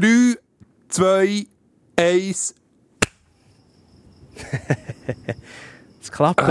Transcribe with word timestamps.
3, 0.00 0.36
2, 0.88 1.46
1. 1.96 2.54
Es 6.00 6.12
klappt. 6.12 6.42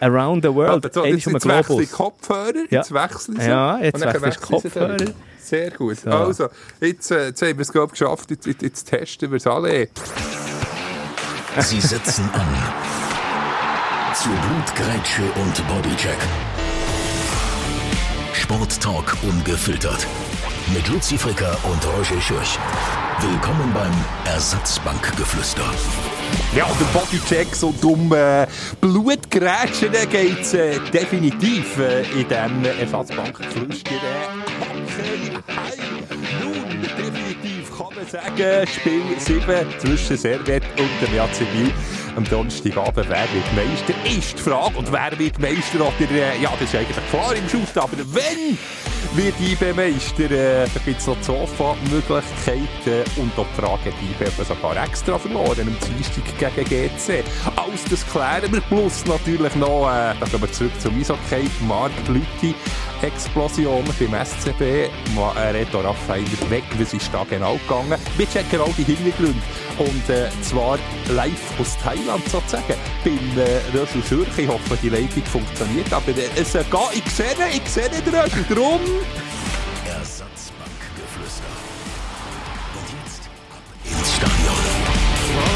Around 0.00 0.42
the 0.44 0.52
world. 0.54 0.92
So, 0.92 1.04
jetzt 1.04 1.24
jetzt 1.24 1.48
wechsle 1.48 1.82
ich 1.82 1.90
Kopfhörer, 1.92 2.52
Ja. 2.68 2.80
jetzt 2.80 2.92
wechsle 2.92 3.34
ich 3.36 3.42
sie. 3.42 3.48
Ja, 3.48 3.78
jetzt 3.78 4.00
wechsle 4.00 4.28
ich 4.28 4.34
sie 4.34 4.40
Kopfhörer. 4.40 4.96
Sehr 5.40 5.70
gut. 5.70 5.98
So. 6.00 6.10
Also, 6.10 6.48
jetzt, 6.80 7.10
äh, 7.10 7.28
jetzt 7.28 7.40
haben 7.42 7.56
wir 7.56 7.62
es 7.62 7.72
geschafft, 7.72 8.30
jetzt, 8.30 8.46
jetzt, 8.46 8.62
jetzt 8.62 8.84
testen 8.84 9.30
wir 9.30 9.36
es 9.36 9.46
alle. 9.46 9.88
Sie 11.60 11.80
setzen 11.80 12.28
an. 12.32 12.46
Zu 14.14 14.28
Blutgrätsche 14.28 15.22
und 15.40 15.68
Bodycheck. 15.68 16.18
Sporttalk 18.34 19.16
ungefiltert. 19.22 20.06
Mit 20.72 20.88
Luzi 20.88 21.18
Fricker 21.18 21.56
und 21.64 21.86
Roger 21.86 22.20
Schürch. 22.20 22.58
Willkommen 23.20 23.72
beim 23.74 23.92
Ersatzbankgeflüster. 24.24 25.62
Ja, 26.56 26.66
der 26.80 26.98
Bodycheck 26.98 27.54
so 27.54 27.72
dumm 27.82 28.12
äh, 28.14 28.46
Blutgrätschen 28.80 29.92
geht 30.10 30.40
es 30.40 30.54
äh, 30.54 30.78
definitiv 30.92 31.78
äh, 31.78 32.02
in 32.12 32.28
diesem 32.28 32.64
Ersatzbankgeflüster. 32.80 33.90
Äh, 33.90 35.42
hey, 35.48 35.80
nun, 36.42 36.80
definitiv 36.80 37.76
kann 37.76 37.94
man 37.94 38.06
sagen, 38.08 38.66
Spiel 38.66 39.02
7 39.18 39.66
zwischen 39.80 40.16
Servet 40.16 40.64
und 40.78 41.08
dem 41.08 41.14
JC 41.14 41.40
Biel. 41.52 41.72
Am 42.16 42.24
Donnerstagabend, 42.24 43.08
wer 43.08 43.26
wird 43.32 43.54
Meister, 43.54 43.94
ist 44.06 44.38
die 44.38 44.42
Frage. 44.42 44.78
Und 44.78 44.90
wer 44.90 45.18
wird 45.18 45.38
Meister? 45.38 45.80
Oder, 45.80 46.10
äh, 46.10 46.40
ja, 46.40 46.52
das 46.58 46.68
ist 46.68 46.74
eigentlich 46.74 47.10
klar 47.10 47.34
im 47.34 47.48
Schuss. 47.48 47.76
Aber 47.76 47.96
wenn 47.98 48.56
wird 49.12 49.34
IB 49.40 49.72
Meister? 49.74 50.30
Äh, 50.30 50.66
da 50.72 50.80
gibt 50.84 51.00
es 51.00 51.06
noch 51.06 51.16
die 51.18 51.24
Sofa-Möglichkeiten. 51.24 53.10
Und 53.16 53.32
auch 53.38 53.46
die 53.56 53.60
Frage, 53.60 53.84
hat 53.92 54.02
IB 54.02 54.24
eben 54.24 54.44
sogar 54.46 54.84
extra 54.84 55.18
verloren 55.18 55.60
am 55.68 55.76
Dienstag 55.96 56.54
gegen 56.56 56.68
GC. 56.68 57.24
Alles 57.56 57.84
das 57.90 58.06
klären 58.06 58.52
wir. 58.52 58.60
Plus 58.62 59.04
natürlich 59.06 59.54
noch, 59.56 59.88
äh, 59.88 60.14
da 60.18 60.26
gehen 60.30 60.40
wir 60.40 60.52
zurück 60.52 60.72
zum 60.80 60.98
Eishockey, 60.98 61.48
Mark 61.66 61.92
Lüthi. 62.08 62.54
Explosion 63.02 63.84
beim 63.98 64.14
SCB. 64.24 64.88
Ma- 65.14 65.34
äh, 65.34 65.50
Reto 65.50 65.80
Raffaele 65.80 66.24
weg. 66.48 66.64
Was 66.78 66.94
ist 66.94 67.10
da 67.12 67.24
genau 67.28 67.54
gegangen? 67.68 67.98
Wir 68.16 68.28
checken 68.30 68.60
auch 68.60 68.74
die 68.78 68.84
Hintergründe. 68.84 69.34
Und 69.78 70.08
äh, 70.08 70.28
zwar 70.42 70.78
live 71.10 71.60
aus 71.60 71.76
Thailand 71.78 72.28
sozusagen. 72.28 72.74
Beim 73.04 73.18
äh, 73.36 73.76
Röschel 73.76 74.02
Schürch. 74.04 74.38
Ich 74.38 74.48
hoffe, 74.48 74.78
die 74.82 74.88
Leitung 74.88 75.24
funktioniert. 75.24 75.92
Aber 75.92 76.10
äh, 76.10 76.28
es 76.36 76.54
äh, 76.54 76.64
geht. 76.70 77.04
Ich 77.04 77.12
sehe 77.12 77.26
ich 77.52 77.68
sehe 77.68 77.88
den. 77.88 78.54
Drum. 78.54 78.80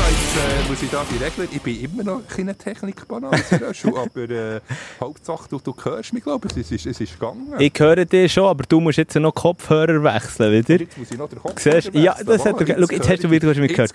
Jetzt 0.08 0.36
äh, 0.36 0.68
muss 0.68 0.82
ich 0.82 0.90
da 0.90 1.04
die 1.10 1.22
Regeln. 1.22 1.48
Ich 1.52 1.62
bin 1.62 1.80
immer 1.80 2.04
noch 2.04 2.26
keine 2.26 2.54
Technikbanane, 2.54 3.36
aber 3.84 4.30
äh, 4.30 4.60
Hauptsache, 5.00 5.48
du, 5.50 5.58
du 5.58 5.74
hörst 5.82 6.12
mich, 6.12 6.22
glaube 6.22 6.48
ich. 6.50 6.56
Es 6.56 6.70
ist, 6.72 6.86
es 6.86 7.00
ist 7.00 7.18
gegangen. 7.18 7.52
Ich 7.58 7.72
höre 7.76 8.04
dich 8.04 8.32
schon, 8.32 8.46
aber 8.46 8.64
du 8.68 8.80
musst 8.80 8.98
jetzt 8.98 9.14
noch 9.16 9.34
Kopfhörer 9.34 10.02
wechseln, 10.02 10.52
wieder. 10.52 10.80
Jetzt 10.80 10.96
muss 10.96 11.10
ich 11.10 11.18
noch 11.18 11.28
den 11.28 11.38
Kopf 11.40 11.60
Siehst, 11.60 11.90
ja, 11.94 12.16
das 12.24 12.44
hat 12.44 12.60
er, 12.60 12.78
schau, 12.78 12.94
jetzt 12.94 13.08
hast 13.08 13.24
du 13.24 13.30
wieder 13.30 13.48
was 13.48 13.56
mit 13.58 13.74
gehört. 13.74 13.92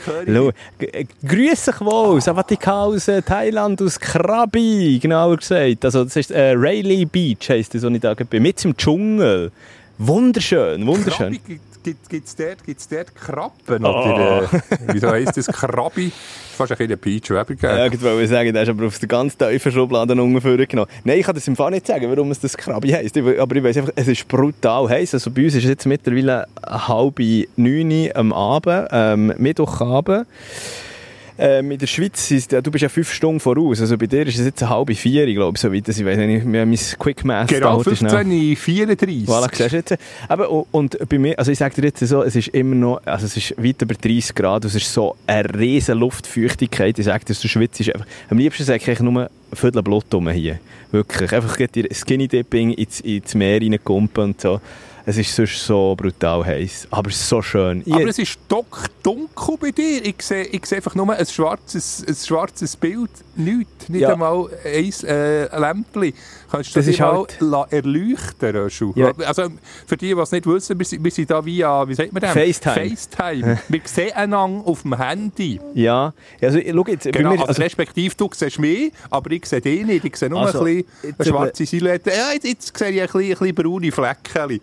Grüß 1.26 1.66
dich 1.66 1.82
wohl, 1.82 2.22
Savatika 2.22 2.84
aus 2.84 3.08
äh, 3.08 3.22
Thailand, 3.22 3.82
aus 3.82 4.00
Krabi, 4.00 5.00
genauer 5.02 5.38
gesagt. 5.38 5.86
Also, 5.86 6.04
das 6.04 6.16
ist 6.16 6.32
äh, 6.32 6.52
Rayleigh 6.52 7.06
Beach, 7.06 7.50
heisst 7.50 7.74
das, 7.74 7.84
wo 7.84 7.88
ich 7.88 8.00
da 8.00 8.14
bin. 8.14 8.44
Mit 8.44 8.64
im 8.66 8.76
Dschungel. 8.76 9.52
Wunderschön, 9.98 10.86
wunderschön. 10.86 11.34
Krabbi, 11.34 11.60
gibt, 11.84 12.28
es 12.28 12.36
dort, 12.36 12.64
gibt's 12.66 12.88
dort 12.88 13.16
Krabben? 13.16 13.86
Oh. 13.86 13.90
Oder, 13.90 14.44
äh, 14.44 14.48
wieso 14.94 15.10
heisst 15.10 15.38
das 15.38 15.48
Krabbi? 15.48 16.12
Fast 16.56 16.72
ein 16.72 16.78
bisschen 16.78 17.00
Peach 17.00 17.30
Weber 17.30 17.46
geben. 17.46 17.62
Ja, 17.64 17.86
ich 17.88 18.02
wollte 18.02 18.28
sagen, 18.28 18.54
der 18.54 18.64
ist 18.64 18.70
aber 18.70 18.88
auf 18.88 19.00
der 19.00 19.08
ganz 19.08 19.36
tiefen 19.38 19.72
Schublade 19.72 20.14
ungefähr 20.14 20.58
genommen. 20.66 20.90
Nein, 21.04 21.20
ich 21.20 21.26
kann 21.26 21.36
das 21.36 21.48
im 21.48 21.56
Fall 21.56 21.72
nicht 21.72 21.88
sagen, 21.88 22.10
warum 22.10 22.32
es 22.32 22.40
das 22.40 22.56
Krabi 22.56 22.92
heisst. 22.92 23.18
Aber 23.18 23.56
ich 23.56 23.64
weiß 23.64 23.78
einfach, 23.78 23.94
es 23.96 24.08
ist 24.08 24.28
brutal 24.28 24.90
heiß. 24.90 25.14
Also 25.16 25.32
bei 25.32 25.44
uns 25.46 25.56
ist 25.56 25.64
es 25.64 25.70
jetzt 25.70 25.86
mittlerweile 25.86 26.46
halb 26.66 27.20
neun 27.56 28.10
am 28.14 28.34
Abend, 28.34 28.88
ähm, 28.92 29.34
Mittwochabend. 29.38 30.28
Ähm, 31.38 31.72
in 31.72 31.80
der 31.80 31.88
Schweiz, 31.88 32.30
ist, 32.32 32.52
ja, 32.52 32.62
du 32.62 32.70
bist 32.70 32.84
ja 32.84 32.90
fünf 32.90 33.12
Stunden 33.12 33.40
voraus. 33.40 33.82
Also 33.82 33.98
bei 33.98 34.06
dir 34.06 34.26
ist 34.28 34.38
es 34.38 34.46
jetzt 34.46 34.62
eine 34.62 34.70
halbe 34.70 34.94
vier, 34.94 35.28
ich 35.28 35.36
glaube, 35.36 35.58
so 35.58 35.74
weit. 35.74 35.88
Ich 35.88 36.06
weiß 36.06 36.18
nicht, 36.18 36.46
wir 36.46 36.62
haben 36.62 36.70
mein 36.70 36.80
Quick 37.00 37.26
Math 37.26 37.48
Genau, 37.48 37.68
da 37.68 37.74
heute 37.74 37.96
schnell. 37.96 38.12
1534. 38.12 39.28
Voilà, 39.28 39.50
siehst 39.52 39.72
du 39.72 39.76
jetzt. 39.76 39.96
Aber, 40.28 40.66
und, 40.72 40.98
bei 41.10 41.18
mir, 41.18 41.38
also 41.40 41.52
ich 41.52 41.58
sage 41.58 41.76
dir 41.76 41.88
jetzt 41.88 42.06
so, 42.06 42.22
es 42.22 42.36
ist 42.36 42.50
immer 42.50 42.76
noch, 42.76 43.02
also 43.06 43.26
es 43.26 43.36
ist 43.36 43.56
weit 43.58 43.82
über 43.82 43.96
30 43.96 44.36
Grad, 44.36 44.66
es 44.66 44.76
ist 44.76 44.94
so 44.94 45.16
eine 45.26 45.54
riesen 45.58 45.98
Luftfeuchtigkeit. 45.98 47.00
Ich 47.00 47.06
sage 47.06 47.26
dir, 47.26 47.34
du 47.34 47.48
schwitzt 47.48 47.82
einfach, 47.82 48.06
am 48.30 48.38
liebsten 48.38 48.64
sage 48.64 48.92
ich 48.92 49.00
nur 49.00 49.30
Viertel 49.54 49.84
Blut 49.84 50.06
hier. 50.34 50.60
Wirklich. 50.92 51.34
Einfach 51.34 51.58
geht 51.58 51.76
dir 51.76 51.88
Skinny 51.92 52.28
Dipping 52.28 52.74
ins, 52.74 53.00
ins 53.02 53.34
Meer 53.36 53.62
reinkumpen 53.62 54.24
und 54.24 54.42
so. 54.42 54.62
Es 55.06 55.18
ist 55.18 55.36
sonst 55.36 55.66
so 55.66 55.96
brutal 55.98 56.46
heiß. 56.46 56.88
Aber 56.92 57.12
so 57.12 57.42
schön. 57.42 57.84
Ich- 57.86 57.94
Aber 57.94 58.08
es 58.08 58.20
ist 58.20 58.40
doch 58.48 58.66
dunkel 59.04 59.58
bei 59.60 59.72
dir. 59.72 60.06
Ich 60.06 60.22
sehe, 60.22 60.44
ich 60.46 60.66
sehe 60.66 60.78
einfach 60.78 60.96
nur 60.96 61.12
ein 61.14 61.26
schwarzes, 61.26 62.06
ein 62.08 62.16
schwarzes 62.16 62.76
Bild. 62.78 63.10
Nichts. 63.36 63.90
Nicht 63.90 64.02
Ja. 64.02 64.14
einmal 64.14 64.48
ein 64.64 64.94
äh, 65.08 65.60
Lämpchen. 65.60 66.14
Kannst 66.54 66.76
du 66.76 66.80
Das 66.80 66.88
ist 66.88 67.00
mal 67.00 67.26
halt- 67.42 67.74
erleuchten, 67.74 68.56
Röschel? 68.56 68.92
Ja. 68.96 69.12
Also, 69.26 69.48
für 69.88 69.98
die, 69.98 70.14
die 70.14 70.20
es 70.22 70.32
nicht 70.32 70.46
wissen, 70.46 70.78
wir 70.78 70.86
sind, 70.86 71.04
wir 71.04 71.10
sind 71.10 71.32
da 71.32 71.44
via, 71.44 71.88
wie 71.88 71.96
sagt 71.96 72.14
man 72.14 72.22
das? 72.22 72.32
FaceTime. 72.32 72.90
FaceTime. 72.96 73.60
wir 73.70 73.82
sehen 73.86 74.12
einander 74.14 74.68
auf 74.68 74.84
dem 74.84 74.96
Handy. 74.96 75.60
ja, 75.74 76.14
also 76.40 76.60
schau 76.64 76.84
jetzt, 76.88 77.12
Genau, 77.12 77.30
mir, 77.30 77.40
also, 77.40 77.46
also, 77.46 77.62
respektive 77.64 78.14
du 78.16 78.30
siehst 78.32 78.60
mich, 78.60 78.92
aber 79.10 79.32
ich 79.32 79.48
sehe 79.48 79.62
dich 79.62 79.84
nicht. 79.84 80.06
Ich 80.06 80.16
sehe 80.16 80.30
nur 80.30 80.42
Also, 80.42 80.64
ein 80.64 80.84
bisschen 81.02 81.16
eine 81.18 81.26
schwarze 81.28 81.66
Silhouette. 81.66 82.12
Ja, 82.12 82.32
jetzt, 82.34 82.46
jetzt 82.46 82.78
sehe 82.78 82.90
ich 82.92 83.02
ein 83.02 83.08
bisschen, 83.08 83.22
ein 83.22 83.38
bisschen 83.38 83.56
braune 83.56 83.92
Flecken. 83.92 84.60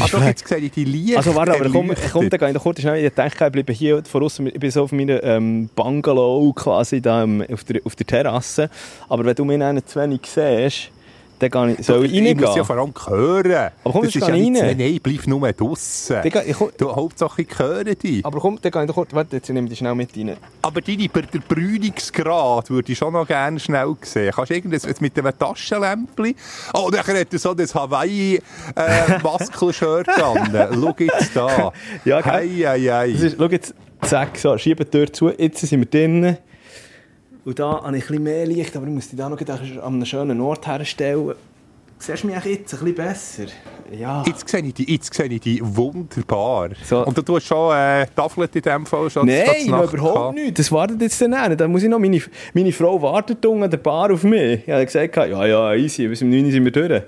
Also 0.00 0.16
Fleck. 0.18 0.28
jetzt 0.28 0.46
sehe 0.48 0.58
ich 0.58 0.70
die 0.70 0.84
Lichter. 0.84 1.16
Also 1.18 1.34
warte, 1.34 1.54
aber 1.54 1.68
komm, 1.68 1.90
komm, 2.12 2.30
dann 2.30 2.38
gehe 2.38 2.48
ich 2.48 2.54
noch 2.54 2.62
kurz 2.62 2.80
schnell. 2.80 3.04
Ich 3.04 3.12
denke, 3.12 3.44
ich 3.46 3.52
bleibe 3.52 3.72
hier 3.72 4.04
voraus. 4.04 4.38
Ich 4.38 4.60
bin 4.60 4.70
so 4.70 4.84
auf 4.84 4.92
meiner 4.92 5.20
ähm, 5.24 5.68
Bungalow 5.74 6.52
quasi 6.52 7.00
da 7.00 7.24
ähm, 7.24 7.44
auf, 7.52 7.64
der, 7.64 7.80
auf 7.84 7.96
der 7.96 8.06
Terrasse. 8.06 8.70
Aber 9.08 9.24
wenn 9.24 9.34
du 9.34 9.44
mich 9.44 9.60
einen 9.60 9.84
zu 9.84 10.00
wenig 10.00 10.20
siehst, 10.24 10.90
dann 11.38 11.50
gehe 11.50 11.76
ich, 11.78 11.84
soll 11.86 12.06
ich 12.06 12.12
Ich 12.14 12.34
muss 12.36 12.56
ja 12.56 12.62
reingehen? 12.62 12.64
vor 12.64 12.76
allem 12.78 12.94
hören. 13.06 13.70
Aber 13.84 13.92
komm, 13.92 14.02
das 14.04 14.16
ist 14.16 14.26
ja 14.26 14.34
geh 14.34 14.48
nicht, 14.50 14.62
rein. 14.62 14.76
nein, 14.78 14.98
bleib 15.02 15.26
nur 15.26 15.52
draussen. 15.52 16.16
Dann 16.22 16.32
ich, 16.46 16.56
komm, 16.56 16.70
Du, 16.78 16.94
Hauptsache 16.94 17.42
ich 17.42 17.58
höre 17.58 17.84
dich. 17.84 18.24
aber 18.24 18.40
komm, 18.40 18.58
dann 18.62 18.72
gehe 18.72 18.82
ich 18.82 18.88
noch 18.88 18.94
kurz. 18.94 19.12
Warte, 19.12 19.36
jetzt 19.36 19.48
nehme 19.50 19.66
ich 19.66 19.70
dich 19.70 19.78
schnell 19.80 19.94
mit 19.94 20.16
rein. 20.16 20.36
Aber 20.62 20.80
deine, 20.80 21.08
der 21.08 21.38
Brüdungsgrad 21.48 22.70
würde 22.70 22.92
ich 22.92 22.98
schon 22.98 23.12
noch 23.12 23.26
gerne 23.26 23.60
schnell 23.60 23.94
sehen. 24.02 24.32
Kannst 24.34 24.50
du 24.50 24.54
irgendwas 24.54 25.00
mit 25.00 25.18
einem 25.18 25.38
Taschenlämpchen? 25.38 26.34
Oh, 26.72 26.88
dann 26.90 27.06
hat 27.06 27.32
er 27.32 27.38
so 27.38 27.52
das 27.54 27.74
Hawaii-Maskelshirt 27.74 30.08
an. 30.22 30.68
Schau 30.72 30.94
jetzt 30.98 31.36
da. 31.36 31.72
Ja, 32.04 32.20
gell? 32.20 32.32
Hei, 32.32 32.48
hei, 32.64 32.80
hei. 32.80 33.12
Das 33.12 33.22
ist, 33.22 33.36
schau 33.38 33.46
jetzt, 33.46 33.74
zack, 34.02 34.36
so, 34.38 34.56
schiebe 34.58 34.84
die 34.84 34.90
Tür 34.90 35.12
zu. 35.12 35.30
Jetzt 35.30 35.60
sind 35.66 35.80
wir 35.80 35.86
drinnen. 35.86 36.36
Und 37.44 37.58
da 37.58 37.82
habe 37.82 37.96
ich 37.96 38.04
ein 38.04 38.08
bisschen 38.08 38.22
mehr 38.22 38.46
Licht, 38.46 38.76
aber 38.76 38.86
ich 38.86 38.92
muss 38.92 39.08
die 39.08 39.16
da 39.16 39.28
noch 39.28 39.38
an 39.40 39.80
einem 39.82 40.04
schönen 40.06 40.40
Ort 40.40 40.66
herstellen. 40.66 41.34
Siehst 41.98 42.22
du 42.22 42.26
mich 42.26 42.36
auch 42.36 42.44
jetzt 42.44 42.74
ein 42.74 42.80
bisschen 42.80 42.94
besser? 42.94 43.44
Ja. 43.92 44.22
Jetzt 44.26 44.48
sehe 44.48 44.62
ich 44.62 44.74
die, 44.74 44.92
jetzt 44.92 45.14
sehe 45.14 45.26
ich 45.26 45.40
die 45.40 45.60
wunderbar. 45.62 46.70
So. 46.84 47.04
Und 47.04 47.16
du 47.16 47.22
tust 47.22 47.46
schon 47.46 47.74
äh, 47.74 48.06
Tafelt 48.14 48.56
in 48.56 48.62
dem 48.62 48.86
Fall 48.86 49.08
schon 49.10 49.26
Nein, 49.26 49.44
statt 49.66 49.92
überhaupt 49.92 50.34
nicht. 50.34 50.58
Das 50.58 50.72
wartet 50.72 51.00
jetzt 51.00 51.20
dann 51.20 51.30
nicht. 51.30 51.60
Da 51.60 51.68
muss 51.68 51.82
ich 51.82 51.88
noch, 51.88 51.98
meine, 51.98 52.20
meine 52.52 52.72
Frau 52.72 53.00
wartet 53.00 53.44
unten 53.46 53.64
an 53.64 53.70
der 53.70 53.78
Bar 53.78 54.12
auf 54.12 54.24
mich. 54.24 54.66
Ich 54.66 54.70
habe 54.70 54.84
gesagt, 54.84 55.16
ja, 55.16 55.46
ja, 55.46 55.74
easy, 55.74 56.08
bis 56.08 56.22
um 56.22 56.30
9 56.30 56.44
Uhr 56.44 56.50
sind 56.50 56.64
wir 56.64 56.72
durch. 56.72 57.02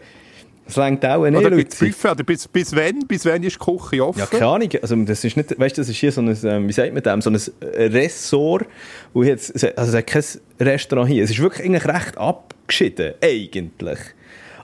Das 0.67 0.77
längt 0.77 1.05
auch 1.07 1.25
nicht, 1.25 1.37
Oder 1.37 1.57
gibt's. 1.57 1.79
Buffet? 1.79 2.11
Oder 2.11 2.25
bis, 2.25 2.49
bis 2.49 2.75
wann? 2.75 3.07
Bis 3.07 3.25
wann 3.25 3.43
ist 3.43 3.55
die 3.55 3.65
Küche 3.65 4.05
offen? 4.05 4.19
Ja, 4.19 4.27
keine 4.27 4.47
Ahnung. 4.47 4.69
Also, 4.83 4.97
das 4.97 5.25
ist 5.25 5.37
nicht, 5.37 5.59
weißt 5.59 5.79
das 5.79 5.89
ist 5.89 5.97
hier 5.97 6.11
so 6.11 6.21
ein, 6.21 6.37
ähm, 6.43 6.69
wie 6.69 6.73
sagt 6.73 6.93
man 6.93 7.03
dem, 7.03 7.23
so 7.23 7.31
ein 7.31 7.41
Ressort. 7.63 8.67
Und 9.13 9.27
jetzt, 9.27 9.53
also, 9.79 9.93
es 9.93 9.97
hat 9.97 10.07
kein 10.07 10.25
Restaurant 10.59 11.09
hier. 11.09 11.23
Es 11.23 11.31
ist 11.31 11.39
wirklich 11.39 11.67
eigentlich 11.67 11.87
recht 11.87 12.19
abgeschieden, 12.19 13.15
eigentlich. 13.23 13.99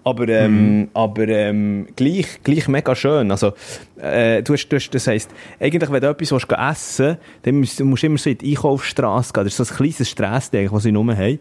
Aber, 0.05 0.29
ähm, 0.29 0.89
aber 0.95 1.29
ähm, 1.29 1.87
gleich, 1.95 2.41
gleich 2.43 2.67
mega 2.67 2.97
schön. 2.97 3.31
Also, 3.31 3.53
äh, 4.01 4.43
du 4.43 4.55
hast, 4.55 4.67
du 4.69 4.75
hast, 4.75 4.91
das 4.91 5.07
heisst, 5.07 5.31
eigentlich, 5.61 5.89
wenn 5.89 6.01
du 6.01 6.09
etwas 6.09 6.33
willst, 6.33 6.49
essen 6.51 7.19
dann 7.43 7.55
musst 7.61 7.79
du 7.79 7.85
immer 7.85 8.19
so 8.19 8.29
in 8.29 8.39
die 8.39 8.51
Einkaufsstraße 8.51 9.33
gehen. 9.33 9.45
Das 9.45 9.57
ist 9.57 9.69
so 9.69 9.73
ein 9.73 9.77
kleines 9.77 10.11
Strasse, 10.11 10.69
das 10.69 10.83
sie 10.83 10.91
nur 10.91 11.17
haben. 11.17 11.39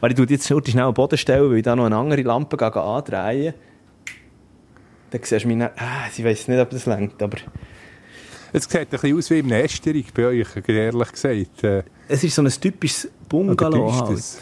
Weil 0.00 0.10
ich 0.10 0.16
tue 0.16 0.26
jetzt 0.28 0.46
schnell 0.46 0.58
auf 0.58 0.64
den 0.64 0.94
Boden 0.94 1.16
stellen, 1.16 1.50
weil 1.50 1.58
ich 1.58 1.62
da 1.62 1.74
noch 1.74 1.86
eine 1.86 1.96
andere 1.96 2.20
Lampe 2.20 2.58
gehe, 2.58 2.70
gehe 2.70 2.82
andrehen 2.82 3.54
Dann 5.12 5.20
siehst 5.22 5.44
du 5.44 5.48
mich 5.48 5.56
nicht, 5.58 5.70
ah, 5.76 6.08
ich 6.16 6.24
weiss 6.24 6.48
nicht, 6.48 6.58
ob 6.58 6.70
das 6.70 6.86
längt, 6.86 7.22
aber... 7.22 7.38
Es 8.54 8.64
sieht 8.64 8.80
ein 8.80 8.86
bisschen 8.88 9.16
aus 9.16 9.30
wie 9.30 9.38
im 9.38 9.46
Nesterung 9.46 10.04
bei 10.14 10.26
euch, 10.26 10.46
ehrlich 10.66 11.12
gesagt. 11.12 11.64
Äh, 11.64 11.82
Es 12.08 12.24
ist 12.24 12.34
so 12.34 12.42
ein 12.42 12.50
typisches 12.50 13.10
Bungalow 13.28 13.92
halt. 13.94 14.16
das? 14.18 14.40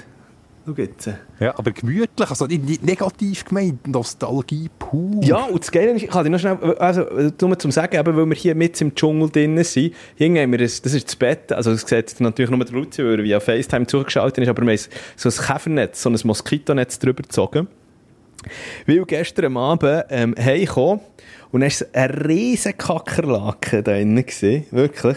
Schau 0.66 0.72
jetzt. 0.76 1.10
Ja, 1.38 1.58
aber 1.58 1.70
gemütlich, 1.70 2.28
also 2.28 2.46
nicht, 2.46 2.84
negativ 2.84 3.44
gemeint, 3.44 3.86
Nostalgie 3.86 4.68
pur. 4.78 5.22
Ja, 5.22 5.44
und 5.44 5.60
das 5.62 5.70
Geile 5.70 5.92
ist, 5.92 6.02
ich 6.02 6.10
kann 6.10 6.24
dir 6.24 6.30
noch 6.30 6.38
schnell, 6.38 6.56
also, 6.78 7.06
nur 7.40 7.58
zum 7.58 7.70
Sagen, 7.70 7.96
eben, 7.96 8.16
weil 8.16 8.26
wir 8.26 8.34
hier 8.36 8.54
mit 8.54 8.80
im 8.80 8.94
Dschungel 8.94 9.30
drin 9.30 9.62
sind, 9.64 9.94
hier 10.16 10.26
haben 10.28 10.52
wir 10.52 10.58
ein, 10.58 10.64
das 10.66 10.80
ist 10.80 11.06
das 11.06 11.16
Bett, 11.16 11.52
also 11.52 11.70
das 11.70 11.82
sieht 11.88 12.20
natürlich 12.20 12.50
nur 12.50 12.64
der 12.64 12.74
Luzi, 12.74 13.02
weil 13.02 13.20
er 13.20 13.24
via 13.24 13.40
FaceTime 13.40 13.86
zugeschaltet 13.86 14.44
ist, 14.44 14.50
aber 14.50 14.62
wir 14.66 14.72
haben 14.76 14.86
so 15.16 15.28
ein 15.28 15.46
Käfernetz, 15.46 16.02
so 16.02 16.10
ein 16.10 16.18
Moskitonetz 16.24 16.98
drüber 16.98 17.22
gezogen. 17.22 17.68
Weil 18.86 19.04
gestern 19.04 19.56
Abend 19.56 20.04
ähm, 20.10 20.34
heimgekommen 20.38 21.00
und 21.52 21.60
dann 21.62 21.70
war 21.70 21.86
eine 21.92 22.28
riesen 22.28 22.76
Kackerlake 22.78 23.82
da 23.82 23.92
drin, 23.92 24.16
gewesen, 24.16 24.66
wirklich. 24.70 25.16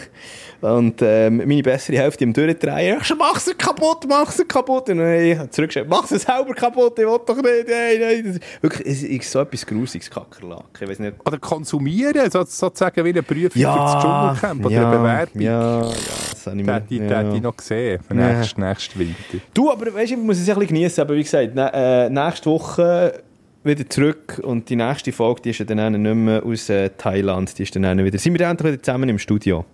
Und 0.60 1.02
ähm, 1.02 1.36
meine 1.46 1.62
bessere 1.62 1.98
Hälfte 1.98 2.24
im 2.24 2.32
Durchdrehen, 2.32 2.96
ich 3.00 3.06
so, 3.06 3.14
mach's 3.16 3.52
kaputt, 3.58 4.06
mach's 4.08 4.42
kaputt. 4.48 4.88
Und 4.88 4.98
dann 4.98 5.14
ich 5.20 5.38
zurückgeschrieben, 5.50 5.90
mach's 5.90 6.08
selber 6.08 6.54
kaputt, 6.54 6.98
ich 6.98 7.04
will 7.04 7.18
doch 7.26 7.36
nicht, 7.36 7.68
nein, 7.68 8.00
nein. 8.00 8.40
Wirklich, 8.62 8.86
es 8.86 9.02
ist 9.02 9.30
so 9.30 9.40
etwas 9.40 9.66
Grusiges, 9.66 10.10
Kackerlake, 10.10 10.64
ich 10.80 10.88
weiß 10.88 10.98
nicht. 11.00 11.16
Oder 11.26 11.38
konsumieren, 11.38 12.30
so, 12.30 12.42
sozusagen 12.44 13.04
wie 13.04 13.10
eine 13.10 13.22
Prüfung 13.22 13.50
für 13.50 13.58
das 13.60 13.60
Ja, 13.62 14.00
Dschungelcamp 14.00 14.64
oder 14.64 14.74
ja, 14.74 14.88
eine 14.90 14.98
Bewerbung. 14.98 15.42
ja, 15.42 15.82
ja, 15.82 15.88
das 16.32 16.46
habe 16.46 16.58
ich 16.60 16.66
mir, 16.66 16.82
ich, 16.88 16.98
ja. 17.10 17.18
hätte 17.18 17.36
ich 17.36 17.42
noch 17.42 17.56
gesehen, 17.56 18.00
für 18.08 18.14
Ja. 18.14 18.32
nächsten, 18.38 18.60
nächsten 18.62 18.98
Winter. 18.98 19.14
Du, 19.52 19.70
aber 19.70 19.92
weißt 19.94 20.12
ich 20.12 20.16
muss 20.18 20.38
es 20.40 20.48
ein 20.48 20.54
bisschen 20.54 20.68
genießen. 20.74 21.02
Aber 21.02 21.14
wie 21.14 21.22
gesagt, 21.22 21.50
äh, 21.56 22.08
nächste 22.08 22.50
Woche 22.50 23.22
wieder 23.64 23.88
zurück 23.88 24.40
und 24.42 24.68
die 24.68 24.76
nächste 24.76 25.12
Folge, 25.12 25.42
die 25.42 25.50
ist 25.50 25.58
ja 25.58 25.64
dann 25.64 26.00
nicht 26.00 26.14
mehr 26.14 26.44
aus 26.44 26.68
äh, 26.68 26.90
Thailand. 26.90 27.58
Die 27.58 27.62
ist 27.62 27.74
dann 27.74 28.04
wieder. 28.04 28.18
Sind 28.18 28.34
wir 28.34 28.38
dann 28.38 28.52
endlich 28.52 28.72
wieder 28.72 28.82
zusammen 28.82 29.08
im 29.08 29.18
Studio? 29.18 29.64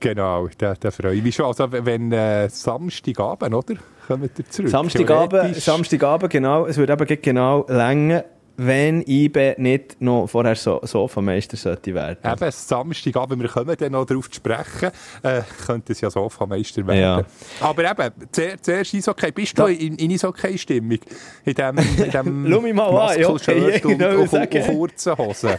Genau, 0.00 0.48
da, 0.58 0.74
da 0.74 0.90
freue 0.90 1.14
ich 1.14 1.22
mich 1.22 1.34
schon. 1.34 1.46
Also 1.46 1.66
wenn 1.70 2.12
äh, 2.12 2.48
Samstagabend, 2.50 3.54
oder? 3.54 3.74
Kommen 4.06 4.30
wir 4.36 4.44
zurück. 4.50 4.68
Samstagabend. 4.68 5.56
Samstagabend, 5.56 6.30
genau. 6.30 6.66
Es 6.66 6.76
würde 6.76 6.92
eben 6.92 7.22
genau 7.22 7.64
länger, 7.68 8.24
wenn 8.56 9.02
IBE 9.02 9.54
nicht 9.58 10.00
noch 10.00 10.26
vorher 10.26 10.54
so 10.54 10.80
Sofameister 10.82 11.56
sollte 11.56 11.94
werden. 11.94 12.18
Eben, 12.24 12.50
Samstagabend, 12.50 13.42
wir 13.42 13.48
kommen 13.48 13.76
dann 13.76 13.92
noch 13.92 14.04
darauf 14.04 14.30
zu 14.30 14.36
sprechen, 14.36 14.90
äh, 15.22 15.42
könnte 15.66 15.92
es 15.92 16.00
ja 16.00 16.10
Sofameister 16.10 16.86
werden. 16.86 17.00
Ja. 17.00 17.22
Aber 17.60 17.90
eben, 17.90 18.12
zuerst, 18.30 18.64
zuerst 18.64 18.94
Eishockey. 18.94 19.32
Bist 19.32 19.58
du 19.58 19.62
Da- 19.62 19.68
in, 19.68 19.96
in 19.96 20.10
Eishockey-Stimmung? 20.12 20.98
In 21.44 21.54
dem, 21.54 21.78
in 21.78 22.10
dem 22.10 22.46
Schau 22.50 22.60
mich 22.60 22.74
mal 22.74 22.88
an, 23.10 23.20
ja, 23.20 23.28
Muskel-Shirt 23.28 23.84
okay, 23.84 23.94
und, 23.94 24.02
und, 24.02 24.16
und, 24.18 24.30
sagen. 24.30 24.62
kurzen 24.66 25.18
Hosen. 25.18 25.50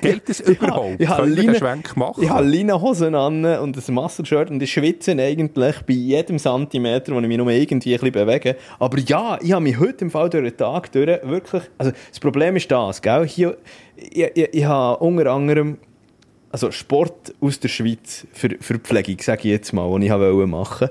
Geht 0.00 0.28
das 0.28 0.40
überhaupt? 0.40 1.00
ich 1.00 1.08
den 1.08 1.34
Leine- 1.34 1.58
Schwenk 1.58 1.96
machen? 1.96 2.22
Ich 2.22 2.30
habe 2.30 2.46
Leinenhosen 2.46 3.14
an 3.14 3.44
und 3.44 3.76
ein 3.76 3.94
Muscle-Shirt 3.94 4.50
und 4.50 4.62
ich 4.62 4.72
schwitze 4.72 5.12
eigentlich 5.12 5.76
bei 5.86 5.92
jedem 5.92 6.38
Zentimeter, 6.38 7.14
wo 7.14 7.20
ich 7.20 7.26
mich 7.26 7.36
nur 7.36 7.50
irgendwie 7.50 7.94
ein 7.94 7.98
bisschen 7.98 8.12
bewege. 8.12 8.56
Aber 8.78 8.98
ja, 8.98 9.38
ich 9.40 9.52
habe 9.52 9.62
mich 9.62 9.78
heute 9.78 10.04
im 10.04 10.10
Fall 10.10 10.30
durch 10.30 10.44
den 10.44 10.56
Tag 10.56 10.92
durch 10.92 11.06
wirklich... 11.22 11.62
Also 11.78 11.92
das 12.08 12.20
Problem 12.20 12.56
ist 12.56 12.70
das, 12.70 13.02
gell? 13.02 13.26
Hier, 13.26 13.56
ich, 13.96 14.18
ich, 14.34 14.48
ich 14.52 14.64
habe 14.64 15.02
unter 15.04 15.30
anderem 15.30 15.78
also 16.52 16.70
Sport 16.70 17.34
aus 17.40 17.60
der 17.60 17.68
Schweiz 17.68 18.26
für, 18.32 18.50
für 18.60 18.78
Pflegung, 18.78 19.18
sage 19.20 19.42
ich 19.42 19.50
jetzt 19.50 19.72
mal, 19.72 19.88
den 19.92 20.02
ich 20.02 20.10
wollte 20.10 20.46
machen. 20.46 20.88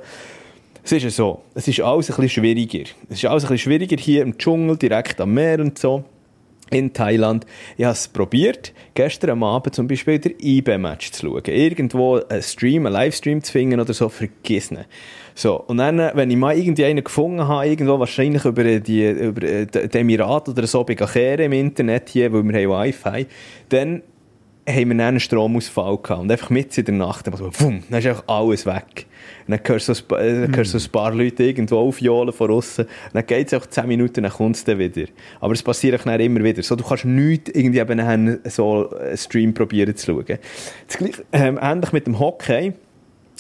Es 0.83 0.93
ist 0.93 1.03
ja 1.03 1.09
so, 1.09 1.41
es 1.53 1.67
ist 1.67 1.81
alles 1.81 2.09
ein 2.09 2.15
bisschen 2.15 2.29
schwieriger. 2.29 2.89
Es 3.09 3.17
ist 3.17 3.25
alles 3.25 3.43
ein 3.43 3.49
bisschen 3.49 3.71
schwieriger 3.71 3.97
hier 3.97 4.21
im 4.21 4.37
Dschungel, 4.37 4.77
direkt 4.77 5.19
am 5.19 5.33
Meer 5.33 5.59
und 5.59 5.77
so 5.77 6.05
in 6.71 6.93
Thailand. 6.93 7.45
Ich 7.77 7.85
habe 7.85 7.93
es 7.93 8.07
probiert, 8.07 8.73
gestern 8.93 9.31
am 9.31 9.43
Abend 9.43 9.75
zum 9.75 9.87
Beispiel 9.87 10.19
der 10.19 10.33
IB-Match 10.41 11.11
zu 11.11 11.27
schauen. 11.27 11.43
Irgendwo 11.45 12.17
einen 12.17 12.41
Stream, 12.41 12.85
einen 12.85 12.93
Livestream 12.93 13.43
zu 13.43 13.51
finden 13.51 13.79
oder 13.79 13.93
so, 13.93 14.09
vergiss 14.09 14.71
ihn. 14.71 14.85
So, 15.35 15.55
und 15.55 15.77
dann, 15.77 15.97
wenn 15.97 16.29
ich 16.29 16.37
mal 16.37 16.57
irgendwie 16.57 16.83
einen 16.83 17.03
gefunden 17.03 17.47
habe, 17.47 17.67
irgendwo 17.67 17.97
wahrscheinlich 17.97 18.43
über 18.43 18.63
die, 18.79 19.07
über 19.07 19.41
äh, 19.43 19.65
die 19.65 19.97
Emirat 19.97 20.49
oder 20.49 20.67
so, 20.67 20.83
bei 20.83 20.95
Gachere 20.95 21.45
im 21.45 21.53
Internet 21.53 22.09
hier, 22.09 22.33
weil 22.33 22.43
wir 22.43 22.69
haben 22.69 22.87
Wi-Fi, 22.87 23.25
dann 23.69 24.01
haben 24.71 24.89
wir 24.89 24.97
dann 24.97 25.01
einen 25.01 25.19
Stromausfall 25.19 25.97
gehabt. 25.97 26.21
Und 26.21 26.31
einfach 26.31 26.49
mitten 26.49 26.79
in 26.79 26.85
der 26.85 26.95
Nacht, 26.95 27.27
dann, 27.27 27.35
so, 27.35 27.49
wumm, 27.59 27.83
dann 27.89 27.99
ist 27.99 28.05
einfach 28.07 28.23
alles 28.27 28.65
weg. 28.65 29.05
Und 29.47 29.51
dann 29.51 29.59
hörst 29.65 29.89
du 29.89 29.93
so, 29.93 30.03
ein 30.03 30.07
paar- 30.07 30.21
äh, 30.21 30.47
hörst 30.55 30.71
so 30.71 30.77
ein 30.77 30.91
paar 30.91 31.13
Leute 31.13 31.43
irgendwo 31.43 31.77
aufjohlen 31.79 32.31
von 32.33 32.51
außen. 32.51 32.85
Dann 33.13 33.25
geht 33.25 33.47
es 33.47 33.53
auch 33.53 33.65
10 33.65 33.87
Minuten, 33.87 34.23
dann 34.23 34.31
kommt 34.31 34.55
es 34.55 34.63
dann 34.63 34.79
wieder. 34.79 35.07
Aber 35.39 35.53
es 35.53 35.63
passiert 35.63 36.05
dann 36.05 36.19
immer 36.19 36.43
wieder. 36.43 36.61
So, 36.63 36.75
du 36.75 36.83
kannst 36.83 37.05
nichts 37.05 37.51
irgendwie 37.53 37.79
eben 37.79 38.39
so 38.45 38.89
einen 38.89 39.17
Stream 39.17 39.53
probieren 39.53 39.95
zu 39.95 40.05
schauen. 40.13 40.25
Das 40.87 40.97
gleiche, 40.97 41.25
ähm, 41.33 41.59
ähnlich 41.61 41.91
mit 41.91 42.07
dem 42.07 42.19
Hockey. 42.19 42.73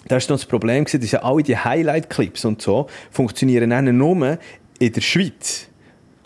Da 0.07 0.15
war 0.15 0.21
das 0.27 0.45
Problem, 0.45 0.85
dass 0.85 1.11
ja 1.11 1.21
alle 1.23 1.43
die 1.43 1.57
Highlight-Clips 1.57 2.45
und 2.45 2.61
so 2.61 2.87
funktionieren 3.11 3.97
nur 3.97 4.37
in 4.79 4.93
der 4.93 5.01
Schweiz. 5.01 5.68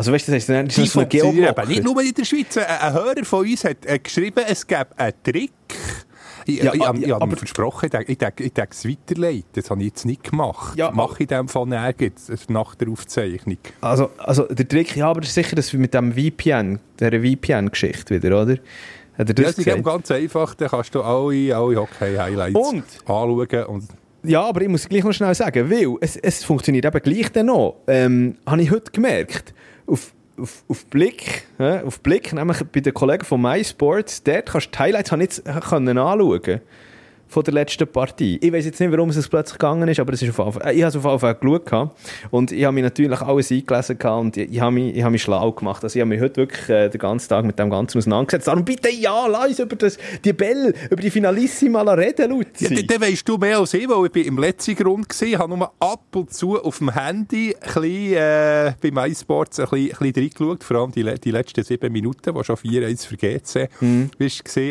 Also 0.04 0.12
weißt 0.12 0.28
du, 0.28 0.32
das 0.34 0.44
ist 0.44 0.50
das 0.50 0.76
so 0.76 0.82
ein 0.82 0.88
funktionieren 1.08 1.36
Geoblocker. 1.46 1.64
eben 1.64 1.72
nicht 1.72 1.84
nur 1.86 2.02
in 2.02 2.14
der 2.14 2.26
Schweiz. 2.26 2.58
Ein, 2.58 2.92
Hörer 2.94 3.24
von 3.24 3.48
uns 3.48 3.64
hat 3.64 3.86
äh, 3.86 4.00
geschrieben, 4.00 4.44
es 4.46 4.68
gäbe 4.68 4.88
einen 4.98 5.14
Trick. 5.24 5.52
Ich, 6.46 6.62
Ja, 6.62 6.74
ich, 6.74 6.82
ich, 6.82 6.86
ah, 6.86 6.94
ich 6.94 7.10
habe 7.10 7.22
aber- 7.24 7.38
versprochen, 7.38 7.90
ich, 7.90 8.10
ich, 8.10 8.22
ich, 8.22 8.46
ich 8.46 8.52
es 8.70 8.86
weiterleiten. 8.86 9.46
Das 9.54 9.70
habe 9.70 9.80
ich 9.80 9.88
jetzt 9.88 10.06
nicht 10.06 10.26
gemacht. 10.30 10.78
Ja, 10.78 10.92
Mache 10.92 11.14
ich 11.14 11.20
in 11.22 11.28
dem 11.28 11.48
Fall 11.48 11.68
nirgends 11.68 12.30
nach 12.50 12.76
der 12.76 12.90
Aufzeichnung. 12.90 13.60
Also, 13.80 14.10
also 14.18 14.44
der 14.44 14.68
Trick, 14.68 14.94
ja, 14.98 15.08
aber 15.08 15.22
das 15.22 15.30
ist 15.30 15.36
sicher 15.36 15.56
das 15.56 15.72
mit 15.72 15.94
dem 15.94 16.12
VPN, 16.12 16.80
der 17.00 17.12
VPN-Geschichte 17.22 18.22
wieder, 18.22 18.42
oder? 18.42 18.58
Hat 19.18 19.30
er 19.30 19.34
das 19.36 19.58
es 19.58 19.66
ist 19.66 19.84
ganz 19.86 20.12
einfach. 20.12 20.54
Dann 20.56 20.68
kannst 20.68 20.94
du 20.96 21.02
alle, 21.02 21.56
alle 21.56 21.78
Hockey-Highlights 21.78 22.60
Und? 22.60 22.84
anschauen. 23.06 23.64
Und 23.68 23.88
Ja, 24.24 24.42
aber 24.44 24.64
ich 24.64 24.68
muss 24.68 24.90
gleich 24.90 25.06
noch 25.06 25.14
schnell 25.14 25.34
sagen, 25.34 25.72
weil 25.72 25.96
es, 26.02 26.18
es 26.18 26.44
funktioniert 26.44 26.84
eben 26.84 27.00
gleich 27.02 27.32
dann 27.32 27.46
noch. 27.46 27.78
Ähm, 27.88 28.36
habe 28.46 28.62
ich 28.62 28.70
heute 28.70 28.92
gemerkt, 28.92 29.54
auf, 29.88 30.14
auf, 30.40 30.64
auf 30.68 30.86
Blick, 30.88 31.48
hä, 31.58 31.82
auf 31.82 32.02
Blick, 32.02 32.34
nämlich 32.34 32.64
bei 32.64 32.80
den 32.80 32.94
Kollegen 32.94 33.26
von 33.26 33.42
MySports, 33.42 34.24
dort 34.24 34.48
kannst 34.48 34.68
du 34.68 34.72
die 34.72 34.80
Highlights 34.80 35.12
jetzt 35.12 35.46
können 35.70 35.98
anschauen 35.98 36.62
von 37.34 37.44
der 37.44 37.54
letzten 37.56 37.88
Partie. 37.88 38.38
Ich 38.42 38.54
weiß 38.54 38.66
jetzt 38.66 38.80
nicht, 38.80 38.92
warum 38.92 39.10
es 39.10 39.28
plötzlich 39.28 39.58
gegangen 39.58 39.88
ist, 39.90 40.00
aber 40.00 40.14
es 40.14 40.22
ist 40.22 40.40
auf 40.40 40.58
äh, 40.58 40.74
ich 40.74 40.84
habe 40.84 40.98
es 40.98 41.06
auf 41.06 41.20
Fall 41.20 41.36
geschaut 41.36 41.66
gehabt. 41.66 41.98
und 42.30 42.52
ich 42.52 42.64
habe 42.64 42.74
mich 42.74 42.84
natürlich 42.84 43.20
alles 43.22 43.52
eingelesen 43.52 43.98
gehabt 43.98 44.22
und 44.22 44.38
ich, 44.38 44.52
ich, 44.52 44.62
habe 44.62 44.72
mich, 44.72 44.96
ich 44.96 45.02
habe 45.02 45.12
mich 45.12 45.24
schlau 45.24 45.52
gemacht. 45.52 45.84
Also 45.84 45.98
ich 45.98 46.02
habe 46.02 46.10
mich 46.10 46.22
heute 46.22 46.38
wirklich 46.38 46.70
äh, 46.70 46.90
den 46.90 47.00
ganzen 47.00 47.30
Tag 47.30 47.44
mit 47.44 47.58
dem 47.58 47.70
Ganzen 47.70 47.98
auseinandergesetzt. 47.98 48.48
Darum 48.48 48.64
bitte 48.64 48.90
ja, 48.92 49.26
lass 49.28 49.48
uns 49.48 49.60
über 49.60 49.76
das, 49.76 49.98
die 50.24 50.34
Bälle, 50.34 50.74
über 50.90 51.02
die 51.02 51.10
Finalissima 51.10 51.82
reden, 51.82 52.30
Luzi. 52.30 52.74
ja, 52.74 52.82
dann, 52.84 53.02
weisst 53.02 53.28
du 53.28 53.38
mehr 53.38 53.58
als 53.58 53.74
ich, 53.74 53.90
weil 53.90 54.06
ich 54.06 54.12
bin 54.12 54.26
im 54.26 54.38
letzten 54.38 54.76
Grund 54.76 55.10
war. 55.10 55.28
Ich 55.28 55.38
habe 55.38 55.58
nur 55.58 55.72
ab 55.80 56.16
und 56.16 56.32
zu 56.32 56.62
auf 56.62 56.78
dem 56.78 56.94
Handy 56.94 57.56
ein 57.56 57.74
bisschen, 57.74 58.14
äh, 58.14 58.74
bei 58.80 58.92
MySports 58.92 59.60
ein 59.60 59.70
bisschen, 59.70 59.92
ein 59.92 60.14
bisschen 60.14 60.24
reingeschaut. 60.24 60.64
Vor 60.64 60.78
allem 60.78 60.92
die, 60.92 61.04
die 61.20 61.32
letzten 61.32 61.64
sieben 61.64 61.92
Minuten, 61.92 62.36
wo 62.36 62.44
schon 62.44 62.58
4-1 62.58 63.08
für 63.08 63.18
GC 63.18 63.70
Mhm. 63.80 64.12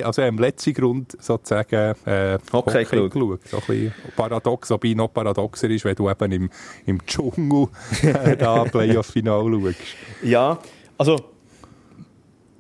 Also 0.05 0.23
im 0.23 0.39
letzten 0.39 0.75
Grund 0.75 1.17
sozusagen 1.21 1.95
äh, 2.07 2.39
Hockey 2.53 2.85
geschaut. 2.85 3.13
geschaut. 3.13 3.41
So 3.49 3.57
ein 3.59 3.63
bisschen 3.67 3.95
paradox, 4.17 4.71
wobei 4.71 4.95
noch 4.95 5.13
paradoxer 5.13 5.71
ist, 5.71 5.85
wenn 5.85 5.95
du 5.95 6.11
eben 6.11 6.33
im, 6.33 6.51
im 6.87 7.07
Dschungel 7.07 7.69
äh, 8.03 8.37
da 8.37 8.65
Playoff-Final 8.71 9.51
schaust. 9.51 9.77
Ja, 10.23 10.59
also 10.99 11.17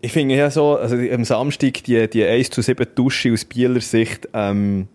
ich 0.00 0.12
finde 0.12 0.35
ja 0.35 0.50
so, 0.50 0.76
also 0.76 0.97
am 0.97 1.25
Samstag 1.25 1.85
die, 1.85 2.09
die 2.09 2.25
1 2.25 2.50
zu 2.50 2.61
7 2.61 2.87
Dusche 2.95 3.33
aus 3.33 3.45
Bieler 3.45 3.81
Sicht, 3.81 4.28
ähm, 4.35 4.88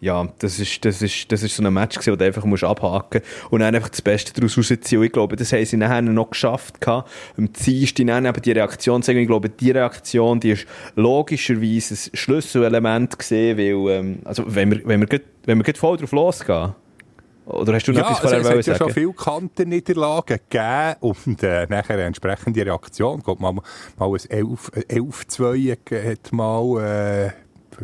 ja, 0.00 0.28
das 0.38 0.60
ist, 0.60 0.84
das 0.84 1.02
ist, 1.02 1.30
das 1.32 1.42
ist 1.42 1.56
so 1.56 1.62
ein 1.64 1.72
Match 1.74 1.96
gewesen, 1.96 2.12
wo 2.12 2.16
du 2.16 2.24
einfach 2.24 2.44
musst 2.44 2.62
abhaken 2.64 3.20
und 3.50 3.60
dann 3.60 3.74
einfach 3.74 3.88
das 3.88 4.00
Beste 4.00 4.32
daraus 4.32 4.56
rausziehen. 4.56 5.00
Und 5.00 5.06
ich 5.06 5.12
glaube, 5.12 5.34
das 5.36 5.52
haben 5.52 5.64
sie 5.64 5.76
nachher 5.76 6.02
noch 6.02 6.30
geschafft 6.30 6.80
gehabt. 6.80 7.10
Am 7.36 7.52
Dienstag 7.52 8.06
dann 8.06 8.24
eben 8.26 8.42
die 8.42 8.52
Reaktion 8.52 9.02
zu 9.02 9.06
sagen. 9.08 9.18
Ich 9.18 9.26
glaube, 9.26 9.48
die 9.48 9.70
Reaktion, 9.72 10.38
die 10.38 10.50
ist 10.50 10.66
logischerweise 10.94 11.94
ein 11.94 12.16
Schlüsselelement 12.16 13.18
gesehen, 13.18 13.58
weil, 13.58 13.96
ähm, 13.96 14.18
also 14.24 14.44
wenn 14.46 14.70
wir, 14.70 14.80
wenn 14.84 15.00
wir, 15.00 15.06
grad- 15.08 15.22
wenn 15.46 15.58
wir 15.58 15.64
grad 15.64 15.78
voll 15.78 15.96
drauf 15.96 16.12
losgehen, 16.12 16.74
oder 17.46 17.72
hast 17.72 17.88
du 17.88 17.92
noch 17.92 18.00
Ja, 18.00 18.10
etwas 18.10 18.24
also 18.24 18.28
vorher 18.28 18.40
es 18.40 18.46
wollen 18.46 18.58
hat 18.58 18.66
ja 18.66 18.76
schon 18.76 18.92
viele 18.92 19.12
Kanterniederlagen 19.14 20.38
gegeben 20.50 20.96
und 21.00 21.42
äh, 21.42 21.66
nachher 21.68 21.94
eine 21.94 22.02
entsprechende 22.04 22.64
Reaktion. 22.64 23.22
Glaube, 23.22 23.40
mal, 23.40 23.52
mal 23.52 23.62
ein 24.06 24.30
11 24.30 24.70
äh, 24.86 24.98
11-2 25.00 26.10
hat 26.10 26.32
mal 26.32 27.26
äh, 27.26 27.30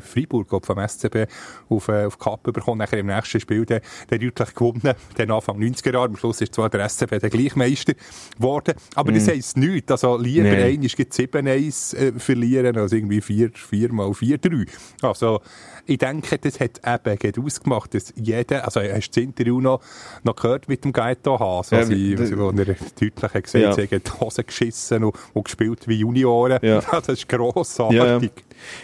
Freiburg 0.00 0.48
glaub, 0.48 0.66
vom 0.66 0.78
SCB 0.78 1.26
auf, 1.68 1.88
äh, 1.88 2.04
auf 2.04 2.18
Kappe 2.18 2.52
bekommen. 2.52 2.78
Nachher 2.78 2.98
im 2.98 3.06
nächsten 3.06 3.40
Spiel 3.40 3.64
dann, 3.66 3.80
dann 4.08 4.20
deutlich 4.20 4.54
gewonnen. 4.54 4.94
Dann 5.16 5.30
Anfang 5.30 5.58
90er 5.58 5.92
Jahre. 5.92 6.06
Am 6.08 6.16
Schluss 6.16 6.40
ist 6.40 6.54
zwar 6.54 6.68
der 6.70 6.84
SCB 6.88 7.18
der 7.20 7.30
Gleichmeister 7.30 7.94
geworden. 8.36 8.74
Aber 8.94 9.12
das 9.12 9.28
heisst 9.28 9.56
nichts. 9.56 9.90
Also 9.90 10.16
lieber 10.16 10.44
Nee. 10.44 10.62
einmal 10.62 10.88
gibt's 10.88 11.18
7-1 11.18 11.94
äh, 11.96 12.12
verlieren 12.18 12.76
als 12.76 12.92
irgendwie 12.92 13.20
4, 13.20 13.50
4 13.54 13.92
mal 13.92 14.10
4-3. 14.10 14.66
Also 15.02 15.40
ich 15.86 15.98
denke, 15.98 16.38
das 16.38 16.58
hat 16.60 16.80
eben 17.08 17.44
ausgemacht, 17.44 17.94
dass 17.94 18.12
jeder, 18.16 18.64
also 18.64 18.80
hast 18.80 19.08
du 19.16 19.20
das 19.20 19.24
Interview 19.28 19.60
noch, 19.60 19.80
noch 20.22 20.34
gehört 20.36 20.68
mit 20.68 20.84
dem 20.84 20.92
Gaeto 20.92 21.38
Haas, 21.38 21.70
Ja, 21.70 21.78
also, 21.78 21.92
wie- 21.92 22.16
sie- 22.16 22.38
wo 22.38 22.48
er 22.48 22.52
deutlich 22.54 23.22
hat 23.22 23.44
gesagt 23.44 23.54
Ja. 23.64 23.72
sie 23.74 23.82
haben 23.82 24.02
die 24.02 24.20
Hose 24.20 24.44
geschissen 24.44 25.04
und, 25.04 25.14
und 25.34 25.44
gespielt 25.44 25.86
wie 25.86 25.96
Junioren. 25.98 26.58
Ja. 26.62 26.80
das 26.90 27.08
ist 27.08 27.28
grossartig. 27.28 27.98
Ja, 27.98 28.18
ja. 28.18 28.28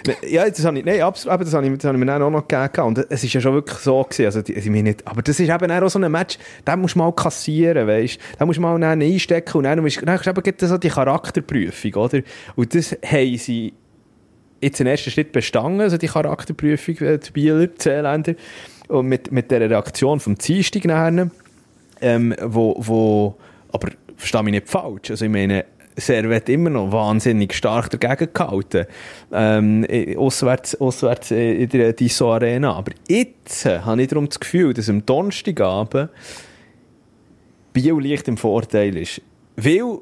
Ne, 0.06 0.16
Ja, 0.28 0.48
das 0.48 0.64
habe 0.64 0.78
ich, 0.78 0.84
nein, 0.84 1.00
absolut. 1.00 1.34
Aber 1.34 1.44
das 1.44 1.54
habe 1.54 1.66
ich, 1.66 1.72
das 1.76 1.84
habe 1.84 1.96
ich 1.96 2.00
mir 2.00 2.06
dann 2.06 2.22
auch 2.22 2.30
noch 2.30 2.46
gegeben. 2.46 2.86
Und 2.86 3.06
es 3.08 3.24
ist 3.24 3.32
ja 3.32 3.40
schon 3.40 3.54
wirklich 3.54 3.78
so 3.78 4.02
gewesen. 4.02 4.26
Also, 4.26 4.42
die, 4.42 4.52
ich 4.54 4.66
nicht, 4.66 5.06
aber 5.06 5.22
das 5.22 5.40
ist 5.40 5.48
eben 5.48 5.70
auch 5.70 5.88
so 5.88 5.98
ein 5.98 6.10
Match, 6.10 6.38
den 6.66 6.80
musst 6.80 6.94
du 6.94 6.98
mal 6.98 7.12
kassieren, 7.12 7.86
weißt 7.86 8.16
du. 8.16 8.36
Den 8.38 8.46
musst 8.46 8.58
du 8.58 8.62
mal 8.62 8.82
einstecken 8.82 9.58
und 9.58 9.64
dann, 9.64 9.80
musst, 9.80 10.02
dann 10.02 10.18
hast 10.18 10.26
du 10.26 10.30
eben 10.30 10.68
so 10.68 10.78
die 10.78 10.88
Charakterprüfung, 10.88 11.94
oder? 11.94 12.20
Und 12.56 12.74
das 12.74 12.96
haben 13.04 13.36
sie 13.36 13.74
jetzt 14.60 14.80
im 14.80 14.86
ersten 14.86 15.10
Schritt 15.10 15.32
bestanden, 15.32 15.80
also 15.80 15.96
die 15.96 16.08
Charakterprüfung, 16.08 16.96
äh, 16.98 17.18
die 17.18 17.30
Bieler, 17.30 17.66
die 17.66 17.82
Seeländer. 17.82 18.34
Und 18.88 19.06
mit, 19.06 19.30
mit 19.30 19.50
dieser 19.50 19.70
Reaktion 19.70 20.20
vom 20.20 20.36
Dienstag 20.36 20.84
nachher, 20.84 21.30
ähm, 22.00 22.34
wo, 22.42 22.74
wo, 22.78 23.36
aber 23.72 23.90
verstehe 24.16 24.42
mich 24.42 24.52
nicht 24.52 24.68
falsch, 24.68 25.10
also 25.10 25.24
ich 25.24 25.30
meine, 25.30 25.64
Servet 25.96 26.48
immer 26.48 26.70
noch 26.70 26.92
wahnsinnig 26.92 27.54
stark 27.54 27.90
dagegen 27.90 28.32
gehalten. 28.32 28.86
Ähm, 29.32 29.84
äh, 29.88 30.16
auswärts, 30.16 30.80
auswärts 30.80 31.30
äh, 31.30 31.54
in 31.54 31.68
der 31.68 31.92
Disso 31.92 32.32
Arena. 32.32 32.74
Aber 32.74 32.92
jetzt 33.08 33.66
äh, 33.66 33.80
habe 33.80 34.02
ich 34.02 34.08
darum 34.08 34.26
das 34.28 34.40
Gefühl, 34.40 34.72
dass 34.72 34.88
am 34.88 35.04
Donnerstagabend 35.04 36.10
Bio 37.72 37.98
leicht 37.98 38.28
im 38.28 38.36
Vorteil 38.36 38.96
ist. 38.96 39.20
Weil 39.56 39.98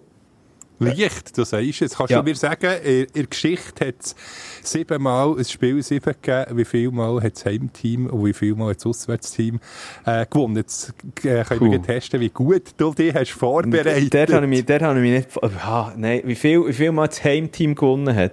Leicht, 0.81 1.37
du 1.37 1.45
sagst 1.45 1.83
es. 1.83 1.97
Kannst 1.97 2.11
Ja. 2.11 2.19
du 2.23 2.25
mir 2.29 2.37
sagen, 2.37 2.71
in, 2.85 3.05
in 3.05 3.07
der 3.15 3.27
Geschichte 3.27 3.87
hat 3.89 3.95
es 4.01 4.15
siebenmal 4.63 5.37
ein 5.39 5.45
Spiel 5.45 5.83
sieben 5.83 6.15
gegeben. 6.23 6.57
Wie 6.57 6.65
viel 6.65 6.91
Mal 6.91 7.23
hat 7.23 7.35
das 7.35 7.45
Heimteam 7.45 8.07
und 8.07 8.25
wie 8.25 8.33
viel 8.33 8.55
Mal 8.55 8.71
hat 8.71 8.77
das 8.79 8.87
Auswärtsteam 8.87 9.61
äh, 10.07 10.27
gewonnen? 10.27 10.57
Jetzt 10.57 10.95
äh, 11.25 11.43
können 11.45 11.73
wir 11.73 11.83
testen, 11.83 12.21
wie 12.21 12.31
gut 12.31 12.63
du 12.77 12.93
dich 12.95 13.15
hast 13.15 13.31
vorbereitet. 13.33 14.15
Dort 14.15 14.33
habe 14.33 14.45
ich 14.47 14.51
mich, 14.51 14.67
dort 14.67 14.83
habe 14.83 14.99
ich 14.99 15.11
mich 15.11 15.27
nicht... 15.27 15.43
Ah, 15.65 15.93
nein, 15.97 16.23
wie 16.25 16.35
viel, 16.35 16.67
wie 16.67 16.73
viel 16.73 16.93
Mal 16.93 17.09
das 17.09 17.23
Heimteam 17.25 17.75
gewonnen 17.75 18.15
hat? 18.15 18.33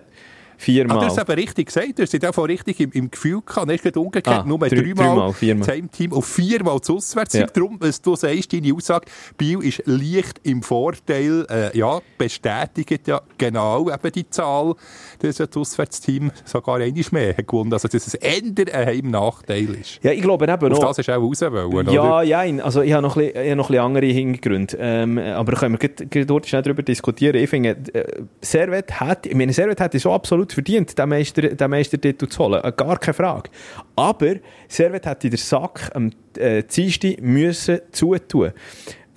Ah, 0.55 0.61
Viermal. 0.65 0.99
du 0.99 1.05
hast 1.05 1.17
es 1.17 1.23
eben 1.23 1.31
richtig 1.39 1.67
gesagt, 1.67 1.99
du 1.99 2.03
hast 2.03 2.13
es 2.13 2.37
auch 2.37 2.47
richtig 2.47 2.79
im, 2.79 2.91
im 2.91 3.11
Gefühl 3.11 3.41
gehabt. 3.45 3.67
Dann 3.69 3.75
ist 3.75 3.97
umgekehrt, 3.97 4.27
Ah, 4.39 4.43
nur 4.47 4.57
drei- 4.59 4.69
dreimal, 4.69 4.93
dreimal, 5.07 5.33
viermal. 5.33 5.65
das 5.67 5.75
Heimteam 5.75 6.11
und 6.13 6.21
viermal 6.25 6.79
das 6.79 6.89
Auswärtsteam. 6.89 7.41
Ja. 7.41 7.47
Darum, 7.47 7.77
was 7.79 8.01
du 8.01 8.15
sagst, 8.15 8.53
deine 8.53 8.73
Aussage, 8.73 9.05
Biel 9.37 9.63
ist 9.63 9.83
leicht 9.85 10.39
im 10.43 10.61
Vorteil, 10.63 11.45
äh, 11.49 11.77
ja, 11.77 11.99
bestätigt 12.17 13.07
ja 13.07 13.21
genau 13.37 13.89
eben 13.89 14.11
die 14.11 14.29
Zahl, 14.29 14.75
dass 15.19 15.37
das 15.37 15.49
Auswärtsteam 15.55 16.31
sogar 16.45 16.77
einmal 16.77 17.03
mehr 17.11 17.37
hat 17.37 17.47
gewonnen. 17.47 17.73
Also, 17.73 17.87
dass 17.87 18.07
es 18.07 18.13
eher 18.15 18.41
ein 18.73 18.85
Heimnachteil 18.87 19.75
ist. 19.75 19.99
ja, 20.03 20.11
ich 20.11 20.21
glaube 20.21 20.45
eben 20.45 20.53
Auf 20.73 20.79
noch... 20.79 20.93
das 20.95 21.05
du 21.05 21.15
auch 21.15 21.21
raus 21.21 21.41
wollen, 21.41 21.89
Ja, 21.89 22.21
ja, 22.21 22.39
also 22.63 22.81
ich 22.81 22.93
habe 22.93 23.01
noch 23.01 23.17
ein 23.17 23.25
bisschen, 23.33 23.57
noch 23.57 23.65
ein 23.69 23.73
bisschen 23.73 23.83
andere 23.85 24.05
Hintergründe. 24.05 24.77
Ähm, 24.79 25.17
aber 25.17 25.53
da 25.53 25.59
können 25.59 25.77
wir 25.79 26.25
dort 26.25 26.47
schnell 26.47 26.61
darüber 26.61 26.83
diskutieren. 26.83 27.35
Ich 27.35 27.49
finde, 27.49 27.69
äh, 27.93 28.21
Servet 28.41 28.99
hat, 28.99 29.25
ich 29.25 29.35
meine, 29.35 29.53
Servet 29.53 29.79
hätte 29.79 29.99
so 29.99 30.11
absolut 30.11 30.44
verdient, 30.53 30.97
den, 30.97 31.09
Meister, 31.09 31.41
den 31.41 31.69
Meistertitel 31.69 32.27
zu 32.27 32.43
holen. 32.43 32.61
Äh, 32.63 32.71
Gar 32.75 32.97
keine 32.99 33.13
Frage. 33.13 33.49
Aber 33.95 34.35
Servet 34.67 35.05
hätte 35.05 35.29
der 35.29 35.39
Sack 35.39 35.91
am 35.93 36.11
äh, 36.37 36.63
Dienstag 36.63 37.21
müssen 37.21 37.79
zutun. 37.91 38.51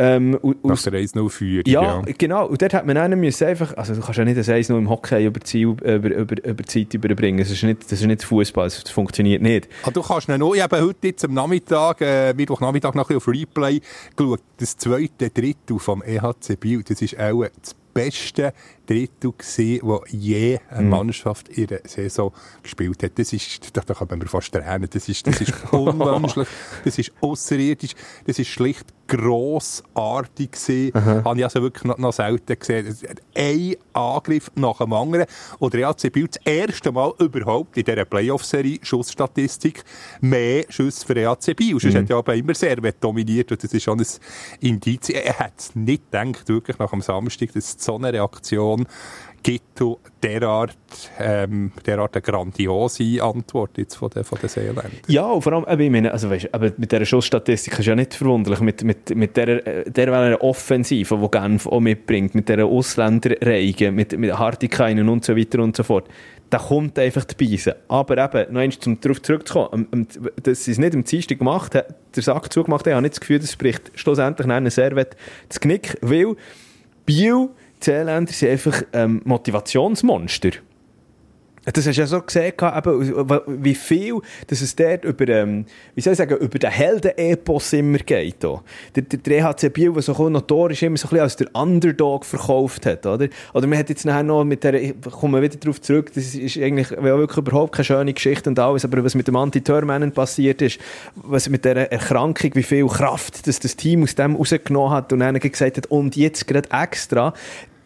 Ähm, 0.00 0.38
und- 0.42 0.64
Nach 0.64 0.74
aus- 0.74 0.84
der 0.84 0.92
1-0-Führung, 0.92 1.64
ja, 1.66 2.00
genau. 2.16 2.46
Und 2.46 2.62
dort 2.62 2.72
hat 2.72 2.86
man 2.86 2.96
einen 2.96 3.18
müssen 3.18 3.48
einfach, 3.48 3.76
also 3.76 3.94
du 3.96 4.00
kannst 4.00 4.16
ja 4.16 4.24
nicht 4.24 4.48
Eis 4.48 4.68
nur 4.68 4.78
im 4.78 4.88
Hockey 4.88 5.26
über, 5.26 5.40
Ziel, 5.40 5.70
über, 5.70 6.08
über, 6.14 6.44
über 6.44 6.64
Zeit 6.64 6.94
überbringen. 6.94 7.38
Das 7.38 7.50
ist 7.50 7.64
nicht, 7.64 7.82
das 7.82 8.00
ist 8.00 8.06
nicht 8.06 8.22
Fußball, 8.22 8.66
das 8.66 8.88
funktioniert 8.90 9.42
nicht. 9.42 9.68
Ah, 9.82 9.90
du 9.90 10.00
kannst 10.00 10.28
noch, 10.28 10.54
ich 10.54 10.62
habe 10.62 10.80
heute 10.80 11.08
jetzt 11.08 11.24
am 11.24 11.34
Nachmittag, 11.34 12.00
äh, 12.00 12.32
Mittwochnachmittag 12.32 12.94
noch 12.94 13.10
ein 13.10 13.16
auf 13.16 13.26
Replay 13.26 13.80
geschaut. 14.14 14.40
Das 14.58 14.76
zweite 14.76 15.30
Drittel 15.30 15.80
vom 15.80 16.00
EHC 16.04 16.54
Biel, 16.60 16.84
das 16.84 17.02
ist 17.02 17.18
auch 17.18 17.44
das 17.60 17.74
beste 17.92 18.52
Drittel 18.88 19.32
gewesen, 19.36 19.80
wo 19.82 20.02
je 20.08 20.58
eine 20.70 20.82
Mhm. 20.82 20.88
Mannschaft 20.90 21.48
in 21.50 21.66
der 21.66 21.80
Saison 21.84 22.32
gespielt 22.62 23.02
hat. 23.02 23.18
Das 23.18 23.32
ist, 23.32 23.76
da, 23.76 23.82
da 23.82 23.94
kann 23.94 24.08
man 24.08 24.26
fast 24.26 24.52
tränen. 24.52 24.88
Das 24.90 25.08
ist, 25.08 25.26
das 25.26 25.40
ist 25.40 25.52
unmenschlich, 25.72 26.48
das 26.84 26.98
ist 26.98 27.12
außerirdisch, 27.20 27.92
das 28.26 28.38
ist 28.38 28.48
schlicht 28.48 28.86
grossartig 29.08 30.50
gewesen. 30.52 30.92
Habe 31.24 31.38
ich 31.38 31.44
also 31.44 31.62
wirklich 31.62 31.84
noch, 31.84 31.96
noch 31.98 32.12
selten 32.12 32.58
gesehen. 32.58 32.94
Ein 33.34 33.76
Angriff 33.94 34.50
nach 34.54 34.78
dem 34.78 34.92
anderen. 34.92 35.26
Oder 35.60 35.78
EHC 35.78 36.10
Biel 36.12 36.28
das 36.28 36.36
erste 36.44 36.92
Mal 36.92 37.12
überhaupt 37.18 37.76
in 37.78 37.84
dieser 37.84 38.04
Playoff-Serie 38.04 38.78
Schussstatistik 38.82 39.82
mehr 40.20 40.64
Schüsse 40.68 41.06
für 41.06 41.16
EHC 41.16 41.54
Biel. 41.54 41.80
Sonst 41.80 41.94
hat 41.94 42.08
ja 42.10 42.18
aber 42.18 42.34
immer 42.34 42.54
Servet 42.54 42.96
dominiert 43.02 43.50
und 43.50 43.62
das 43.62 43.72
ist 43.72 43.82
schon 43.82 43.98
ein 43.98 44.06
Indiz. 44.60 45.08
Er 45.08 45.38
hat 45.38 45.52
es 45.56 45.74
nicht 45.74 46.10
gedacht, 46.10 46.48
wirklich 46.48 46.78
nach 46.78 46.90
dem 46.90 47.00
Samstag, 47.00 47.52
dass 47.54 47.76
so 47.78 47.96
eine 47.96 48.12
Reaktion 48.12 48.77
gibt 49.42 49.80
und 49.80 49.98
derart, 50.22 50.76
ähm, 51.18 51.72
derart 51.86 52.16
eine 52.16 52.22
grandiose 52.22 53.22
Antwort 53.22 53.78
jetzt 53.78 53.94
von 53.94 54.10
den, 54.10 54.24
von 54.24 54.38
den 54.38 54.48
Seeländern. 54.48 54.90
Ja, 55.06 55.26
und 55.26 55.42
vor 55.42 55.52
allem, 55.52 55.80
ich 55.80 55.90
meine, 55.90 56.12
also 56.12 56.28
weißt, 56.28 56.52
aber 56.52 56.72
mit 56.76 56.90
dieser 56.90 57.04
Schussstatistik 57.04 57.78
ist 57.78 57.86
ja 57.86 57.94
nicht 57.94 58.14
verwunderlich, 58.14 58.60
mit, 58.60 58.82
mit, 58.84 59.14
mit 59.14 59.36
der, 59.36 59.66
äh, 59.66 59.90
der 59.90 60.42
Offensive, 60.42 61.16
die 61.16 61.30
Genf 61.30 61.66
auch 61.66 61.80
mitbringt, 61.80 62.34
mit 62.34 62.48
dieser 62.48 62.66
Ausländerreihe, 62.66 63.92
mit, 63.92 64.18
mit 64.18 64.36
Hartikainen 64.36 65.08
und 65.08 65.24
so 65.24 65.36
weiter 65.36 65.60
und 65.60 65.76
so 65.76 65.82
fort. 65.82 66.08
Da 66.50 66.58
kommt 66.58 66.98
einfach 66.98 67.24
die 67.24 67.46
Beise. 67.46 67.76
Aber 67.88 68.16
eben, 68.16 68.52
noch 68.52 68.60
einmal, 68.60 68.78
um 68.86 69.00
darauf 69.00 69.22
zurückzukommen, 69.22 70.08
dass 70.42 70.64
sie 70.64 70.72
es 70.72 70.78
nicht 70.78 70.94
am 70.94 71.04
Dienstag 71.04 71.38
gemacht 71.38 71.74
haben, 71.74 71.94
der 72.16 72.22
Sack 72.22 72.52
zugemacht 72.52 72.86
haben, 72.86 72.94
habe 72.94 73.06
ich 73.06 73.10
nicht 73.10 73.16
das 73.16 73.20
Gefühl, 73.20 73.38
das 73.38 73.52
spricht 73.52 73.92
schlussendlich 73.94 74.48
einen 74.48 74.70
Servet 74.70 75.14
das 75.48 75.60
Knick, 75.60 75.98
weil 76.00 76.36
Biel, 77.04 77.48
Seeländer 77.80 78.32
sind 78.32 78.50
einfach 78.50 78.82
ähm, 78.92 79.20
Motivationsmonster. 79.24 80.50
Das 81.72 81.86
hast 81.86 81.96
du 81.96 82.00
ja 82.00 82.06
so 82.06 82.20
gesehen, 82.22 82.52
eben, 82.58 83.64
wie 83.64 83.74
viel 83.74 84.20
dass 84.46 84.60
es 84.60 84.74
dort 84.74 85.04
über, 85.04 85.28
ähm, 85.28 85.66
wie 85.94 86.00
soll 86.00 86.12
ich 86.12 86.18
sagen, 86.18 86.36
über 86.36 86.58
den 86.58 86.70
Helden-Epos 86.70 87.72
immer 87.72 87.98
geht. 87.98 88.42
Der, 88.42 88.62
der, 88.94 89.18
der 89.18 89.38
EHC 89.38 89.72
Biel, 89.72 89.92
der 89.92 90.02
so 90.02 90.28
notorisch 90.28 90.82
immer 90.82 90.96
so 90.96 91.08
ein 91.08 91.10
bisschen 91.10 91.22
als 91.22 91.36
der 91.36 91.54
Underdog 91.54 92.24
verkauft 92.24 92.86
hat. 92.86 93.04
Oder, 93.06 93.28
oder 93.52 93.66
man 93.66 93.78
hat 93.78 93.88
jetzt 93.88 94.04
nachher 94.04 94.22
noch 94.22 94.44
mit 94.44 94.64
der, 94.64 94.74
ich 94.74 94.94
komme 95.02 95.42
wieder 95.42 95.56
darauf 95.56 95.80
zurück, 95.80 96.12
das 96.14 96.34
ist 96.34 96.56
eigentlich 96.58 96.90
wirklich 96.90 97.38
überhaupt 97.38 97.74
keine 97.74 97.84
schöne 97.84 98.14
Geschichte 98.14 98.48
und 98.48 98.58
alles, 98.58 98.84
aber 98.84 99.02
was 99.04 99.14
mit 99.14 99.28
dem 99.28 99.36
Anti-Törmännen 99.36 100.12
passiert 100.12 100.62
ist, 100.62 100.78
was 101.14 101.48
mit 101.48 101.64
dieser 101.64 101.90
Erkrankung, 101.92 102.50
wie 102.54 102.62
viel 102.62 102.86
Kraft 102.86 103.46
das, 103.46 103.60
das 103.60 103.76
Team 103.76 104.02
aus 104.02 104.14
dem 104.14 104.36
rausgenommen 104.36 104.90
hat 104.90 105.12
und 105.12 105.20
dann 105.20 105.38
gesagt 105.38 105.76
hat, 105.76 105.86
und 105.86 106.16
jetzt 106.16 106.46
gerade 106.46 106.68
extra, 106.70 107.34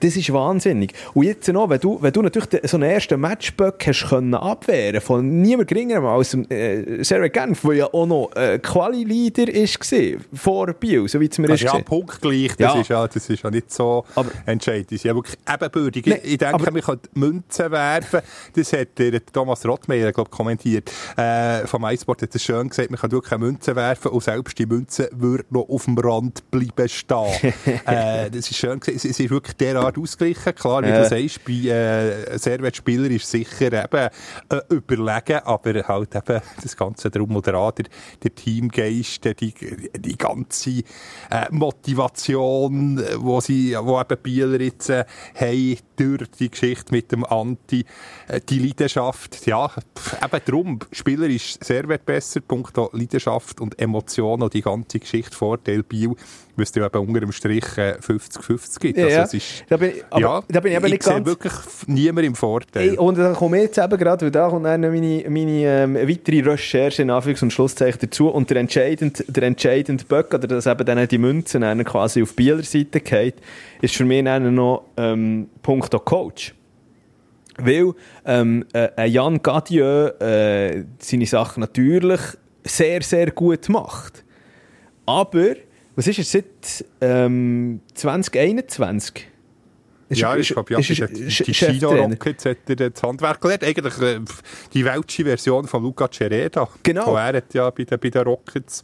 das 0.02 0.16
ist 0.16 0.32
wahnsinnig. 0.32 0.92
Und 1.14 1.24
jetzt 1.24 1.48
noch, 1.48 1.68
wenn 1.70 1.80
du, 1.80 1.98
wenn 2.02 2.12
du 2.12 2.22
natürlich 2.22 2.48
den- 2.48 2.66
so 2.66 2.76
einen 2.76 2.90
ersten 2.90 3.20
Matchböck 3.20 3.86
hast 3.86 4.08
können 4.08 4.34
abwehren 4.34 5.00
von 5.00 5.40
niemand 5.42 5.68
geringerem 5.68 6.04
als 6.04 6.30
dem, 6.30 6.46
äh, 6.50 7.02
Sarah 7.04 7.28
Genf, 7.28 7.62
der 7.62 7.72
ja 7.74 7.86
auch 7.92 8.06
noch 8.06 8.30
äh, 8.34 8.58
Quali-Leader 8.58 9.46
gewesen, 9.46 10.24
vor 10.32 10.72
Biel, 10.74 11.08
so 11.08 11.20
wie 11.20 11.26
es 11.30 11.38
mir 11.38 11.48
Das 11.48 11.60
ist 11.62 11.72
ja 11.72 11.78
punktgleich, 11.80 12.56
das, 12.56 12.74
Ja. 12.74 12.80
Ist 12.80 12.88
ja, 12.88 13.06
das 13.06 13.28
ist 13.30 13.42
ja 13.42 13.50
nicht 13.50 13.72
so 13.72 14.04
Aber- 14.14 14.30
entscheidend. 14.46 14.90
Sind 14.90 15.04
ja 15.04 15.14
wirklich 15.14 15.36
ebenbürtig. 15.52 16.06
Nee, 16.06 16.20
ich 16.24 16.38
denke, 16.38 16.70
man 16.72 16.82
kann 16.82 16.98
Münzen 17.14 17.70
werfen. 17.70 18.20
Das 18.54 18.72
hat 18.72 18.98
der 18.98 19.24
Thomas 19.26 19.64
Rottmeier, 19.66 20.12
glaub, 20.12 20.30
kommentiert. 20.30 20.90
Äh, 21.16 21.66
vom 21.66 21.84
iSport 21.84 22.22
hat 22.22 22.34
es 22.34 22.42
schön 22.42 22.68
gesagt, 22.68 22.90
man 22.90 22.98
kann 23.00 23.10
wirklich 23.12 23.32
eine 23.32 23.44
Münze 23.44 23.76
werfen 23.76 24.10
und 24.10 24.22
selbst 24.22 24.58
die 24.58 24.66
Münze 24.66 25.08
würde 25.12 25.44
noch 25.50 25.68
auf 25.68 25.84
dem 25.84 25.96
Rand 25.98 26.50
bleiben 26.50 26.88
stehen. 26.88 27.52
äh, 27.86 28.30
das 28.30 28.50
ist 28.50 28.56
schön 28.56 28.80
gesagt. 28.80 28.96
Es, 28.96 29.04
es 29.04 29.20
ist 29.20 29.30
wirklich 29.30 29.56
derart 29.56 29.91
ausgeglichen. 29.98 30.54
Klar, 30.54 30.82
wie 30.82 30.88
Ja. 30.88 31.02
du 31.02 31.08
sagst, 31.08 31.44
bei 31.44 31.52
äh, 31.52 32.38
Servet-Spieler 32.38 33.10
ist 33.10 33.30
sicher 33.30 33.72
eben 33.84 34.08
äh, 34.48 34.60
überlegen, 34.70 35.38
aber 35.44 35.82
halt 35.86 36.14
eben 36.14 36.40
das 36.62 36.76
Ganze 36.76 37.10
drum 37.10 37.34
und 37.36 37.46
dran, 37.46 37.72
der, 37.76 37.86
der 38.22 38.34
Teamgeist, 38.34 39.24
die, 39.40 39.54
die 39.96 40.16
ganze 40.18 40.70
äh, 41.30 41.46
Motivation, 41.50 42.98
äh, 42.98 43.16
wo 43.18 43.40
sie, 43.40 43.76
wo 43.80 44.00
eben 44.00 44.18
Bieler 44.22 44.60
jetzt 44.60 44.90
äh, 44.90 45.04
haben, 45.34 45.76
durch 45.96 46.30
die 46.38 46.50
Geschichte 46.50 46.92
mit 46.92 47.12
dem 47.12 47.24
Anti, 47.24 47.84
äh, 48.28 48.40
die 48.48 48.58
Leidenschaft, 48.58 49.46
ja, 49.46 49.68
pff, 49.68 50.16
eben 50.22 50.44
drum, 50.46 50.78
Spieler 50.92 51.26
ist 51.28 51.62
Servet 51.64 52.04
besser, 52.04 52.40
Punkt 52.40 52.76
Leidenschaft 52.92 53.60
und 53.60 53.78
Emotionen 53.78 54.42
und 54.42 54.54
die 54.54 54.62
ganze 54.62 54.98
Geschichte, 54.98 55.36
Vorteil 55.36 55.82
Biel, 55.82 56.14
weil 56.56 56.64
es 56.64 56.74
ja 56.74 56.84
eben 56.86 56.98
unter 57.08 57.20
dem 57.20 57.32
Strich 57.32 57.64
äh, 57.78 57.94
50-50 58.00 58.80
gibt. 58.80 58.98
Ja, 58.98 59.04
Also 59.06 59.20
es 59.20 59.34
ist, 59.34 59.64
Da 59.68 59.76
bin 59.76 59.90
ich- 59.90 60.04
aber 60.10 60.20
ja, 60.20 60.42
da 60.48 60.60
bin 60.60 60.72
ich 60.72 60.78
eben 60.78 60.90
nicht 60.90 61.02
sehe 61.02 61.14
ganz- 61.14 61.26
wirklich 61.26 61.52
niemand 61.86 62.26
im 62.26 62.34
Vorteil. 62.34 62.90
Ey, 62.90 62.98
und 62.98 63.16
da 63.18 63.32
komme 63.32 63.56
ich 63.58 63.62
jetzt 63.64 63.78
eben 63.78 63.96
gerade, 63.98 64.24
weil 64.26 64.30
da 64.30 64.48
kommt 64.48 64.66
dann 64.66 64.80
meine, 64.82 65.24
meine 65.28 65.64
ähm, 65.64 65.94
weitere 65.94 66.40
Recherche 66.40 67.02
in 67.02 67.10
Anführungs- 67.10 67.42
und 67.42 67.52
Schlusszeichen 67.52 68.00
dazu 68.02 68.28
und 68.28 68.50
der 68.50 68.58
entscheidende, 68.58 69.24
der 69.26 69.42
entscheidende 69.44 70.04
Böck, 70.04 70.34
oder 70.34 70.46
dass 70.46 70.66
eben 70.66 70.84
dann 70.84 71.08
die 71.08 71.18
Münzen 71.18 71.62
dann 71.62 71.82
quasi 71.84 72.22
auf 72.22 72.34
Bieler 72.36 72.62
Seite 72.62 73.00
geht, 73.00 73.36
ist 73.80 73.94
für 73.96 74.04
mich 74.04 74.24
dann 74.24 74.54
noch 74.54 74.84
ähm, 74.96 75.48
Punkto 75.62 75.98
Coach. 75.98 76.54
Weil 77.58 77.92
ähm, 78.24 78.64
äh, 78.72 78.88
ein 78.96 79.10
Jan 79.12 79.42
Gadieu 79.42 80.06
äh, 80.20 80.84
seine 80.98 81.26
Sachen 81.26 81.60
natürlich 81.60 82.20
sehr, 82.64 83.02
sehr 83.02 83.30
gut 83.30 83.68
macht. 83.68 84.24
Aber, 85.04 85.54
was 86.06 86.08
ist 86.08 86.18
er 86.18 86.24
seit 86.24 86.84
ähm, 87.00 87.80
2021? 87.94 89.28
Ist 90.08 90.20
ja, 90.20 90.36
ich 90.36 90.48
glaube, 90.48 90.72
ja, 90.74 90.78
ist 90.78 90.88
die, 90.90 90.94
die 90.94 91.24
Ch- 91.30 91.52
Chino? 91.52 91.90
Rockets 91.92 92.44
hat 92.44 92.58
er 92.68 92.76
das 92.90 93.02
Handwerk 93.02 93.40
gelernt. 93.40 93.64
Eigentlich 93.64 93.98
äh, 94.00 94.20
die 94.74 94.84
welsche 94.84 95.24
Version 95.24 95.66
von 95.66 95.82
Luca 95.82 96.08
Cereda. 96.10 96.68
Genau. 96.82 97.16
Er 97.16 97.36
hat 97.36 97.54
ja 97.54 97.70
bei 97.70 97.84
den, 97.84 97.98
bei 97.98 98.10
den 98.10 98.22
Rockets 98.22 98.82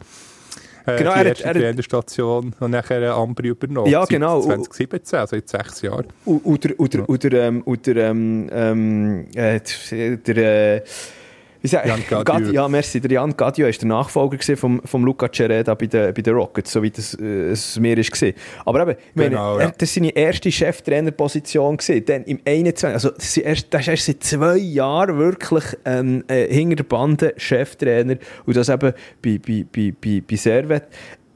äh, 0.87 0.97
Genau, 0.97 1.13
die 1.13 1.19
er 1.19 1.27
erste 1.27 1.45
er 1.45 1.53
Trainerstation 1.55 2.55
und 2.61 2.71
nachher 2.71 3.03
äh, 3.03 3.09
Ambri 3.09 3.49
übernommen. 3.49 3.91
Ja, 3.91 4.05
genau. 4.07 4.41
2017, 4.41 5.19
also 5.19 5.37
jetzt 5.37 5.51
sechs 5.51 5.83
Jahre. 5.83 6.07
Und, 6.25 6.45
und 6.47 6.65
der, 6.65 6.81
und 6.81 6.95
der, 6.95 7.09
und 7.09 7.25
der, 7.25 7.33
ähm, 7.33 7.63
und 7.63 7.87
der, 7.87 7.97
ähm, 7.97 8.49
ähm, 8.51 9.27
äh, 9.35 9.61
der, 10.17 10.77
äh, 10.77 10.83
sag, 11.63 11.87
Jan 11.87 12.01
Gadieu. 12.09 12.25
Gadi- 12.25 12.55
Ja, 12.55 12.69
merci. 12.69 13.01
Der 13.01 13.11
Jan 13.11 13.37
Gadieu 13.37 13.65
war 13.67 13.73
der 13.73 13.89
Nachfolger 13.89 14.37
gewesen 14.37 14.57
vom, 14.57 14.81
Luca 15.05 15.29
Cereda 15.33 15.75
bei 15.75 15.87
den, 15.87 16.15
bei 16.15 16.23
den 16.23 16.35
Rockets, 16.35 16.73
so 16.73 16.83
wie 16.83 16.91
das, 16.91 17.15
äh, 17.15 17.51
es 17.51 17.79
mir 17.79 17.97
ist 17.99 18.11
gesehen. 18.13 18.35
Aber 18.65 18.83
eben, 18.83 18.93
ich 18.93 18.97
meine, 19.17 19.31
Genau, 19.31 19.57
er, 19.59 19.65
ja. 19.67 19.73
das 19.77 19.89
war 19.91 19.95
seine 20.03 20.11
erste 20.17 20.51
Cheftrainerposition. 20.53 21.79
Dann 22.07 22.25
im 22.25 22.41
21, 22.45 22.85
also 22.95 23.11
das 23.11 23.25
ist 23.25 23.37
erst, 23.39 23.67
das 23.75 23.81
ist 23.83 23.89
erst 23.89 24.07
seit 24.07 24.23
zwei 24.25 24.57
Jahren 24.57 25.19
wirklich 25.19 25.65
ähm, 25.85 26.25
äh, 26.29 26.47
hinter 26.53 26.77
der 26.77 26.85
Bande 26.85 27.35
Cheftrainer 27.37 28.17
und 28.47 28.57
das 28.57 28.69
eben 28.69 28.93
bei, 29.23 29.39
bei, 29.45 29.65
bei, 29.75 29.93
bei, 30.01 30.23
bei 30.29 30.37
Servet. 30.37 30.85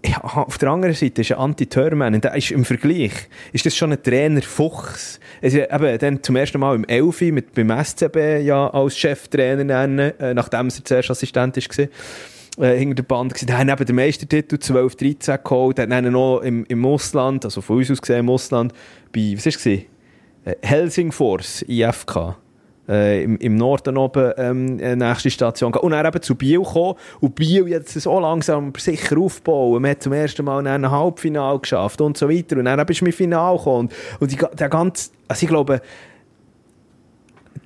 Ja, 0.04 0.18
auf 0.18 0.58
der 0.58 0.70
anderen 0.70 0.94
Seite 0.94 1.20
ist 1.20 1.30
ein 1.30 1.38
Anti-Törman, 1.38 2.14
und 2.14 2.24
der 2.24 2.34
ist 2.34 2.50
im 2.50 2.64
Vergleich, 2.64 3.12
ist 3.52 3.66
das 3.66 3.76
schon 3.76 3.92
ein 3.92 4.02
Trainer 4.02 4.42
Fuchs. 4.42 5.20
Also, 5.40 5.58
eben, 5.58 5.98
dann 5.98 6.22
zum 6.22 6.34
ersten 6.34 6.58
Mal 6.58 6.74
im 6.74 6.84
Elfi 6.84 7.30
mit, 7.30 7.54
beim 7.54 7.70
SCB 7.70 8.42
ja 8.42 8.68
als 8.68 8.98
Cheftrainer 8.98 9.62
nennen, 9.62 10.12
äh, 10.18 10.34
nachdem 10.34 10.68
er 10.68 10.84
zuerst 10.84 11.10
Assistent 11.10 11.56
war. 11.56 11.88
Äh, 12.58 12.76
hinter 12.76 12.96
der 12.96 13.02
Band 13.04 13.32
gewesen. 13.32 13.46
Der 13.46 13.58
hat 13.58 13.66
neben 13.66 13.86
dem 13.86 13.96
Meistertitel 13.96 14.58
12, 14.58 14.96
13 14.96 15.38
geholt, 15.42 15.78
hat 15.78 15.90
dann 15.90 16.12
noch 16.12 16.40
im, 16.40 16.66
im 16.66 16.84
Ausland, 16.84 17.46
also 17.46 17.62
von 17.62 17.78
uns 17.78 17.90
aus 17.90 18.02
gesehen 18.02 18.20
im 18.20 18.28
Ausland, 18.28 18.74
bei, 19.10 19.32
was 19.36 19.46
war 19.46 19.52
es? 19.52 19.66
Äh, 19.66 19.86
Helsingfors, 20.60 21.64
IFK. 21.66 22.36
Äh, 22.92 23.24
im, 23.24 23.38
im 23.38 23.56
Norden 23.56 23.96
oben 23.96 24.32
ähm, 24.36 24.78
äh, 24.78 24.94
nächste 24.94 25.30
Station 25.30 25.72
gehabt. 25.72 25.82
und 25.82 25.92
dann 25.92 26.04
eben 26.04 26.20
zu 26.20 26.34
Biel 26.34 26.58
gekommen 26.58 26.96
und 27.20 27.34
Biel 27.34 27.66
jetzt 27.66 27.98
so 27.98 28.20
langsam 28.20 28.74
sicher 28.76 29.16
aufbauen. 29.16 29.80
Man 29.80 29.92
hat 29.92 30.02
zum 30.02 30.12
ersten 30.12 30.44
Mal 30.44 30.66
ein 30.66 30.90
Halbfinale 30.90 31.58
geschafft 31.58 32.02
und 32.02 32.18
so 32.18 32.28
weiter. 32.28 32.58
Und 32.58 32.66
dann 32.66 32.78
eben 32.78 32.90
ist 32.90 33.00
man 33.00 33.06
im 33.06 33.16
Finale 33.16 33.56
gekommen. 33.56 33.88
Und, 33.88 34.20
und 34.20 34.32
die, 34.32 34.38
der 34.58 34.68
ganze, 34.68 35.10
also 35.26 35.42
ich 35.42 35.48
glaube 35.48 35.80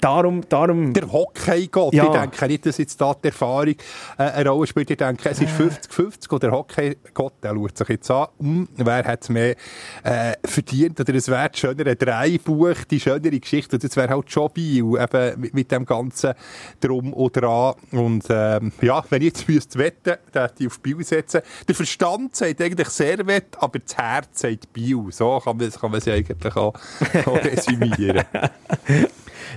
darum, 0.00 0.42
darum 0.48 0.92
Der 0.92 1.10
Hockey-Gott, 1.10 1.94
Ja. 1.94 2.04
ich 2.04 2.20
denke 2.20 2.46
nicht, 2.46 2.66
dass 2.66 2.78
jetzt 2.78 3.00
da 3.00 3.14
die 3.14 3.28
Erfahrung 3.28 3.74
äh, 4.18 4.22
eine 4.22 4.48
Rolle 4.50 4.66
spielt. 4.66 4.90
Ich 4.90 4.96
denke, 4.96 5.28
es 5.28 5.40
ist 5.40 5.50
50-50 5.50 6.30
und 6.32 6.42
der 6.42 6.52
Hockey-Gott, 6.52 7.34
der 7.42 7.54
schaut 7.54 7.78
sich 7.78 7.88
jetzt 7.88 8.10
an, 8.10 8.26
hm, 8.38 8.68
wer 8.76 9.04
hat 9.04 9.22
es 9.22 9.28
mehr 9.28 9.54
äh, 10.02 10.32
verdient 10.44 11.00
oder 11.00 11.14
es 11.14 11.28
wäre 11.28 11.48
das 11.50 11.58
schönere 11.58 11.96
Dreibuch, 11.96 12.84
die 12.90 13.00
schönere 13.00 13.38
Geschichte 13.40 13.76
und 13.76 13.84
das 13.84 13.96
wäre 13.96 14.08
halt 14.08 14.30
schon 14.30 14.50
Biel, 14.52 14.84
eben 15.00 15.40
mit, 15.40 15.54
mit 15.54 15.70
dem 15.72 15.84
ganzen 15.84 16.34
Drum 16.80 17.12
und 17.12 17.36
Dran. 17.36 17.74
Und 17.92 18.24
ähm, 18.30 18.72
ja, 18.82 19.04
wenn 19.10 19.22
ich 19.22 19.28
jetzt 19.28 19.48
müsste 19.48 19.78
wetten, 19.78 20.14
dann 20.32 20.48
hätte 20.48 20.62
ich 20.62 20.66
auf 20.68 20.80
Biel 20.80 21.02
setzen. 21.04 21.40
Der 21.66 21.74
Verstand 21.74 22.36
sagt 22.36 22.60
eigentlich 22.60 22.88
Servet, 22.88 23.56
aber 23.58 23.78
das 23.78 23.96
Herz 23.96 24.40
sagt 24.40 24.72
Biel. 24.72 25.04
So 25.10 25.40
kann 25.42 25.56
man, 25.56 25.70
kann 25.70 25.90
man 25.90 25.98
es 25.98 26.08
eigentlich 26.08 26.56
auch, 26.56 26.74
auch 27.26 27.36
resümieren. 27.44 28.24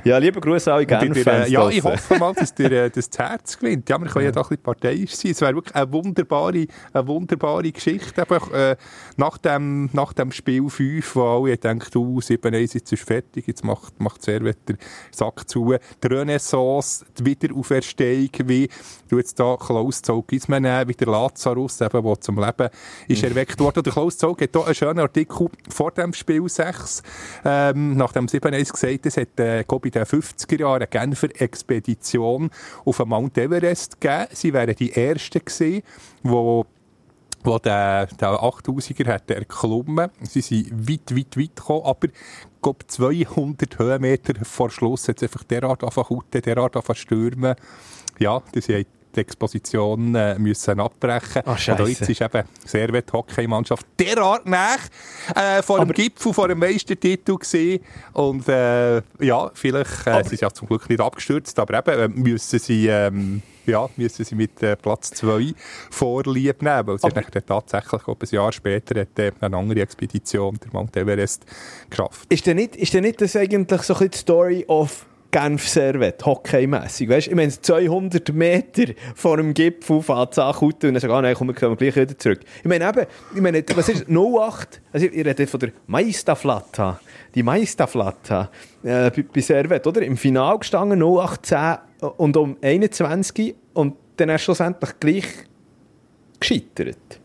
Ja, 0.04 0.18
lieber 0.18 0.42
Gruß 0.42 0.68
an 0.68 0.76
alle 0.76 0.86
Genf-Fans 0.86 1.48
äh, 1.48 1.52
ja, 1.52 1.70
ich 1.70 1.84
hoffe 1.84 2.18
mal, 2.18 2.34
dass, 2.34 2.54
der, 2.54 2.72
äh, 2.72 2.90
das 2.94 3.10
Herz 3.18 3.58
gewinnt. 3.58 3.90
Ja, 3.90 4.00
wir 4.00 4.08
können 4.08 4.26
ja, 4.26 4.32
da 4.32 4.42
ein 4.42 4.48
bisschen 4.48 4.64
parteiisch 4.64 5.16
sein. 5.16 5.32
Es 5.32 5.42
wäre 5.42 5.56
wirklich 5.56 5.76
eine 5.76 5.92
wunderbare, 5.92 6.68
eine 6.94 7.08
wunderbare 7.08 7.72
Geschichte. 7.72 8.22
Eben, 8.22 8.54
äh, 8.54 8.76
nach, 9.18 9.38
dem, 9.38 9.90
nach 9.94 10.14
dem 10.14 10.32
Spiel 10.32 10.70
5, 10.70 11.16
wo 11.16 11.46
alle 11.46 11.58
denken, 11.58 11.88
du, 11.92 12.20
7-1, 12.20 12.76
jetzt 12.76 12.92
ist 12.92 13.04
fertig, 13.04 13.48
jetzt 13.48 13.64
macht, 13.64 14.00
macht 14.00 14.22
Servet 14.22 14.58
den 14.68 14.78
Sack 15.12 15.50
zu. 15.50 15.76
Die 16.04 16.08
Renaissance, 16.08 17.06
die 17.18 17.26
Wiederauferstehung, 17.26 18.30
wie 18.46 18.70
du 19.10 19.18
jetzt 19.18 19.40
da 19.40 19.58
Klaus 19.58 20.02
Zolgismann 20.02 20.64
nehmen, 20.64 20.90
wie 20.90 20.94
der 20.94 21.08
Lazarus, 21.08 21.82
eben, 21.82 22.04
der 22.04 22.22
zum 22.22 22.40
Leben 22.40 22.70
ist 23.08 23.24
erweckt 23.24 23.60
worden. 23.60 23.84
Der 23.84 23.94
Klaus 23.94 24.18
Zog 24.18 24.42
hat 24.42 24.50
hier 24.54 24.66
einen 24.66 24.76
schönen 24.76 25.00
Artikel 25.00 25.48
vor 25.70 25.92
dem 25.92 26.14
Spiel 26.14 26.48
6, 26.48 27.04
ähm, 27.46 27.98
nach 27.98 28.12
dem 28.14 28.28
7-1 28.28 28.72
gesagt, 28.72 29.06
es 29.06 29.18
hat 29.18 29.40
äh, 29.40 29.64
in 29.96 30.04
den 30.04 30.06
50er 30.06 30.60
Jahren 30.60 30.76
eine 30.82 30.88
Genfer 30.88 31.30
Expedition 31.42 32.50
auf 32.86 32.98
den 32.98 33.10
Mount 33.10 33.38
Everest 33.38 34.00
gegeben. 34.00 34.28
Sie 34.32 34.54
wären 34.54 34.76
die 34.76 34.94
Ersten 34.94 35.40
gewesen, 35.40 35.84
die 36.24 36.64
wo 37.44 37.58
der, 37.58 38.08
der 38.08 38.30
8000er 38.30 39.08
hat 39.08 39.32
erklommen. 39.32 40.10
Sie 40.22 40.42
sind 40.42 40.90
weit, 40.90 41.16
weit, 41.16 41.38
weit 41.38 41.56
gekommen, 41.56 41.86
aber 41.86 42.08
glaub, 42.62 42.84
200 42.86 43.80
Höhenmeter 43.80 44.34
vor 44.44 44.70
Schluss 44.70 45.08
hat 45.08 45.18
es 45.18 45.24
einfach 45.24 45.44
derart 45.44 45.84
angefangen 45.84 46.24
derart 46.32 46.76
angefangen 46.76 46.98
stürmen. 46.98 47.56
Ja, 48.20 48.42
das 48.52 48.68
haben 48.68 48.86
die 49.16 49.22
Exposition 49.22 50.14
äh, 50.16 50.38
müssen 50.40 50.80
abbrechen. 50.80 51.42
Ah, 51.46 51.52
Und 51.52 51.60
Scheisse. 51.60 51.84
auch 51.84 51.88
jetzt 51.88 52.10
ist 52.10 52.22
eben 52.22 52.44
Servet 52.66 53.12
Hockeymannschaft 53.14 53.86
derart 54.00 54.46
nach 54.46 54.80
äh, 55.36 55.62
vor 55.62 55.78
dem 55.80 55.84
Aber- 55.84 55.94
Gipfel, 55.94 56.34
vor 56.34 56.48
dem 56.48 56.60
Meistertitel 56.60 57.36
gesehen 57.38 57.82
und 58.14 58.48
äh, 58.48 58.98
ja, 59.20 59.52
vielleicht 59.54 60.08
äh, 60.08 60.24
sie 60.24 60.30
sind 60.30 60.42
ja 60.42 60.52
zum 60.52 60.68
Glück 60.68 60.90
nicht 60.90 61.02
abgestürzt, 61.02 61.58
aber 61.60 61.80
eben 61.80 62.00
äh, 62.00 62.08
müssen 62.20 62.60
sie 62.60 62.88
ähm, 62.88 63.42
ja, 63.66 63.88
müssen 63.98 64.26
sie 64.26 64.34
mit 64.34 64.64
äh, 64.64 64.76
Platz 64.76 65.12
2 65.12 65.54
vorlieb 65.92 66.62
nehmen, 66.62 66.88
weil 66.88 66.98
sie 66.98 67.06
Aber- 67.06 67.22
dann 67.22 67.44
tatsächlich 67.46 68.04
glaub, 68.04 68.24
ein 68.24 68.30
Jahr 68.32 68.52
später 68.52 69.02
hat, 69.02 69.20
äh, 69.20 69.32
eine 69.42 69.58
andere 69.58 69.82
Expedition, 69.82 70.58
der 70.64 70.72
Mount 70.74 70.96
Everest, 70.98 71.46
geschafft. 71.90 72.26
Ist 72.34 72.46
denn 72.48 72.58
nicht, 72.58 72.76
ist 72.76 72.94
denn 72.94 73.04
nicht 73.04 73.22
das 73.22 73.36
eigentlich 73.36 73.82
so 73.84 73.94
ein 73.94 74.00
bisschen 74.00 74.12
die 74.12 74.18
Story 74.18 74.66
of 74.68 75.06
Genf 75.32 75.68
Servet, 75.68 76.26
hockeymässig? 76.26 77.10
Weißt 77.10 77.28
du, 77.28 77.32
ich 77.32 77.36
meine, 77.36 77.52
200 77.52 78.34
Meter 78.34 78.94
vor 79.16 79.38
dem 79.38 79.54
Gipfel 79.54 80.02
fährt 80.02 80.32
es 80.32 80.40
an, 80.40 80.56
und 80.56 80.84
dann 80.84 81.00
sagt, 81.00 81.14
ah, 81.14 81.22
nein, 81.22 81.36
komm, 81.36 81.48
wir 81.48 81.54
kommen 81.54 81.78
gleich 81.78 81.96
wieder 81.96 82.18
zurück. 82.18 82.40
Ich 82.60 82.66
meine 82.66 82.88
eben, 82.90 83.06
ich 83.36 83.42
meine, 83.42 83.64
was 83.76 83.90
ist 83.90 84.10
08? 84.10 84.82
Also, 84.92 85.06
ich 85.06 85.26
rede 85.26 85.46
von 85.46 85.60
der 85.60 85.72
Maistaflatta. 85.88 87.00
Die 87.36 87.44
Maistaflatta 87.44 88.50
äh, 88.84 89.12
bei, 89.12 89.26
bei 89.34 89.42
Servet, 89.42 89.86
oder? 89.86 90.02
Im 90.02 90.18
Finale 90.18 90.60
gestanden, 90.60 91.02
0810 91.02 91.78
und 92.18 92.38
um 92.38 92.58
21 92.62 93.56
und 93.74 93.96
dann 94.18 94.30
erst 94.30 94.46
schlussendlich 94.46 95.00
gleich 95.00 95.28
gescheitert. 96.40 97.20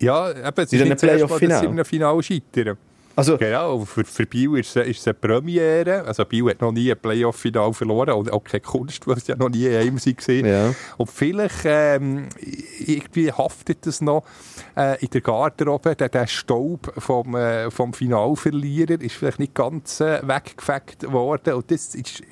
Ja, 0.00 0.30
eben, 0.30 0.52
es 0.56 0.72
ist 0.72 0.80
nicht 0.80 0.92
das 0.92 1.02
erste 1.02 1.26
Mal, 1.26 1.40
dass 1.40 1.60
sie 1.60 1.66
einem 1.66 1.84
Finale 1.84 2.22
scheitern. 2.22 2.76
Also, 3.16 3.38
Genau, 3.38 3.82
für, 3.86 4.04
für 4.04 4.26
Biel 4.26 4.58
ist 4.58 4.76
es, 4.76 4.86
ist 4.86 5.00
es 5.00 5.06
eine 5.06 5.14
Premiere. 5.14 6.04
Also 6.04 6.26
Biel 6.26 6.50
hat 6.50 6.60
noch 6.60 6.70
nie 6.70 6.92
ein 6.92 6.98
Playoff-Final 6.98 7.72
verloren 7.72 8.10
und 8.10 8.30
auch 8.30 8.44
keine 8.44 8.60
Kunst, 8.60 9.06
weil 9.06 9.16
es 9.16 9.26
ja 9.26 9.36
noch 9.36 9.48
nie 9.48 9.64
in 9.64 9.74
einem 9.74 9.96
war. 9.96 10.34
Ja. 10.34 10.74
Und 10.98 11.10
vielleicht 11.10 11.64
ähm, 11.64 12.28
irgendwie 12.78 13.32
haftet 13.32 13.86
es 13.86 14.02
noch 14.02 14.24
äh, 14.76 15.02
in 15.02 15.08
der 15.08 15.22
Garderobe, 15.22 15.96
der, 15.96 16.10
der 16.10 16.26
Staub 16.26 16.92
vom, 16.98 17.34
äh, 17.36 17.70
vom 17.70 17.94
Finalverlierer 17.94 19.00
ist 19.00 19.16
vielleicht 19.16 19.38
nicht 19.38 19.54
ganz 19.54 20.00
äh, 20.02 20.20
weggefegt 20.22 21.10
worden. 21.10 21.54
Und 21.54 21.70
das 21.70 21.94
ist, 21.94 22.22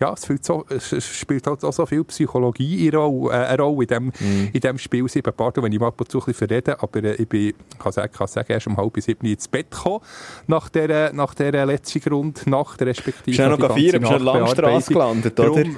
ja, 0.00 0.14
es, 0.14 0.24
fühlt 0.24 0.44
so, 0.46 0.64
es 0.70 1.04
spielt 1.04 1.46
halt 1.46 1.62
auch 1.64 1.72
so 1.74 1.84
viel 1.84 2.02
Psychologie 2.04 2.88
in 2.88 2.94
Rolle, 2.94 3.34
äh, 3.34 3.46
eine 3.46 3.62
Rolle 3.62 3.82
in 3.82 3.88
dem, 3.88 4.12
in 4.54 4.60
dem 4.60 4.78
Spiel. 4.78 5.06
Sieben 5.06 5.34
Pardon, 5.34 5.64
wenn 5.64 5.72
ich 5.72 5.80
mal 5.80 5.88
ab 5.88 6.00
und 6.00 6.10
zu 6.10 6.18
ein 6.18 6.24
bisschen 6.24 6.48
verrede, 6.48 6.82
aber 6.82 7.04
äh, 7.04 7.14
ich 7.16 7.28
bin, 7.28 7.52
kann 7.78 7.92
sagen, 7.92 8.10
kann 8.10 8.26
sagen, 8.26 8.50
erst 8.50 8.66
um 8.66 8.78
halb 8.78 8.94
bis 8.94 9.04
sieben 9.04 9.26
ins 9.26 9.46
Bett 9.46 9.70
gekommen 9.70 10.00
nach 10.46 10.68
dieser, 10.68 11.12
nach 11.12 11.34
dieser 11.34 11.66
letzten 11.66 12.00
Grundnacht, 12.00 12.80
respektive 12.82 13.24
Bist 13.24 13.38
du 13.38 13.48
noch 13.48 13.58
feiern? 13.58 13.74
Bist 13.74 13.94
du 13.94 14.00
Nachbearbeitung. 14.00 14.64
Langstrasse 14.64 14.92
gelandet, 14.92 15.40
oder? 15.40 15.48
Darum, 15.48 15.76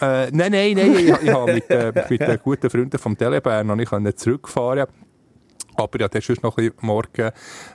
äh, 0.00 0.30
nein, 0.30 0.52
nein, 0.52 0.72
nein, 0.74 0.94
ich, 0.96 1.08
ich 1.08 1.30
habe 1.30 1.52
mit, 1.52 1.70
äh, 1.70 1.92
mit 2.08 2.20
den 2.20 2.38
guten 2.42 2.70
Freunden 2.70 2.98
vom 2.98 3.16
Telebär 3.16 3.64
noch 3.64 3.76
nicht 3.76 4.18
zurückfahren 4.18 4.86
aber 5.76 6.00
ja, 6.00 6.08
dann 6.08 6.22
sonst 6.22 6.42
noch 6.42 6.56
ein 6.56 6.70
bisschen 6.70 6.86
morgen 6.86 7.30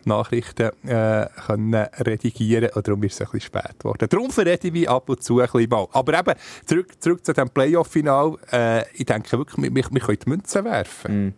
Nachrichten 0.06 0.70
äh, 0.88 1.28
können 1.48 1.74
redigieren 1.74 2.70
und 2.74 2.88
darum 2.88 3.04
ist 3.04 3.14
es 3.14 3.22
ein 3.22 3.26
bisschen 3.32 3.42
spät 3.42 3.80
geworden. 3.80 4.08
Darum 4.10 4.32
verrede 4.32 4.68
ich 4.68 4.74
mich 4.74 4.90
ab 4.90 5.10
und 5.10 5.24
zu 5.24 5.40
ein 5.40 5.48
bisschen 5.48 5.70
mal. 5.70 5.88
Aber 5.92 6.20
eben, 6.20 6.34
zurück, 6.66 6.88
zurück 7.00 7.26
zu 7.26 7.34
dem 7.34 7.50
Playoff-Final, 7.50 8.38
äh, 8.52 8.84
ich 8.94 9.06
denke 9.06 9.38
wirklich, 9.38 9.64
wir, 9.64 9.76
wir, 9.76 9.86
wir 9.92 10.02
können 10.02 10.20
die 10.24 10.30
Münzen 10.30 10.66
werfen. 10.66 11.34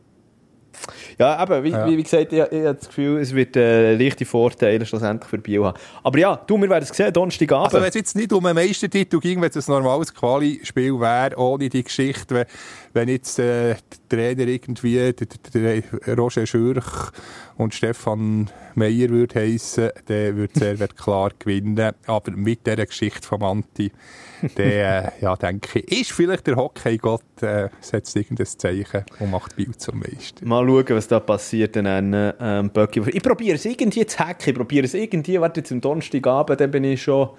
Ja, 1.17 1.41
eben, 1.43 1.63
wie, 1.63 1.69
Ja. 1.69 1.87
wie, 1.87 2.03
gesagt, 2.03 2.31
ich, 2.33 2.39
ich 2.39 2.43
habe 2.43 2.75
das 2.75 2.87
Gefühl, 2.87 3.19
es 3.19 3.33
wird 3.33 3.55
äh, 3.55 3.95
leichte 3.95 4.25
Vorteile 4.25 4.85
schlussendlich 4.85 5.29
für 5.29 5.37
Biel 5.37 5.63
haben. 5.63 5.77
Aber 6.03 6.17
ja, 6.17 6.35
du, 6.35 6.59
wir 6.61 6.69
werden 6.69 6.83
es 6.83 6.95
sehen, 6.95 7.11
Donnerstagabend. 7.11 7.73
Also 7.73 7.81
wenn 7.81 7.89
es 7.89 7.95
jetzt 7.95 8.15
nicht 8.15 8.31
um 8.33 8.45
einen 8.45 8.55
Meistertitel 8.55 9.19
ging, 9.19 9.41
wenn 9.41 9.49
es 9.49 9.67
ein 9.67 9.71
normales 9.71 10.13
Quali-Spiel 10.13 10.99
wäre, 10.99 11.37
ohne 11.37 11.69
die 11.69 11.83
Geschichte, 11.83 12.35
wenn, 12.35 12.45
wenn 12.93 13.09
jetzt 13.09 13.39
äh, 13.39 13.75
der 13.75 13.77
Trainer 14.09 14.47
irgendwie 14.47 14.95
der, 14.95 15.13
der, 15.13 15.81
der 15.81 16.17
Roger 16.17 16.45
Schürch 16.45 17.11
und 17.57 17.73
Stefan 17.73 18.49
Meyer 18.75 19.09
würde 19.09 19.39
heissen, 19.39 19.89
dann 20.05 20.35
würde 20.35 20.59
Servet 20.59 20.95
klar 20.95 21.31
gewinnen. 21.37 21.93
Aber 22.05 22.31
mit 22.31 22.65
dieser 22.65 22.85
Geschichte 22.85 23.27
vom 23.27 23.43
Anti, 23.43 23.91
der, 24.57 25.13
ja, 25.21 25.35
denke 25.35 25.79
ich, 25.79 26.01
ist 26.01 26.11
vielleicht 26.11 26.47
der 26.47 26.55
Hockey-Gott, 26.55 27.41
äh, 27.41 27.69
setzt 27.81 28.15
irgendein 28.15 28.45
Zeichen 28.45 29.03
und 29.19 29.31
macht 29.31 29.55
Biel 29.55 29.75
zum 29.75 29.99
Meister. 29.99 30.45
Mal 30.45 30.65
schauen, 30.65 30.85
was 30.89 31.07
da 31.07 31.19
passiert. 31.19 31.75
Dann, 31.75 32.33
ähm, 32.39 32.69
Böcki. 32.69 33.01
Ich 33.09 33.23
probiere 33.23 33.55
es 33.55 33.65
irgendwie 33.65 34.05
zu 34.05 34.19
hacken. 34.19 34.49
Ich 34.49 34.55
probiere 34.55 34.85
es 34.85 34.93
irgendwie, 34.93 35.39
warte, 35.39 35.61
jetzt 35.61 35.71
am 35.71 35.81
Donnerstagabend, 35.81 36.59
dann 36.59 36.71
bin 36.71 36.83
ich 36.83 37.01
schon... 37.01 37.29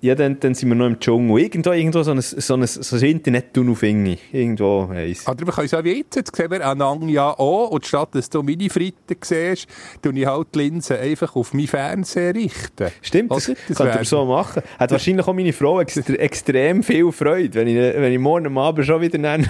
Ja, 0.00 0.14
dann, 0.14 0.38
dann 0.38 0.54
sind 0.54 0.68
wir 0.68 0.76
noch 0.76 0.86
im 0.86 1.00
Dschungel. 1.00 1.40
Irgendwo, 1.40 1.72
irgendwo 1.72 2.02
so 2.02 2.12
ein, 2.12 2.20
so 2.20 2.54
ein, 2.54 2.66
so 2.66 2.96
ein 2.96 3.02
Internet-Tunnel 3.02 3.74
finde 3.74 4.12
ich. 4.12 4.20
Irgendwo 4.32 4.88
heisst 4.88 5.26
Aber 5.26 5.44
wir 5.44 5.52
können 5.52 5.66
es 5.66 5.74
auch 5.74 5.82
wie 5.82 5.98
jetzt. 5.98 6.14
Jetzt 6.14 6.36
sehen 6.36 6.50
wir 6.50 6.66
einander 6.66 7.06
ja 7.08 7.30
auch. 7.30 7.70
Und 7.70 7.84
statt 7.84 8.10
dass 8.12 8.30
du 8.30 8.42
meine 8.42 8.70
Fritten 8.70 9.16
siehst, 9.20 9.66
tue 10.00 10.12
ich 10.12 10.26
halt 10.26 10.48
die 10.54 10.58
Linse 10.58 10.98
einfach 10.98 11.34
auf 11.34 11.52
meinen 11.52 11.66
Fernseher 11.66 12.34
richten. 12.34 12.92
Stimmt, 13.02 13.32
das, 13.32 13.46
das 13.46 13.76
könnte 13.76 13.94
man 13.96 14.04
so 14.04 14.24
machen. 14.24 14.62
Hat 14.78 14.90
wahrscheinlich 14.92 15.26
auch 15.26 15.34
meine 15.34 15.52
Frau 15.52 15.80
extra, 15.80 16.14
extrem 16.14 16.82
viel 16.84 17.10
Freude, 17.10 17.54
wenn 17.54 17.66
ich, 17.68 17.76
wenn 17.76 18.12
ich 18.12 18.18
morgen 18.18 18.56
Abend 18.56 18.86
schon 18.86 19.00
wieder 19.00 19.18
nenne. 19.18 19.48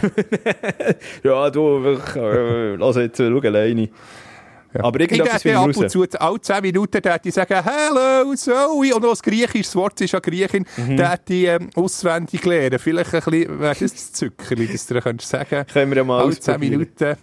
ja, 1.24 1.50
du, 1.50 1.82
wirklich, 1.82 2.16
äh, 2.16 2.74
lass 2.76 2.96
jetzt, 2.96 3.18
schau 3.18 3.38
alleine. 3.38 3.90
Aber 4.74 5.00
Ich 5.00 5.10
irgendetwas 5.10 5.42
finde 5.42 5.58
ab 5.58 5.70
ich 5.70 5.76
und 5.76 5.90
zu, 5.90 6.04
alle 6.18 6.40
10 6.40 6.62
Minuten, 6.62 7.00
da 7.02 7.18
die 7.18 7.30
sagen, 7.30 7.62
Hello, 7.64 8.34
Zoe. 8.34 8.94
Und 8.94 9.02
noch 9.02 9.10
das 9.10 9.22
griechisches 9.22 9.74
Wort 9.76 10.00
ist 10.00 10.12
ja 10.12 10.20
Griechin, 10.20 10.64
Mhm. 10.76 10.96
da 10.96 11.16
die 11.16 11.46
ähm, 11.46 11.70
auswendig 11.74 12.44
lernen. 12.44 12.78
Vielleicht 12.78 13.14
ein 13.14 13.20
bisschen, 13.22 13.60
wäre 13.60 13.74
das 13.74 13.92
das 13.92 14.12
Zückerli, 14.12 14.66
dass 14.66 14.86
du 14.86 14.94
dir 14.94 15.02
könntest 15.02 15.30
sagen 15.30 15.64
Können 15.72 15.90
wir 15.90 15.96
ja 15.98 16.04
mal 16.04 16.20
alle 16.22 16.30
10 16.38 16.54
ausprobieren. 16.54 16.70
Minuten 16.78 17.16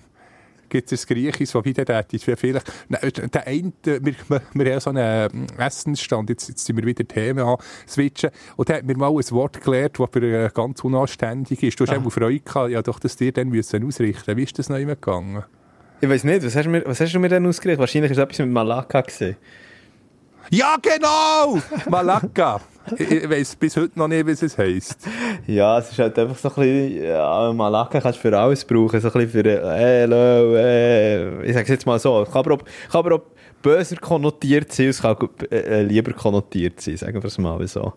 gibt 0.68 0.92
es 0.92 1.04
ein 1.04 1.14
Griechisch, 1.14 1.54
wo 1.54 1.64
wieder 1.64 1.86
der 1.86 2.06
ist. 2.12 2.24
Vielleicht, 2.26 2.72
Nein, 2.90 3.12
der 3.32 3.48
eine, 3.48 3.72
wir, 3.86 4.02
wir, 4.02 4.16
wir 4.28 4.40
haben 4.66 4.66
ja 4.66 4.80
so 4.80 4.90
einen 4.90 5.30
ähm, 5.32 5.48
Essensstand, 5.58 6.30
jetzt, 6.32 6.50
jetzt 6.50 6.66
sind 6.66 6.76
wir 6.76 6.86
wieder 6.86 7.08
Themen 7.08 7.46
an 7.46 7.58
switchen. 7.88 8.32
Und 8.56 8.68
der 8.70 8.78
hat 8.78 8.86
mir 8.86 8.98
mal 8.98 9.10
ein 9.10 9.32
Wort 9.32 9.62
gelernt, 9.64 10.00
das 10.00 10.10
für 10.12 10.22
äh, 10.24 10.50
ganz 10.54 10.84
unanständig 10.84 11.62
ist. 11.64 11.80
Du 11.80 11.86
hast 11.86 11.96
auch 11.96 12.10
Freude 12.10 12.40
gehabt, 12.40 12.72
ja 12.72 12.82
doch, 12.82 13.00
das 13.00 13.16
dir 13.16 13.32
dann 13.32 13.50
müssen 13.50 13.86
ausrichten. 13.86 14.36
Wie 14.36 14.44
ist 14.44 14.58
das 14.58 14.70
noch 14.70 14.78
immer 14.78 14.96
gegangen? 14.96 15.44
Ich 16.02 16.10
weiß 16.10 16.24
nicht, 16.26 16.46
was 16.46 16.56
hast, 16.56 16.66
du 16.66 16.70
mir, 16.70 16.84
was 16.86 17.00
hast 17.00 17.14
du 17.14 17.20
mir 17.20 17.30
denn 17.30 17.46
ausgerichtet? 17.46 17.80
Wahrscheinlich 17.80 18.12
ist 18.12 18.18
es 18.18 18.24
etwas 18.24 18.40
mit 18.40 18.50
Malaka 18.50 19.02
gesehen. 19.02 19.38
Ja, 20.52 20.76
genau! 20.82 21.60
Malakka. 21.90 22.62
ich 22.98 23.12
ich 23.12 23.30
weiss 23.30 23.56
bis 23.56 23.76
heute 23.78 23.98
noch 23.98 24.08
nicht, 24.08 24.28
wie 24.28 24.32
es 24.32 24.58
heisst. 24.58 25.08
Ja, 25.48 25.80
es 25.80 25.92
ist 25.92 25.98
halt 26.00 26.20
einfach 26.20 26.38
so 26.38 26.50
ein 26.50 26.56
bisschen, 26.56 27.04
ja, 27.06 27.54
Malaka 27.54 28.00
kannst 28.00 28.24
du 28.24 28.30
für 28.30 28.38
alles 28.38 28.64
brauchen, 28.64 29.00
so 29.00 29.08
ein 29.08 29.14
bisschen 29.14 29.44
für, 29.44 29.50
äh, 29.50 30.02
hello, 30.02 30.56
äh, 30.56 31.46
ich 31.46 31.54
sag's 31.54 31.70
jetzt 31.70 31.86
mal 31.86 31.98
so, 31.98 32.26
kann 32.26 32.46
aber 32.46 32.58
kann 32.58 32.66
aber 32.92 33.16
auch 33.16 33.22
böser 33.64 33.96
konnotiert 33.96 34.72
sein, 34.72 34.90
es 34.90 35.02
kann 35.02 35.18
äh, 35.50 35.56
äh, 35.56 35.82
lieber 35.84 36.14
konnotiert 36.14 36.80
sein, 36.80 36.98
sagen 36.98 37.16
wir 37.16 37.26
es 37.26 37.38
mal 37.40 37.66
so. 37.68 37.94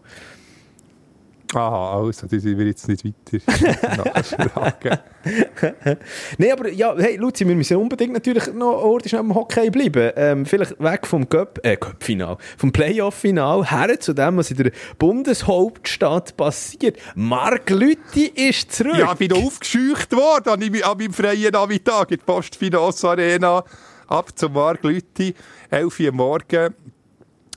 Aha, 1.55 1.97
also, 1.97 2.27
das 2.27 2.45
will 2.45 2.59
wir 2.59 2.67
jetzt 2.67 2.87
nicht 2.89 3.05
weiter 3.05 4.05
nachfragen. 4.05 4.99
Nein, 6.39 6.53
aber 6.53 6.69
ja, 6.71 6.95
hey, 6.99 7.17
Luzi, 7.17 7.49
wir 7.49 7.55
müssen 7.55 7.79
unbedingt 7.79 8.13
natürlich 8.13 8.53
noch 8.53 8.83
ordisch 8.83 9.15
am 9.15 9.35
Hockey 9.35 9.71
bleiben. 9.71 10.13
Ähm, 10.17 10.45
vielleicht 10.47 10.79
weg 10.79 11.07
vom 11.07 11.27
Cup, 11.29 11.59
äh, 11.63 11.77
Cup-Final, 11.77 12.37
vom 12.59 12.71
Playoff-Final 12.71 13.71
her 13.71 13.99
zu 13.99 14.13
dem, 14.13 14.37
was 14.37 14.51
in 14.51 14.59
der 14.59 14.73
Bundeshauptstadt 14.99 16.37
passiert. 16.37 16.99
Marc 17.15 17.71
Lütti 17.71 18.27
ist 18.27 18.73
zurück. 18.73 18.99
Ja, 18.99 19.13
ich 19.13 19.19
bin 19.19 19.33
aufgescheucht 19.33 20.13
worden 20.13 20.49
an, 20.51 20.61
meinem- 20.61 21.13
freien 21.13 21.53
Nachmittag 21.53 22.11
in 22.11 22.19
der 22.19 22.25
Postfinance 22.25 23.09
Arena. 23.09 23.65
Ab 24.07 24.31
zum 24.39 24.53
Mark 24.53 24.83
Lütti, 24.85 25.35
11 25.71 26.01
Uhr 26.01 26.13
morgen. 26.13 26.75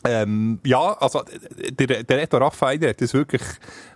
Ähm, 0.04 0.60
ja, 0.66 0.94
also 1.00 1.22
der, 1.78 2.04
der 2.04 2.18
Reto 2.18 2.38
Raffainer 2.38 2.90
hat 2.90 3.02
das 3.02 3.14
wirklich 3.14 3.44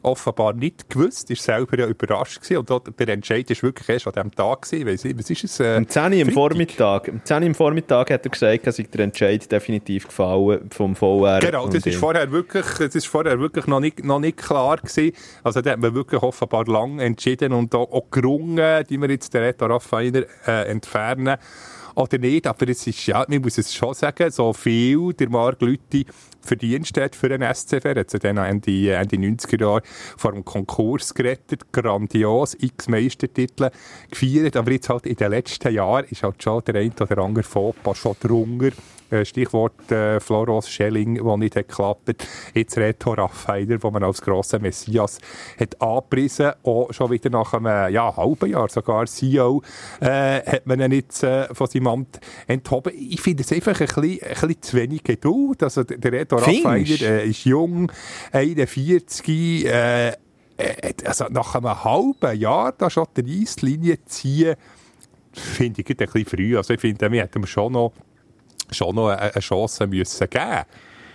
offenbar 0.03 0.53
nicht 0.53 0.87
gewusst, 0.89 1.31
ist 1.31 1.41
selber 1.41 1.79
ja 1.79 1.87
überrascht 1.87 2.41
gewesen 2.41 2.57
und 2.57 2.99
der 2.99 3.09
Entscheid 3.09 3.49
ist 3.49 3.63
wirklich 3.63 3.89
erst 3.89 4.07
an 4.07 4.13
diesem 4.13 4.31
Tag 4.35 4.61
gewesen, 4.61 4.81
ich 4.81 4.93
weiss 4.93 5.03
nicht, 5.03 5.17
was 5.17 5.29
ist 5.29 5.43
es? 5.43 5.59
Äh, 5.59 5.77
Am 5.77 5.87
10 5.87 6.13
Uhr 6.13 6.21
am? 6.21 6.31
Vormittag. 6.31 7.09
Am 7.09 7.21
10 7.23 7.41
Uhr 7.41 7.47
am 7.47 7.55
Vormittag 7.55 8.11
hat 8.11 8.25
er 8.25 8.29
gesagt, 8.29 8.67
dass 8.67 8.75
sich 8.75 8.89
der 8.89 9.05
Entscheid 9.05 9.51
definitiv 9.51 10.07
gefallen 10.07 10.69
vom 10.69 10.95
VR. 10.95 11.39
Genau, 11.39 11.67
das 11.67 11.85
ist 11.85 11.97
vorher 11.97 12.31
wirklich, 12.31 12.65
das 12.65 12.93
ist 12.93 13.07
vorher 13.07 13.39
wirklich 13.39 13.65
noch 13.65 13.79
nicht, 13.79 14.03
noch 14.03 14.19
nicht 14.19 14.37
klar 14.37 14.77
gewesen. 14.77 15.11
Also 15.43 15.61
da 15.61 15.71
hat 15.71 15.79
man 15.79 15.95
wirklich 15.95 16.21
offenbar 16.21 16.65
lang 16.65 16.99
entschieden 16.99 17.51
und 17.51 17.73
auch, 17.73 17.91
auch 17.91 18.11
gerungen, 18.11 18.83
die 18.89 19.01
wir 19.01 19.09
jetzt 19.09 19.33
den 19.33 19.41
Reto 19.41 19.65
Raffainer 19.65 20.23
äh, 20.45 20.69
entfernen 20.69 21.37
oder 21.95 22.17
nicht. 22.17 22.47
Aber 22.47 22.67
es 22.67 22.85
ist, 22.85 23.05
ja, 23.07 23.25
man 23.27 23.41
muss 23.41 23.57
es 23.57 23.73
schon 23.73 23.93
sagen, 23.93 24.29
so 24.31 24.53
viel 24.53 25.13
der 25.13 25.29
Marc 25.29 25.61
Lütti 25.61 26.05
Verdienst 26.41 26.95
hat 26.99 27.15
für 27.15 27.29
den 27.29 27.41
SCF. 27.41 27.85
Er 27.85 27.95
hat 27.95 28.11
sie 28.11 28.19
dann 28.19 28.37
Ende, 28.37 28.93
Ende 28.93 29.15
90er 29.15 29.59
Jahre 29.59 29.81
vor 30.15 30.31
dem 30.31 30.45
Konkurs 30.45 31.13
gerettet, 31.13 31.71
grandios, 31.71 32.55
x 32.59 32.87
Meistertitel 32.87 33.71
gefeiert. 34.09 34.55
Aber 34.55 34.71
jetzt 34.71 34.89
halt 34.89 35.07
in 35.07 35.15
den 35.15 35.31
letzten 35.31 35.73
Jahren 35.73 36.05
ist 36.09 36.23
halt 36.23 36.41
schon 36.43 36.63
der 36.65 36.75
ein 36.75 36.93
oder 36.99 37.17
andere 37.17 37.43
Fauxpas 37.43 37.97
schon 37.97 38.15
drunter. 38.19 38.71
Äh, 39.15 39.25
Stichwort 39.25 39.91
äh, 39.91 40.19
Floros 40.19 40.69
Schelling, 40.69 41.23
der 41.23 41.37
nicht 41.37 41.55
hat 41.55 41.67
geklappt. 41.67 42.15
Jetzt 42.53 42.77
Reto 42.77 43.13
Raffainer, 43.13 43.81
wo 43.81 43.91
man 43.91 44.03
als 44.03 44.21
grosser 44.21 44.59
Messias 44.59 45.19
hat 45.59 45.81
angepriesen. 45.81 46.51
Auch 46.63 46.91
schon 46.91 47.11
wieder 47.11 47.29
nach 47.29 47.53
einem 47.53 47.93
ja, 47.93 48.15
halben 48.15 48.49
Jahr, 48.49 48.69
sogar 48.69 49.05
CEO, 49.05 49.61
äh, 50.01 50.41
hat 50.41 50.65
man 50.65 50.79
ihn 50.81 50.91
jetzt 50.91 51.23
äh, 51.23 51.53
von 51.53 51.67
seinem 51.67 51.87
Amt 51.87 52.19
enthoben. 52.47 52.93
Ich 52.95 53.21
finde 53.21 53.43
es 53.43 53.51
einfach 53.51 53.79
ein 53.79 53.87
bisschen, 53.87 54.03
ein 54.03 54.33
bisschen 54.33 54.61
zu 54.61 54.77
wenig 54.77 55.03
Geduld. 55.03 55.63
Also 55.63 55.83
der 55.83 56.11
Reto 56.11 56.37
Findest? 56.37 57.01
Äh, 57.01 57.25
ist 57.25 57.45
jung, 57.45 57.91
41, 58.31 59.65
äh, 59.65 60.09
äh, 60.57 60.93
also 61.05 61.25
nach 61.29 61.55
einem 61.55 61.83
halben 61.83 62.39
Jahr 62.39 62.71
da 62.71 62.89
schon 62.89 63.07
die 63.17 63.41
Eislinie 63.41 64.03
ziehen, 64.05 64.55
finde 65.33 65.81
ich 65.81 65.89
ein 65.89 65.95
bisschen 65.97 66.25
früh. 66.25 66.57
Also 66.57 66.73
ich 66.73 66.79
finde, 66.79 67.11
wir 67.11 67.23
hätten 67.23 67.45
schon 67.45 67.73
noch, 67.73 67.93
schon 68.71 68.95
noch 68.95 69.09
eine, 69.09 69.31
Chance 69.39 69.87
müssen 69.87 70.29
geben 70.29 70.65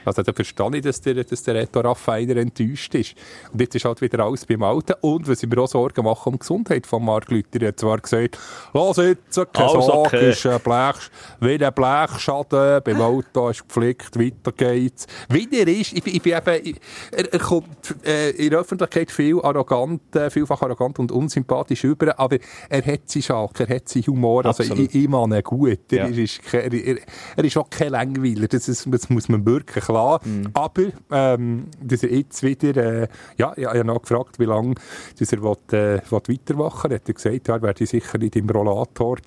also 0.05 0.23
da 0.23 0.33
verstehe 0.33 0.71
ich, 0.75 0.83
dass 0.83 1.01
der, 1.01 1.23
dass 1.25 1.43
der 1.43 1.55
Reto 1.55 1.81
Raffainer 1.81 2.37
enttäuscht 2.37 2.95
ist. 2.95 3.15
Und 3.53 3.61
jetzt 3.61 3.75
ist 3.75 3.85
halt 3.85 4.01
wieder 4.01 4.25
alles 4.25 4.45
beim 4.47 4.63
Alten. 4.63 4.95
Und 5.01 5.29
was 5.29 5.43
ich 5.43 5.49
mir 5.49 5.59
auch 5.59 5.69
Sorgen 5.69 6.05
mache 6.05 6.29
um 6.29 6.35
die 6.35 6.39
Gesundheit 6.41 6.87
von 6.87 7.05
Marc 7.05 7.31
Lütter. 7.31 7.61
Er 7.63 7.69
hat 7.69 7.81
zwar 7.81 7.99
gesagt, 7.99 8.39
lass 8.73 8.97
jetzt, 8.99 9.35
keine 9.53 9.69
Alles 9.69 9.87
Sorge, 9.87 10.17
okay. 10.17 10.31
ist 10.31 10.47
ein 10.47 10.61
Blech, 10.61 11.11
wie 11.41 11.65
ein 11.65 11.75
Blechschaden 11.75 12.83
beim 12.85 13.01
Auto 13.01 13.49
ist 13.49 13.63
gepflegt, 13.67 14.19
weiter 14.19 14.53
geht's. 14.53 15.07
Wie 15.29 15.49
er 15.53 15.69
ist, 15.69 15.93
ich, 15.93 16.03
bin- 16.03 16.15
ich 16.15 16.23
bin 16.23 16.35
eben, 16.37 16.65
ich, 16.67 16.77
er, 17.13 17.33
er 17.33 17.39
kommt 17.39 17.95
äh, 18.05 18.31
in 18.31 18.51
der 18.51 18.61
Öffentlichkeit 18.61 19.11
viel 19.11 19.41
arrogant, 19.41 20.15
äh, 20.17 20.31
vielfach 20.31 20.63
arrogant 20.63 20.99
und 20.99 21.13
unsympathisch 21.13 21.85
über, 21.85 22.19
aber 22.19 22.39
er 22.69 22.85
hat 22.85 23.01
seinen 23.09 23.23
Schalk, 23.23 23.61
er 23.61 23.75
hat 23.77 23.89
seinen 23.89 24.07
Humor, 24.07 24.47
also 24.47 24.63
Absolut. 24.63 24.89
ich, 24.95 25.03
ich 25.05 25.09
meine 25.09 25.43
gut. 25.43 25.79
Er, 25.93 26.09
Ja. 26.11 26.23
ist, 26.23 26.43
kein- 26.43 26.73
er, 26.73 26.97
er 27.37 27.45
ist 27.45 27.57
auch 27.57 27.69
kein 27.71 27.91
Langweiler, 27.91 28.49
das, 28.49 28.69
ist, 28.69 28.87
das 28.91 29.09
muss 29.11 29.29
man 29.29 29.45
wirklich 29.47 29.89
klar. 29.91 30.21
Aber, 30.55 30.83
ähm, 31.11 31.67
dass 31.83 32.03
er 32.03 32.13
jetzt 32.13 32.43
wieder, 32.43 32.77
äh, 32.77 33.09
ja, 33.37 33.53
ich 33.57 33.67
habe 33.67 33.85
noch 33.85 34.03
gefragt, 34.03 34.39
wie 34.39 34.45
lange 34.45 34.75
dass 35.19 35.33
er 35.33 35.43
will, 35.43 35.57
äh, 35.73 36.01
will 36.11 36.21
weitermachen 36.29 36.91
will. 36.91 36.97
Hat 36.97 37.09
er 37.09 37.15
gesagt, 37.15 37.49
ja, 37.49 37.57
er 37.57 37.63
werde 37.63 37.87
sicher 37.87 38.19
nicht 38.19 38.37
im 38.37 38.49
Rollator 38.49 39.19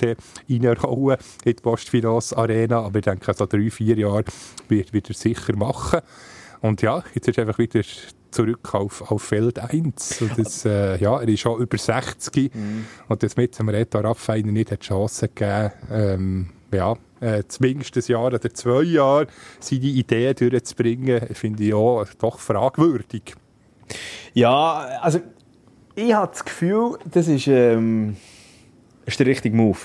reinrollen 0.49 1.17
in 1.43 1.55
die 1.55 1.61
Postfinance 1.61 2.35
Arena, 2.37 2.81
aber 2.81 2.99
ich 2.99 3.05
denke, 3.05 3.33
so 3.33 3.45
drei, 3.45 3.69
vier 3.69 3.97
Jahre 3.97 4.25
wird, 4.67 4.93
wird 4.93 5.09
er 5.09 5.15
sicher 5.15 5.55
machen. 5.55 5.99
Und 6.61 6.81
ja, 6.81 7.03
jetzt 7.13 7.27
ist 7.27 7.37
er 7.37 7.45
einfach 7.45 7.59
wieder 7.59 7.81
zurück 8.31 8.73
auf, 8.73 9.11
auf 9.11 9.21
Feld 9.21 9.59
1. 9.59 10.21
Und 10.21 10.37
das, 10.37 10.65
äh, 10.65 10.97
ja, 10.97 11.19
er 11.19 11.27
ist 11.27 11.41
schon 11.41 11.61
über 11.61 11.77
60 11.77 12.51
und 13.07 13.23
das 13.23 13.35
mit 13.37 13.57
dem 13.57 13.69
Reto 13.69 13.99
Raffainer 13.99 14.51
nicht 14.51 14.71
hat 14.71 14.81
die 14.81 14.87
Chance 14.87 15.27
gegeben, 15.27 15.71
ähm, 15.91 16.49
ja, 16.73 16.95
äh, 17.19 17.43
zumindest 17.47 17.95
ein 17.95 18.03
Jahr 18.07 18.25
oder 18.25 18.41
zwei 18.41 18.83
Jahre 18.83 19.27
seine 19.59 19.81
Ideen 19.81 20.35
durchzubringen, 20.35 21.21
finde 21.33 21.63
ich 21.63 21.73
auch 21.73 22.05
doch 22.19 22.39
fragwürdig. 22.39 23.35
Ja, 24.33 24.99
also 25.01 25.21
ich 25.95 26.13
habe 26.13 26.31
das 26.31 26.43
Gefühl, 26.43 26.97
das 27.11 27.27
ist, 27.27 27.47
ähm, 27.47 28.17
ist 29.05 29.19
der 29.19 29.27
richtige 29.27 29.55
Move. 29.55 29.77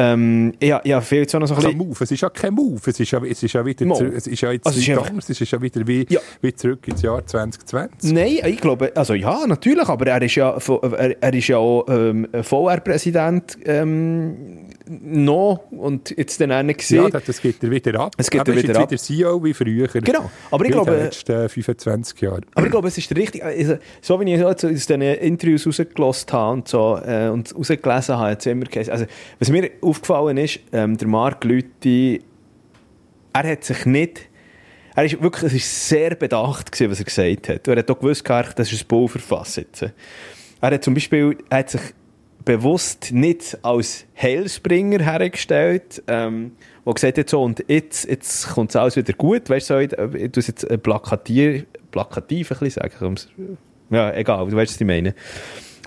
Ähm, 0.00 0.52
ja, 0.62 0.80
ja, 0.84 1.00
fehlt 1.00 1.28
so 1.28 1.38
noch 1.40 1.48
so 1.48 1.54
ein 1.54 1.56
Also 1.56 1.68
bisschen... 1.70 1.78
Move, 1.88 1.96
es 2.04 2.10
ist 2.12 2.20
ja 2.20 2.30
kein 2.30 2.54
Move, 2.54 2.80
es 2.86 3.00
ist 3.00 3.10
ja, 3.10 3.20
es 3.24 3.42
ist 3.42 3.52
ja 3.52 3.66
wieder 3.66 3.84
Mo. 3.84 3.94
zurück, 3.96 4.12
es 4.16 4.28
ist 4.28 4.40
ja 4.40 4.52
jetzt 4.52 4.64
Also 4.66 4.78
es 4.78 4.86
ist 4.86 4.88
nicht 4.96 5.10
anders, 5.10 5.28
es 5.28 5.40
ist 5.40 5.50
ja 5.50 5.60
wieder 5.60 5.86
wie, 5.88 6.06
Ja. 6.08 6.20
wie 6.40 6.54
zurück 6.54 6.86
ins 6.86 7.02
Jahr 7.02 7.26
2020. 7.26 8.12
Nein, 8.12 8.38
ich 8.46 8.60
glaube, 8.60 8.92
also 8.94 9.14
ja, 9.14 9.44
natürlich, 9.46 9.88
aber 9.88 10.06
er 10.06 10.22
ist 10.22 10.36
ja, 10.36 10.56
er, 10.56 11.20
er 11.22 11.34
ist 11.34 11.48
ja 11.48 11.56
auch 11.58 11.84
ähm, 11.88 12.28
VR-Präsident 12.42 13.58
ähm, 13.64 14.36
noch 14.88 15.60
und 15.70 16.14
jetzt 16.16 16.40
dann 16.40 16.52
auch 16.52 16.66
gesehen. 16.76 17.02
Ja, 17.02 17.10
das, 17.10 17.24
das 17.24 17.40
geht 17.42 17.62
er 17.62 17.70
wieder 17.70 17.98
ab. 18.00 18.14
Es 18.16 18.30
geht 18.30 18.46
er 18.46 18.54
wieder 18.56 18.80
jetzt 18.88 19.10
wieder 19.10 19.26
CEO 19.28 19.42
wie 19.44 19.52
früher. 19.52 19.88
Genau, 19.88 20.30
aber 20.50 20.64
ich 20.64 20.70
glaube- 20.70 20.90
In 20.92 20.96
den 20.98 21.04
letzten 21.06 21.48
25 21.48 22.20
Jahren. 22.20 22.46
Aber 22.54 22.66
ich 22.66 22.70
glaube, 22.72 22.88
es 22.88 22.98
ist 22.98 23.10
der 23.10 23.16
richtige, 23.16 23.44
also, 23.44 23.78
so 24.00 24.20
wie 24.20 24.32
ich 24.32 24.40
jetzt 24.40 24.64
aus 24.64 24.70
diesen 24.70 25.02
Interviews 25.02 25.66
rausgelassen 25.66 26.32
habe 26.32 26.52
und 26.52 26.68
so, 26.68 26.98
äh, 27.04 27.28
und 27.28 27.54
rausgelesen 27.54 28.16
habe, 28.16 28.30
hat 28.30 28.40
es 28.40 28.46
immer 28.46 28.66
also, 28.90 29.04
was 29.38 29.50
mir 29.50 29.70
aufgefallen 29.88 30.36
ist, 30.36 30.60
ähm, 30.72 30.96
der 30.96 31.08
Marc 31.08 31.44
Lüthi, 31.44 32.22
er 33.32 33.50
hat 33.50 33.64
sich 33.64 33.86
nicht, 33.86 34.28
er 34.94 35.04
ist 35.04 35.22
wirklich, 35.22 35.44
es 35.44 35.54
ist 35.54 35.88
sehr 35.88 36.14
bedacht 36.14 36.72
gewesen, 36.72 36.90
was 36.90 36.98
er 36.98 37.04
gesagt 37.04 37.48
hat. 37.48 37.68
Er 37.68 37.76
hat 37.76 37.90
auch 37.90 37.98
gewusst, 37.98 38.24
gehabt, 38.24 38.58
das 38.58 38.72
ist 38.72 38.84
ein 38.84 38.88
Bauverfass 38.88 39.56
jetzt. 39.56 39.82
Er 39.82 40.70
hat 40.70 40.82
zum 40.82 40.94
Beispiel, 40.94 41.38
er 41.50 41.58
hat 41.58 41.70
sich 41.70 41.80
bewusst 42.44 43.12
nicht 43.12 43.58
als 43.62 44.06
Heilsbringer 44.20 45.04
hergestellt, 45.04 46.02
ähm, 46.06 46.52
wo 46.84 46.94
gesagt 46.94 47.18
hat, 47.18 47.28
so, 47.28 47.42
und 47.42 47.62
jetzt, 47.68 48.08
jetzt 48.08 48.48
kommt 48.48 48.70
es 48.70 48.76
alles 48.76 48.96
wieder 48.96 49.12
gut, 49.12 49.50
weißt 49.50 49.70
du, 49.70 49.78
ich, 49.82 49.92
ich 49.92 50.32
tue 50.32 50.40
es 50.40 50.46
jetzt 50.46 50.64
äh, 50.64 50.78
plakativ, 50.78 51.66
plakativ 51.90 52.50
ein 52.50 52.58
bisschen 52.58 52.90
sagen, 52.90 53.16
ja, 53.90 54.12
egal, 54.14 54.48
du 54.48 54.56
weißt, 54.56 54.72
was 54.72 54.80
ich 54.80 54.86
meine. 54.86 55.14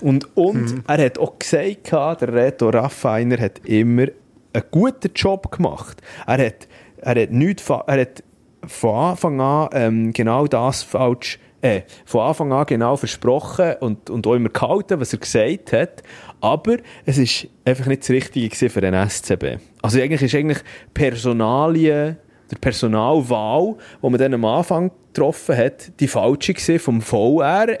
Und, 0.02 0.36
und 0.36 0.82
er 0.88 1.04
hat 1.06 1.18
auch 1.18 1.38
gesagt, 1.38 1.92
der 1.92 2.32
Reto 2.32 2.68
Raffiner 2.68 3.38
hat 3.38 3.60
immer 3.64 4.06
einen 4.52 4.64
guten 4.70 5.10
Job 5.14 5.50
gemacht. 5.50 6.02
Er 6.26 6.46
hat, 6.46 6.68
er 6.98 7.22
hat, 7.22 7.30
nichts, 7.30 7.62
fa- 7.62 7.84
er 7.86 8.00
hat 8.02 8.22
von 8.66 8.94
Anfang 8.94 9.40
an 9.40 9.68
ähm, 9.72 10.12
genau 10.12 10.46
das 10.46 10.82
falsch, 10.82 11.38
äh, 11.62 11.82
von 12.04 12.20
Anfang 12.22 12.52
an 12.52 12.66
genau 12.66 12.96
versprochen 12.96 13.74
und, 13.80 14.10
und 14.10 14.26
auch 14.26 14.34
immer 14.34 14.48
gehalten, 14.50 15.00
was 15.00 15.12
er 15.12 15.20
gesagt 15.20 15.72
hat. 15.72 16.02
Aber 16.40 16.76
es 17.06 17.18
ist 17.18 17.46
einfach 17.64 17.86
nicht 17.86 18.02
das 18.02 18.10
Richtige 18.10 18.68
für 18.68 18.80
den 18.80 18.94
SCB. 19.08 19.58
Also 19.80 20.00
eigentlich 20.00 20.22
ist 20.22 20.34
eigentlich 20.34 20.58
Personalien, 20.92 22.16
der 22.50 22.56
Personalwahl, 22.58 23.76
die 24.02 24.08
man 24.10 24.18
dann 24.18 24.34
am 24.34 24.44
Anfang 24.44 24.90
getroffen 25.14 25.56
hat, 25.56 26.00
die 26.00 26.08
falsche 26.08 26.78
vom 26.78 27.00
VR 27.00 27.80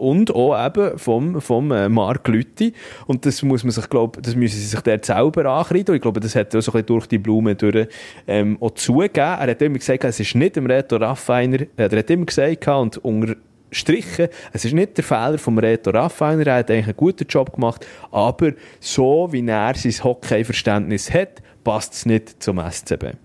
und 0.00 0.34
auch 0.34 0.66
eben 0.66 0.98
vom, 0.98 1.40
vom 1.40 1.70
äh, 1.72 1.88
Marc 1.88 2.26
Lütti. 2.28 2.72
Und 3.06 3.26
das 3.26 3.42
muss 3.42 3.62
man 3.64 3.70
sich, 3.70 3.88
glaub, 3.88 4.20
das 4.22 4.34
müssen 4.34 4.58
sie 4.58 4.66
sich 4.66 4.80
dort 4.80 5.04
selber 5.04 5.44
ankreiden. 5.46 5.94
Ich 5.94 6.00
glaube, 6.00 6.20
das 6.20 6.34
hat 6.34 6.54
er 6.54 6.62
so 6.62 6.72
ein 6.72 6.86
durch 6.86 7.06
die 7.06 7.18
Blume 7.18 7.54
durch, 7.54 7.86
ähm, 8.26 8.56
auch 8.60 8.72
zugegeben. 8.72 9.20
Er 9.20 9.50
hat 9.50 9.62
immer 9.62 9.78
gesagt, 9.78 10.04
es 10.04 10.18
ist 10.18 10.34
nicht 10.34 10.56
im 10.56 10.66
Reto 10.66 10.96
Raffiner, 10.96 11.60
äh, 11.60 11.66
er 11.76 11.98
hat 11.98 12.10
immer 12.10 12.24
gesagt 12.24 12.66
und 12.68 12.96
unterstrichen, 12.98 14.28
es 14.52 14.64
ist 14.64 14.72
nicht 14.72 14.96
der 14.96 15.04
Fehler 15.04 15.38
vom 15.38 15.58
Reto 15.58 15.90
Raffiner, 15.90 16.46
er 16.46 16.54
hat 16.56 16.70
eigentlich 16.70 16.86
einen 16.86 16.96
guten 16.96 17.26
Job 17.28 17.52
gemacht, 17.52 17.86
aber 18.10 18.52
so 18.80 19.28
wie 19.30 19.46
er 19.46 19.74
sein 19.74 20.04
Hockey-Verständnis 20.04 21.12
hat, 21.12 21.42
passt 21.62 21.92
es 21.92 22.06
nicht 22.06 22.42
zum 22.42 22.58
SCB. 22.58 23.16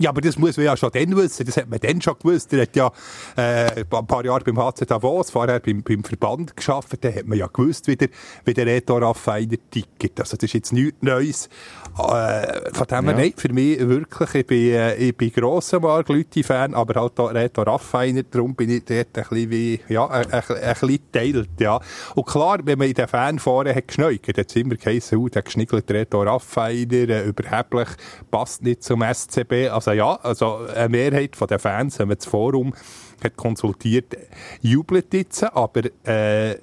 Ja, 0.00 0.08
aber 0.08 0.22
das 0.22 0.38
muss 0.38 0.56
man 0.56 0.64
ja 0.64 0.78
schon 0.78 0.90
dann 0.92 1.14
wissen. 1.14 1.44
Das 1.44 1.58
hat 1.58 1.68
man 1.68 1.78
dann 1.78 2.00
schon 2.00 2.14
gewusst. 2.18 2.50
Er 2.54 2.62
hat 2.62 2.74
ja 2.74 2.90
äh, 3.36 3.84
ein 3.84 4.06
paar 4.06 4.24
Jahre 4.24 4.42
beim 4.42 4.58
HC 4.58 4.86
Davos, 4.86 5.30
vorher 5.30 5.60
beim, 5.60 5.82
beim 5.82 6.02
Verband 6.02 6.56
geschafft. 6.56 7.04
Da 7.04 7.12
hat 7.12 7.26
man 7.26 7.36
ja 7.36 7.48
gewusst, 7.48 7.86
wie 7.86 7.96
der, 7.96 8.08
wie 8.46 8.54
der 8.54 8.64
Reto 8.64 8.96
Raffiner 8.96 9.58
tickt. 9.70 10.18
Also 10.18 10.38
das 10.38 10.44
ist 10.44 10.54
jetzt 10.54 10.72
nichts 10.72 11.02
Neues. 11.02 11.50
Äh, 11.98 12.70
von 12.72 12.86
dem 12.86 13.04
her, 13.04 13.12
Ja. 13.12 13.18
nein, 13.18 13.32
für 13.36 13.52
mich 13.52 13.78
wirklich, 13.80 14.34
ich 14.34 14.46
bin, 14.46 14.72
äh, 14.72 14.94
ich 14.94 15.16
bin 15.16 15.32
grosser 15.32 15.80
Marc 15.80 16.08
Lüthi-Fan, 16.08 16.74
aber 16.74 17.00
halt 17.00 17.18
auch 17.18 17.34
Reto 17.34 17.62
Raffiner, 17.62 18.22
darum 18.22 18.54
bin 18.54 18.70
ich 18.70 18.84
dort 18.84 19.08
ein 19.18 19.24
bisschen 19.28 19.50
wie, 19.50 19.80
ja, 19.88 20.06
ein, 20.06 20.30
ein, 20.32 20.42
ein 20.48 20.74
bisschen 20.74 21.00
teilt, 21.12 21.60
ja. 21.60 21.80
Und 22.14 22.26
klar, 22.26 22.58
wenn 22.64 22.78
man 22.78 22.88
in 22.88 22.94
den 22.94 23.08
Fan 23.08 23.38
vorne 23.38 23.74
hat 23.74 23.88
geschneugt, 23.88 24.28
hat 24.28 24.38
es 24.38 24.56
immer 24.56 24.76
geheißen, 24.76 25.18
uh, 25.18 25.28
der 25.28 25.42
geschniggelt 25.42 25.90
Reto 25.90 26.22
Raffiner, 26.22 27.08
äh, 27.08 27.24
überheblich, 27.28 27.88
passt 28.30 28.62
nicht 28.62 28.82
zum 28.82 29.02
SCB. 29.02 29.68
Also 29.70 29.92
ja, 29.92 30.14
also 30.22 30.60
eine 30.74 30.88
Mehrheit 30.88 31.36
von 31.36 31.48
den 31.48 31.58
Fans, 31.58 31.98
wenn 31.98 32.08
man 32.08 32.16
das 32.16 32.26
Forum 32.26 32.74
hat 33.22 33.36
konsultiert, 33.36 34.16
jubelt 34.62 35.12
jetzt, 35.12 35.42
aber 35.44 35.82
äh, 36.04 36.56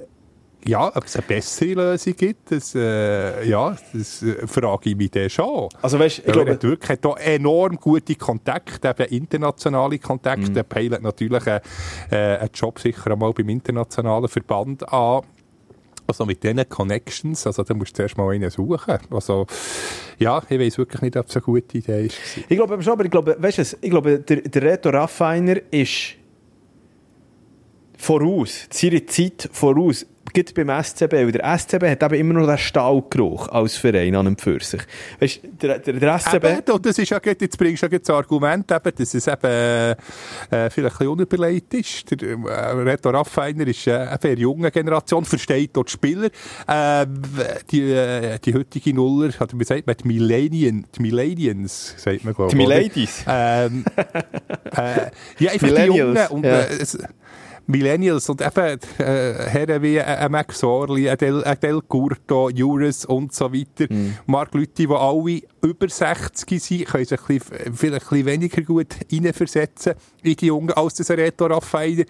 ja, 0.66 0.96
ob 0.96 1.06
es 1.06 1.16
eine 1.16 1.26
bessere 1.26 1.74
Lösung 1.74 2.16
gibt, 2.16 2.52
das, 2.52 2.76
äh, 2.76 3.48
ja, 3.48 3.76
das 3.94 4.22
äh, 4.22 4.48
frage 4.48 4.90
ich 4.90 4.96
mich 4.96 5.12
dann 5.12 5.30
schon. 5.30 5.70
Also 5.82 6.00
weißt, 6.00 6.20
ich 6.20 6.26
glaube, 6.26 6.50
er 6.50 6.54
hat 6.56 6.64
wirklich 6.64 6.90
hat 6.90 7.06
da 7.06 7.14
enorm 7.16 7.78
gute 7.78 8.16
Kontakte, 8.16 8.94
eben 9.00 9.14
internationale 9.14 10.00
Kontakte. 10.00 10.52
Der 10.52 10.64
peilt 10.64 11.02
natürlich 11.02 11.48
einen, 11.48 11.62
äh, 12.12 12.38
einen 12.38 12.50
Job 12.54 12.80
sicher 12.80 13.12
einmal 13.12 13.34
beim 13.34 13.50
internationalen 13.50 14.28
Verband 14.28 14.92
an. 14.92 15.22
Also 16.08 16.26
mit 16.26 16.42
diesen 16.42 16.68
Connections, 16.70 17.46
also 17.46 17.64
da 17.64 17.74
musst 17.74 17.92
du 17.92 17.96
zuerst 17.98 18.18
mal 18.18 18.34
einen 18.34 18.50
suchen. 18.50 18.98
Also, 19.10 19.46
ja, 20.18 20.42
ich 20.48 20.58
weiß 20.58 20.78
wirklich 20.78 21.02
nicht, 21.02 21.18
ob 21.18 21.28
es 21.28 21.36
eine 21.36 21.42
gute 21.42 21.78
Idee 21.78 22.06
ist. 22.06 22.18
Ich 22.38 22.48
glaube 22.48 22.74
aber 22.74 22.82
schon, 22.82 22.94
aber 22.94 23.04
ich 23.04 23.12
glaube, 23.12 23.36
weißt 23.38 23.58
du, 23.58 23.78
ich 23.82 23.90
glaube, 23.90 24.20
der, 24.20 24.38
der 24.38 24.62
Reto 24.62 24.90
Raffiner 24.90 25.58
ist 25.70 26.16
voraus, 27.98 28.68
seine 28.72 29.06
Zeit 29.06 29.50
voraus, 29.52 30.06
gibt 30.34 30.54
beim 30.54 30.70
SCB, 30.84 31.14
weil 31.14 31.32
der 31.32 31.58
SCB 31.58 31.84
hat 31.90 32.04
eben 32.04 32.16
immer 32.16 32.34
noch 32.36 32.48
den 32.48 32.58
Stallgeruch 32.58 33.50
als 33.50 33.78
Verein 33.78 34.16
an 34.16 34.28
und 34.28 34.42
für 34.42 34.60
sich. 34.60 34.82
Weißt 35.20 35.44
du, 35.44 35.48
der, 35.68 35.80
der, 35.80 35.94
der 35.94 36.20
SCB... 36.20 36.46
Eben, 36.46 36.72
und 36.72 36.86
das 36.86 36.98
ist 36.98 37.10
ja, 37.10 37.20
jetzt 37.24 37.58
bringst 37.58 37.84
du 37.84 37.88
ja 37.88 38.00
das 38.00 38.10
Argument, 38.10 38.72
eben, 38.72 38.96
dass 38.96 39.14
es 39.14 39.28
eben, 39.28 39.46
äh, 39.46 39.96
vielleicht 40.50 40.78
ein 40.78 40.84
bisschen 40.84 41.08
unüberlegt 41.08 41.74
ist. 41.74 42.12
Der 42.12 42.30
äh, 42.30 42.72
Reto 42.72 43.10
Raffiner 43.10 43.68
ist 43.68 43.88
äh, 43.88 43.94
eine 43.94 44.20
sehr 44.22 44.38
junge 44.38 44.72
Generation, 44.72 45.26
versteht 45.26 45.76
dort 45.76 45.90
die 45.90 45.94
Spieler. 45.94 46.30
Äh, 46.68 47.06
die, 47.72 47.92
äh, 47.92 48.40
die 48.40 48.54
heutige 48.54 48.94
Nuller, 48.94 49.32
hat 49.40 49.58
wie 49.58 49.64
sagt 49.64 49.88
man, 49.88 49.96
die 49.98 50.08
Millennium, 50.08 50.86
die 50.96 51.02
Millennials, 51.02 51.96
sagt 51.98 52.24
man, 52.24 52.34
glaube 52.34 52.56
Die 52.56 52.62
ich. 52.62 52.66
oder? 52.68 52.76
Miladies. 52.78 53.24
Ähm, 53.28 53.86
äh, 54.78 55.12
ja, 55.40 55.52
einfach 55.52 55.68
die 55.68 55.82
Jungen. 55.82 56.28
Und, 56.28 56.46
ja. 56.46 56.60
äh, 56.62 56.78
es, 56.82 56.98
Millennials 57.68 58.30
und 58.30 58.42
eben 58.42 58.80
äh, 58.98 59.34
Herren 59.50 59.82
wie 59.82 59.98
äh, 59.98 60.30
Max 60.30 60.64
Orli, 60.64 61.10
ein 61.10 61.18
Del, 61.18 61.44
ein 61.44 61.60
Del 61.60 61.82
Curto, 61.82 62.50
Juris 62.50 63.06
und 63.06 63.34
so 63.34 63.54
weiter. 63.54 63.94
Mhm. 63.94 64.16
Marc 64.26 64.54
Lüthi, 64.54 64.88
die 64.88 64.94
alle 64.94 65.42
über 65.62 65.90
60 65.90 66.64
sind, 66.64 66.86
können 66.86 67.06
sich 67.06 67.20
ein 67.20 67.26
bisschen, 67.28 67.76
vielleicht 67.76 68.06
ein 68.06 68.10
bisschen 68.10 68.26
weniger 68.26 68.62
gut 68.62 68.96
reinversetzen 69.12 69.94
in 70.24 70.36
die 70.36 70.46
Jungen, 70.46 70.72
als 70.72 70.96
das 70.96 71.10
Reto 71.12 71.46
Raffiner 71.46 72.06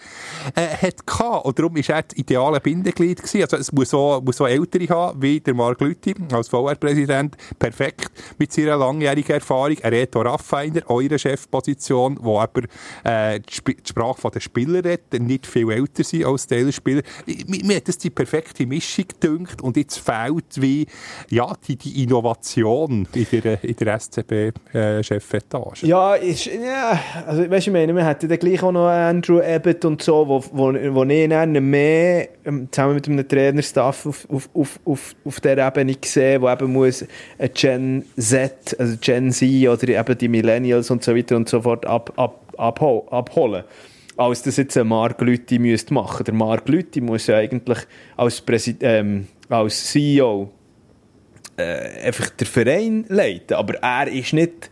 äh, 0.56 0.68
hat 0.68 1.06
gehabt. 1.06 1.46
Und 1.46 1.58
darum 1.58 1.76
war 1.76 1.96
er 1.96 2.04
das 2.04 2.18
ideale 2.18 2.60
Bindeglied 2.60 3.18
gewesen. 3.18 3.42
Also 3.42 3.58
es 3.58 3.72
muss 3.72 3.90
so, 3.90 4.22
muss 4.24 4.38
so 4.38 4.46
Ältere 4.46 4.88
haben, 4.94 5.22
wie 5.22 5.40
der 5.40 5.54
Marc 5.56 5.82
Lüthi 5.82 6.14
als 6.32 6.50
VR-Präsident. 6.50 7.36
Perfekt 7.58 8.12
mit 8.38 8.52
seiner 8.54 8.78
langjährigen 8.78 9.36
Erfahrung. 9.36 9.78
Ein 9.82 9.94
Reto 9.94 10.22
Raffiner, 10.22 10.82
eure 10.88 11.18
Chefposition, 11.18 12.18
wo 12.22 12.40
aber 12.40 12.62
äh, 13.04 13.40
die, 13.40 13.54
Sp 13.58 13.74
die 13.74 13.90
Sprache 13.90 14.30
der 14.30 14.40
Spieler 14.40 14.84
redet, 14.84 15.20
nicht 15.22 15.47
viel 15.48 15.72
älter 15.72 16.04
sind 16.04 16.26
als 16.26 16.48
die 16.48 16.72
Spieler. 16.72 17.02
Mir, 17.48 17.78
hat 17.78 17.88
das 17.88 17.98
die 17.98 18.10
perfekte 18.10 18.66
Mischung 18.66 19.06
gedünkt 19.08 19.62
und 19.62 19.78
jetzt 19.78 19.98
fehlt 19.98 20.62
wie, 20.62 20.88
ja, 21.30 21.54
die, 21.68 21.76
die 21.76 22.04
Innovation 22.04 23.08
in 23.14 23.42
der, 23.42 23.64
in 23.64 23.76
der 23.76 24.00
SCB-Chefetage. 24.00 25.86
Ja, 25.86 26.16
ist, 26.16 26.46
ja, 26.46 27.00
also 27.26 27.50
weißt 27.50 27.68
ich 27.68 27.74
meine, 27.74 27.94
wir 27.94 28.06
hätten 28.06 28.30
dann 28.30 28.40
gleich 28.40 28.62
auch 28.64 28.72
noch 28.72 28.88
Andrew 28.88 29.40
Abbott 29.40 29.84
und 29.86 30.02
so, 30.02 30.28
wo, 30.28 30.44
wo, 30.52 30.74
wo 30.74 31.04
ich 31.04 31.30
dann 31.30 31.52
mehr 31.52 32.30
ähm, 32.46 32.68
zusammen 32.72 32.96
mit 32.96 33.08
einem 33.08 33.28
Trainerstaff 33.28 34.06
auf, 34.06 34.28
auf, 34.30 34.50
auf, 34.54 34.80
auf, 34.86 35.16
auf 35.26 35.40
der 35.42 35.58
Ebene 35.58 35.96
gesehen, 35.96 36.42
wo 36.42 36.50
eben 36.50 36.72
muss 36.72 37.06
ein 37.38 37.50
Gen 37.54 38.06
Z, 38.18 38.76
also 38.80 38.96
Gen 39.00 39.32
Z 39.32 39.68
oder 39.68 39.88
eben 39.90 40.18
die 40.18 40.28
Millennials 40.28 40.90
und 40.90 41.04
so 41.04 41.16
weiter 41.16 41.36
und 41.36 41.50
so 41.50 41.62
fort 41.62 41.86
ab, 41.86 42.14
ab, 42.16 42.54
abhol, 42.58 43.04
abholen. 43.10 43.64
Als 44.18 44.42
das 44.42 44.58
jetzt 44.58 44.76
ein 44.78 44.88
Marc 44.88 45.22
Lüthi 45.22 45.60
müsste 45.60 45.94
machen. 45.94 46.24
Der 46.24 46.34
Marc 46.34 46.68
Lüthi 46.68 47.02
muss 47.02 47.28
ja 47.28 47.38
eigentlich 47.38 47.80
als, 48.16 48.42
Präsid 48.42 48.78
ähm, 48.82 49.28
als 49.48 49.92
CEO 49.92 50.52
äh, 51.56 52.06
einfach 52.08 52.30
den 52.32 52.48
Verein 52.48 53.06
leiten. 53.10 53.56
Aber 53.56 53.76
er 53.76 54.08
ist 54.08 54.34
nicht 54.34 54.72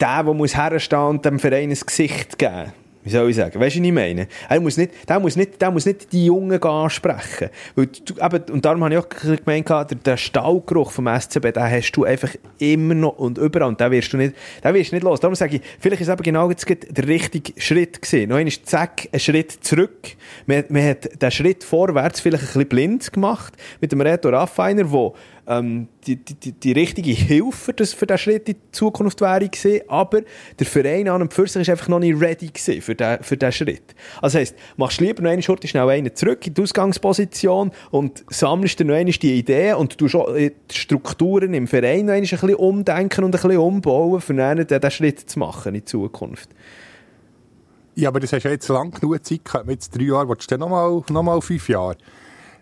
der, 0.00 0.22
der 0.22 0.34
muss 0.34 0.56
herstehen 0.56 0.98
und 1.00 1.24
dem 1.24 1.38
Verein 1.38 1.70
ein 1.70 1.78
Gesicht 1.78 2.38
geben. 2.38 2.72
Wie 3.08 3.12
soll 3.12 3.30
ich 3.30 3.36
sagen? 3.36 3.58
Weißt 3.58 3.76
du, 3.76 3.80
was 3.80 3.86
ich 3.86 3.92
meine? 3.92 4.28
Er 4.50 4.60
muss 4.60 4.76
nicht, 4.76 5.08
der, 5.08 5.18
muss 5.18 5.34
nicht, 5.34 5.62
der 5.62 5.70
muss 5.70 5.86
nicht 5.86 6.12
die 6.12 6.26
Jungen 6.26 6.62
ansprechen. 6.62 7.48
Du, 7.74 7.82
eben, 7.82 8.42
und 8.52 8.62
darum 8.62 8.84
habe 8.84 8.94
ich 8.94 9.00
auch 9.00 9.08
gemeint, 9.08 9.66
der, 9.70 9.84
der 9.84 10.16
Stallgeruch 10.18 10.90
vom 10.90 11.08
SCB, 11.08 11.52
den 11.52 11.62
hast 11.62 11.92
du 11.92 12.04
einfach 12.04 12.28
immer 12.58 12.92
noch 12.92 13.18
und 13.18 13.38
überall. 13.38 13.68
Und 13.68 13.80
den 13.80 13.90
wirst 13.92 14.12
du 14.12 14.18
nicht, 14.18 14.34
den 14.62 14.74
wirst 14.74 14.92
du 14.92 14.96
nicht 14.96 15.04
los. 15.04 15.20
Darum 15.20 15.34
sage 15.34 15.56
ich, 15.56 15.62
vielleicht 15.80 16.02
ist 16.02 16.10
eben 16.10 16.22
genau 16.22 16.50
jetzt 16.50 16.68
der 16.68 17.08
richtige 17.08 17.58
Schritt 17.58 18.02
gewesen. 18.02 18.28
Noch 18.28 18.36
einmal, 18.36 18.52
zack, 18.64 19.08
ein 19.10 19.20
Schritt 19.20 19.52
zurück. 19.52 20.08
Man, 20.44 20.64
man 20.68 20.84
hat 20.84 21.22
den 21.22 21.30
Schritt 21.30 21.64
vorwärts 21.64 22.20
vielleicht 22.20 22.44
ein 22.44 22.46
bisschen 22.48 22.68
blind 22.68 23.10
gemacht 23.10 23.54
mit 23.80 23.90
dem 23.90 24.02
Reto 24.02 24.28
Raffiner, 24.28 24.84
der 24.84 25.12
ähm, 25.48 25.88
die, 26.06 26.16
die, 26.16 26.52
die, 26.52 26.72
richtige 26.72 27.10
Hilfe 27.10 27.52
für, 27.52 27.72
das, 27.72 27.94
für 27.94 28.06
diesen 28.06 28.18
Schritt 28.18 28.48
in 28.48 28.56
die 28.56 28.72
Zukunft 28.72 29.20
wäre 29.22 29.48
gewesen, 29.48 29.80
aber 29.88 30.20
der 30.58 30.66
Verein 30.66 31.08
an 31.08 31.22
und 31.22 31.32
für 31.32 31.44
ist 31.44 31.56
einfach 31.56 31.88
noch 31.88 31.98
nicht 31.98 32.20
ready 32.20 32.48
gewesen 32.48 32.82
für 32.82 32.94
diesen 32.94 33.22
für 33.22 33.36
diesen 33.36 33.52
Schritt. 33.52 33.94
Also 34.20 34.38
heisst, 34.38 34.54
machst 34.76 35.00
lieber 35.00 35.22
noch 35.22 35.30
eine 35.30 35.42
Schurte 35.42 35.66
schnell 35.66 35.88
einen 35.88 36.14
zurück 36.14 36.46
in 36.46 36.54
die 36.54 36.62
Ausgangsposition 36.62 37.72
und 37.90 38.24
sammelst 38.28 38.78
dir 38.78 38.84
noch 38.84 38.94
einmal 38.94 39.12
die 39.12 39.38
Ideen 39.38 39.76
und 39.76 39.98
du 39.98 40.06
die 40.06 40.52
Strukturen 40.70 41.54
im 41.54 41.66
Verein 41.66 42.06
noch 42.06 42.12
ein 42.12 42.20
bisschen 42.20 42.54
umdenken 42.54 43.24
und 43.24 43.34
ein 43.34 43.40
bisschen 43.40 43.58
umbauen, 43.58 44.20
für 44.20 44.34
dann 44.34 44.66
den, 44.66 44.80
den 44.80 44.90
Schritt 44.90 45.30
zu 45.30 45.38
machen 45.38 45.74
in 45.74 45.86
Zukunft. 45.86 46.50
Ja, 47.94 48.10
aber 48.10 48.20
das 48.20 48.32
hast 48.32 48.44
ja 48.44 48.50
jetzt 48.50 48.68
lang 48.68 48.92
genug 48.92 49.24
Zeit 49.24 49.44
gehabt. 49.44 49.66
Mit 49.66 49.80
drei 49.92 50.04
Jahren, 50.04 50.28
willst 50.28 50.50
du 50.50 50.56
dann 50.56 50.60
nochmal 50.60 51.02
noch 51.08 51.22
mal 51.22 51.40
fünf 51.40 51.68
Jahre? 51.68 51.96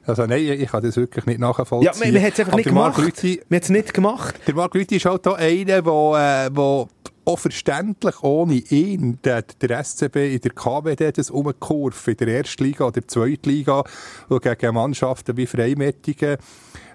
Also 0.06 0.24
nein, 0.26 0.42
ich 0.44 0.68
kann 0.70 0.82
das 0.82 0.96
wirklich 0.96 1.26
nicht 1.26 1.40
nachvollziehen. 1.40 1.82
Ja, 1.82 1.92
man, 1.98 2.12
man 2.14 2.22
hat 2.22 2.32
es 2.34 2.38
einfach 2.40 2.52
Aber 2.52 2.56
nicht 2.58 2.68
gemacht. 2.68 2.98
Lüthi- 3.00 3.40
Man 3.48 3.56
hat 3.56 3.62
es 3.64 3.70
nicht 3.70 3.94
gemacht. 3.94 4.34
Der 4.46 4.54
Marc 4.54 4.74
Lüthi 4.74 4.96
ist 4.96 5.04
halt 5.04 5.26
auch 5.26 5.36
einer, 5.36 5.82
der, 5.82 6.46
äh, 6.46 6.50
wo 6.56 6.88
auch 7.24 7.38
verständlich 7.40 8.22
ohne 8.22 8.54
ihn 8.54 9.18
der, 9.24 9.42
der 9.42 9.82
SCB 9.82 10.34
in 10.34 10.40
der 10.42 10.52
KWD 10.52 11.18
das 11.18 11.28
umkurven 11.30 12.12
in 12.12 12.18
der 12.18 12.28
Erstliga 12.28 12.84
oder 12.86 13.04
Zweitliga 13.06 13.82
und 14.28 14.42
gegen 14.42 14.74
Mannschaften 14.74 15.36
wie 15.36 15.46
Freimettigen 15.46 16.36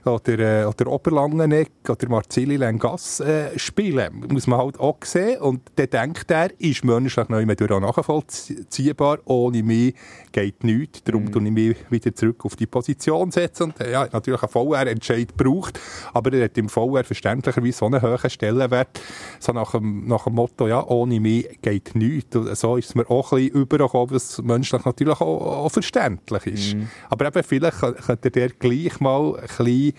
oder, 0.05 0.39
äh, 0.39 0.65
oder 0.65 0.87
Oberlangeneck 0.91 1.71
oder 1.89 2.09
Marzili 2.09 2.55
Lengas 2.57 3.19
äh, 3.19 3.57
spielen. 3.57 4.25
Muss 4.31 4.47
man 4.47 4.59
halt 4.59 4.79
auch 4.79 4.97
sehen. 5.03 5.39
Und 5.41 5.61
dann 5.75 5.89
denkt 5.89 6.31
er, 6.31 6.49
ist 6.59 6.83
menschlich 6.83 7.29
noch 7.29 7.39
immer 7.39 7.55
durch 7.55 7.69
nachvollziehbar. 7.79 9.19
Ohne 9.25 9.63
mich 9.63 9.93
geht 10.31 10.63
nichts. 10.63 11.03
Darum 11.03 11.25
Mhm. 11.25 11.31
tue 11.31 11.43
ich 11.45 11.51
mich 11.51 11.77
wieder 11.89 12.15
zurück 12.15 12.45
auf 12.45 12.55
die 12.55 12.67
Position 12.67 13.31
setzen. 13.31 13.63
Und 13.71 13.79
äh, 13.81 13.91
ja, 13.91 14.07
natürlich 14.11 14.41
einen 14.41 14.49
VR-Entscheid 14.51 15.35
braucht. 15.35 15.79
Aber 16.13 16.33
er 16.33 16.45
hat 16.45 16.57
im 16.57 16.69
VR 16.69 17.03
verständlicherweise 17.03 17.77
so 17.77 17.85
einen 17.85 18.01
hohen 18.01 18.29
Stellenwert. 18.29 18.99
So 19.39 19.51
nach 19.51 19.71
dem, 19.71 20.07
nach 20.07 20.23
dem 20.25 20.33
Motto, 20.33 20.67
ja, 20.67 20.85
ohne 20.87 21.19
mich 21.19 21.47
geht 21.61 21.95
nichts. 21.95 22.35
Und 22.35 22.55
so 22.57 22.77
ist 22.77 22.89
es 22.89 22.95
mir 22.95 23.09
auch 23.09 23.31
ein 23.33 23.39
bisschen 23.45 23.61
übergekommen, 23.61 24.11
was 24.15 24.41
menschlich 24.41 24.85
natürlich 24.85 25.19
auch, 25.21 25.65
auch 25.65 25.69
verständlich 25.71 26.45
ist. 26.47 26.73
Mhm. 26.75 26.87
Aber 27.09 27.27
eben, 27.27 27.43
vielleicht 27.43 27.77
kö- 27.77 27.93
könnte 27.93 28.31
der 28.31 28.49
gleich 28.49 28.99
mal 28.99 29.35
ein 29.35 29.41
bisschen 29.47 29.90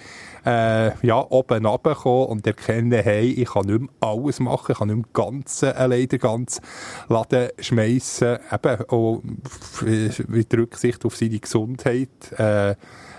äh, 0.44 1.06
ja, 1.06 1.24
oben 1.28 1.66
runterkommen 1.66 2.26
und 2.26 2.46
erkennen, 2.46 3.02
hey, 3.02 3.30
ich 3.30 3.50
kann 3.50 3.66
nicht 3.66 3.80
mehr 3.80 3.90
alles 4.00 4.40
machen, 4.40 4.72
ich 4.72 4.78
kann 4.78 4.88
nicht 4.88 4.96
mehr 4.96 5.06
ganz, 5.12 5.62
äh, 5.62 5.68
allein 5.68 6.08
den 6.08 6.18
ganzen 6.18 6.62
Laden 7.08 7.50
schmeissen. 7.58 8.38
Eben 8.52 8.84
auch 8.88 9.22
mit 10.28 10.54
Rücksicht 10.54 11.04
auf 11.04 11.16
seine 11.16 11.38
Gesundheit. 11.38 12.32
Äh, 12.36 12.74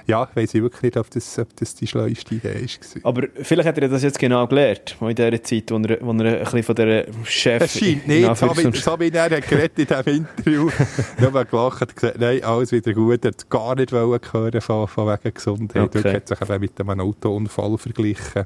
ja, 0.06 0.28
weiss 0.34 0.54
ich 0.54 0.62
wirklich 0.62 0.84
nicht, 0.84 0.98
ob 0.98 1.10
das, 1.10 1.40
ob 1.40 1.56
das 1.56 1.76
die 1.76 1.88
schleuste 1.88 2.36
Idee 2.36 2.68
war. 3.04 3.10
Aber 3.12 3.28
vielleicht 3.42 3.68
hat 3.68 3.78
er 3.78 3.88
das 3.88 4.04
jetzt 4.04 4.20
genau 4.20 4.46
gelernt, 4.48 4.96
in 5.00 5.16
dieser 5.16 5.44
Zeit, 5.44 5.72
wo 5.72 5.78
er, 5.78 5.98
wo 6.02 6.12
er 6.12 6.38
ein 6.38 6.44
bisschen 6.44 6.64
von 6.64 6.76
dieser 6.76 7.06
Chef... 7.26 7.62
Es 7.64 7.80
scheint 7.80 8.04
in 8.06 8.22
nicht, 8.22 8.36
so 8.84 9.00
wie 9.00 9.10
er 9.10 9.30
hat 9.30 9.48
geredet 9.48 9.80
in 9.80 9.86
diesem 9.86 10.26
Interview, 10.26 10.70
nur 11.20 11.46
gelacht 11.46 11.82
und 11.82 11.96
gesagt, 11.96 12.20
nein, 12.20 12.44
alles 12.44 12.72
wieder 12.72 12.94
gut, 12.94 13.24
er 13.26 13.32
hat 13.32 13.50
gar 13.50 13.76
nicht 13.76 13.92
hören 13.92 14.62
von, 14.62 14.88
von 14.88 15.08
wegen 15.08 15.34
Gesundheit. 15.34 15.84
Okay. 15.84 16.00
Okay. 16.00 16.16
hat 16.16 16.28
sich 16.28 16.42
eben 16.42 16.60
mit 16.62 16.80
einem 16.80 17.00
Autounfall 17.00 17.78
verglichen, 17.78 18.46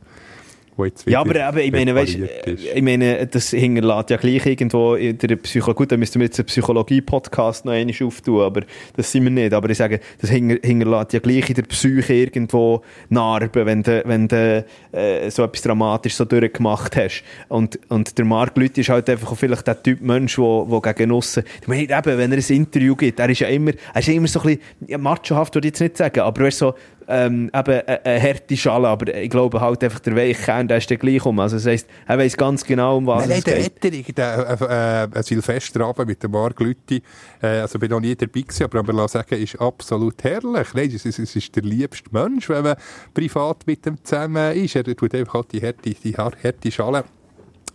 wo 0.77 0.85
jetzt 0.85 1.09
Ja, 1.09 1.21
aber 1.21 1.35
eben, 1.35 1.57
ich 1.57 1.71
meine, 1.71 1.95
weißt, 1.95 2.15
ist. 2.15 2.63
ich 2.73 2.81
meine, 2.81 3.27
das 3.27 3.49
hinterlässt 3.49 4.09
ja 4.09 4.17
gleich 4.17 4.45
irgendwo 4.45 4.95
in 4.95 5.17
der 5.17 5.35
Psychologie. 5.37 5.77
Gut, 5.77 5.91
dann 5.91 5.99
müssten 5.99 6.19
wir 6.19 6.25
jetzt 6.25 6.39
einen 6.39 6.45
Psychologie-Podcast 6.45 7.65
noch 7.65 7.73
einmal 7.73 7.95
auftun, 8.03 8.41
aber 8.41 8.61
das 8.95 9.11
sind 9.11 9.23
wir 9.23 9.31
nicht. 9.31 9.53
Aber 9.53 9.69
ich 9.69 9.77
sage, 9.77 9.99
das 10.21 10.29
hinger- 10.31 10.59
hinterlässt 10.63 11.13
ja 11.13 11.19
gleich 11.19 11.49
in 11.49 11.55
der 11.55 11.63
Psyche 11.63 12.13
irgendwo 12.13 12.81
Narben, 13.09 13.65
wenn 13.65 13.83
du, 13.83 14.03
wenn 14.05 14.27
du 14.27 14.65
äh, 14.91 15.29
so 15.29 15.43
etwas 15.43 15.61
dramatisch 15.63 16.15
so 16.15 16.25
durchgemacht 16.25 16.95
hast. 16.95 17.23
Und, 17.49 17.79
und 17.89 18.17
der 18.17 18.25
Marc 18.25 18.55
Lüthi 18.57 18.81
ist 18.81 18.89
halt 18.89 19.09
einfach 19.09 19.35
vielleicht 19.35 19.67
der 19.67 19.81
Typ 19.81 20.01
Mensch, 20.01 20.35
der, 20.35 20.65
der 20.69 20.93
gegen 20.93 21.11
aussen, 21.11 21.43
ich 21.61 21.67
meine, 21.67 21.83
eben, 21.83 22.17
wenn 22.17 22.31
er 22.31 22.37
ein 22.37 22.55
Interview 22.55 22.95
gibt, 22.95 23.19
er 23.19 23.29
ist 23.29 23.39
ja 23.39 23.47
immer, 23.47 23.71
er 23.93 23.99
ist 23.99 24.07
ja 24.07 24.13
immer 24.13 24.27
so 24.27 24.39
ein 24.41 24.45
bisschen, 24.57 24.61
ja, 24.87 24.97
machohaft 24.97 25.55
würde 25.55 25.67
ich 25.67 25.71
jetzt 25.71 25.81
nicht 25.81 25.97
sagen, 25.97 26.19
aber 26.19 26.41
er 26.41 26.47
ist 26.47 26.57
so, 26.59 26.73
ähm, 27.07 27.49
eben 27.53 27.81
eine, 27.81 28.05
eine 28.05 28.21
harte 28.21 28.57
Schale, 28.57 28.87
aber 28.87 29.13
ich 29.15 29.29
glaube 29.29 29.61
halt 29.61 29.83
einfach 29.83 29.99
der 29.99 30.15
Weichkern, 30.15 30.67
der 30.67 30.77
ist 30.77 30.89
dann 30.91 30.97
gleich 30.97 31.25
um. 31.25 31.39
Also 31.39 31.55
das 31.57 31.65
heisst, 31.65 31.87
er 32.07 32.17
weiss 32.17 32.35
ganz 32.37 32.63
genau, 32.65 32.97
um 32.97 33.07
was 33.07 33.27
Nein, 33.27 33.29
nein, 33.29 33.37
es 33.39 33.43
der 33.45 33.55
geht. 33.57 33.83
Wetterung, 33.83 34.15
der 34.15 35.09
äh, 35.13 35.19
äh, 35.19 35.23
Silvesterabend 35.23 36.07
mit 36.07 36.21
dem 36.23 36.31
Marc 36.31 36.59
Lüthi, 36.59 37.01
äh, 37.41 37.47
also 37.59 37.79
bin 37.79 37.89
noch 37.91 37.99
nie 37.99 38.15
dabei 38.15 38.41
gewesen, 38.41 38.63
aber 38.63 38.83
man 38.83 38.95
lass 38.95 39.13
sagen, 39.13 39.35
ist 39.41 39.59
absolut 39.61 40.23
herrlich. 40.23 40.67
Nein, 40.73 40.91
es, 40.93 41.05
ist- 41.05 41.19
es 41.19 41.35
ist 41.35 41.55
der 41.55 41.63
liebste 41.63 42.09
Mensch, 42.11 42.49
wenn 42.49 42.63
man 42.63 42.75
privat 43.13 43.65
mit 43.65 43.85
ihm 43.85 43.97
zusammen 44.03 44.53
ist. 44.55 44.75
Er 44.75 44.83
tut 44.83 45.13
einfach 45.15 45.33
halt 45.35 45.51
die 45.53 45.61
harte, 45.61 45.89
die 45.91 46.15
har- 46.15 46.33
harte 46.43 46.71
Schale 46.71 47.03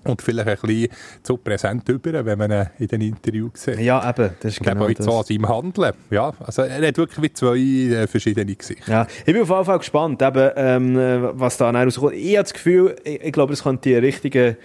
und 0.04 0.22
vielleicht 0.22 0.48
ein 0.48 0.56
bisschen 0.62 0.88
zu 1.22 1.36
präsent 1.36 1.88
über, 1.88 2.24
wenn 2.24 2.38
man 2.38 2.50
ihn 2.50 2.66
in 2.78 2.86
den 2.88 3.00
Interviews 3.02 3.50
sieht. 3.54 3.78
Ja, 3.80 4.08
eben, 4.08 4.30
das 4.40 4.52
ist 4.52 4.60
glaube 4.60 4.78
genau 4.78 4.88
jetzt 4.88 5.02
so 5.02 5.12
an 5.12 5.18
das. 5.18 5.28
seinem 5.28 5.48
Handeln. 5.48 5.92
Ja, 6.10 6.32
also 6.40 6.62
er 6.62 6.86
hat 6.86 6.96
wirklich 6.96 7.22
wie 7.22 7.32
zwei 7.32 7.56
äh, 7.56 8.06
verschiedene 8.06 8.54
Gesichter. 8.54 8.90
Ja, 8.90 9.06
ich 9.18 9.32
bin 9.32 9.42
auf 9.42 9.48
jeden 9.48 9.64
Fall 9.64 9.78
gespannt, 9.78 10.22
eben, 10.22 10.50
ähm, 10.56 10.98
äh, 10.98 11.38
was 11.38 11.56
da 11.56 11.70
rauskommt. 11.70 12.14
Ich 12.14 12.36
habe 12.36 12.42
das 12.44 12.52
Gefühl, 12.52 12.96
ich, 13.04 13.22
ich 13.22 13.32
glaube, 13.32 13.52
es 13.52 13.62
könnte 13.62 13.88
die 13.88 13.96
richtige 13.96 14.56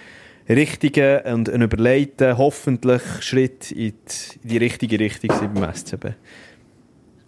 richtigen 0.49 1.19
und 1.33 1.49
ein 1.49 1.61
überlegten, 1.61 2.37
hoffentlich 2.37 3.01
Schritt 3.19 3.71
in 3.71 3.77
die, 3.77 3.93
in 4.43 4.49
die 4.49 4.57
richtige 4.57 4.99
Richtung 4.99 5.31
sein 5.31 5.53
beim 5.53 5.73
SCB. 5.73 6.13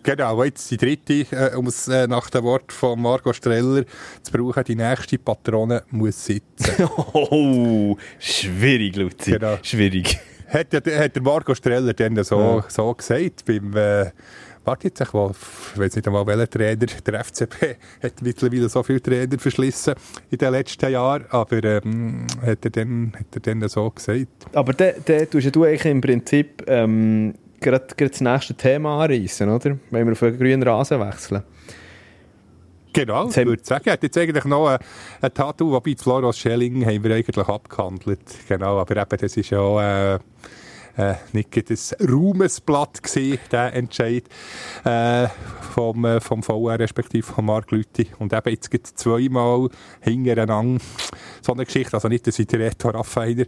Genau, 0.04 0.44
jetzt 0.44 0.70
die 0.72 0.78
dritte, 0.78 1.26
äh, 1.32 1.56
um 1.56 1.68
es 1.68 1.88
äh, 1.88 2.08
nach 2.08 2.30
dem 2.30 2.44
Wort 2.44 2.72
von 2.72 3.02
Margot 3.02 3.36
Streller 3.36 3.84
zu 4.22 4.32
brauchen, 4.32 4.64
die 4.64 4.76
nächste 4.76 5.18
Patrone 5.18 5.84
muss 5.92 6.26
sitzen. 6.26 6.90
Oh, 7.14 7.98
schwierig, 8.20 8.96
Luzi. 8.96 9.32
Genau. 9.32 9.58
Schwierig. 9.62 10.18
hat, 10.48 10.74
ja, 10.74 10.80
hat 11.00 11.16
der 11.16 11.22
Marco 11.22 11.54
Streller 11.54 11.94
dann 11.94 12.24
so, 12.24 12.40
Ja. 12.40 12.66
so 12.68 12.94
gesagt 12.94 13.46
beim, 13.46 13.76
äh, 13.76 14.12
warte 14.64 14.88
jetzt, 14.88 15.02
ich 15.02 15.14
weiß 15.14 15.96
nicht 15.96 16.08
einmal, 16.08 16.26
welcher 16.28 16.50
Trainer, 16.50 16.86
der 17.06 17.24
FCB 17.24 17.76
hat 18.04 18.22
mittlerweile 18.22 18.70
so 18.70 18.82
viele 18.84 19.02
Trainer 19.02 19.38
verschlissen 19.38 19.96
in 20.30 20.38
den 20.38 20.52
letzten 20.52 20.92
Jahren, 20.92 21.26
aber 21.30 21.64
ähm, 21.64 22.26
hat, 22.42 22.64
er 22.66 22.72
dann, 22.72 23.14
hat 23.18 23.28
er 23.36 23.42
dann 23.42 23.68
so 23.70 23.90
gesagt. 23.92 24.28
Aber 24.54 24.74
dann 24.74 24.94
da 25.06 25.26
tust 25.26 25.56
du 25.56 25.64
eigentlich 25.66 25.86
im 25.86 26.02
Prinzip 26.02 26.64
ähm, 26.68 27.34
gerade 27.60 27.86
gerade 27.96 28.10
das 28.12 28.22
nächste 28.22 28.54
Thema 28.54 29.04
anreißen, 29.04 29.50
oder? 29.50 29.78
Wenn 29.92 30.06
wir 30.06 30.14
auf 30.14 30.24
einen 30.24 30.38
grünen 30.38 30.64
Rasen 30.64 31.00
wechseln. 31.00 31.44
Genau, 32.92 33.30
ich 33.30 33.38
haben- 33.38 33.46
würde 33.48 33.64
sagen, 33.64 33.84
er 33.86 33.94
hat 33.94 34.04
jetzt 34.04 34.18
eigentlich 34.18 34.46
noch 34.46 34.68
ein, 34.68 34.80
ein 35.22 35.34
Tattoo, 35.34 35.72
wobei 35.72 35.96
Floros 35.96 36.38
Schelling 36.40 36.86
haben 36.86 37.04
wir 37.04 37.16
eigentlich 37.16 37.48
abgehandelt. 37.48 38.20
Genau, 38.48 38.80
aber 38.80 38.98
eben, 38.98 39.18
das 39.20 39.38
ist 39.38 39.50
ja 39.52 40.16
äh, 40.16 40.20
äh, 41.00 41.16
nicht 41.32 41.56
ein 41.56 42.10
Ruhmesblatt 42.10 43.02
gewesen, 43.02 43.40
der 43.52 43.74
Entscheid 43.74 44.24
äh, 44.84 45.28
vom, 45.74 46.04
äh, 46.04 46.20
vom 46.20 46.44
VR, 46.44 46.78
respektive 46.80 47.26
von 47.26 47.46
Marc 47.46 47.72
Lüthi. 47.72 48.08
Und 48.20 48.34
eben 48.34 48.50
jetzt 48.50 48.70
gibt 48.70 48.88
zweimal 48.88 49.70
hintereinander 50.02 50.84
so 51.42 51.54
eine 51.54 51.66
Geschichte, 51.66 51.94
also 51.94 52.10
nicht, 52.10 52.28
dass 52.28 52.38
ich 52.38 52.48
den 52.48 52.62
Reto 52.62 52.90
Raffainer 52.90 53.46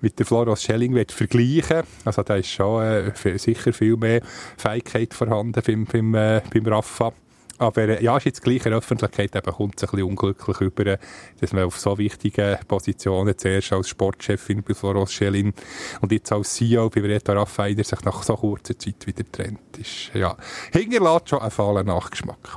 mit 0.00 0.18
der 0.18 0.24
Floros 0.26 0.62
Schelling 0.62 0.94
will 0.94 1.06
vergleichen 1.08 1.82
Also 2.04 2.22
da 2.22 2.36
ist 2.36 2.48
schon 2.48 2.82
äh, 2.82 3.38
sicher 3.38 3.72
viel 3.72 3.96
mehr 3.96 4.22
Fähigkeit 4.56 5.12
vorhanden 5.12 5.62
beim, 5.64 5.84
beim, 5.84 6.14
äh, 6.14 6.40
beim 6.52 6.66
Raffa. 6.66 7.12
Aber 7.58 7.82
äh, 7.82 8.02
ja, 8.02 8.16
ist 8.16 8.24
jetzt 8.26 8.42
gleich 8.42 8.64
in 8.66 8.70
der 8.70 8.78
Öffentlichkeit 8.78 9.36
eben 9.36 9.52
kommt 9.52 9.76
es 9.76 9.84
ein 9.84 9.90
bisschen 9.90 10.08
unglücklich 10.08 10.60
über, 10.60 10.98
dass 11.40 11.52
man 11.52 11.64
auf 11.64 11.78
so 11.78 11.96
wichtigen 11.98 12.56
Positionen 12.66 13.36
zuerst 13.38 13.72
als 13.72 13.88
Sportchefin 13.88 14.62
bei 14.62 14.74
Floros 14.74 15.12
Schelling 15.12 15.52
und 16.00 16.10
jetzt 16.10 16.32
als 16.32 16.54
CEO 16.54 16.90
bei 16.90 17.00
Reto 17.02 17.32
Raffainer 17.32 17.84
sich 17.84 18.00
nach 18.04 18.22
so 18.24 18.34
kurzer 18.34 18.76
Zeit 18.78 19.06
wieder 19.06 19.22
trennt. 19.30 19.60
Ist, 19.78 20.10
ja, 20.14 20.36
hinterlässt 20.72 21.28
schon 21.28 21.38
einen 21.40 21.50
fahlen 21.52 21.86
Nachgeschmack. 21.86 22.56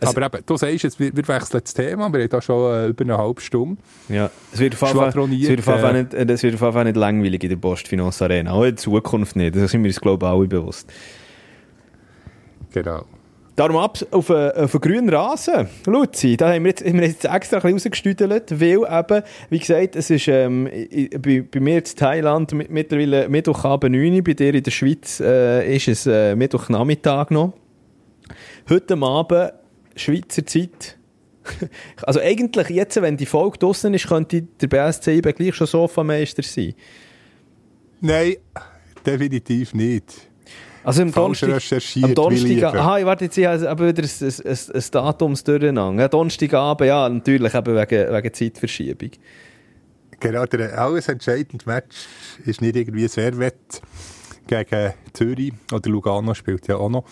Also- 0.00 0.14
Aber 0.16 0.26
eben, 0.26 0.44
du 0.46 0.56
sagst 0.56 0.82
jetzt, 0.84 1.00
wir, 1.00 1.16
wir 1.16 1.26
wechseln 1.26 1.60
das 1.64 1.74
Thema, 1.74 2.12
wir 2.12 2.20
haben 2.20 2.28
da 2.28 2.40
schon 2.40 2.72
äh, 2.72 2.86
über 2.88 3.04
eine 3.04 3.18
halbe 3.18 3.40
Stunde. 3.40 3.80
Ja, 4.08 4.30
es 4.52 4.58
wird 4.60 4.74
auf 4.80 4.94
jeden 5.30 5.62
Fall, 5.62 5.96
äh, 5.96 6.02
nicht, 6.02 6.14
äh, 6.14 6.32
es 6.32 6.42
wird 6.42 6.62
auf 6.62 6.84
nicht 6.84 6.96
langweilig 6.96 7.42
in 7.42 7.48
der 7.50 7.56
Postfinance 7.56 8.22
Arena. 8.24 8.52
Auch 8.52 8.62
in 8.64 8.76
Zukunft 8.76 9.34
nicht. 9.36 9.56
Das 9.56 9.70
sind 9.72 9.82
wir 9.82 9.88
uns, 9.88 10.00
glaube 10.00 10.24
ich, 10.26 10.30
alle 10.30 10.46
bewusst. 10.46 10.92
Genau. 12.72 13.06
Darum 13.58 13.76
ab 13.78 13.98
auf 14.12 14.30
einen, 14.30 14.52
auf 14.52 14.70
grünen 14.80 15.08
Rasen. 15.08 15.66
Luzi, 15.86 16.36
da 16.36 16.52
haben 16.54 16.62
wir 16.62 16.70
jetzt, 16.70 16.84
haben 16.86 17.00
wir 17.00 17.08
jetzt 17.08 17.24
extra 17.24 17.58
ein 17.58 17.72
rausgestüdelt, 17.72 18.60
weil 18.60 18.84
eben, 19.00 19.22
wie 19.50 19.58
gesagt, 19.58 19.96
es 19.96 20.10
ist 20.10 20.28
ähm, 20.28 20.70
bei, 21.20 21.42
bei 21.42 21.58
mir 21.58 21.78
in 21.78 21.84
Thailand 21.84 22.52
mit- 22.52 22.70
mittlerweile 22.70 23.28
Mittwochabend 23.28 23.96
9 23.96 24.14
Uhr, 24.14 24.22
bei 24.22 24.34
dir 24.34 24.54
in 24.54 24.62
der 24.62 24.70
Schweiz 24.70 25.18
äh, 25.18 25.74
ist 25.74 25.88
es 25.88 26.06
äh, 26.06 26.36
Mittwochnachmittag 26.36 27.30
noch. 27.30 27.52
Heute 28.70 28.96
Abend, 28.96 29.52
Schweizer 29.96 30.46
Zeit, 30.46 30.96
also 32.02 32.20
eigentlich 32.20 32.68
jetzt, 32.68 33.02
wenn 33.02 33.16
die 33.16 33.26
Folge 33.26 33.58
draussen 33.58 33.92
ist, 33.92 34.06
könnte 34.06 34.42
der 34.42 34.68
BSC 34.68 35.16
eben 35.16 35.34
gleich 35.34 35.56
schon 35.56 35.66
Sofameister 35.66 36.44
sein. 36.44 36.74
Nein, 38.00 38.36
definitiv 39.04 39.74
nicht. 39.74 40.27
Also 40.88 41.02
am 41.02 41.12
Donnerstag, 41.12 41.82
am 42.02 42.14
Donnerstag, 42.14 42.74
aha, 42.74 42.98
ich 42.98 43.04
warte 43.04 43.24
jetzt, 43.26 43.36
ich 43.36 43.44
habe 43.44 43.68
aber 43.68 43.88
wieder 43.88 44.02
ein, 44.02 44.08
ein, 44.08 44.32
ein, 44.46 44.74
ein 44.74 44.84
Datum 44.90 45.34
durcheinander. 45.34 46.02
Ja, 46.02 46.08
Donnerstagabend, 46.08 46.88
ja, 46.88 47.06
natürlich, 47.10 47.52
eben 47.52 47.76
wegen, 47.76 48.14
wegen 48.14 48.32
Zeitverschiebung. 48.32 49.10
Genau, 50.18 50.46
der 50.46 50.78
alles 50.78 51.08
entscheidende 51.08 51.62
Match 51.66 52.06
ist 52.46 52.62
nicht 52.62 52.74
irgendwie 52.74 53.06
Servet 53.06 53.82
gegen 54.46 54.94
Zürich 55.12 55.52
oder 55.70 55.90
Lugano 55.90 56.32
spielt 56.32 56.66
ja 56.68 56.76
auch 56.76 56.88
noch, 56.88 57.04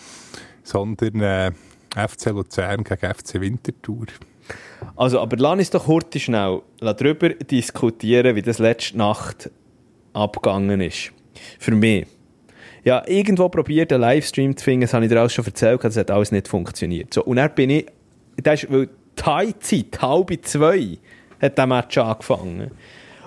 sondern 0.63 1.21
äh, 1.21 1.51
FC 1.95 2.31
Luzern 2.31 2.83
gegen 2.83 3.13
FC 3.13 3.39
Winterthur. 3.39 4.07
Also, 4.95 5.19
aber 5.19 5.37
lass 5.37 5.59
uns 5.59 5.69
doch 5.69 5.85
kurz 5.85 6.17
schnell 6.17 6.63
darüber 6.79 7.29
diskutieren, 7.29 8.35
wie 8.35 8.41
das 8.41 8.57
letzte 8.57 8.97
Nacht 8.97 9.51
abgegangen 10.13 10.81
ist. 10.81 11.11
Für 11.59 11.75
mich. 11.75 12.07
Ja, 12.87 13.03
irgendwo 13.05 13.49
probiert, 13.49 13.91
einen 13.91 13.99
Livestream 13.99 14.55
zu 14.55 14.63
finden, 14.63 14.83
das 14.83 14.93
habe 14.93 15.03
ich 15.03 15.11
dir 15.11 15.19
alles 15.19 15.33
schon 15.33 15.43
erzählt, 15.43 15.83
das 15.83 15.97
hat 15.97 16.09
alles 16.09 16.31
nicht 16.31 16.47
funktioniert. 16.47 17.13
So, 17.13 17.21
und 17.25 17.35
dann 17.35 17.53
bin 17.53 17.69
ich, 17.69 17.85
das 18.41 18.63
ist, 18.63 18.71
weil 18.71 18.87
Thai-Zeit, 19.17 20.01
halb 20.01 20.31
zwei, 20.43 20.97
hat 21.41 21.57
der 21.57 21.67
Match 21.67 21.97
angefangen. 21.97 22.71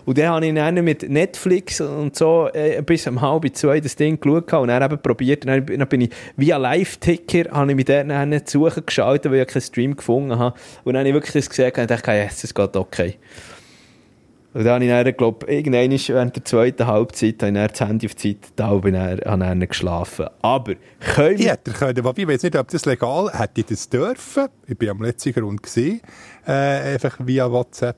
Und 0.07 0.17
dann 0.17 0.29
habe 0.29 0.47
ich 0.47 0.55
dann 0.55 0.83
mit 0.83 1.07
Netflix 1.11 1.83
und 1.83 2.17
so 2.17 2.49
äh, 2.55 2.81
bis 2.81 3.07
um 3.07 3.21
halb 3.21 3.55
zwei 3.55 3.81
das 3.81 3.97
Ding 3.97 4.19
geschaut 4.19 4.51
und 4.55 4.69
dann 4.69 4.83
eben 4.83 5.03
probiert. 5.03 5.45
Und 5.45 5.69
dann, 5.69 5.89
bin 5.89 6.01
ich 6.01 6.11
via 6.39 6.57
Live-Ticker, 6.57 7.51
habe 7.51 7.73
ich 7.73 7.77
mich 7.77 7.85
dann 7.85 8.47
zu 8.47 8.61
suchen 8.61 8.87
geschaltet, 8.87 9.31
weil 9.31 9.43
ich 9.43 9.47
keinen 9.47 9.61
Stream 9.61 9.95
gefunden 9.95 10.39
habe. 10.39 10.59
Und 10.85 10.95
dann 10.95 11.01
habe 11.01 11.09
ich 11.11 11.15
wirklich 11.15 11.35
das 11.35 11.51
gesehen 11.51 11.73
und 11.77 11.91
dachte, 11.91 12.13
yes, 12.13 12.45
es 12.45 12.55
geht 12.55 12.77
okay. 12.77 13.17
Und 14.53 14.65
dann 14.65 14.75
habe 14.75 14.85
ich 14.85 14.91
dann, 14.91 15.17
glaube 15.17 15.47
irgendwann 15.47 15.91
während 15.91 16.35
der 16.35 16.45
zweiten 16.45 16.87
Halbzeit 16.87 17.41
habe 17.43 17.51
ich 17.51 17.55
dann 17.55 17.69
das 17.69 17.81
Handy 17.81 18.07
auf 18.07 18.17
die 18.17 18.41
Zeit 18.41 18.53
da 18.57 18.71
und 18.71 18.81
bin 18.81 18.95
dann, 18.95 19.21
habe 19.21 19.45
dann 19.45 19.61
geschlafen. 19.61 20.27
Aber 20.43 20.75
können 20.99 21.37
Ich 21.37 21.45
wir... 21.45 21.53
hätte 21.53 21.71
können, 21.71 22.03
wobei, 22.05 22.23
ich 22.23 22.29
weiß 22.29 22.43
nicht, 22.43 22.57
ob 22.57 22.67
das 22.69 22.85
legal 22.85 23.31
hätte 23.33 23.61
ich 23.61 23.67
das 23.67 23.89
dürfen. 23.89 24.49
Ich 24.67 24.77
bin 24.77 24.89
am 24.89 25.03
letzten 25.03 25.33
Grund 25.33 25.63
gesehen, 25.63 26.01
äh, 26.47 26.95
einfach 26.95 27.17
via 27.21 27.51
WhatsApp. 27.51 27.97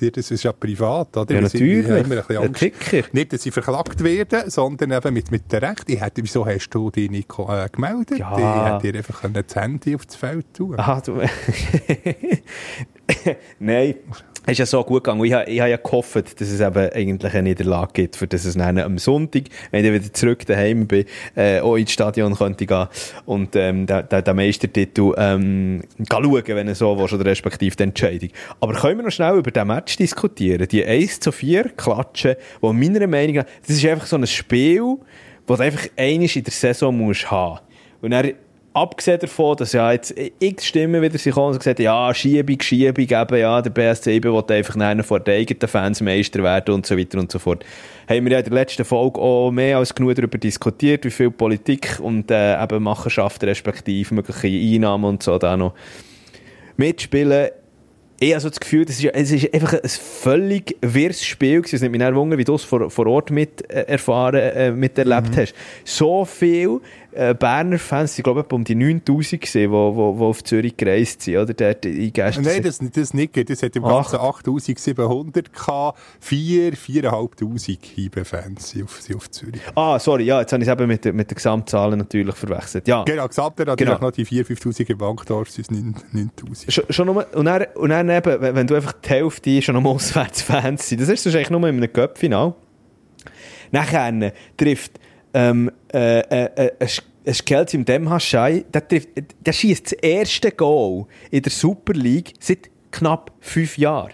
Das 0.00 0.30
ist 0.30 0.44
ja 0.44 0.52
privat, 0.52 1.16
oder? 1.16 1.34
Ja, 1.34 1.40
natürlich. 1.40 1.84
haben 1.88 2.04
immer 2.04 2.18
ein 2.18 2.24
bisschen 2.26 2.44
Angst. 2.44 3.14
Nicht, 3.14 3.32
dass 3.32 3.42
sie 3.42 3.50
verklagt 3.50 4.04
werden, 4.04 4.48
sondern 4.50 4.92
eben 4.92 5.12
mit, 5.12 5.32
mit 5.32 5.50
der 5.50 5.62
Recht. 5.62 5.90
Ich 5.90 6.00
hätte, 6.00 6.22
wieso 6.22 6.46
hast 6.46 6.68
du 6.70 6.92
dich 6.92 7.10
nicht 7.10 7.28
äh, 7.36 7.68
gemeldet? 7.70 8.18
Ja. 8.18 8.38
Ich 8.38 8.72
hätte 8.72 8.92
dir 8.92 8.98
einfach 8.98 9.24
das 9.28 9.56
Handy 9.56 9.96
aufs 9.96 10.14
Feld 10.14 10.54
tun 10.54 10.78
Aha, 10.78 11.00
du... 11.00 11.20
Nein, 13.58 13.96
ist 14.52 14.58
ja 14.58 14.66
so 14.66 14.82
gut 14.82 15.04
gegangen. 15.04 15.24
Ich 15.24 15.32
habe, 15.32 15.50
ich 15.50 15.60
habe 15.60 15.70
ja 15.70 15.76
gehofft, 15.76 16.40
dass 16.40 16.48
es 16.48 16.60
eben 16.60 16.90
eigentlich 16.90 17.34
eine 17.34 17.42
Niederlage 17.50 17.92
gibt, 17.92 18.16
für 18.16 18.26
das 18.26 18.44
es 18.44 18.54
dann 18.54 18.78
am 18.78 18.98
Sonntag, 18.98 19.44
wenn 19.70 19.84
ich 19.84 19.92
wieder 19.92 20.12
zurück 20.12 20.46
daheim 20.46 20.86
bin, 20.86 21.04
äh, 21.36 21.60
auch 21.60 21.76
ins 21.76 21.92
Stadion 21.92 22.34
könnte 22.34 22.66
gehen 22.66 22.86
und 23.26 23.54
ähm, 23.56 23.86
den, 23.86 24.08
den, 24.08 24.36
Meistertitel 24.36 25.12
ähm, 25.16 25.82
schauen, 26.10 26.42
wenn 26.46 26.66
du 26.66 26.74
so 26.74 26.98
willst, 26.98 27.12
oder 27.14 27.26
respektive 27.26 27.76
die 27.76 27.82
Entscheidung. 27.82 28.30
Aber 28.60 28.74
können 28.74 28.98
wir 28.98 29.04
noch 29.04 29.12
schnell 29.12 29.36
über 29.36 29.50
den 29.50 29.66
Match 29.66 29.96
diskutieren? 29.96 30.66
Die 30.68 30.84
1 30.84 31.20
zu 31.20 31.32
4 31.32 31.70
Klatschen, 31.70 32.36
die 32.62 32.72
meiner 32.72 33.06
Meinung 33.06 33.36
nach, 33.36 33.46
das 33.66 33.76
ist 33.76 33.84
einfach 33.84 34.06
so 34.06 34.16
ein 34.16 34.26
Spiel, 34.26 34.96
das 35.46 35.58
du 35.58 35.64
einfach 35.64 35.88
einmal 35.96 36.28
in 36.32 36.44
der 36.44 36.52
Saison 36.52 36.96
musst 36.96 37.30
haben. 37.30 37.60
Dann, 38.02 38.32
abgesehen 38.72 39.18
davon, 39.18 39.56
dass 39.56 39.72
ja 39.72 39.92
jetzt 39.92 40.14
x 40.38 40.66
Stimmen 40.66 41.02
wieder 41.02 41.18
sich 41.18 41.34
kommen 41.34 41.52
und 41.52 41.58
gesagt 41.58 41.80
ja, 41.80 42.12
Schiebung, 42.14 42.60
Schiebung, 42.60 43.04
eben, 43.04 43.38
ja, 43.38 43.62
der 43.62 43.70
BSC 43.70 44.14
eben 44.14 44.32
will 44.32 44.56
einfach 44.56 44.76
nachher 44.76 45.04
vor 45.04 45.20
den 45.20 45.40
eigenen 45.40 45.68
Fans 45.68 46.00
Meister 46.00 46.42
werden 46.42 46.74
und 46.74 46.86
so 46.86 46.96
weiter 46.96 47.18
und 47.18 47.32
so 47.32 47.38
fort. 47.38 47.64
Haben 48.08 48.24
wir 48.24 48.32
ja 48.32 48.38
in 48.38 48.44
der 48.44 48.54
letzten 48.54 48.84
Folge 48.84 49.20
auch 49.20 49.50
mehr 49.50 49.78
als 49.78 49.94
genug 49.94 50.14
darüber 50.14 50.38
diskutiert, 50.38 51.04
wie 51.04 51.10
viel 51.10 51.30
Politik 51.30 51.98
und 52.00 52.30
äh, 52.30 52.62
eben 52.62 52.82
Machenschaft 52.82 53.42
respektive 53.44 54.14
mögliche 54.14 54.48
Einnahmen 54.48 55.04
und 55.04 55.22
so 55.22 55.38
da 55.38 55.56
noch 55.56 55.74
mitspielen. 56.76 57.50
Ich 58.20 58.32
habe 58.32 58.40
so 58.40 58.48
das 58.48 58.58
Gefühl, 58.58 58.84
das 58.84 58.98
ist, 58.98 59.04
es 59.14 59.30
ist 59.30 59.54
einfach 59.54 59.74
ein 59.74 59.88
völlig 59.88 60.76
wirres 60.80 61.24
Spiel 61.24 61.58
gewesen. 61.60 61.76
Es 61.76 61.82
nimmt 61.82 61.92
mich 61.92 62.00
dann 62.00 62.16
Wunder, 62.16 62.36
wie 62.36 62.42
du 62.42 62.56
es 62.56 62.64
vor, 62.64 62.90
vor 62.90 63.06
Ort 63.06 63.30
mit 63.30 63.70
äh, 63.70 63.82
erfahren, 63.82 64.40
äh, 64.40 64.72
miterlebt 64.72 65.36
hast. 65.36 65.54
So 65.84 66.24
viel 66.24 66.80
äh, 67.18 67.34
Berner 67.34 67.78
Fans, 67.78 68.16
ich 68.16 68.22
glaube 68.22 68.44
um 68.54 68.62
die 68.62 68.76
9000 68.76 69.40
gesehen, 69.40 69.70
die 69.70 69.74
wo 69.74 70.26
auf 70.26 70.44
Zürich 70.44 70.76
gereist 70.76 71.22
sind, 71.22 71.36
oder? 71.36 71.52
Dort 71.52 71.84
in 71.84 72.12
Gäste. 72.12 72.42
Nein, 72.42 72.62
das, 72.62 72.78
das 72.78 73.12
nicht. 73.12 73.50
Das 73.50 73.62
hat 73.62 73.74
im. 73.74 73.82
Ganzen 73.82 74.20
8700 74.20 75.52
gehabt. 75.52 75.98
4, 76.20 76.74
4'500 76.74 77.78
Hiebe-Fans 77.94 78.70
sind 78.70 78.84
auf, 78.84 79.00
sind 79.00 79.16
auf 79.16 79.30
Zürich. 79.30 79.60
Ah, 79.74 79.98
sorry, 79.98 80.24
ja, 80.24 80.40
jetzt 80.40 80.52
habe 80.52 80.62
ich 80.62 80.68
es 80.68 80.72
eben 80.72 80.86
mit, 80.86 81.04
mit 81.06 81.30
den 81.30 81.34
Gesamtzahlen 81.34 81.98
natürlich 81.98 82.36
verwechselt. 82.36 82.86
Ja. 82.86 83.02
Genau, 83.02 83.26
gesamt 83.26 83.58
natürlich 83.58 83.94
Genau. 83.94 84.00
noch 84.00 84.12
die 84.12 84.24
4, 84.24 84.44
5000 84.44 84.90
im 84.90 84.98
Bankdorf 84.98 85.50
sind 85.50 85.64
es 85.64 85.70
9 85.70 85.94
9000. 86.12 86.72
Schon, 86.72 86.84
schon 86.90 87.06
nur, 87.06 87.26
und, 87.34 87.44
dann, 87.46 87.66
und 87.74 87.90
dann 87.90 88.08
eben, 88.10 88.40
wenn, 88.40 88.66
du 88.66 88.74
einfach 88.76 88.92
die 88.92 89.08
Hälfte 89.08 89.62
schon 89.62 89.74
noch 89.74 89.84
Auswärtsfans 89.84 90.88
sind, 90.88 91.00
das 91.00 91.08
ist 91.08 91.26
eigentlich 91.26 91.50
nur 91.50 91.66
in 91.68 91.76
einem 91.76 91.92
Cup-Final. 91.92 92.54
Nachher 93.72 94.32
trifft 94.56 95.00
ähm, 95.34 95.70
äh, 95.92 96.20
äh, 96.20 96.70
äh, 96.78 96.86
ein 97.28 97.34
Sch- 97.34 97.34
ein 97.34 97.34
Skelz 97.34 97.74
im 97.74 97.84
Demhaschai, 97.84 98.64
der, 98.72 98.88
trifft, 98.88 99.08
der 99.44 99.52
schießt 99.52 99.86
das 99.86 99.92
erste 99.92 100.50
Goal 100.50 101.06
in 101.30 101.42
der 101.42 101.52
Super 101.52 101.92
League 101.92 102.32
seit 102.40 102.70
knapp 102.90 103.30
fünf 103.40 103.76
Jahren. 103.78 104.12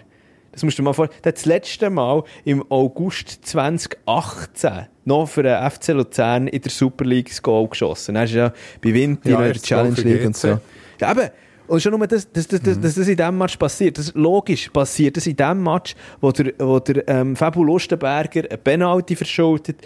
Das 0.51 0.63
musst 0.63 0.77
du 0.77 0.81
dir 0.83 0.85
mal 0.85 0.93
vorstellen. 0.93 1.19
Der 1.23 1.29
hat 1.31 1.37
das 1.37 1.45
letzte 1.45 1.89
Mal 1.89 2.23
im 2.45 2.63
August 2.71 3.39
2018 3.45 4.87
noch 5.05 5.27
für 5.27 5.43
den 5.43 5.69
FC 5.69 5.89
Luzern 5.89 6.47
in 6.47 6.61
der 6.61 6.71
Super 6.71 7.05
League 7.05 7.29
das 7.29 7.41
Goal 7.41 7.67
geschossen. 7.67 8.15
Er 8.15 8.23
ist 8.23 8.33
ja 8.33 8.53
bei 8.81 8.93
Winter 8.93 9.29
Ja, 9.31 9.37
in 9.45 9.53
der 9.53 9.61
Challenge 9.61 10.01
League 10.01 10.25
und 10.25 10.35
so. 10.37 10.59
Ja, 10.99 11.11
eben. 11.11 11.29
Und 11.67 11.81
schon 11.81 11.97
nur, 11.97 12.05
das, 12.07 12.31
das, 12.31 12.47
das, 12.47 12.61
das, 12.61 12.79
dass 12.79 12.93
das 12.95 13.07
in 13.07 13.17
diesem 13.17 13.37
Match 13.39 13.57
passiert. 13.57 13.97
Das, 13.97 14.13
logisch 14.13 14.69
passiert 14.69 15.17
das 15.17 15.25
in 15.25 15.35
dem 15.35 15.63
Match, 15.63 15.95
wo 16.21 16.31
der, 16.31 16.53
wo 16.59 16.77
der 16.79 17.07
ähm, 17.07 17.35
Fabu 17.35 17.63
Lustenberger 17.63 18.41
eine 18.47 18.57
Penalty 18.59 19.15
verschuldet, 19.15 19.77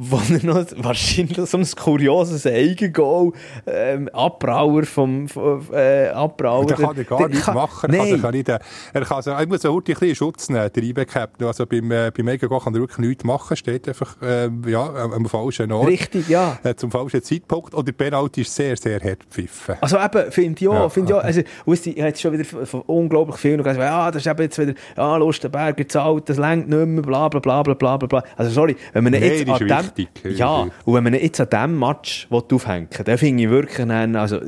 wo 0.00 0.20
er 0.32 0.44
noch 0.46 0.64
wahrscheinlich 0.76 1.36
so 1.50 1.58
ein 1.58 1.66
kurioses 1.76 2.46
Eigengoal 2.46 3.32
ähm, 3.66 4.08
Abbrauer 4.12 4.84
vom, 4.84 5.26
äh, 5.72 6.06
Abbrauer... 6.10 6.66
Da 6.66 6.74
kann 6.76 6.96
er 6.96 7.04
gar 7.04 7.18
Der 7.18 7.28
nichts 7.28 7.44
kann- 7.44 7.54
machen. 7.56 7.92
Er, 7.92 7.98
kann, 7.98 8.06
er, 8.06 8.12
Nein. 8.12 8.22
kann 8.22 8.34
nicht, 8.34 8.48
äh, 8.48 8.58
er, 8.92 9.00
kann 9.04 9.22
so, 9.22 9.30
er 9.32 9.46
muss 9.48 9.62
so 9.62 9.76
ein 9.76 9.82
bisschen 9.82 10.14
Schutz 10.14 10.48
nehmen, 10.50 10.70
der 10.72 10.82
IB-Captain. 10.84 11.46
Also 11.48 11.66
beim, 11.66 11.90
äh, 11.90 12.12
beim 12.16 12.28
Ego 12.28 12.58
kann 12.60 12.74
er 12.74 12.80
wirklich 12.80 12.98
nichts 12.98 13.24
machen. 13.24 13.56
Steht 13.56 13.88
einfach 13.88 14.16
ähm, 14.22 14.62
ja, 14.68 14.86
am 14.86 15.26
falschen 15.26 15.72
Ort. 15.72 15.88
Richtig, 15.88 16.28
ja. 16.28 16.58
Äh, 16.62 16.76
zum 16.76 16.92
falschen 16.92 17.20
Zeitpunkt. 17.20 17.74
Und 17.74 17.88
der 17.88 17.92
Penalty 17.92 18.42
ist 18.42 18.54
sehr, 18.54 18.76
sehr 18.76 19.00
hart 19.00 19.20
gepfiffen. 19.28 19.74
Also 19.80 19.98
eben, 19.98 20.30
finde 20.30 20.60
ich 20.62 20.68
auch, 20.68 20.74
Ja. 20.74 20.88
finde 20.88 21.12
ich 21.12 21.18
auch. 21.18 21.24
Also, 21.24 21.42
weißt 21.66 21.86
du, 21.86 21.90
ich 21.90 21.96
habe 21.98 22.08
jetzt 22.08 22.20
schon 22.20 22.32
wieder 22.34 22.44
von, 22.44 22.82
unglaublich 22.82 23.36
vielen 23.38 23.58
gesagt, 23.58 23.78
ja, 23.78 24.10
das 24.12 24.22
ist 24.24 24.30
eben 24.30 24.42
jetzt 24.42 24.58
wieder, 24.60 24.74
ja, 24.96 25.16
Lustenberger 25.16 25.88
zahlt, 25.88 26.28
das 26.28 26.36
längt 26.36 26.68
nicht 26.68 26.86
mehr, 26.86 27.02
bla, 27.02 27.28
bla, 27.28 27.40
bla, 27.40 27.62
bla, 27.64 27.74
bla, 27.74 27.96
bla. 27.96 28.22
Also, 28.36 28.52
sorry, 28.52 28.76
wenn 28.92 29.02
man 29.02 29.12
Nein, 29.12 29.22
jetzt 29.24 29.48
an 29.48 29.58
dem, 29.58 29.87
wichtig. 29.96 30.38
ja, 30.38 30.68
und 30.84 30.94
wenn 30.94 31.04
man 31.04 31.14
jetzt 31.14 31.40
an 31.40 31.48
dem 31.50 31.78
Match 31.78 32.28
aufhängen 32.30 32.88
will, 32.90 33.04
dann 33.04 33.18
finde 33.18 33.42
ich 33.44 33.50
wirklich, 33.50 33.86
dann, 33.86 34.16
also, 34.16 34.40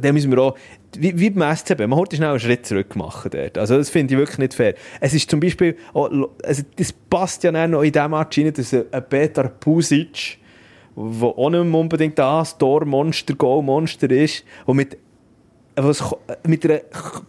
dann 0.00 0.14
müssen 0.14 0.30
wir 0.30 0.38
auch, 0.38 0.56
wie, 0.96 1.18
wie 1.18 1.30
beim 1.30 1.56
SCB, 1.56 1.80
man 1.80 1.96
sollte 1.96 2.16
schnell 2.16 2.30
einen 2.30 2.40
Schritt 2.40 2.66
zurück 2.66 2.96
machen 2.96 3.30
dort. 3.32 3.58
Also, 3.58 3.76
das 3.76 3.90
finde 3.90 4.14
ich 4.14 4.18
wirklich 4.18 4.38
nicht 4.38 4.54
fair. 4.54 4.74
Es 5.00 5.14
ist 5.14 5.30
zum 5.30 5.40
Beispiel, 5.40 5.76
auch, 5.92 6.10
also, 6.42 6.62
das 6.76 6.92
passt 6.92 7.44
ja 7.44 7.52
dann 7.52 7.72
noch 7.72 7.82
in 7.82 7.92
diesem 7.92 8.10
Match 8.10 8.38
rein, 8.38 8.52
dass 8.52 8.74
ein 8.74 9.08
Petar 9.08 9.48
Pusic, 9.48 10.38
wo 10.94 11.28
auch 11.28 11.50
nicht 11.50 11.60
unbedingt 11.60 12.18
das 12.18 12.56
Tor-Monster, 12.56 13.34
Goal-Monster 13.34 14.10
ist, 14.10 14.44
und 14.66 14.76
mit, 14.76 14.96
was, 15.76 16.04
mit 16.46 16.64
einer 16.64 16.80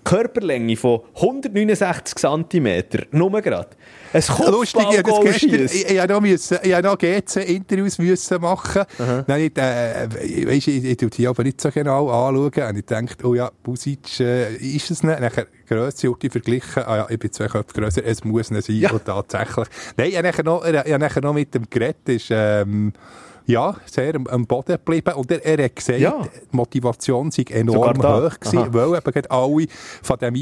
Körperlänge 0.03 0.75
von 0.75 1.01
169 1.15 2.15
cm, 2.15 2.83
nur 3.11 3.41
gerade, 3.41 3.69
ein 4.15 4.23
Lustig, 4.49 4.85
ich 4.91 4.97
habe 4.97 5.23
gestern, 5.23 5.65
ich, 5.65 5.89
ich, 5.89 6.07
noch 6.07 6.21
müssen, 6.21 6.57
ich 6.63 6.81
noch 6.81 6.97
GC-Interviews 6.97 7.97
müssen 7.97 8.41
machen. 8.41 8.83
Dann 8.97 9.41
ich, 9.41 9.57
äh, 9.57 10.05
ich, 10.23 10.47
weißt, 10.47 10.67
ich, 10.69 10.85
ich 10.85 10.97
tue 10.97 11.09
die 11.09 11.27
aber 11.27 11.43
nicht 11.43 11.59
so 11.59 11.69
genau 11.69 12.09
anschauen. 12.09 12.69
Und 12.69 12.77
ich 12.77 12.85
dachte, 12.85 13.27
oh 13.27 13.33
ja, 13.33 13.51
Busic 13.61 14.19
äh, 14.21 14.55
ist 14.55 14.89
es 14.89 15.03
nicht. 15.03 15.19
Nachher 15.19 15.47
Grösse 15.67 16.13
die 16.21 16.29
verglichen. 16.29 16.83
Ah 16.83 16.97
ja, 16.97 17.07
ich 17.09 17.19
bin 17.19 17.31
zwei 17.31 17.47
Köpfe 17.47 17.73
grösser, 17.73 18.05
es 18.05 18.23
muss 18.23 18.51
nicht 18.51 18.67
sein. 18.67 18.75
Ja. 18.77 18.91
Und 18.91 19.03
tatsächlich. 19.03 19.67
Nein, 19.97 20.09
ich 20.09 20.17
habe 20.17 20.27
nachher 20.27 20.43
noch, 20.43 20.65
ich 20.65 20.75
habe 20.77 20.99
nachher 20.99 21.21
noch 21.21 21.33
mit 21.33 21.53
dem 21.53 21.69
geredet, 21.69 22.07
ist, 22.07 22.27
ähm, 22.31 22.93
ja, 23.47 23.75
sehr 23.85 24.15
am, 24.15 24.27
am 24.27 24.45
Boden 24.45 24.73
geblieben. 24.73 25.13
Und 25.15 25.29
er, 25.31 25.45
er 25.45 25.65
hat 25.65 25.75
gesagt, 25.75 25.99
Ja. 25.99 26.21
die 26.51 26.55
Motivation 26.55 27.31
sei 27.31 27.45
enorm 27.49 27.97
hoch 28.01 28.39
gewesen, 28.39 28.73
weil 28.73 28.97
eben 28.97 29.11
gerade 29.11 29.31
alle 29.31 29.65
von 30.01 30.17
haben 30.21 30.35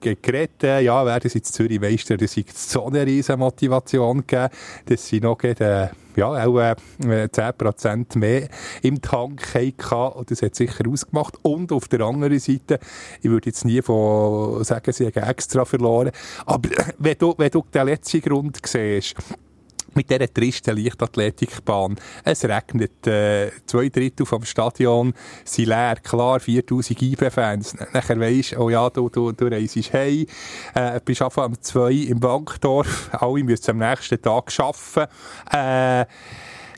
ge- 0.00 0.16
geredet 0.20 0.62
äh, 0.64 0.80
ja, 0.80 1.04
werden 1.06 1.30
sie 1.30 1.38
jetzt 1.38 1.54
Zürich 1.54 1.80
Meister, 1.80 2.16
das 2.16 2.36
hat 2.36 2.50
so 2.54 2.86
eine 2.86 3.06
riesen 3.06 3.38
Motivation 3.38 4.18
gegeben, 4.26 4.48
dass 4.86 5.06
sie 5.06 5.20
noch 5.20 5.38
gerade, 5.38 5.92
äh, 6.14 6.20
ja, 6.20 6.28
auch 6.46 6.58
äh, 6.60 6.74
10% 7.02 8.18
mehr 8.18 8.48
im 8.82 9.00
Tank 9.02 9.54
hatten 9.54 10.18
und 10.18 10.30
das 10.30 10.42
hat 10.42 10.54
sicher 10.54 10.84
ausgemacht. 10.88 11.34
Und 11.42 11.72
auf 11.72 11.88
der 11.88 12.00
anderen 12.02 12.38
Seite, 12.38 12.78
ich 13.20 13.30
würde 13.30 13.48
jetzt 13.48 13.64
nie 13.64 13.82
von 13.82 14.62
sagen, 14.62 14.92
sie 14.92 15.06
haben 15.06 15.28
extra 15.28 15.64
verloren, 15.64 16.10
aber 16.46 16.68
wenn 16.98 17.16
du, 17.18 17.34
wenn 17.38 17.50
du 17.50 17.64
den 17.72 17.86
letzten 17.86 18.20
Grund 18.20 18.58
siehst, 18.64 19.14
mit 19.94 20.10
dieser 20.10 20.32
tristen 20.32 20.76
Leichtathletikbahn. 20.76 21.96
Es 22.24 22.44
regnet, 22.44 23.06
äh, 23.06 23.50
zwei 23.66 23.88
Drittel 23.88 24.26
vom 24.26 24.44
Stadion 24.44 25.14
sind 25.44 25.68
leer, 25.68 25.96
klar, 26.02 26.40
4000 26.40 27.02
IB-Fans. 27.02 27.76
Nachher 27.92 28.18
weisst 28.18 28.56
oh 28.56 28.70
ja, 28.70 28.88
du, 28.90 29.08
du, 29.08 29.32
du 29.32 29.46
reist 29.46 29.92
hey, 29.92 30.26
äh, 30.74 31.00
bist 31.04 31.22
einfach 31.22 31.44
am 31.44 31.60
2 31.60 31.92
im 31.92 32.20
Bankdorf, 32.20 33.10
alle 33.12 33.44
müssen 33.44 33.70
am 33.70 33.78
nächsten 33.78 34.20
Tag 34.20 34.52
arbeiten. 34.58 35.10
Äh, 35.52 36.06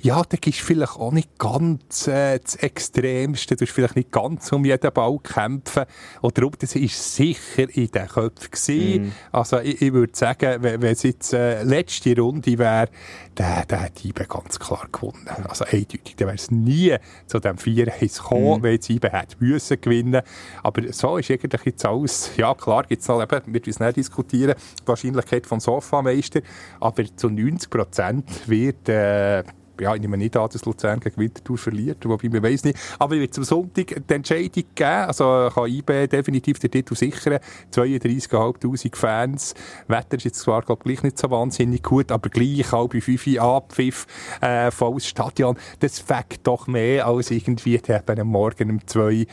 ja, 0.07 0.23
da 0.23 0.37
du 0.37 0.53
vielleicht 0.53 0.97
auch 0.97 1.11
nicht 1.11 1.37
ganz 1.37 2.07
äh, 2.07 2.39
das 2.39 2.55
Extremste, 2.55 3.57
du 3.57 3.65
hast 3.65 3.73
vielleicht 3.73 3.97
nicht 3.97 4.13
ganz 4.13 4.53
um 4.53 4.65
jeden 4.65 4.93
Ball 4.93 5.19
kämpfen. 5.19 5.85
Und 6.21 6.39
darum, 6.39 6.53
das 6.61 6.77
ist 6.77 7.17
sicher 7.17 7.67
in 7.75 7.91
den 7.91 8.07
Köpfen 8.07 8.51
gewesen. 8.53 9.13
Also 9.33 9.59
ich, 9.59 9.83
ich 9.83 9.93
würde 9.93 10.13
sagen, 10.15 10.63
wenn, 10.63 10.81
wenn 10.81 10.93
es 10.93 11.03
jetzt 11.03 11.33
äh, 11.33 11.65
letzte 11.65 12.17
Runde 12.17 12.57
wäre, 12.57 12.89
der, 13.37 13.67
der 13.67 13.81
hat 13.81 14.05
Ibe 14.05 14.27
ganz 14.27 14.61
klar 14.61 14.87
gewonnen. 14.93 15.27
Also 15.49 15.65
eindeutig, 15.65 16.15
dann 16.17 16.29
wäre 16.29 16.37
es 16.37 16.53
nie 16.53 16.97
zu 17.27 17.41
dem 17.41 17.57
4-1 17.57 18.23
gekommen, 18.23 18.63
wenn 18.63 18.73
jetzt 18.75 18.89
Ibe 18.89 19.11
hätte 19.11 19.37
müssen 19.41 19.81
gewinnen. 19.81 20.23
Aber 20.63 20.93
so 20.93 21.17
ist 21.17 21.33
eigentlich 21.33 21.65
jetzt 21.65 21.85
alles, 21.85 22.31
ja 22.37 22.55
klar, 22.55 22.85
gibt 22.85 23.03
es 23.03 23.09
noch 23.09 23.21
eben, 23.21 23.43
wir 23.53 23.61
müssen 23.67 23.85
nicht 23.85 23.97
diskutieren, 23.97 24.55
die 24.81 24.87
Wahrscheinlichkeit 24.87 25.49
vom 25.49 25.59
Sofameister, 25.59 26.43
aber 26.79 27.05
zu 27.17 27.29
90 27.29 27.71
Prozent 27.71 28.49
wird, 28.49 28.89
äh, 28.89 29.43
ja, 29.81 29.95
ich 29.95 30.01
nehme 30.01 30.17
nicht 30.17 30.37
an, 30.37 30.49
dass 30.53 30.65
Luzern 30.65 31.01
gegen 31.01 31.17
Winterthur 31.17 31.59
verliert, 31.59 31.99
wobei 32.09 32.29
man 32.29 32.43
weiß 32.43 32.65
nicht. 32.65 32.79
Aber 32.99 33.17
wird 33.17 33.35
zum 33.35 33.45
Sonntag 33.45 34.03
die 34.09 34.15
Entscheidung 34.15 34.65
geben, 34.75 34.91
also 34.91 35.51
kann 35.55 35.67
IB 35.69 36.07
definitiv 36.09 36.59
den 36.59 36.71
Titel 36.71 36.95
sichern. 36.95 37.39
32'500 37.75 38.97
Fans. 38.97 39.55
Wetter 39.89 40.17
ist 40.17 40.25
jetzt 40.25 40.41
zwar, 40.41 40.63
glaube 40.63 40.81
ich, 40.85 40.85
gleich 40.97 41.03
nicht 41.03 41.19
so 41.19 41.31
wahnsinnig 41.31 41.83
gut, 41.83 42.11
aber 42.13 42.29
gleich 42.29 42.71
halb 42.73 42.93
fünf 43.03 43.27
Abpfiff, 43.39 44.07
äh, 44.41 44.71
volles 44.71 45.07
Stadion. 45.07 45.57
Das 45.81 45.99
fängt 45.99 46.41
doch 46.47 46.67
mehr 46.67 47.07
als 47.07 47.31
irgendwie 47.31 47.75
eben 47.77 48.21
am 48.21 48.29
Morgen 48.29 48.71
um 48.71 48.87
zwei 48.87 49.27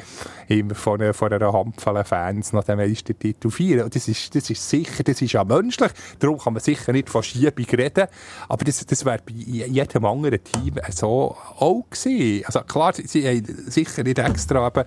immer 0.48 0.76
von, 0.76 1.02
einer- 1.02 1.14
von 1.14 1.32
einer 1.32 1.54
Handvoll 1.54 2.04
Fans 2.04 2.54
nach 2.54 2.64
dem 2.64 2.78
Meistertitel 2.78 3.50
feiern. 3.50 3.84
Und 3.86 3.96
das 3.96 4.08
ist, 4.08 4.36
das 4.36 4.50
ist 4.50 4.70
sicher, 4.70 5.04
das 5.04 5.22
ist 5.22 5.32
ja 5.34 5.44
menschlich. 5.44 5.92
Darum 6.20 6.38
kann 6.38 6.54
man 6.54 6.62
sicher 6.62 6.92
nicht 6.92 7.10
von 7.10 7.24
Schiebung 7.24 7.66
reden. 7.66 8.08
Aber 8.50 8.66
das, 8.66 8.86
das 8.86 9.06
wäre 9.06 9.20
bei 9.26 9.34
jedem 9.34 10.06
anderen 10.06 10.33
Team 10.40 10.80
so 10.92 11.36
auch 11.58 11.84
gewesen. 11.90 12.46
Also 12.46 12.62
klar, 12.62 12.94
sie, 12.94 13.28
haben 13.28 13.46
sicher 13.68 14.04
nicht 14.04 14.20
extra 14.20 14.68
eben, 14.68 14.84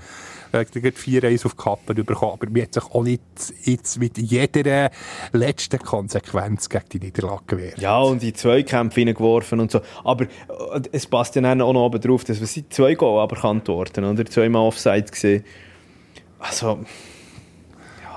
äh, 0.52 0.64
gerade 0.64 0.96
4-1 0.96 1.46
auf 1.46 1.54
die 1.54 1.62
Kappe 1.62 1.94
bekommen, 1.94 2.32
aber 2.32 2.50
man 2.50 2.62
hat 2.62 2.74
sich 2.74 2.84
auch 2.84 3.02
nicht 3.02 3.22
jetzt 3.64 3.98
mit 3.98 4.18
jeder 4.18 4.90
letzten 5.32 5.78
Konsequenz 5.78 6.68
gegen 6.68 6.84
die 6.92 6.98
Niederlage 7.00 7.42
gewehrt. 7.46 7.78
Ja, 7.78 7.98
und 7.98 8.22
in 8.22 8.34
Zweikämpfe 8.34 9.00
hineingeworfen 9.00 9.60
und 9.60 9.70
so. 9.70 9.80
Aber 10.04 10.24
äh, 10.24 10.80
es 10.92 11.06
passt 11.06 11.36
ja 11.36 11.42
dann 11.42 11.60
auch 11.60 11.72
noch 11.72 11.86
oben 11.86 12.00
drauf, 12.00 12.24
dass 12.24 12.40
wir 12.40 12.46
sind 12.46 12.72
zwei 12.72 12.94
Goal 12.94 13.22
aberkannt 13.22 13.68
worden, 13.68 14.04
oder? 14.04 14.24
Zweimal 14.26 14.62
Offside 14.62 15.04
gesehen. 15.04 15.44
Also, 16.38 16.80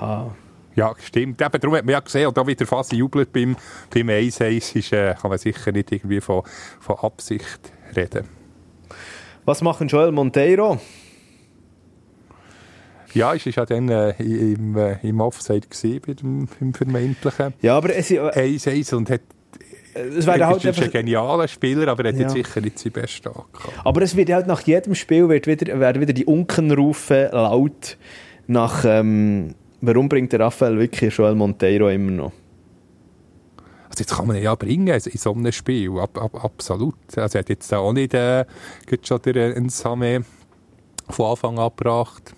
ja. 0.00 0.30
Ja, 0.76 0.94
stimmt. 1.04 1.40
Eben, 1.42 1.60
darum 1.60 1.76
hat 1.76 1.84
man 1.84 1.92
ja 1.92 2.00
gesehen, 2.00 2.26
und 2.28 2.36
da 2.36 2.46
wieder 2.46 2.66
fast 2.66 2.92
jubelt 2.92 3.32
beim, 3.32 3.56
beim 3.92 4.08
1-1, 4.08 4.76
ist, 4.76 4.92
äh, 4.92 5.14
kann 5.20 5.30
man 5.30 5.38
sicher 5.38 5.72
nicht 5.72 5.90
irgendwie 5.92 6.20
von, 6.20 6.42
von 6.78 6.96
Absicht 6.96 7.72
reden. 7.96 8.28
Was 9.44 9.62
machen 9.62 9.88
Joel 9.88 10.12
Monteiro? 10.12 10.78
Ja, 13.12 13.34
es 13.34 13.44
war 13.46 13.52
ja 13.52 13.66
dann 13.66 13.88
äh, 13.88 14.10
im, 14.22 14.76
äh, 14.76 14.96
im 15.02 15.20
Offside 15.20 15.66
gewesen, 15.66 16.00
bei 16.06 16.14
dem, 16.14 16.48
im 16.60 16.72
vermeintlichen 16.74 17.54
Ja, 17.60 17.76
aber 17.76 17.94
es, 17.96 18.10
äh, 18.12 18.18
1-1 18.20 18.94
und 18.94 19.10
hat, 19.10 19.22
es 19.94 20.24
wäre 20.26 20.46
halt 20.46 20.58
ist 20.58 20.66
ein 20.66 20.68
einfach... 20.68 20.92
genialer 20.92 21.48
Spieler, 21.48 21.88
aber 21.88 22.04
er 22.04 22.12
hat 22.12 22.16
Ja. 22.20 22.22
jetzt 22.22 22.34
sicher 22.34 22.60
nicht 22.60 22.78
seinen 22.78 22.92
besten 22.92 23.24
Tag 23.24 23.52
gehabt. 23.52 23.74
Aber 23.84 24.02
es 24.02 24.14
wird 24.14 24.30
halt 24.30 24.46
nach 24.46 24.60
jedem 24.60 24.94
Spiel 24.94 25.28
wird 25.28 25.48
wieder, 25.48 25.80
werden 25.80 26.00
wieder 26.00 26.12
die 26.12 26.26
Unkenrufe 26.26 27.30
laut 27.32 27.96
nach... 28.46 28.84
Ähm, 28.86 29.56
warum 29.80 30.08
bringt 30.08 30.32
der 30.32 30.40
Raphael 30.40 30.78
wirklich 30.78 31.16
Joel 31.16 31.34
Monteiro 31.34 31.88
immer 31.88 32.10
noch? 32.10 32.32
Also 33.88 34.00
jetzt 34.00 34.14
kann 34.14 34.26
man 34.26 34.36
ihn 34.36 34.44
ja 34.44 34.54
bringen 34.54 34.88
in 34.88 35.18
so 35.18 35.32
einem 35.32 35.50
Spiel, 35.50 35.90
ab, 35.98 36.16
ab, 36.16 36.44
absolut. 36.44 36.94
Also 37.16 37.38
er 37.38 37.40
hat 37.40 37.48
jetzt 37.48 37.74
auch 37.74 37.92
nicht 37.92 38.14
äh, 38.14 38.44
schon 39.02 39.20
den 39.22 39.52
Ensame 39.52 40.24
von 41.08 41.30
Anfang 41.30 41.58
an 41.58 41.70
gebracht. 41.76 42.34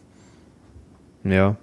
Ja. 1.24 1.56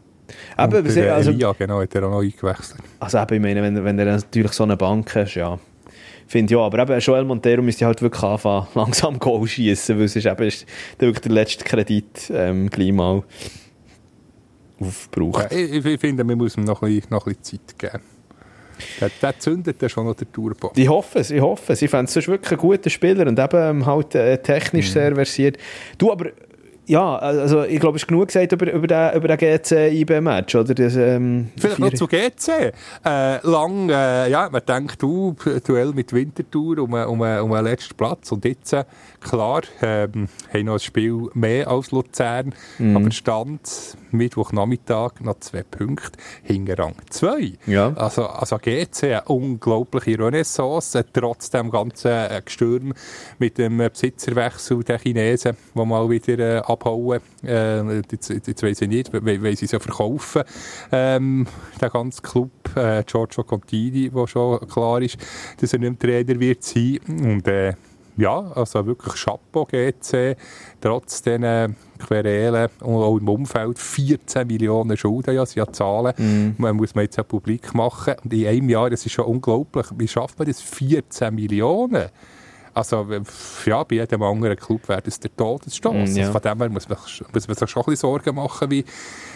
Aber, 0.55 0.77
Und 0.77 0.95
der, 0.95 1.15
also, 1.15 1.33
genau, 1.33 1.81
hat 1.81 1.95
er 1.95 2.03
auch 2.03 2.11
noch 2.11 2.21
eingewechselt. 2.21 2.81
Also 2.99 3.17
eben, 3.17 3.33
ich 3.33 3.41
meine, 3.41 3.63
wenn, 3.63 3.83
wenn 3.83 3.97
er 3.97 4.05
natürlich 4.05 4.51
so 4.51 4.63
eine 4.63 4.77
Bank 4.77 5.15
hast, 5.15 5.35
ja. 5.35 5.57
Finde 6.27 6.53
ja, 6.53 6.59
aber 6.59 6.77
eben 6.83 6.99
Joel 6.99 7.25
Montero 7.25 7.63
müsste 7.63 7.87
halt 7.87 8.03
wirklich 8.03 8.21
anfangen, 8.21 8.67
langsam 8.75 9.17
Goal 9.17 9.47
schießen, 9.47 9.97
weil 9.97 10.05
es 10.05 10.15
ist 10.15 10.27
eben 10.27 10.43
ist 10.43 10.65
der 10.99 11.07
wirklich 11.07 11.23
der 11.23 11.31
letzte 11.31 11.65
Kredit 11.65 12.31
ähm, 12.31 12.69
gleich 12.69 12.91
mal 12.91 13.23
aufgebraucht. 14.79 15.51
Ja, 15.51 15.57
ich, 15.57 15.85
ich 15.85 15.99
finde, 15.99 16.23
man 16.23 16.37
muss 16.37 16.57
ihm 16.57 16.63
noch 16.63 16.81
ein 16.81 16.93
bisschen, 16.93 17.09
noch 17.11 17.25
ein 17.27 17.35
bisschen 17.35 17.59
Zeit 17.67 17.79
geben. 17.79 18.03
Der, 19.01 19.09
der 19.21 19.37
zündet 19.39 19.81
dann 19.81 19.89
schon 19.89 20.05
noch 20.05 20.15
den 20.15 20.31
Turbo. 20.31 20.71
Ich 20.75 20.87
hoffe 20.87 21.19
es, 21.19 21.31
ich 21.31 21.41
hoffe 21.41 21.73
es. 21.73 21.81
Ich 21.81 21.89
fände 21.89 22.09
es 22.13 22.27
wirklich 22.27 22.51
ein 22.51 22.57
guter 22.57 22.89
Spieler 22.89 23.27
und 23.27 23.37
eben 23.37 23.57
ähm, 23.81 23.85
halt 23.85 24.15
äh, 24.15 24.37
technisch 24.41 24.91
sehr 24.91 25.13
versiert. 25.13 25.57
Du, 25.97 26.11
aber 26.11 26.27
ja, 26.85 27.17
also 27.17 27.63
ich 27.65 27.79
glaube, 27.79 27.97
es 27.97 28.03
ist 28.03 28.07
genug 28.07 28.27
gesagt 28.27 28.51
über, 28.51 28.71
über 28.71 28.87
den, 28.87 29.15
über 29.15 29.27
den 29.27 29.37
GC-IB-Match, 29.37 30.55
oder? 30.55 30.73
Das, 30.73 30.95
ähm, 30.95 31.49
Vielleicht 31.55 31.77
noch 31.77 31.89
vier- 31.89 31.97
zu 31.97 32.07
GC. 32.07 32.73
Äh, 33.05 33.47
lang, 33.47 33.89
äh, 33.89 34.27
ja, 34.31 34.49
man 34.49 34.61
denkt, 34.67 34.99
du, 34.99 35.35
Duell 35.67 35.91
mit 35.93 36.11
Winterthur 36.13 36.79
um, 36.79 36.93
um, 36.93 37.21
um 37.21 37.51
den 37.51 37.63
letzten 37.63 37.95
Platz. 37.95 38.31
Und 38.31 38.43
jetzt, 38.43 38.73
äh, 38.73 38.85
klar, 39.19 39.61
ähm, 39.81 40.27
haben 40.53 40.65
noch 40.65 40.73
ein 40.73 40.79
Spiel 40.79 41.29
mehr 41.33 41.67
als 41.67 41.91
Luzern. 41.91 42.53
Mhm. 42.77 42.95
Aber 42.95 43.11
Stand 43.11 43.97
Mittwochnachmittag 44.11 45.21
noch 45.21 45.39
zwei 45.39 45.63
Punkte 45.63 46.17
hinter 46.43 46.79
Rang 46.79 46.95
2. 47.09 47.53
Ja. 47.67 47.93
Also, 47.93 48.27
also 48.27 48.57
GC, 48.57 49.03
eine 49.03 49.21
unglaubliche 49.23 50.17
Renaissance, 50.19 51.05
trotz 51.13 51.49
dem 51.49 51.69
ganzen 51.69 52.11
äh, 52.11 52.41
Gestürm 52.43 52.93
mit 53.37 53.57
dem 53.57 53.79
äh, 53.79 53.89
Besitzerwechsel 53.89 54.83
der 54.83 54.99
Chinesen, 54.99 55.55
die 55.75 55.85
mal 55.85 56.09
wieder 56.09 56.39
äh, 56.39 56.57
abhauen. 56.59 57.21
Äh, 57.43 57.99
jetzt, 58.11 58.29
jetzt 58.29 58.63
weiss 58.63 58.81
ich 58.81 58.87
nicht, 58.87 59.13
weil, 59.13 59.41
weil 59.43 59.55
sie 59.55 59.65
es 59.65 59.71
ja 59.71 59.79
verkaufen, 59.79 60.43
ähm, 60.91 61.47
der 61.79 61.89
ganze 61.89 62.21
Club, 62.21 62.51
äh, 62.75 63.03
Giorgio 63.03 63.43
Contini, 63.43 64.09
wo 64.13 64.27
schon 64.27 64.59
klar 64.67 65.01
ist, 65.01 65.17
dass 65.59 65.73
er 65.73 65.79
nicht 65.79 66.03
mehr 66.03 66.23
Trainer 66.25 66.39
wird 66.39 66.63
sein. 66.63 66.99
Und 67.07 67.47
äh, 67.47 67.73
ja, 68.19 68.51
also 68.55 68.85
wirklich 68.85 69.13
Chapeau 69.15 69.65
GC, 69.65 70.35
trotz 70.81 71.21
diesen 71.21 71.75
Querelen 71.97 72.69
und 72.81 72.95
auch 72.95 73.17
im 73.17 73.27
Umfeld 73.29 73.79
14 73.79 74.47
Millionen 74.47 74.97
Schulden, 74.97 75.35
ja, 75.35 75.45
sind 75.45 75.57
ja 75.57 75.71
Zahlen, 75.71 76.55
man 76.57 76.75
muss 76.75 76.95
man 76.95 77.05
jetzt 77.05 77.17
ja 77.17 77.23
publik 77.23 77.73
machen. 77.73 78.15
Und 78.23 78.33
in 78.33 78.47
einem 78.47 78.69
Jahr, 78.69 78.89
das 78.89 79.05
ist 79.05 79.13
schon 79.13 79.25
unglaublich, 79.25 79.87
wie 79.97 80.07
schafft 80.07 80.37
man 80.39 80.47
das? 80.47 80.61
14 80.61 81.33
Millionen? 81.33 82.09
Also, 82.73 83.05
ja, 83.65 83.83
bei 83.83 83.95
jedem 83.95 84.23
anderen 84.23 84.55
Club 84.55 84.87
wäre 84.87 85.01
das 85.01 85.19
der 85.19 85.35
Todesstoß. 85.35 86.11
Mm, 86.11 86.15
ja. 86.15 86.27
also 86.27 86.31
von 86.31 86.41
dem 86.41 86.57
her 86.59 86.69
muss 86.69 86.87
man, 86.87 86.97
muss 87.33 87.47
man 87.47 87.57
sich 87.57 87.69
schon 87.69 87.83
ein 87.83 87.85
bisschen 87.85 87.95
Sorgen 87.95 88.35
machen, 88.35 88.71
wie, 88.71 88.85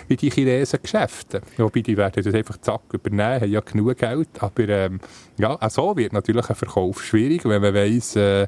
wie 0.07 0.15
die 0.15 0.29
Chinesen 0.29 0.79
Geschäfte. 0.81 1.41
Wobei, 1.57 1.81
die 1.81 1.97
werden 1.97 2.23
das 2.23 2.33
einfach 2.33 2.57
zack 2.61 2.81
übernehmen, 2.93 3.41
haben 3.41 3.51
ja 3.51 3.59
genug 3.59 3.97
Geld. 3.97 4.29
Aber 4.39 4.67
ähm, 4.69 4.99
ja, 5.37 5.59
auch 5.59 5.69
so 5.69 5.95
wird 5.95 6.13
natürlich 6.13 6.49
ein 6.49 6.55
Verkauf 6.55 7.03
schwierig, 7.03 7.45
wenn 7.45 7.61
man 7.61 7.73
weiss, 7.73 8.15
äh, 8.15 8.47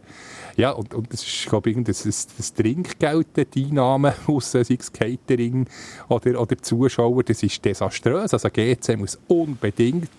ja, 0.58 0.72
und, 0.72 0.94
und 0.94 1.12
das 1.12 1.24
ist, 1.24 1.48
glaube 1.48 1.70
ich, 1.70 1.84
das, 1.84 2.04
das, 2.04 2.28
das 2.36 2.54
Trinkgeld, 2.54 3.28
die 3.54 3.66
Einnahmen 3.66 4.14
aus, 4.28 4.54
äh, 4.56 4.64
sei 4.64 4.78
es 4.80 4.92
Catering 4.92 5.68
oder, 6.08 6.40
oder 6.40 6.58
Zuschauer, 6.58 7.24
das 7.24 7.44
ist 7.44 7.64
desaströs. 7.64 8.34
Also 8.34 8.50
GC 8.50 8.98
muss 8.98 9.20
unbedingt 9.28 10.10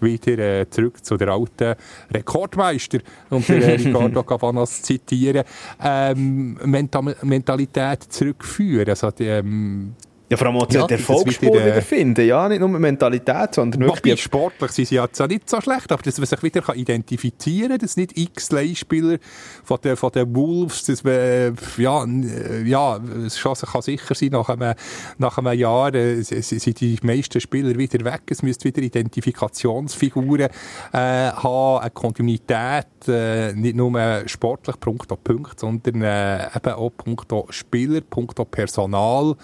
wieder 0.00 0.38
äh, 0.38 0.70
zurück 0.70 1.04
zu 1.04 1.16
der 1.16 1.28
alten 1.28 1.74
Rekordmeister, 2.12 2.98
um 3.30 3.44
den 3.44 3.62
äh, 3.62 3.74
Ricardo 3.74 4.22
Cavanas 4.22 4.82
zu 4.82 4.94
zitieren, 4.94 5.44
ähm, 5.82 6.58
Mental 6.64 7.16
Mentalität 7.22 8.02
zurückführen. 8.04 8.88
Also 8.88 9.10
die, 9.10 9.26
ähm, 9.26 9.94
Ja, 10.34 10.38
vor 10.38 10.46
allem 10.48 10.56
auch 10.56 10.70
Ja, 10.70 10.86
die 10.86 10.94
das 10.94 11.00
Erfolgsspur 11.00 11.54
wieder, 11.54 11.66
wiederfinden. 11.66 12.26
Ja, 12.26 12.48
nicht 12.48 12.60
nur 12.60 12.68
Mentalität, 12.68 13.54
sondern 13.54 13.82
Wobei, 13.82 13.94
wirklich... 13.94 14.22
sportlich 14.22 14.72
sind 14.72 14.88
sie 14.88 14.96
ja 14.96 15.10
zwar 15.10 15.28
nicht 15.28 15.48
so 15.48 15.60
schlecht, 15.60 15.92
aber 15.92 16.02
dass 16.02 16.18
man 16.18 16.26
sich 16.26 16.42
wieder 16.42 16.60
kann 16.60 16.76
identifizieren 16.76 17.70
kann, 17.70 17.78
dass 17.78 17.96
nicht 17.96 18.18
x 18.18 18.50
Leihspieler 18.50 19.18
von 19.62 19.78
den, 19.82 19.96
von 19.96 20.10
den 20.10 20.34
Wolves, 20.34 20.84
dass 20.84 21.04
man, 21.04 21.14
äh, 21.14 21.52
ja, 21.76 22.04
äh, 22.04 22.62
ja, 22.64 23.00
es 23.24 23.40
kann 23.40 23.82
sicher 23.82 24.14
sein, 24.14 24.30
nach 24.30 24.48
einem, 24.48 24.74
nach 25.18 25.38
einem 25.38 25.58
Jahr 25.58 25.94
äh, 25.94 26.22
sind 26.22 26.80
die 26.80 26.98
meisten 27.02 27.40
Spieler 27.40 27.76
wieder 27.78 28.04
weg. 28.04 28.22
Es 28.30 28.42
müsste 28.42 28.64
wieder 28.64 28.82
Identifikationsfiguren 28.82 30.48
äh, 30.92 30.98
haben, 31.30 31.80
eine 31.80 31.90
Kontinuität, 31.90 32.86
äh, 33.06 33.52
nicht 33.52 33.76
nur 33.76 34.22
sportlich, 34.26 34.80
punkto 34.80 35.16
Punkt, 35.16 35.60
sondern 35.60 36.02
äh, 36.02 36.48
eben 36.56 36.74
auch 36.74 36.90
punkto 36.96 37.46
Spieler, 37.50 38.00
punkto 38.00 38.44
Personal 38.44 39.36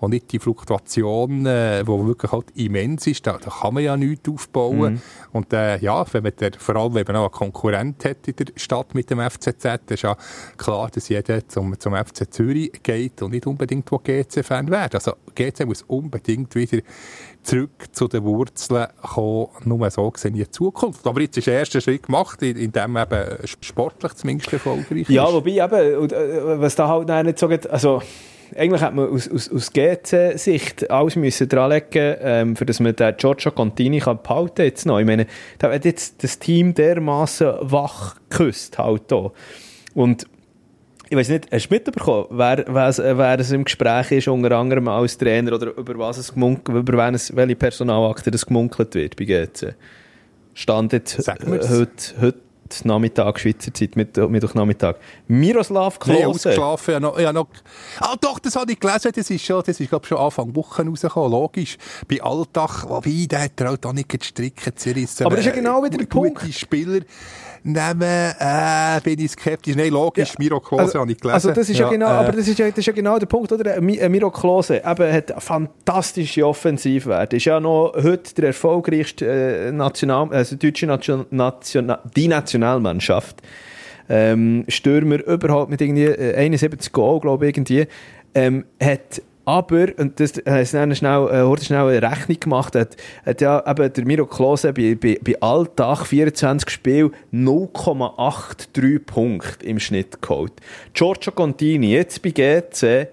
und 0.00 0.10
nicht 0.10 0.32
die 0.32 0.38
die 0.38 0.42
Fluktuation, 0.42 1.46
äh, 1.46 1.82
wo 1.86 2.06
wirklich 2.06 2.32
halt 2.32 2.46
immens 2.54 3.06
ist, 3.06 3.26
da, 3.26 3.38
da 3.38 3.50
kann 3.50 3.74
man 3.74 3.82
ja 3.82 3.96
nichts 3.96 4.28
aufbauen. 4.28 4.94
Mhm. 4.94 5.00
Und 5.32 5.52
äh, 5.52 5.78
ja, 5.78 6.04
wenn 6.12 6.22
man 6.22 6.32
der, 6.38 6.52
vor 6.58 6.76
allem 6.76 6.94
wenn 6.94 7.04
man 7.06 7.16
auch 7.16 7.22
einen 7.24 7.32
Konkurrent 7.32 8.04
hat 8.04 8.28
in 8.28 8.36
der 8.36 8.46
Stadt 8.56 8.94
mit 8.94 9.10
dem 9.10 9.20
FCZ, 9.20 9.62
dann 9.62 9.78
ist 9.88 10.02
ja 10.02 10.16
klar, 10.56 10.88
dass 10.92 11.08
jeder 11.08 11.46
zum, 11.48 11.78
zum 11.78 11.94
FC 11.94 12.32
Zürich 12.32 12.72
geht 12.82 13.20
und 13.22 13.32
nicht 13.32 13.46
unbedingt 13.46 13.90
wo 13.90 13.98
GC-Fan 13.98 14.70
wird. 14.70 14.94
Also 14.94 15.12
GC 15.34 15.66
muss 15.66 15.82
unbedingt 15.82 16.54
wieder 16.54 16.82
zurück 17.42 17.86
zu 17.92 18.08
den 18.08 18.24
Wurzeln 18.24 18.88
kommen, 19.02 19.48
nur 19.64 19.90
so 19.90 20.10
gesehen 20.10 20.34
in 20.34 20.44
die 20.44 20.50
Zukunft. 20.50 21.06
Aber 21.06 21.20
jetzt 21.20 21.36
ist 21.36 21.46
der 21.46 21.54
erste 21.54 21.80
Schritt 21.80 22.04
gemacht, 22.04 22.42
in, 22.42 22.56
in 22.56 22.72
dem 22.72 22.96
eben 22.96 23.24
sportlich 23.60 24.14
zumindest 24.14 24.52
erfolgreich 24.52 25.08
Ja, 25.08 25.26
ist. 25.26 25.32
wobei 25.32 25.50
eben, 25.52 26.10
äh, 26.10 26.60
was 26.60 26.74
da 26.74 26.88
halt 26.88 27.08
nicht 27.24 27.38
so 27.38 27.48
geht, 27.48 27.68
also 27.68 28.02
eigentlich 28.56 28.82
hat 28.82 28.94
man 28.94 29.08
aus, 29.08 29.30
aus, 29.30 29.50
aus 29.50 29.72
GC-Sicht 29.72 30.90
alles 30.90 31.16
müssen 31.16 31.48
dranlegen, 31.48 32.16
ähm, 32.20 32.56
für 32.56 32.64
dass 32.66 32.80
man 32.80 32.94
den 32.96 33.16
Giorgio 33.16 33.50
Contini 33.52 34.00
kann 34.00 34.20
behalten 34.22 34.62
jetzt 34.62 34.86
noch. 34.86 34.98
Ich 34.98 35.06
meine, 35.06 35.26
da 35.58 35.72
hat 35.72 35.84
jetzt 35.84 36.22
das 36.22 36.38
Team 36.38 36.74
dermaßen 36.74 37.52
wach 37.60 38.16
geküsst 38.28 38.78
halt 38.78 39.02
da. 39.08 39.30
Und 39.94 40.26
ich 41.10 41.16
weiß 41.16 41.28
nicht, 41.30 41.48
hast 41.50 41.68
du 41.70 41.74
mitbekommen, 41.74 42.26
wer, 42.30 42.64
wer, 42.68 42.88
es- 42.88 42.98
wer 42.98 43.38
es 43.38 43.50
im 43.50 43.64
Gespräch 43.64 44.10
ist, 44.12 44.28
unter 44.28 44.52
anderem 44.52 44.88
als 44.88 45.16
Trainer 45.16 45.54
oder 45.54 45.74
über 45.76 45.98
was 45.98 46.18
es 46.18 46.32
gemunkelt, 46.34 46.76
über 46.78 46.98
wen 47.06 47.14
es, 47.14 47.34
welche 47.34 47.56
Personalakte 47.56 48.30
das 48.30 48.44
gemunkelt 48.44 48.94
wird 48.94 49.16
bei 49.16 49.24
GC? 49.24 49.74
Stand 50.54 50.92
jetzt 50.92 51.16
heute, 51.70 52.20
heute 52.20 52.38
Nachmittag, 52.84 53.38
Schweizer 53.40 53.72
Zeit, 53.72 53.96
Mitt- 53.96 54.16
Mittwochnachmittag. 54.16 54.96
Miroslav 55.26 55.98
Klose. 55.98 56.26
ausgeschlafen. 56.26 56.92
Ja, 56.94 57.00
noch, 57.00 57.18
ja, 57.18 57.32
noch. 57.32 57.48
Ah, 58.00 58.14
doch, 58.20 58.38
das 58.38 58.56
habe 58.56 58.72
ich 58.72 58.80
gelesen. 58.80 59.12
Das 59.14 59.30
ist 59.30 59.44
schon, 59.44 59.62
das 59.64 59.80
ist, 59.80 59.88
glaube 59.88 60.06
schon 60.06 60.18
Anfang 60.18 60.54
Woche 60.54 60.84
rausgekommen. 60.86 61.30
Logisch. 61.30 61.76
Bei 62.08 62.22
Alltag, 62.22 62.88
wobei, 62.88 63.26
der 63.28 63.42
hat 63.42 63.60
er 63.60 63.68
halt 63.68 63.84
auch 63.86 63.92
nicht 63.92 64.08
zerrissen. 64.76 65.26
Aber 65.26 65.36
das 65.36 65.44
ist 65.46 65.50
ja 65.50 65.56
genau 65.60 65.82
wieder 65.84 65.98
der 65.98 66.06
Punkt. 66.06 66.42
Spieler 66.52 67.00
nehmen, 67.62 68.02
äh, 68.38 69.00
bin 69.02 69.18
ich 69.18 69.32
skeptisch. 69.32 69.76
Nein, 69.76 69.90
logisch, 69.90 70.38
Miro 70.38 70.60
Klose 70.60 70.82
also, 70.82 71.00
habe 71.00 71.12
ich 71.12 71.18
gelesen. 71.18 71.34
also 71.34 71.52
das 71.52 71.68
ist 71.68 71.78
ja, 71.78 71.88
genau, 71.88 72.06
äh, 72.06 72.10
aber 72.10 72.32
das 72.32 72.48
ist 72.48 72.58
ja, 72.58 72.68
das 72.68 72.78
ist 72.78 72.86
ja 72.86 72.92
genau 72.92 73.18
der 73.18 73.26
Punkt, 73.26 73.50
oder? 73.52 73.80
Mi- 73.80 74.00
ein 74.00 74.10
Miro 74.10 74.30
Klose 74.30 74.76
eben, 74.76 75.12
hat 75.12 75.32
eine 75.32 75.40
fantastische 75.40 76.46
Offensivwerte. 76.46 77.36
Ist 77.36 77.44
ja 77.44 77.60
noch 77.60 77.92
heute 77.94 78.34
der 78.34 78.46
erfolgreichste 78.48 79.26
äh, 79.68 79.72
National, 79.72 80.28
also 80.32 80.56
deutsche 80.56 80.86
Nation, 80.86 81.26
Nation, 81.30 81.92
die 82.16 82.28
Nationalmannschaft. 82.28 83.42
Ähm, 84.10 84.64
Stürmer 84.68 85.22
überhaupt 85.26 85.70
mit 85.70 85.80
irgendwie 85.82 86.04
äh, 86.04 86.34
71 86.34 86.92
Goal, 86.92 87.20
glaube 87.20 87.46
ich, 87.46 87.56
irgendwie. 87.56 87.86
Ähm, 88.34 88.64
hat 88.82 89.20
aber, 89.48 89.86
und 89.96 90.20
das 90.20 90.34
hat 90.46 90.74
dann 90.74 90.94
schnell, 90.94 91.26
äh, 91.30 91.64
schnell 91.64 91.88
eine 91.88 92.02
Rechnung 92.02 92.38
gemacht, 92.38 92.74
hat, 92.74 92.98
hat 93.24 93.40
ja 93.40 93.64
eben 93.66 93.90
der 93.90 94.04
Miro 94.04 94.26
Klose 94.26 94.74
bei, 94.74 94.94
bei, 94.94 95.18
bei 95.24 95.40
Alltag 95.40 96.04
24 96.04 96.68
Spielen 96.68 97.12
0,83 97.32 98.98
Punkte 98.98 99.64
im 99.64 99.80
Schnitt 99.80 100.20
geholt. 100.20 100.52
Giorgio 100.92 101.32
Contini 101.32 101.92
jetzt 101.94 102.20
bei 102.20 102.28
GC 102.30 103.08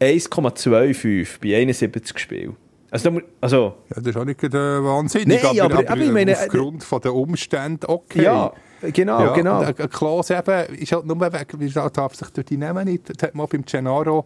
1,25 0.00 1.38
bei 1.42 1.56
71 1.60 2.18
Spielen. 2.18 2.56
Also, 2.90 3.10
da 3.10 3.20
also 3.42 3.74
ja, 3.90 3.96
das 3.96 4.06
ist 4.06 4.16
auch 4.16 4.24
nicht 4.24 4.42
äh, 4.42 4.50
wahnsinnig. 4.52 5.42
Nein, 5.42 5.60
aber- 5.60 5.90
aber 5.90 6.00
ich 6.00 6.10
meine, 6.10 6.30
äh, 6.30 6.34
aufgrund 6.36 6.82
von 6.82 7.02
den 7.02 7.10
Umständen, 7.10 7.84
okay. 7.86 8.22
ja, 8.22 8.52
genau, 8.80 9.20
ja, 9.20 9.32
genau. 9.32 9.60
ein 9.60 9.74
Klose 9.74 10.36
eben, 10.36 10.74
ist 10.76 10.92
halt 10.92 11.06
nur 11.06 11.20
wegen, 11.20 11.60
wie 11.60 11.66
gesagt, 11.66 11.96
darf 11.96 12.14
sich 12.14 12.28
durch 12.30 12.46
die 12.46 12.56
Namen 12.56 12.84
nicht. 12.86 13.08
Das 13.08 13.28
hat 13.28 13.34
man 13.34 13.46
beim 13.46 13.64
Gennaro 13.64 14.24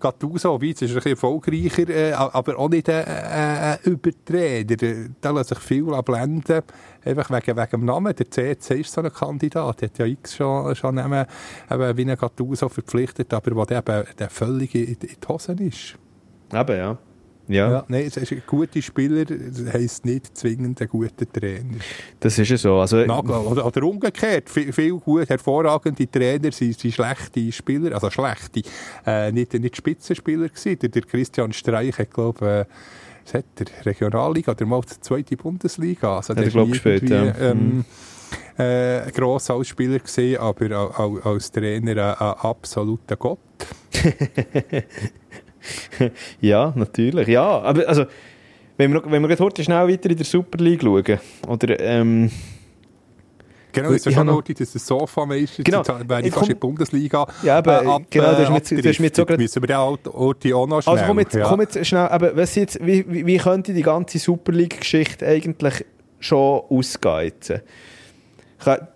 Gattuso, 0.00 0.60
wie, 0.60 0.70
ist 0.70 0.82
ein 0.82 0.94
bisschen 0.94 1.12
erfolgreicher, 1.12 1.88
äh, 1.88 2.12
aber 2.12 2.58
auch 2.58 2.68
nicht 2.68 2.88
ein 2.88 3.04
äh, 3.06 3.74
äh, 3.74 3.78
Übertrainer. 3.84 5.08
Da 5.20 5.30
lässt 5.30 5.50
sich 5.50 5.58
viel 5.58 5.84
blenden, 6.02 6.62
einfach 7.04 7.30
wegen, 7.30 7.56
wegen 7.56 7.70
dem 7.70 7.84
Namen. 7.84 8.14
Der 8.14 8.30
CC 8.30 8.80
ist 8.80 8.92
so 8.92 9.00
ein 9.00 9.12
Kandidat, 9.12 9.80
der 9.80 9.88
hat 9.88 9.98
ja 9.98 10.06
x 10.06 10.36
schon, 10.36 10.74
schon 10.76 10.94
Namen, 10.94 11.26
eben 11.70 11.96
wie 11.96 12.10
ein 12.10 12.16
Gattuso 12.16 12.68
verpflichtet, 12.68 13.32
aber 13.32 13.56
wo 13.56 13.64
der 13.64 13.78
eben 13.78 14.04
der 14.18 14.30
völlig 14.30 14.74
in, 14.74 14.84
in 14.84 14.98
die 15.00 15.28
Hosen 15.28 15.58
ist. 15.58 15.96
Eben, 16.52 16.76
ja. 16.76 16.98
Ja, 17.48 17.70
Ja, 17.70 17.84
nein, 17.88 18.04
es 18.06 18.16
ist 18.16 18.32
ein 18.32 18.42
guter 18.46 18.80
Spieler, 18.80 19.24
das 19.24 19.72
heisst 19.74 20.04
nicht 20.06 20.36
zwingend 20.36 20.80
ein 20.80 20.88
guter 20.88 21.30
Trainer. 21.30 21.76
das 22.20 22.38
ist 22.38 22.48
ja 22.48 22.56
so. 22.56 22.76
Also, 22.76 23.04
Nagel, 23.04 23.32
oder, 23.32 23.66
oder 23.66 23.82
umgekehrt, 23.82 24.48
viel, 24.48 24.72
viel 24.72 24.92
gut, 24.94 25.28
hervorragende 25.28 26.10
Trainer 26.10 26.50
sind, 26.52 26.78
sind 26.78 26.94
schlechte 26.94 27.52
Spieler, 27.52 27.92
also 27.94 28.10
schlechte, 28.10 28.62
äh, 29.06 29.30
nicht, 29.32 29.52
nicht 29.54 29.76
Spitzenspieler 29.76 30.48
gewesen. 30.48 30.78
Der, 30.78 30.88
der 30.88 31.02
Christian 31.02 31.52
Streich 31.52 31.98
hat, 31.98 32.10
glaube 32.12 32.46
äh, 32.46 32.64
was 33.24 33.34
hat 33.34 33.44
der 33.58 33.66
Regionalliga 33.86 34.52
oder 34.52 34.66
mal 34.66 34.80
die 34.82 35.00
zweite 35.00 35.36
Bundesliga. 35.36 36.16
Also, 36.16 36.32
der 36.34 36.44
er, 36.44 36.50
glaub, 36.50 36.66
nie 36.66 36.72
gespielt, 36.72 37.08
ja. 37.10 37.34
Ähm, 37.40 37.84
äh, 38.58 39.00
ein 39.00 39.12
grosser 39.12 39.54
als 39.54 39.68
Spieler 39.68 39.98
gesehen, 39.98 40.38
aber 40.40 40.70
au- 40.98 41.18
als 41.20 41.50
Trainer 41.50 41.90
ein, 41.92 41.98
ein 41.98 42.34
absoluter 42.38 43.16
Gott. 43.16 43.38
Ja, 46.40 46.72
natürlich. 46.76 47.28
Ja, 47.28 47.60
aber 47.60 47.86
also, 47.88 48.04
wenn 48.76 48.92
wir, 48.92 49.02
wenn 49.10 49.26
wir 49.28 49.38
heute 49.38 49.62
schnell 49.64 49.88
weiter 49.88 50.10
in 50.10 50.16
der 50.16 50.26
Super 50.26 50.58
League 50.62 50.82
schauen, 50.82 51.18
oder, 51.48 51.80
ähm, 51.80 52.30
Genau, 53.72 53.88
es 53.90 53.96
ist 53.96 54.04
schon 54.04 54.14
habe 54.28 54.30
noch 54.30 54.42
das 54.42 54.72
Sofa-Meister, 54.72 55.64
Genau. 55.64 55.82
genau. 55.82 55.98
fast 55.98 56.30
komm- 56.32 56.42
in 56.44 56.48
die 56.48 56.54
Bundesliga 56.54 57.26
Ja, 57.42 57.58
aber, 57.58 57.82
äh, 57.82 57.86
ab, 57.88 58.02
genau, 58.08 58.32
du 58.34 58.48
hast 58.48 58.70
äh, 58.70 58.74
mit- 58.76 58.84
du 58.84 58.88
hast 58.88 59.00
mit 59.00 59.16
so 59.16 59.26
grad- 59.26 59.38
Müssen 59.38 59.62
wir 59.62 59.66
den 59.66 59.76
Ort 59.76 60.06
auch 60.54 60.66
noch 60.68 60.80
schnell. 60.80 60.94
also 60.94 61.04
komm 61.06 61.18
jetzt, 61.18 61.34
ja. 61.34 61.48
komm 61.48 61.60
jetzt 61.60 61.84
schnell, 61.86 62.06
aber 62.06 62.36
was 62.36 62.54
jetzt, 62.54 62.78
wie, 62.86 63.04
wie, 63.08 63.26
wie 63.26 63.36
könnte 63.36 63.74
die 63.74 63.82
ganze 63.82 64.20
Super 64.20 64.52
League-Geschichte 64.52 65.26
eigentlich 65.26 65.84
schon 66.20 66.62
ausgehen 66.70 67.24
jetzt? 67.24 67.52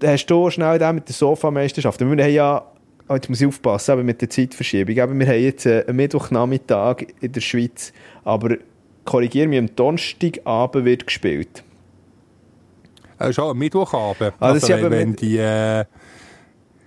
Hast 0.04 0.30
du 0.30 0.48
schnell 0.50 0.78
den 0.78 0.94
mit 0.94 1.08
der 1.08 1.14
Sofa-Meisterschaft? 1.14 1.98
Wir 1.98 2.06
haben 2.08 2.18
ja, 2.30 2.64
oh, 3.08 3.14
jetzt 3.14 3.28
muss 3.28 3.40
ich 3.40 3.46
aufpassen, 3.46 3.92
aber 3.92 4.02
mit 4.02 4.20
der 4.20 4.30
Zeitverschiebung, 4.30 4.98
aber 4.98 5.18
wir 5.18 5.26
haben 5.26 5.40
jetzt 5.40 5.66
äh, 5.66 5.84
einen 5.86 5.96
Mittwochnachmittag 5.96 7.06
in 7.20 7.32
der 7.32 7.40
Schweiz, 7.40 7.92
aber 8.24 8.56
korrigiere 9.04 9.48
mich, 9.48 9.58
am 9.58 9.74
Donnerstagabend 9.74 10.84
wird 10.84 11.06
gespielt. 11.06 11.62
Äh, 13.18 13.32
schon 13.32 13.50
am 13.50 13.58
Mittwochabend. 13.58 14.34
Ah, 14.38 14.52
also, 14.52 14.66
ist 14.66 14.82
wenn, 14.82 14.90
wenn 14.90 15.16
die, 15.16 15.38
äh, 15.38 15.84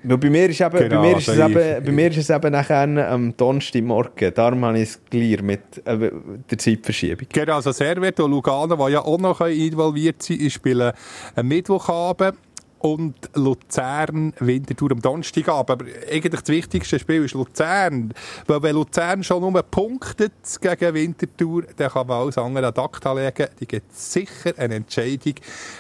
Weil 0.04 0.18
bei 0.18 0.30
mir 0.30 0.50
ist, 0.50 0.62
eben, 0.62 0.78
Genau, 0.78 1.02
bei 1.02 1.10
mir 1.10 1.18
ist, 1.18 1.28
es, 1.28 1.40
also 1.40 1.60
eben, 1.60 1.86
bei 1.86 1.92
mir 1.92 2.12
ist 2.12 2.18
es 2.18 2.30
eben 2.30 2.52
nachher 2.52 3.10
am 3.10 3.36
Donnerstagmorgen. 3.36 4.34
Darum 4.34 4.66
habe 4.66 4.78
ich 4.80 4.90
es 4.90 5.02
gleich 5.10 5.42
mit 5.42 5.62
äh, 5.86 6.12
der 6.50 6.58
Zeitverschiebung. 6.58 7.28
genau, 7.32 7.56
also 7.56 7.72
Servet 7.72 8.20
und 8.20 8.32
Lugano, 8.32 8.76
die 8.88 8.94
ja 8.94 9.02
auch 9.02 9.20
noch 9.20 9.42
involviert 9.42 10.22
sind, 10.24 10.52
spielen 10.52 10.92
am 11.36 11.48
Mittwochabend 11.48 12.38
und 12.82 13.16
Luzern 13.36 14.34
Winterthur 14.40 14.92
am 14.92 15.02
Donnerstagabend. 15.02 15.70
Aber 15.70 15.86
eigentlich 16.12 16.42
das 16.42 16.50
wichtigste 16.50 17.00
Spiel 17.00 17.26
ist 17.26 17.34
Luzern. 17.34 18.14
Weil 18.48 18.64
wenn 18.64 18.76
Luzern 18.76 19.24
schon 19.24 19.42
nur 19.42 19.62
punktet 19.64 20.34
gegen 20.60 20.94
Winterthur, 20.94 21.64
dann 21.78 21.90
kann 21.90 22.08
man 22.08 22.22
alles 22.22 22.38
andere 22.38 22.68
an 22.68 22.74
Akta 22.74 23.14
legen. 23.14 23.48
Die 23.60 23.68
gibt 23.68 23.96
sicher 23.96 24.54
eine 24.58 24.76
Entscheidung. 24.76 25.36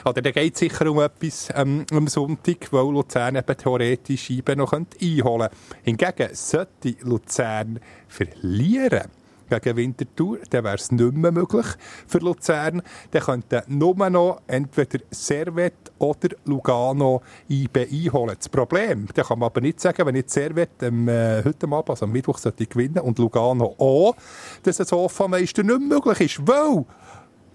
Oder 0.05 0.21
da 0.21 0.31
geht 0.31 0.57
sicher 0.57 0.89
um 0.89 0.99
etwas 0.99 1.49
ähm, 1.55 1.85
am 1.91 2.07
Sonntag, 2.07 2.71
weil 2.71 2.91
Luzern 2.91 3.35
eben 3.35 3.57
theoretisch 3.57 4.21
Scheiben 4.25 4.59
noch 4.59 4.73
einholen 4.73 5.49
könnte. 5.49 5.55
Hingegen 5.83 6.35
sollte 6.35 6.95
Luzern 7.01 7.79
verlieren 8.07 9.20
gegen 9.59 9.77
Winterthur, 9.77 10.39
dann 10.49 10.63
wäre 10.63 10.75
es 10.75 10.91
nicht 10.91 11.13
mehr 11.13 11.31
möglich 11.31 11.65
für 12.07 12.19
Luzern. 12.19 12.81
Dann 13.11 13.21
könnten 13.21 13.61
nur 13.67 14.09
noch 14.09 14.41
entweder 14.47 14.99
Servet 15.11 15.91
oder 15.97 16.29
Lugano 16.45 17.21
IB 17.49 17.87
einholen. 17.91 18.35
Das 18.37 18.49
Problem, 18.49 19.07
da 19.13 19.23
kann 19.23 19.39
man 19.39 19.47
aber 19.47 19.61
nicht 19.61 19.79
sagen, 19.79 20.05
wenn 20.05 20.15
jetzt 20.15 20.33
Servet 20.33 20.81
ähm, 20.81 21.07
äh, 21.07 21.43
heute 21.43 21.67
Abend, 21.67 21.89
also 21.89 22.05
am 22.05 22.11
Mittwoch, 22.11 22.37
sollte 22.37 22.65
gewinnen 22.65 22.99
und 22.99 23.19
Lugano 23.19 23.75
auch, 23.77 24.15
dass 24.63 24.79
ein 24.79 24.85
Sofa-Meister 24.85 25.63
nicht 25.63 25.79
mehr 25.79 25.87
möglich 25.87 26.37
ist, 26.37 26.47
weil 26.47 26.85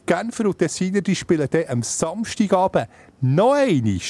Genfer 0.06 0.46
und 0.46 0.58
Tessiner, 0.58 1.00
die 1.00 1.16
spielen 1.16 1.48
dann 1.50 1.64
am 1.68 1.82
Samstagabend 1.82 2.88
noch 3.20 3.54
einmal. 3.54 4.00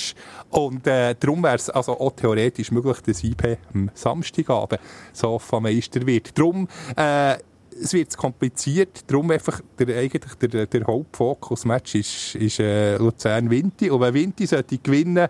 Und 0.51 0.87
äh, 0.87 1.15
darum 1.19 1.43
wäre 1.43 1.57
es 1.57 1.71
also 1.71 1.99
auch 1.99 2.13
theoretisch 2.13 2.71
möglich, 2.71 3.01
dass 3.01 3.25
IB 3.25 3.57
am 3.73 3.91
Samstagabend 3.95 4.81
Sofa-Meister 5.15 6.07
wird. 6.07 6.39
Darum, 6.39 6.69
äh, 6.97 7.37
es 7.83 7.93
wird 7.93 8.17
kompliziert, 8.17 9.05
darum 9.11 9.31
einfach 9.31 9.61
der, 9.79 9.97
eigentlich 9.99 10.35
der, 10.35 10.67
der 10.67 10.87
Hauptfokus-Match 10.87 11.95
ist, 11.97 12.35
ist 12.37 12.61
äh, 12.61 12.97
Luzern-Vinti. 12.97 13.91
Und 13.91 14.01
wenn 14.01 14.15
Vinti 14.15 14.47
sollte 14.47 14.79
gewinnen, 14.79 15.29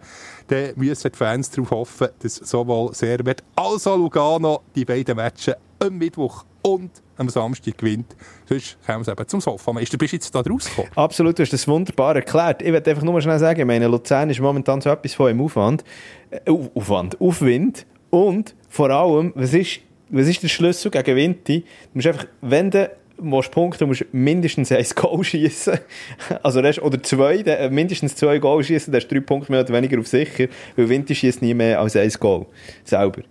dann 0.48 0.70
müssen 0.76 1.10
die 1.12 1.16
Fans 1.16 1.50
darauf 1.50 1.70
hoffen, 1.70 2.08
dass 2.20 2.36
sowohl 2.36 2.94
Servet 2.94 3.42
als 3.54 3.86
auch 3.86 3.96
Lugano 3.96 4.60
die 4.74 4.84
beiden 4.84 5.16
Matches 5.16 5.54
am 5.78 5.98
Mittwoch 5.98 6.44
und 6.62 6.90
am 7.18 7.28
Samstag 7.28 7.78
gewinnt. 7.78 8.14
Sonst 8.48 8.76
kommen 8.84 9.04
sie 9.04 9.10
eben 9.12 9.28
zum 9.28 9.40
Sofa-Meister. 9.40 9.96
Bist 9.98 10.12
du 10.12 10.16
jetzt 10.16 10.34
da 10.34 10.40
rausgekommen? 10.40 10.90
Absolut, 10.96 11.38
du 11.38 11.42
hast 11.42 11.52
das 11.52 11.66
wunderbar 11.68 12.16
erklärt. 12.16 12.62
Ich 12.62 12.72
werde 12.72 12.90
einfach 12.90 13.02
nur 13.04 13.20
schnell 13.20 13.38
sagen, 13.38 13.66
meine, 13.66 13.86
Luzern 13.88 14.30
ist 14.30 14.40
momentan 14.40 14.80
so 14.80 14.90
etwas 14.90 15.14
von 15.14 15.30
im 15.30 15.40
Aufwand, 15.40 15.84
äh, 16.30 16.50
Auf- 16.50 16.70
Aufwand, 16.74 17.20
Aufwind 17.20 17.86
und 18.10 18.54
vor 18.68 18.90
allem, 18.90 19.32
was 19.34 19.54
ist, 19.54 19.80
was 20.10 20.26
ist 20.28 20.42
der 20.42 20.48
Schlüssel 20.48 20.90
gegen 20.90 21.16
Winti? 21.16 21.60
Du 21.60 21.66
musst 21.94 22.06
einfach, 22.06 22.26
wenn 22.40 22.70
du 22.70 22.90
musst 23.18 23.50
punkten, 23.50 23.88
musst 23.88 24.04
mindestens 24.12 24.70
ein 24.72 24.84
Goal 24.94 25.24
schießen. 25.24 25.78
Also, 26.42 26.62
hast- 26.62 26.82
oder 26.82 27.02
zwei, 27.02 27.36
äh, 27.38 27.70
mindestens 27.70 28.14
zwei 28.14 28.38
Goal 28.38 28.62
schießen, 28.62 28.92
dann 28.92 29.00
hast 29.00 29.08
du 29.08 29.14
drei 29.14 29.20
Punkte 29.22 29.50
mehr 29.52 29.62
oder 29.62 29.72
weniger 29.72 29.98
auf 29.98 30.06
sicher, 30.06 30.46
weil 30.76 30.88
Winter 30.88 31.14
schießt 31.14 31.40
nie 31.42 31.54
mehr 31.54 31.80
als 31.80 31.96
ein 31.96 32.10
Goal. 32.20 32.46
Selber. 32.84 33.22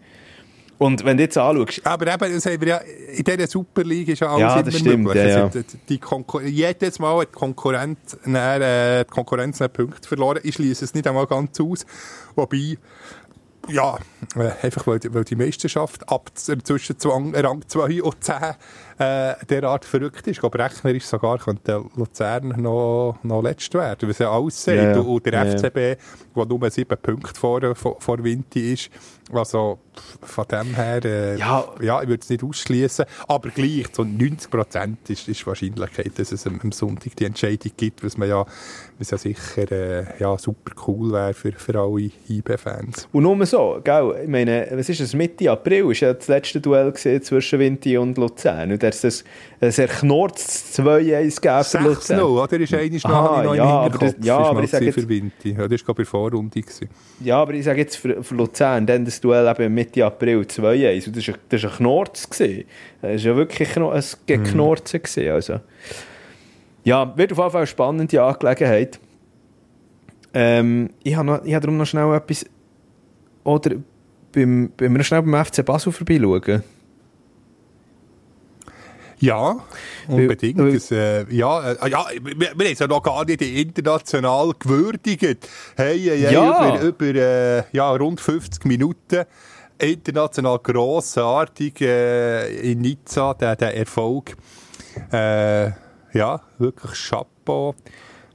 Und 0.77 1.05
wenn 1.05 1.15
du 1.15 1.23
jetzt 1.23 1.37
anschaust, 1.37 1.85
Aber 1.85 2.05
eben, 2.13 2.33
das 2.33 2.45
haben 2.45 2.59
wir 2.59 2.67
ja, 2.67 2.77
in 3.15 3.23
dieser 3.23 3.47
Superliga 3.47 4.11
ist 4.11 4.19
ja 4.19 4.27
alles 4.27 4.41
Ja, 4.41 4.53
immer 4.55 4.63
das 4.63 4.77
stimmt, 4.79 5.03
möglich. 5.05 5.23
ja, 5.29 5.45
Also, 5.45 5.59
die- 5.61 5.77
die 5.87 5.97
Konkur 5.99 6.41
jedes 6.43 6.99
Mal 6.99 7.21
hat 7.21 7.29
die 7.29 7.31
Konkurrenz, 7.31 8.17
dann, 8.25 8.61
äh, 8.61 9.05
die 9.05 9.09
Konkurrenz 9.09 9.61
einen 9.61 9.71
Punkt 9.71 10.05
verloren. 10.05 10.39
Ich 10.43 10.55
schließe 10.55 10.83
es 10.83 10.93
nicht 10.93 11.07
einmal 11.07 11.27
ganz 11.27 11.57
aus. 11.61 11.85
Wobei, 12.35 12.77
ja, 13.69 13.97
äh, 14.35 14.51
einfach 14.61 14.87
weil, 14.87 14.99
weil 15.09 15.23
die 15.23 15.35
Meisterschaft 15.35 16.09
ab 16.09 16.31
zwischen 16.35 16.97
Rang 17.35 17.63
2 17.67 18.03
und 18.03 18.23
10 18.23 18.35
äh, 18.97 19.33
derart 19.49 19.85
verrückt 19.85 20.27
ist. 20.27 20.27
Ich 20.27 20.39
glaube, 20.39 20.59
rechnerisch 20.59 21.05
sogar 21.05 21.37
könnte 21.37 21.83
Luzern 21.95 22.53
noch, 22.61 23.17
noch 23.23 23.41
letzt 23.41 23.73
werden, 23.73 24.09
was 24.09 24.19
ja. 24.19 24.27
Ja, 24.27 24.93
ja. 24.93 24.99
Und, 24.99 25.25
der 25.25 25.33
ja. 25.33 25.45
FCB, 25.45 25.75
der 26.35 26.45
nur 26.45 26.69
sieben 26.69 26.97
Punkte 27.01 27.39
vor, 27.39 27.75
vor, 27.75 27.97
vor 27.99 28.23
Vinti 28.23 28.73
ist, 28.73 28.89
also 29.33 29.79
von 30.21 30.45
dem 30.47 30.75
her, 30.75 31.03
äh, 31.03 31.37
Ja. 31.37 31.65
ja, 31.81 32.01
ich 32.01 32.07
würde 32.07 32.21
es 32.21 32.29
nicht 32.29 32.43
ausschließen, 32.43 33.05
aber 33.27 33.49
gleich, 33.49 33.87
so 33.91 34.03
90 34.03 34.49
Prozent 34.51 35.09
ist, 35.09 35.27
ist 35.27 35.41
die 35.41 35.47
Wahrscheinlichkeit, 35.47 36.17
dass 36.17 36.31
es 36.31 36.45
am, 36.45 36.59
am 36.61 36.71
Sonntag 36.71 37.15
die 37.15 37.25
Entscheidung 37.25 37.71
gibt, 37.75 38.03
was 38.03 38.17
man 38.17 38.29
ja, 38.29 38.45
was 38.99 39.11
ja 39.11 39.17
sicher 39.17 39.71
äh, 39.71 40.05
ja, 40.19 40.37
super 40.37 40.73
cool 40.87 41.11
wäre 41.11 41.33
für, 41.33 41.51
für 41.53 41.79
alle 41.79 42.11
IB-Fans. 42.29 43.07
Und 43.11 43.23
nur 43.23 43.45
so, 43.45 43.79
gell? 43.83 44.21
Ich 44.23 44.29
meine, 44.29 44.67
was 44.71 44.89
ist 44.89 44.99
es? 44.99 45.13
Mitte 45.13 45.49
April 45.49 45.91
ist 45.91 46.01
ja 46.01 46.13
das 46.13 46.27
letzte 46.27 46.61
Duell 46.61 46.93
zwischen 46.93 47.59
Vinti 47.59 47.97
und 47.97 48.17
Luzern. 48.17 48.71
Und 48.71 48.83
da 48.89 49.07
ist 49.07 49.25
ein 49.61 49.71
sehr 49.71 49.87
knorz 49.87 50.73
2-1 50.77 51.41
gegeben 51.41 51.63
für 51.63 51.77
6-0, 51.77 51.81
Luzern. 51.83 52.19
oder? 52.21 52.59
Ist 52.59 52.73
eigentlich 52.73 53.03
noch, 53.03 53.43
ja, 53.55 53.63
im 53.75 53.83
Hinterkopf. 53.83 54.15
das- 54.17 54.25
ja, 54.25 54.37
aber 54.37 54.63
ich 54.63 54.71
sage 54.71 54.85
jetzt- 54.85 54.95
für 54.99 55.09
Vinti. 55.09 55.49
Ja, 55.51 55.67
das 55.67 55.81
war 55.87 55.89
ich 55.89 55.95
bei 55.95 56.05
Vorrunde. 56.05 56.61
Gewesen. 56.61 56.89
Ja, 57.19 57.41
aber 57.41 57.53
ich 57.53 57.63
sage 57.65 57.79
jetzt 57.79 57.95
für, 57.97 58.23
für 58.23 58.35
Luzern, 58.35 58.85
dann 58.85 59.05
das 59.05 59.19
Duell 59.21 59.47
eben 59.47 59.73
Mitte 59.73 60.05
April 60.05 60.41
2-1. 60.45 61.07
Und 61.07 61.15
das 61.17 61.27
war 61.27 61.35
ein 61.71 61.75
Knorz. 61.77 62.29
gewesen. 62.29 62.63
Das 63.01 63.11
war 63.11 63.31
ja 63.31 63.35
wirklich 63.35 63.77
ein 63.77 64.03
Geknorzen. 64.25 65.01
gewesen, 65.03 65.29
Also. 65.31 65.59
Ja, 66.83 67.17
wird 67.17 67.31
auf 67.31 67.37
jeden 67.39 67.51
Fall 67.51 67.61
eine 67.61 67.67
spannende 67.67 68.21
Angelegenheit. 68.21 68.99
Ähm, 70.33 70.89
ich 71.03 71.15
habe 71.15 71.31
habe 71.31 71.49
darum 71.49 71.77
noch 71.77 71.85
schnell 71.85 72.13
etwas... 72.13 72.45
Oder 73.43 73.75
beim, 74.33 74.69
beim, 74.75 75.01
schnell 75.03 75.21
beim 75.21 75.45
FC 75.45 75.63
Basel 75.65 75.91
vorbeischauen. 75.91 76.63
Ja, 79.25 79.57
unbedingt. 80.07 80.59
Weil- 80.59 80.73
das, 80.73 80.91
äh, 80.91 81.25
ja, 81.33 81.71
äh, 81.71 81.89
ja, 81.89 82.05
wir, 82.21 82.39
wir 82.39 82.47
haben 82.49 82.61
es 82.61 82.79
ja 82.79 82.87
noch 82.87 83.01
gar 83.01 83.25
nicht 83.25 83.41
international 83.41 84.51
gewürdigt. 84.59 85.21
Hey, 85.75 85.99
hey, 85.99 86.19
hey, 86.21 86.33
Ja. 86.33 86.75
über, 86.77 86.81
über 86.81 87.05
äh, 87.19 87.63
ja, 87.71 87.91
rund 87.91 88.21
50 88.21 88.65
Minuten. 88.65 89.23
International 89.77 90.59
grossartig 90.59 91.81
äh, 91.81 92.71
in 92.71 92.79
Nizza, 92.81 93.33
der, 93.33 93.55
der 93.57 93.75
Erfolg. 93.75 94.35
Äh, 95.11 95.71
ja, 96.13 96.41
wirklich 96.59 96.93
Chapeau. 97.09 97.75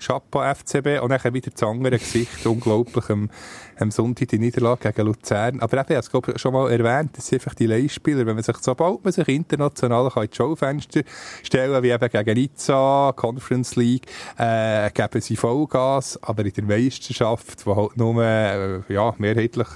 Chapeau 0.01 0.43
FCB 0.43 1.01
und 1.03 1.11
dann 1.11 1.35
wieder 1.35 1.51
das 1.51 1.63
andere 1.63 1.99
Gesicht, 1.99 2.45
unglaublich, 2.47 3.09
am, 3.11 3.31
am 3.79 3.91
Sonntag 3.91 4.29
die 4.29 4.39
Niederlage 4.39 4.93
gegen 4.93 5.07
Luzern. 5.07 5.61
Aber 5.61 5.79
eben, 5.79 5.99
ich 6.01 6.13
habe 6.13 6.33
es 6.33 6.41
schon 6.41 6.53
mal 6.53 6.71
erwähnt, 6.71 7.11
das 7.17 7.29
sind 7.29 7.41
einfach 7.41 7.55
die 7.55 7.67
Leihspieler, 7.67 8.27
wenn 8.27 8.35
man 8.35 8.43
sich, 8.43 8.57
sobald 8.61 9.05
man 9.05 9.13
sich 9.13 9.29
international 9.29 10.11
in 10.17 10.23
die 10.23 10.37
Schaufenster 10.37 11.03
stellen 11.43 11.83
wie 11.83 11.91
eben 11.91 12.09
gegen 12.09 12.35
Nizza, 12.35 13.13
Conference 13.15 13.77
League, 13.77 14.07
äh, 14.39 14.91
geben 14.91 15.21
sie 15.21 15.37
Vollgas, 15.37 16.19
aber 16.23 16.45
in 16.45 16.53
der 16.53 16.65
Meisterschaft, 16.65 17.67
wo 17.67 17.77
halt 17.77 17.97
nur, 17.97 18.23
äh, 18.23 18.81
ja, 18.93 19.15
mehrheitlich 19.19 19.69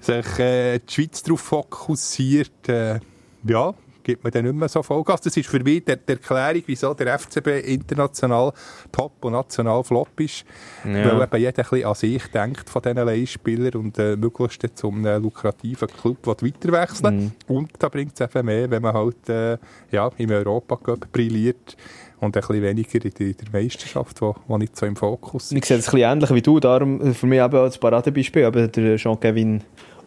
sich 0.00 0.38
äh, 0.38 0.78
die 0.78 0.92
Schweiz 0.92 1.22
darauf 1.22 1.40
fokussiert, 1.40 2.68
äh, 2.68 3.00
ja, 3.44 3.74
gibt 4.06 4.22
man 4.22 4.32
dann 4.32 4.44
nicht 4.44 4.54
mehr 4.54 4.68
so 4.68 4.84
Vollgas. 4.84 5.20
Das 5.20 5.36
ist 5.36 5.48
für 5.48 5.58
mich 5.58 5.84
die, 5.84 5.96
die 5.96 6.12
Erklärung, 6.12 6.62
wieso 6.66 6.94
der 6.94 7.18
FCB 7.18 7.48
international 7.66 8.52
top 8.92 9.24
und 9.24 9.32
national 9.32 9.82
flop 9.82 10.20
ist. 10.20 10.44
Weil 10.84 11.22
eben 11.22 11.36
jeder 11.36 11.48
ein 11.48 11.54
bisschen 11.54 11.84
an 11.84 11.94
sich 11.96 12.26
denkt 12.28 12.70
von 12.70 12.82
diesen 12.82 12.98
Leihspielern 12.98 13.74
und 13.74 13.98
äh, 13.98 14.16
möglichst 14.16 14.62
zum 14.76 15.04
einem 15.04 15.24
lukrativen 15.24 15.88
Club 15.88 16.24
weiter 16.24 16.72
wechseln 16.72 17.32
Und 17.48 17.70
da 17.80 17.88
bringt 17.88 18.18
es 18.18 18.20
eben 18.20 18.46
mehr, 18.46 18.70
wenn 18.70 18.82
man 18.82 18.94
halt 18.94 19.28
äh, 19.28 19.58
ja, 19.90 20.08
im 20.18 20.30
Europacup 20.30 21.10
brilliert 21.10 21.76
und 22.20 22.36
ein 22.36 22.40
bisschen 22.40 22.62
weniger 22.62 23.04
in 23.04 23.10
der, 23.10 23.26
in 23.26 23.36
der 23.36 23.60
Meisterschaft, 23.60 24.22
wo, 24.22 24.36
wo 24.46 24.56
nicht 24.56 24.76
so 24.76 24.86
im 24.86 24.94
Fokus 24.94 25.50
Ich 25.50 25.64
sehe 25.64 25.78
es 25.78 25.88
ein 25.88 25.90
bisschen 25.90 26.12
ähnlich 26.12 26.30
wie 26.30 26.42
du, 26.42 26.60
darum 26.60 27.00
äh, 27.00 27.12
für 27.12 27.26
mich 27.26 27.40
eben 27.40 27.56
als 27.56 27.76
Paradebeispiel, 27.76 28.44
aber 28.44 28.68
der 28.68 28.96
Jean-Kevin 28.96 29.62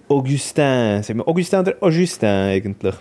Augustin, 0.07 1.03
sagen 1.03 1.19
wir 1.19 1.27
Augustin 1.27 1.59
oder 1.59 1.75
Augustin 1.81 2.29
eigentlich? 2.29 2.95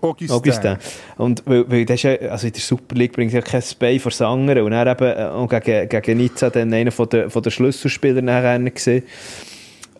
Augustin. 0.00 0.76
Und 1.16 1.42
weil, 1.46 1.70
weil 1.70 1.84
das 1.84 2.04
ist 2.04 2.22
also 2.22 2.46
in 2.46 2.52
der 2.52 2.62
Super 2.62 2.94
League 2.94 3.12
bringt 3.12 3.32
ja 3.32 3.40
kein 3.40 3.62
Spey 3.62 3.98
vor 3.98 4.12
Sangeren 4.12 4.62
und 4.62 4.70
dann 4.70 4.88
eben 4.88 5.18
äh, 5.18 5.28
und 5.28 5.50
gegen, 5.50 5.88
gegen 5.88 6.18
Nizza 6.18 6.50
dann 6.50 6.72
einer 6.72 6.92
von 6.92 7.08
der, 7.08 7.30
von 7.30 7.42
der 7.42 7.50
Schlüsselspieler 7.50 8.22
nachher 8.22 8.58
gesehen, 8.58 9.04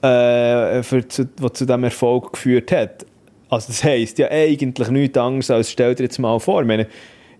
äh, 0.02 0.82
für, 0.82 1.02
der 1.02 1.54
zu 1.54 1.66
diesem 1.66 1.84
Erfolg 1.84 2.32
geführt 2.32 2.70
hat. 2.70 3.06
Also 3.50 3.68
das 3.68 3.82
heisst 3.82 4.18
ja 4.18 4.30
eigentlich 4.30 4.88
nichts 4.88 5.18
anderes 5.18 5.50
als, 5.50 5.70
stell 5.70 5.94
dir 5.94 6.04
jetzt 6.04 6.18
mal 6.18 6.38
vor, 6.38 6.64
meine, 6.64 6.86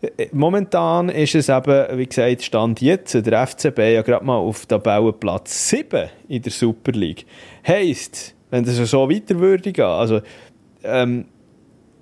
äh, 0.00 0.28
Momentan 0.32 1.08
ist 1.08 1.34
es 1.34 1.48
eben, 1.48 1.98
wie 1.98 2.06
gesagt, 2.06 2.42
Stand 2.42 2.80
jetzt, 2.80 3.14
der 3.14 3.46
FCB 3.46 3.78
ja 3.78 4.02
gerade 4.02 4.24
mal 4.24 4.36
auf 4.36 4.66
Tabellenplatz 4.66 5.70
7 5.70 6.08
in 6.28 6.42
der 6.42 6.52
Super 6.52 6.92
League. 6.92 7.26
Heisst, 7.66 8.34
wenn 8.50 8.64
das 8.64 8.76
so 8.76 9.10
weiter 9.10 9.38
würde 9.38 9.72
gehen, 9.72 9.84
also 9.84 10.20
ähm, 10.84 11.26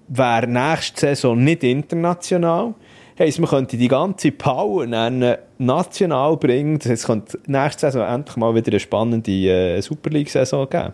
wäre 0.09 0.47
nächste 0.47 1.01
Saison 1.01 1.43
nicht 1.43 1.65
international. 1.65 2.75
Heisst, 3.19 3.39
man 3.39 3.49
könnte 3.49 3.77
die 3.77 3.89
ganze 3.89 4.31
Power 4.31 4.87
dann 4.87 5.37
national 5.59 6.37
bringen. 6.37 6.79
Das 6.79 6.89
heisst, 6.91 7.03
es 7.03 7.07
könnte 7.07 7.39
nächste 7.47 7.87
Saison 7.87 8.07
endlich 8.07 8.37
mal 8.37 8.55
wieder 8.55 8.73
eine 8.73 8.81
spannende 8.81 9.31
äh, 9.31 9.81
Super 9.81 10.11
League-Saison 10.11 10.69
geben. 10.69 10.93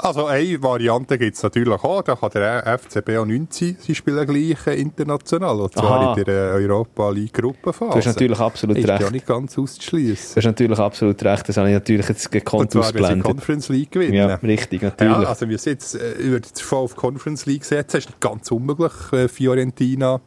Also 0.00 0.26
eine 0.26 0.62
Variante 0.62 1.18
gibt 1.18 1.36
es 1.36 1.42
natürlich 1.42 1.74
auch, 1.82 2.02
da 2.02 2.14
kann 2.14 2.30
der 2.32 2.78
FCB 2.78 3.16
auch 3.18 3.26
19, 3.26 3.78
sie 3.80 3.94
spielen 3.96 4.24
gleich 4.26 4.78
international, 4.78 5.60
und 5.60 5.72
zwar 5.72 5.90
Aha. 6.00 6.14
in 6.16 6.24
der 6.24 6.52
äh, 6.52 6.64
Europa 6.64 7.10
League 7.10 7.32
Gruppenphase. 7.32 7.90
Du 7.90 7.96
hast 7.96 8.06
natürlich 8.06 8.38
absolut 8.38 8.78
ist 8.78 8.88
recht. 8.88 9.02
ja 9.02 9.10
nicht 9.10 9.26
ganz 9.26 9.54
Du 9.54 9.62
auszuschließen. 9.64 10.36
hast 10.36 10.44
natürlich 10.44 10.78
absolut 10.78 11.20
recht. 11.24 11.48
Das 11.48 11.56
habe 11.56 11.68
ich 11.68 11.74
natürlich 11.74 12.08
jetzt 12.08 12.26
Und 12.26 12.32
gekonnt 12.32 12.70
zwar, 12.70 12.94
wenn 12.94 13.04
sie 13.06 13.14
die. 13.16 13.20
Conference 13.22 13.68
League 13.70 13.90
gewinnen. 13.90 14.14
Ja, 14.14 14.34
richtig, 14.36 14.82
natürlich. 14.82 15.12
Ja, 15.18 15.28
also 15.28 15.48
wir 15.48 15.58
sind 15.58 15.72
jetzt 15.72 15.96
äh, 15.96 16.12
über 16.12 16.38
das 16.38 16.60
voll 16.60 16.78
auf 16.84 16.94
Conference 16.94 17.46
League 17.46 17.64
setzen, 17.64 17.96
ist 17.98 18.06
nicht 18.08 18.20
ganz 18.20 18.50
unmöglich. 18.52 18.92
Äh, 19.12 19.26
Fiorentina 19.26 20.20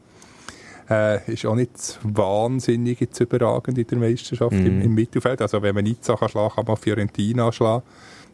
äh, 0.90 1.32
ist 1.32 1.46
auch 1.46 1.56
nicht 1.56 1.98
wahnsinnig 2.04 3.00
jetzt 3.00 3.20
überragend 3.22 3.78
in 3.78 3.88
der 3.88 3.98
Meisterschaft 3.98 4.52
Mhm. 4.52 4.66
im, 4.66 4.82
im 4.82 4.94
Mittelfeld. 4.94 5.42
Also 5.42 5.62
wenn 5.62 5.74
man 5.76 5.86
Nizza 5.86 6.18
kann 6.18 6.28
schlagen, 6.28 6.54
kann 6.56 6.66
man 6.68 6.76
Fiorentina 6.76 7.52
schlagen. 7.54 7.84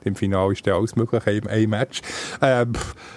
Im 0.07 0.15
Finale 0.15 0.53
ist 0.53 0.65
dann 0.65 0.75
alles 0.75 0.95
möglich, 0.95 1.25
ein, 1.25 1.47
ein 1.47 1.69
Match. 1.69 2.01
Ähm, 2.41 2.73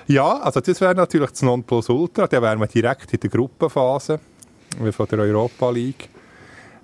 ja, 0.07 0.39
also 0.39 0.61
das 0.61 0.81
wäre 0.81 0.95
natürlich 0.95 1.31
das 1.31 1.43
Nonplusultra. 1.43 2.27
Dann 2.27 2.43
wären 2.43 2.61
wir 2.61 2.67
direkt 2.67 3.13
in 3.13 3.21
der 3.21 3.31
Gruppenphase 3.31 4.21
äh, 4.85 4.93
von 4.93 5.07
der 5.09 5.21
Europa 5.21 5.71
League. 5.71 6.09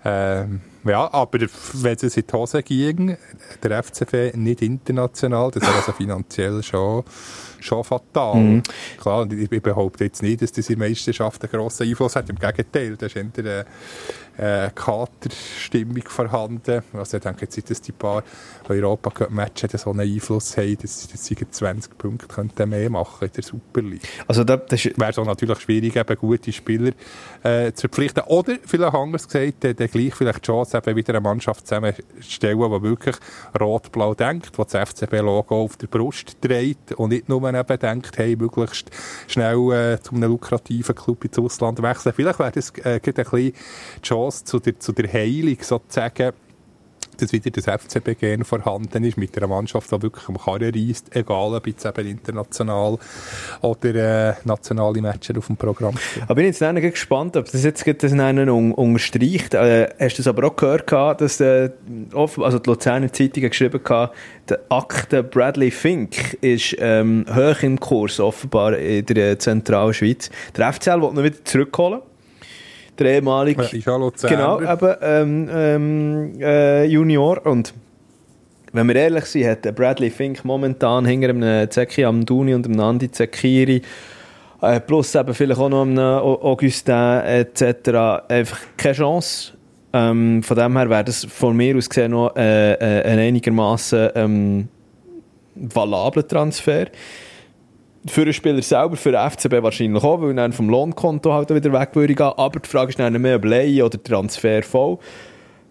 Ähm, 0.05 0.61
ja, 0.85 1.13
aber 1.13 1.41
wenn 1.73 1.97
es 1.97 2.17
in 2.17 2.25
die 2.27 2.33
Hose 2.33 2.63
ging, 2.63 3.17
der 3.61 3.83
FCB 3.83 4.37
nicht 4.37 4.63
international, 4.63 5.51
das 5.51 5.63
wäre 5.65 5.75
also 5.75 5.93
finanziell 5.93 6.63
schon, 6.63 7.03
schon 7.59 7.83
fatal. 7.83 8.37
Mhm. 8.37 8.63
Klar, 9.01 9.29
ich, 9.33 9.51
behaupte 9.51 10.05
jetzt 10.05 10.23
nicht, 10.23 10.43
dass 10.43 10.53
das 10.53 10.71
in 10.71 10.79
der 10.79 10.89
Meisterschaft 10.89 11.43
einen 11.43 11.51
grossen 11.51 11.89
Einfluss 11.89 12.15
hat. 12.15 12.31
Im 12.31 12.39
Gegenteil, 12.39 12.97
da 12.97 13.07
ist 13.07 13.17
eher 13.17 13.25
eine 13.37 13.67
äh, 14.39 14.70
Katerstimmung 14.74 16.03
vorhanden. 16.07 16.82
Also 16.93 17.16
ich 17.16 17.22
denke 17.22 17.43
jetzt 17.43 17.70
dass 17.70 17.80
die 17.80 17.93
paar 17.93 18.22
Europa-Matches 18.68 19.82
so 19.82 19.91
einen 19.91 20.01
Einfluss 20.01 20.57
haben, 20.57 20.76
dass, 20.78 21.09
dass 21.09 21.24
sie 21.24 21.37
20 21.37 21.97
Punkte 21.99 22.26
könnten 22.26 22.68
mehr 22.68 22.91
machen 22.91 23.26
in 23.26 23.32
der 23.32 23.43
Super 23.43 23.82
League 23.82 24.03
Also 24.26 24.45
da, 24.45 24.57
das 24.57 24.84
ist, 24.84 24.99
wäre 24.99 25.24
natürlich 25.24 25.61
schwierig, 25.61 25.97
eben 25.97 26.16
gute 26.16 26.53
Spieler 26.53 26.93
äh, 27.43 27.72
zu 27.72 27.82
verpflichten. 27.82 28.24
Oder, 28.24 28.57
vielleicht 28.64 28.95
anders 28.95 29.26
gesagt, 29.26 29.64
äh, 29.64 29.74
dann 29.74 29.89
gleich 29.89 30.14
vielleicht 30.14 30.43
die 30.43 30.47
Chance, 30.47 30.78
eben 30.78 30.97
wieder 30.97 31.14
eine 31.14 31.20
Mannschaft 31.20 31.66
zusammenzustellen, 31.66 32.59
die 32.59 32.82
wirklich 32.82 33.16
rot-blau 33.59 34.14
denkt, 34.14 34.53
die 34.59 34.62
das 34.62 34.91
FCB-Logo 34.91 35.62
auf 35.62 35.76
der 35.76 35.87
Brust 35.87 36.41
trägt 36.41 36.93
und 36.93 37.11
nicht 37.11 37.28
nur 37.28 37.43
eben 37.49 37.78
denkt, 37.78 38.18
hey, 38.18 38.37
möglichst 38.37 38.91
schnell 39.26 39.72
äh, 39.72 40.01
zu 40.01 40.14
einem 40.14 40.30
lukrativen 40.30 40.95
Club 40.95 41.24
ins 41.24 41.39
Ausland 41.39 41.82
wechseln. 41.82 42.12
Vielleicht 42.14 42.39
wäre 42.39 42.53
das 42.53 42.70
äh, 42.78 42.95
ein 42.95 43.01
bisschen 43.01 43.53
die 43.53 43.53
Chance 44.03 44.26
zu 44.31 44.61
der, 44.61 44.79
zu 44.79 44.93
der 44.93 45.12
Heilung 45.12 45.59
sozusagen 45.61 46.33
dass 47.20 47.33
wieder 47.33 47.51
das 47.51 47.64
FCB-Gen 47.64 48.45
vorhanden 48.45 49.05
ist, 49.05 49.16
mit 49.16 49.37
einer 49.37 49.47
Mannschaft, 49.47 49.91
die 49.91 50.03
wirklich 50.03 50.29
am 50.29 50.39
Karren 50.39 50.72
reisst, 50.74 51.14
egal 51.14 51.55
ob 51.55 51.66
jetzt 51.66 51.85
eben 51.85 52.07
international 52.07 52.99
oder 53.62 53.95
äh, 54.31 54.35
nationale 54.45 55.01
Matches 55.01 55.37
auf 55.37 55.47
dem 55.47 55.57
Programm 55.57 55.97
stehen. 55.97 56.24
Aber 56.24 56.33
ich 56.33 56.37
bin 56.37 56.47
jetzt 56.47 56.61
dann 56.61 56.77
gespannt, 56.77 57.37
ob 57.37 57.51
das 57.51 57.64
jetzt 57.64 57.87
das 57.87 58.12
einen 58.12 58.49
un 58.49 58.72
unterstreicht. 58.72 59.55
Äh, 59.55 59.89
hast 59.99 60.18
du 60.18 60.22
das 60.22 60.27
aber 60.27 60.47
auch 60.47 60.57
gehört, 60.57 60.87
gehabt, 60.87 61.20
dass 61.20 61.41
äh, 61.41 61.70
oft, 62.12 62.39
also 62.39 62.59
die 62.59 62.70
Luzerner 62.70 63.12
Zeitung 63.12 63.45
geschrieben 63.45 63.81
hat, 63.89 64.12
der 64.49 64.61
Akte 64.68 65.22
Bradley 65.22 65.70
Fink 65.70 66.35
ist 66.41 66.77
ähm, 66.79 67.27
hoch 67.35 67.62
im 67.62 67.81
Kurs, 67.81 68.20
offenbar 68.20 68.77
in 68.79 69.07
der 69.07 69.39
Zentralschweiz. 69.39 70.31
Der 70.57 70.72
FCL 70.72 71.01
will 71.01 71.12
noch 71.12 71.22
wieder 71.22 71.45
zurückholen. 71.45 72.01
Der 72.99 73.07
ehemalige... 73.07 73.62
Ja, 73.62 73.68
ist 73.68 73.84
ja 73.84 73.97
Luzerner. 73.97 74.59
Genau, 74.59 74.72
eben 74.72 74.94
ähm, 75.03 75.49
ähm, 75.53 76.40
äh, 76.40 76.84
Junior. 76.84 77.44
Und 77.47 77.74
wenn 78.72 78.88
wir 78.88 78.97
ehrlich 78.97 79.24
sind, 79.26 79.47
hat 79.47 79.74
Bradley 79.74 80.11
Fink 80.11 80.44
momentan 80.44 81.05
hinter 81.05 81.30
einem 81.30 81.70
Zeki 81.70 82.05
Amduni 82.05 82.55
und 82.55 82.66
einem 82.66 82.76
Nandi 82.76 83.11
Zekiri 83.11 83.82
äh, 84.62 84.80
plus 84.80 85.14
eben 85.14 85.34
vielleicht 85.34 85.61
auch 85.61 85.68
noch 85.68 85.82
einem 85.82 85.99
Au- 85.99 86.42
Augustin 86.42 86.94
etc. 86.94 88.28
einfach 88.28 88.59
keine 88.76 88.94
Chance. 88.94 89.53
Ähm, 89.92 90.42
von 90.42 90.57
dem 90.57 90.76
her 90.76 90.90
wäre 90.90 91.05
das 91.05 91.24
von 91.24 91.57
mir 91.57 91.76
aus 91.76 91.88
gesehen 91.88 92.11
noch 92.11 92.34
äh, 92.36 92.72
äh, 92.72 93.03
ein 93.05 93.18
einigermaßen 93.18 94.11
ähm, 94.14 94.68
valabler 95.55 96.26
Transfer. 96.26 96.86
Für 98.09 98.25
den 98.25 98.35
Spieler 98.35 98.63
selber, 98.63 98.97
für 98.97 99.13
den 99.13 99.31
FCB 99.31 99.63
wahrscheinlich 99.63 100.03
auch, 100.03 100.21
weil 100.21 100.35
dann 100.35 100.53
vom 100.53 100.69
Lohnkonto 100.69 101.33
halt 101.33 101.51
wieder 101.51 101.73
weg 101.73 101.91
würde 101.95 102.15
gehen. 102.15 102.33
Aber 102.37 102.61
die 102.61 102.69
Frage 102.69 102.91
ist 102.91 102.99
dann 102.99 103.21
mehr, 103.21 103.37
ob 103.37 103.45
Leihe 103.45 103.85
oder 103.85 104.03
Transfer 104.03 104.63
voll. 104.63 104.99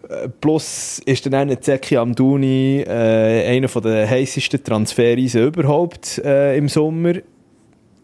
Äh, 0.08 0.28
Plus 0.40 1.00
ist 1.04 1.32
dann 1.32 1.50
auch 1.50 1.60
Zeki 1.60 1.96
Amduni 1.96 2.84
äh, 2.86 3.56
einer 3.56 3.68
der 3.68 4.08
heißesten 4.08 4.62
Transferreisen 4.62 5.46
überhaupt 5.46 6.18
äh, 6.18 6.56
im 6.56 6.68
Sommer. 6.68 7.14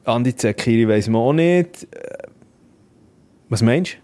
Andi 0.04 0.34
Zekiri 0.34 0.88
weiss 0.88 1.08
man 1.08 1.20
auch 1.20 1.32
nicht. 1.32 1.84
Äh, 1.92 2.28
Was 3.48 3.62
meinst 3.62 3.94
du? 3.94 4.01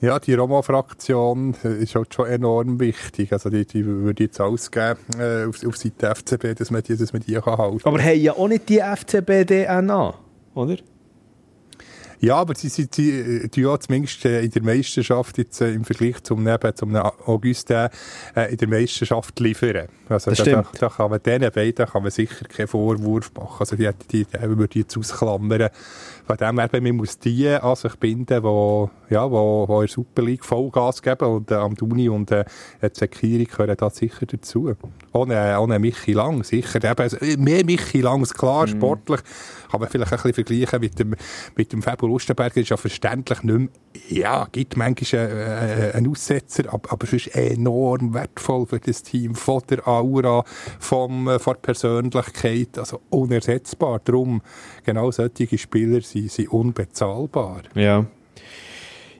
Ja, 0.00 0.18
die 0.18 0.34
Roma-Fraktion 0.34 1.54
äh, 1.64 1.82
ist 1.82 1.94
halt 1.94 2.12
schon 2.12 2.26
enorm 2.26 2.78
wichtig. 2.78 3.32
Also 3.32 3.48
die, 3.48 3.64
die 3.64 3.84
würde 3.86 4.24
jetzt 4.24 4.40
alles 4.40 4.70
geben 4.70 4.98
äh, 5.18 5.46
auf, 5.46 5.64
auf 5.66 5.76
Seite 5.76 6.14
FCB, 6.14 6.54
dass 6.58 6.70
man 6.70 6.82
die, 6.82 6.96
dass 6.96 7.12
man 7.12 7.22
die 7.22 7.34
kann 7.34 7.56
halten 7.56 7.80
Aber 7.84 8.02
haben 8.02 8.20
ja 8.20 8.32
auch 8.32 8.48
nicht 8.48 8.68
die 8.68 8.80
FCB-DNA, 8.80 10.14
oder? 10.54 10.76
Ja, 12.20 12.36
aber 12.36 12.54
sie 12.54 12.68
sind 12.68 12.98
äh, 12.98 13.48
die 13.48 13.60
ja 13.60 13.78
zumindest 13.78 14.24
äh, 14.24 14.42
in 14.42 14.50
der 14.50 14.62
Meisterschaft 14.62 15.38
jetzt 15.38 15.60
äh, 15.60 15.72
im 15.72 15.84
Vergleich 15.84 16.22
zum, 16.22 16.46
eben, 16.46 16.76
zum 16.76 16.96
Augustin 16.96 17.88
äh, 18.34 18.50
in 18.50 18.56
der 18.56 18.68
Meisterschaft 18.68 19.38
liefern. 19.40 19.88
Also 20.08 20.30
Das 20.30 20.38
da, 20.38 20.44
da, 20.44 20.64
stimmt. 20.64 20.82
da 20.82 20.88
kann 20.88 21.10
man 21.10 21.22
denen 21.22 21.50
beiden 21.52 21.86
kann 21.86 22.02
man 22.02 22.10
sicher 22.10 22.46
keinen 22.46 22.68
Vorwurf 22.68 23.32
machen. 23.34 23.56
Also 23.60 23.76
die, 23.76 23.88
die, 24.10 24.24
die, 24.24 24.38
die 24.38 24.58
würde 24.58 24.78
jetzt 24.78 24.96
ausklammern. 24.96 25.68
Von 26.26 26.36
dem 26.36 26.58
her, 26.58 26.68
man 26.72 26.96
muss 26.96 27.18
die 27.18 27.48
an 27.48 27.76
sich 27.76 27.94
binden, 27.96 28.42
die, 28.42 29.05
ja, 29.10 29.30
wo, 29.30 29.66
wo 29.68 29.80
in 29.80 29.86
der 29.86 29.92
Super 29.92 30.22
League 30.22 30.44
Vollgas 30.44 31.02
geben 31.02 31.28
und 31.28 31.50
äh, 31.50 31.54
Amduni 31.54 32.08
und 32.08 32.30
äh, 32.30 32.44
Zekiri 32.92 33.44
gehören 33.44 33.76
da 33.76 33.90
sicher 33.90 34.26
dazu. 34.26 34.72
Ohne, 35.12 35.60
ohne 35.60 35.78
Michi 35.78 36.12
Lang, 36.12 36.42
sicher. 36.44 36.82
Eben, 36.82 37.00
also, 37.00 37.16
äh, 37.18 37.36
mehr 37.36 37.64
Michi 37.64 38.00
Lang, 38.00 38.22
ist 38.22 38.34
klar, 38.34 38.66
sportlich 38.66 39.20
kann 39.70 39.80
man 39.80 39.88
vielleicht 39.88 40.12
ein 40.12 40.16
bisschen 40.16 40.34
vergleichen 40.34 40.80
mit 40.80 40.98
dem, 40.98 41.14
mit 41.56 41.72
dem 41.72 41.82
Fabio 41.82 42.08
Lustenberger, 42.08 42.60
ist 42.60 42.70
ja 42.70 42.76
verständlich 42.76 43.42
nicht 43.42 43.58
mehr, 43.58 43.68
ja, 44.08 44.46
gibt 44.50 44.76
manchmal 44.76 45.92
äh, 45.92 45.96
einen 45.96 46.10
Aussetzer, 46.10 46.72
aber, 46.72 46.92
aber 46.92 47.04
es 47.04 47.12
ist 47.12 47.34
enorm 47.34 48.14
wertvoll 48.14 48.66
für 48.66 48.78
das 48.78 49.02
Team, 49.02 49.34
von 49.34 49.62
der 49.68 49.86
Aura, 49.86 50.44
vom, 50.78 51.28
äh, 51.28 51.38
von 51.38 51.54
der 51.54 51.60
Persönlichkeit, 51.60 52.78
also 52.78 53.00
unersetzbar. 53.10 54.00
Darum, 54.04 54.42
genau 54.84 55.10
solche 55.10 55.58
Spieler 55.58 56.00
sind, 56.00 56.30
sind 56.30 56.50
unbezahlbar. 56.50 57.62
Ja. 57.74 58.06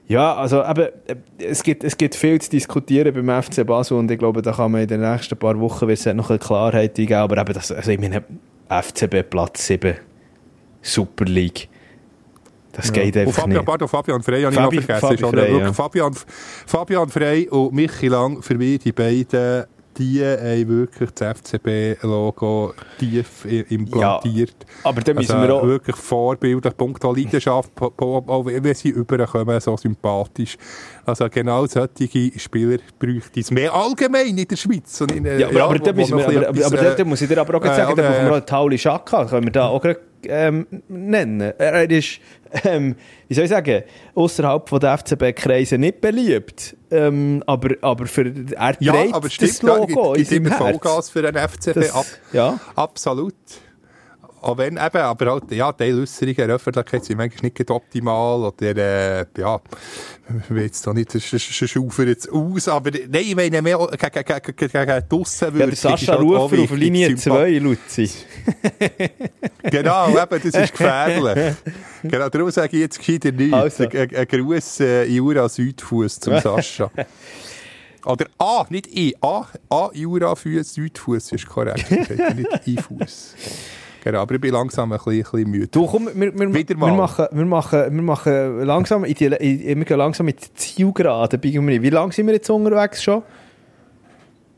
Ja, 0.09 0.35
also 0.35 0.63
eben, 0.63 0.87
äh, 1.07 1.15
es 1.39 1.61
gibt, 1.63 1.83
es 1.83 1.97
gibt 1.97 2.15
viel 2.15 2.39
zu 2.39 2.49
diskutieren 2.49 3.13
beim 3.13 3.43
FC 3.43 3.65
Basel 3.65 3.97
und 3.97 4.09
ich 4.09 4.17
glaube, 4.17 4.41
da 4.41 4.53
kann 4.53 4.71
man 4.71 4.81
in 4.81 4.87
den 4.87 5.01
nächsten 5.01 5.35
paar 5.37 5.59
Wochen 5.59 5.87
wird 5.87 5.99
es 5.99 6.05
noch 6.13 6.29
eine 6.29 6.39
Klarheit 6.39 6.95
geben, 6.95 7.13
aber 7.13 7.37
eben, 7.39 7.53
das, 7.53 7.71
also 7.71 7.91
ich 7.91 7.99
meine, 7.99 8.23
FCB 8.69 9.23
Platz 9.29 9.67
7, 9.67 9.95
Super 10.81 11.25
League, 11.25 11.67
das 12.71 12.93
geht 12.93 13.15
Und 13.15 13.21
einfach 13.21 13.41
Fabian, 13.41 13.57
nicht. 13.57 13.65
pardon, 13.65 13.87
Fabian 13.87 14.21
Frey 14.23 14.43
habe 14.43 14.53
ich 14.53 14.59
Fabi- 14.59 14.75
noch 14.77 14.83
vergessen. 14.83 15.17
Fabi 15.17 15.37
Frey, 15.37 15.59
ja. 15.59 15.73
Fabian, 15.73 16.13
Fabian 16.65 17.09
Frey 17.09 17.47
und 17.49 17.73
Michi 17.73 18.07
Lang, 18.07 18.41
für 18.41 18.55
mich 18.55 18.79
die 18.79 18.91
beiden, 18.93 19.65
die 19.97 20.23
haben 20.23 20.67
wirklich 20.67 21.11
das 21.11 21.37
FCB-Logo 21.39 22.73
tief 22.99 23.45
implantiert. 23.45 24.55
Aber 24.83 25.01
dann 25.01 25.15
müssen 25.15 25.31
also 25.33 25.47
wir 25.47 25.55
auch... 25.55 25.63
wirklich 25.63 25.95
vorbildlich, 25.95 26.77
Punkt 26.77 27.03
an 27.03 27.15
Leidenschaft, 27.15 27.71
auch 27.81 28.45
wenn 28.45 28.73
sie 28.75 28.89
überkommen, 28.89 29.59
so 29.59 29.75
sympathisch. 29.77 30.57
Also 31.05 31.27
genau 31.29 31.65
solche 31.65 32.39
Spieler 32.39 32.77
bräuchte 32.99 33.39
es 33.39 33.51
mehr 33.51 33.73
allgemein 33.73 34.37
in 34.37 34.47
der 34.47 34.55
Schweiz. 34.55 35.01
In, 35.01 35.25
Ja, 35.25 35.47
aber, 35.47 35.63
aber, 35.63 35.93
müssen 35.93 36.17
wir, 36.17 36.27
ein 36.27 36.37
aber, 36.37 36.53
bisschen 36.53 36.73
aber, 36.73 36.87
aber 36.87 36.95
dann 36.95 37.07
muss 37.07 37.21
ich 37.21 37.27
dir 37.27 37.39
aber 37.39 37.57
auch 37.57 37.63
äh, 37.63 37.75
sagen, 37.75 37.93
oder- 37.93 38.03
brauchen 38.03 38.25
wir 38.25 38.35
auch 38.35 38.45
Tauli 38.45 38.77
Schaka, 38.77 39.25
können 39.25 39.45
wir 39.45 39.51
da 39.51 39.67
auch 39.67 39.83
ähm, 40.23 40.67
nennen. 40.87 41.41
Er 41.57 41.89
ist, 41.89 42.19
ähm, 42.63 42.95
wie 43.27 43.33
soll 43.33 43.43
ich 43.45 43.49
sagen, 43.49 43.83
außerhalb 44.15 44.79
der 44.79 44.97
FCB-Kreise 44.97 45.77
nicht 45.77 46.01
beliebt, 46.01 46.75
ähm, 46.91 47.43
aber, 47.45 47.75
aber 47.81 48.05
für, 48.07 48.31
er 48.55 48.75
Ja, 48.79 48.93
aber 49.11 49.21
das 49.21 49.33
stimmt, 49.33 49.63
ja, 49.63 49.75
Logo 49.75 50.13
gibt, 50.13 50.29
gibt 50.29 50.45
immer. 50.47 50.55
Vollgas 50.57 51.09
für 51.09 51.21
den 51.21 51.35
FCB. 51.35 51.73
Das- 51.73 51.95
ab, 51.95 52.05
ja. 52.33 52.59
Absolut. 52.75 53.33
Auch 54.39 54.57
wenn 54.57 54.77
eben, 54.77 54.99
aber 54.99 55.31
halt, 55.31 55.51
ja, 55.51 55.71
Teiläusserungen 55.73 56.35
in 56.37 56.47
der 56.47 56.55
Öffentlichkeit 56.57 57.03
sind 57.03 57.17
manchmal 57.17 57.51
nicht 57.57 57.71
optimal 57.71 58.39
oder, 58.45 58.77
äh, 58.77 59.25
ja, 59.37 59.59
ich 60.43 60.49
will 60.49 60.61
jetzt 60.63 60.85
da 60.85 60.93
nicht, 60.93 61.09
sch- 61.11 61.35
sch- 61.35 61.51
sch- 61.63 61.67
schaufen 61.67 62.07
jetzt 62.07 62.31
aus, 62.31 62.67
aber, 62.67 62.91
nein, 62.91 63.23
ich 63.25 63.35
meine 63.35 63.61
mehr 63.63 63.79
gegen, 64.55 65.03
die 65.09 65.15
Aussenwirkung 65.15 65.59
Ja, 65.59 65.65
der 65.67 65.75
Sascha 65.75 66.11
halt 66.13 66.21
Rufer 66.21 66.61
auf 66.63 66.71
Linie 66.71 67.07
Sympa- 67.09 67.21
2, 67.23 67.57
Luzi. 67.57 68.09
Genau, 69.63 70.09
eben, 70.09 70.39
das 70.43 70.45
ist 70.45 70.71
gefährlich. 70.71 71.55
genau, 72.03 72.29
darum 72.29 72.51
sage 72.51 72.77
ich 72.77 72.81
jetzt 72.81 72.99
gescheiter 72.99 73.31
nichts. 73.31 73.53
Also. 73.53 73.83
Ein, 73.89 74.27
Gruß 74.27 74.79
äh, 74.81 75.03
Jura 75.05 75.49
Südfuss 75.49 76.19
zum 76.19 76.39
Sascha. 76.41 76.91
Oder 78.05 78.27
A, 78.37 78.65
nicht 78.69 78.87
I, 78.95 79.15
A, 79.21 79.45
A 79.69 79.89
Jura 79.93 80.35
Südfuss 80.63 81.31
ist 81.31 81.47
korrekt. 81.47 81.89
Nicht 81.91 82.67
I-Fuß. 82.67 83.35
Genau, 84.07 84.21
aber 84.21 84.35
ich 84.35 84.41
bin 84.41 84.51
langsam 84.53 84.93
ein 84.93 84.97
bisschen, 84.97 85.11
ein 85.13 85.23
bisschen 85.23 85.51
müde. 85.51 85.67
Du, 85.67 85.85
komm, 85.85 86.07
wir, 86.13 86.33
wir, 86.33 86.53
Wieder 86.53 86.75
wir, 86.75 86.87
machen, 86.93 87.27
wir, 87.29 87.45
machen, 87.45 87.83
wir 87.93 88.01
machen 88.01 88.59
langsam, 88.61 89.03
in 89.03 89.13
die, 89.13 89.25
in, 89.25 89.79
wir 89.79 89.83
gehen 89.85 89.97
langsam 89.97 90.27
mit 90.27 90.39
wir 91.67 91.75
ein. 91.75 91.83
Wie 91.83 91.89
lange 91.89 92.13
sind 92.13 92.25
wir 92.25 92.33
jetzt 92.33 92.49
unterwegs 92.49 93.03
schon? 93.03 93.21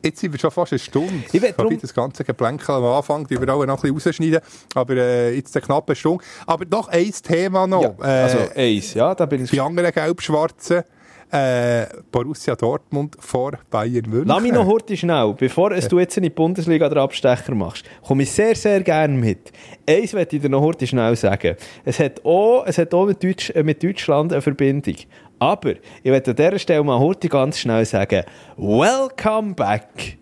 Jetzt 0.04 0.20
sind 0.20 0.32
wir 0.32 0.40
schon 0.40 0.52
fast 0.52 0.72
eine 0.72 0.78
Stunde. 0.80 1.24
Ich 1.34 1.42
will 1.42 1.52
drum- 1.58 1.80
das 1.82 1.94
ganze 1.96 2.24
Geplänkel 2.24 2.76
am 2.76 2.84
Anfang, 2.84 3.26
die 3.26 3.42
auch 3.50 3.66
noch 3.66 3.84
ein 3.84 3.94
bisschen 3.96 4.12
rausschneiden. 4.12 4.40
Aber 4.76 4.94
äh, 4.96 5.36
jetzt 5.36 5.56
eine 5.56 5.66
knappe 5.66 5.96
Stunde. 5.96 6.24
Aber 6.46 6.66
noch 6.66 6.88
ein 6.88 7.12
Thema 7.12 7.66
noch. 7.66 7.82
Ja, 7.82 7.96
äh, 8.02 8.22
also 8.22 8.38
eins, 8.56 8.94
ja, 8.94 9.16
da 9.16 9.26
bin 9.26 9.44
ich... 9.44 9.50
die 9.50 9.60
anderen 9.60 9.92
Gelb-Schwarzen. 9.92 10.84
Äh, 11.32 11.86
Borussia 12.12 12.56
Dortmund 12.56 13.16
vor 13.20 13.52
Bayern 13.70 14.10
München. 14.10 14.28
Lass 14.28 14.42
mich 14.42 14.52
noch 14.52 14.66
heute 14.66 14.98
schnell, 14.98 15.36
bevor 15.38 15.72
es 15.72 15.88
du 15.88 16.00
jetzt 16.00 16.18
in 16.18 16.24
die 16.24 16.32
Bundesliga 16.32 16.90
den 16.90 16.98
Abstecher 16.98 17.54
machst, 17.54 17.86
komme 18.02 18.24
ich 18.24 18.32
sehr, 18.32 18.56
sehr 18.56 18.82
gerne 18.82 19.14
mit. 19.14 19.52
Eins 19.88 20.14
möchte 20.14 20.38
ich 20.38 20.42
dir 20.42 20.50
noch 20.50 20.62
heute 20.62 20.88
schnell 20.88 21.16
sagen. 21.16 21.56
Es 21.86 22.00
hat 22.00 22.26
auch, 22.26 22.66
es 22.66 22.80
hat 22.80 22.94
auch 22.96 23.06
mit, 23.06 23.24
Deutsch, 23.24 23.52
äh, 23.52 23.62
mit 23.62 23.84
Deutschland 23.84 24.34
eine 24.34 24.42
Verbindung. 24.42 24.96
Aber 25.38 25.72
ich 26.04 26.12
möchte 26.12 26.32
an 26.32 26.36
dieser 26.36 26.60
Stelle 26.60 26.84
mal 26.84 27.00
heute 27.00 27.30
ganz 27.30 27.60
schnell 27.60 27.86
sagen, 27.86 28.24
Welcome 28.58 29.54
back, 29.54 30.18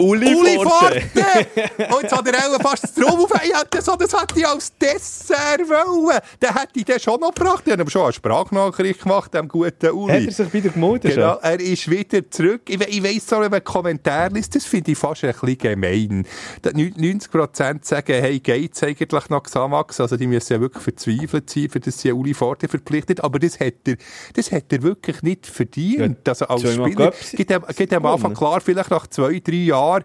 Uli, 0.00 0.34
Uli 0.34 0.54
Forte. 0.56 1.02
Forte! 1.02 1.70
Und 1.94 2.02
jetzt 2.02 2.16
hat 2.16 2.26
er 2.26 2.38
auch 2.38 2.62
fast 2.62 2.84
das 2.84 2.94
Drum 2.94 3.20
auf. 3.20 3.30
Ja, 3.46 3.62
das, 3.68 3.84
das 3.84 4.20
hätte 4.20 4.38
ich 4.38 4.46
als 4.46 4.72
Dessert 4.78 5.68
wollen. 5.68 6.18
Den 6.42 6.54
hätte 6.54 6.72
ich 6.74 6.84
den 6.86 6.98
schon 6.98 7.20
noch 7.20 7.34
gebracht. 7.34 7.64
Ich 7.66 7.72
habe 7.72 7.82
ihm 7.82 7.90
schon 7.90 8.04
eine 8.04 8.12
Sprachnachricht 8.14 9.02
gemacht, 9.02 9.34
dem 9.34 9.46
guten 9.46 9.90
Uli. 9.90 10.12
Hat 10.14 10.24
er 10.24 10.32
sich 10.32 10.52
wieder 10.54 10.70
gemeldet? 10.70 11.14
Genau, 11.14 11.34
schon? 11.34 11.42
er 11.42 11.60
ist 11.60 11.90
wieder 11.90 12.30
zurück. 12.30 12.62
Ich, 12.68 12.80
ich 12.80 13.02
weiss 13.02 13.26
so, 13.26 13.40
wenn 13.40 13.50
man 13.50 13.62
Kommentare 13.62 14.32
liest, 14.32 14.56
das 14.56 14.64
finde 14.64 14.92
ich 14.92 14.98
fast 14.98 15.22
ein 15.22 15.32
bisschen 15.32 15.58
gemein. 15.58 16.26
Da 16.62 16.70
90% 16.70 17.84
sagen, 17.84 18.06
hey, 18.06 18.40
geht's 18.40 18.82
eigentlich 18.82 19.28
nach 19.28 19.42
Xamax? 19.42 20.00
Also 20.00 20.16
die 20.16 20.26
müssen 20.26 20.54
ja 20.54 20.60
wirklich 20.60 20.82
verzweifelt 20.82 21.50
sein, 21.50 21.68
für 21.68 21.80
das 21.80 22.00
sie 22.00 22.10
Uli 22.12 22.32
Forte 22.32 22.68
verpflichtet. 22.68 23.22
Aber 23.22 23.38
das 23.38 23.60
hat 23.60 23.74
er, 23.86 23.96
das 24.32 24.50
hat 24.50 24.72
er 24.72 24.82
wirklich 24.82 25.22
nicht 25.22 25.46
verdient. 25.46 26.18
Ja, 26.26 26.32
also 26.32 26.46
als 26.46 26.62
Spieler 26.72 27.12
er, 27.36 27.62
er 27.90 27.96
am 27.98 28.06
Anfang 28.06 28.32
klar, 28.32 28.62
vielleicht 28.62 28.90
nach 28.90 29.06
zwei, 29.06 29.40
drei 29.40 29.56
Jahren 29.56 29.89
Gefahr, 29.90 30.04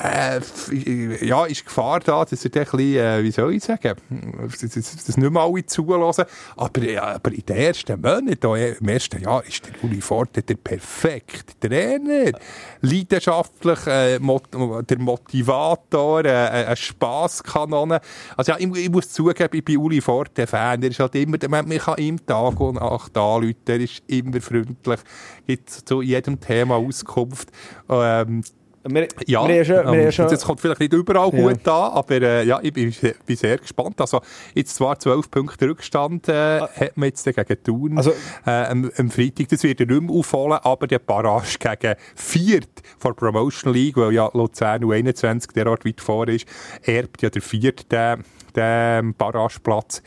äh, 0.00 1.26
ja, 1.26 1.44
ist 1.44 1.64
Gefahr 1.64 2.00
da, 2.00 2.24
dass 2.24 2.44
er 2.44 2.50
ein 2.56 2.64
bisschen, 2.64 2.96
äh, 2.96 3.22
wie 3.22 3.30
soll 3.30 3.54
ich 3.54 3.64
sagen, 3.64 3.94
dass, 4.40 4.58
dass, 4.58 5.04
dass 5.04 5.16
nicht 5.16 5.30
mehr 5.30 5.42
alle 5.42 5.66
zulassen. 5.66 6.24
Aber, 6.56 6.80
aber 7.02 7.32
in 7.32 7.44
den 7.44 7.56
ersten 7.56 8.00
Monaten, 8.00 8.36
da, 8.40 8.56
im 8.56 8.88
ersten 8.88 9.22
Jahr, 9.22 9.44
ist 9.44 9.66
der 9.66 9.84
Uli 9.84 10.00
Forte 10.00 10.42
der 10.42 10.54
perfekte 10.54 11.68
Trainer. 11.68 12.32
Leidenschaftlich, 12.80 13.86
äh, 13.86 14.18
mot 14.18 14.44
der 14.52 14.98
Motivator, 14.98 16.24
äh, 16.24 16.64
eine 16.66 16.76
Spasskanone. 16.76 18.00
Also 18.36 18.52
ja, 18.52 18.58
ich, 18.58 18.74
ich 18.76 18.90
muss 18.90 19.10
zugeben, 19.10 19.50
ich 19.52 19.64
bin 19.64 19.76
Uli 19.76 20.00
Forte 20.00 20.46
Fan. 20.46 20.82
Er 20.82 20.90
ist 20.90 21.00
halt 21.00 21.14
immer, 21.16 21.36
man, 21.48 21.68
man 21.68 21.78
kann 21.78 21.98
ihm 21.98 22.24
Tag 22.24 22.58
und 22.60 22.76
Nacht 22.76 23.16
anrufen. 23.16 23.56
Er 23.66 23.80
ist 23.80 24.02
immer 24.06 24.40
freundlich, 24.40 25.00
gibt 25.46 25.70
zu 25.70 26.00
jedem 26.00 26.40
Thema 26.40 26.76
Auskunft. 26.76 27.50
Ähm, 27.88 28.42
Wir, 28.82 29.08
ja, 29.26 29.46
wir 29.46 29.62
schon, 29.62 29.92
wir 29.92 30.04
ähm, 30.06 30.12
schon, 30.12 30.28
das 30.28 30.42
kommt 30.42 30.58
vielleicht 30.60 30.80
nicht 30.80 30.92
überall 30.94 31.30
Ja. 31.34 31.42
gut 31.48 31.68
an, 31.68 31.92
aber 31.92 32.22
äh, 32.22 32.44
ja, 32.46 32.60
ich 32.62 32.72
bin, 32.72 32.94
bin 33.26 33.36
sehr 33.36 33.58
gespannt. 33.58 34.00
Also 34.00 34.22
jetzt 34.54 34.74
zwar 34.74 34.98
12 34.98 35.30
Punkte 35.30 35.68
Rückstand 35.68 36.28
äh, 36.28 36.60
hat 36.62 36.96
man 36.96 37.08
jetzt 37.08 37.22
gegen 37.24 37.62
Thun 37.62 37.98
Also- 37.98 38.12
äh, 38.46 38.50
am, 38.50 38.90
am 38.96 39.10
Freitag, 39.10 39.48
das 39.48 39.62
wird 39.64 39.80
er 39.80 39.86
nicht 39.86 40.00
mehr 40.00 40.10
aufholen, 40.16 40.58
aber 40.62 40.86
der 40.86 40.98
Barrage 40.98 41.58
gegen 41.58 41.94
Viert 42.14 42.70
vor 42.98 43.12
der 43.12 43.18
Promotion 43.18 43.74
League, 43.74 43.98
weil 43.98 44.12
ja 44.14 44.30
Luzern 44.32 44.82
U21 44.82 45.52
derart 45.52 45.84
weit 45.84 46.00
vor 46.00 46.26
ist, 46.28 46.46
erbt 46.82 47.20
ja 47.20 47.28
der 47.28 47.42
Viert 47.42 47.92
den, 47.92 48.24
den 48.56 49.12
Barrageplatz. 49.14 50.02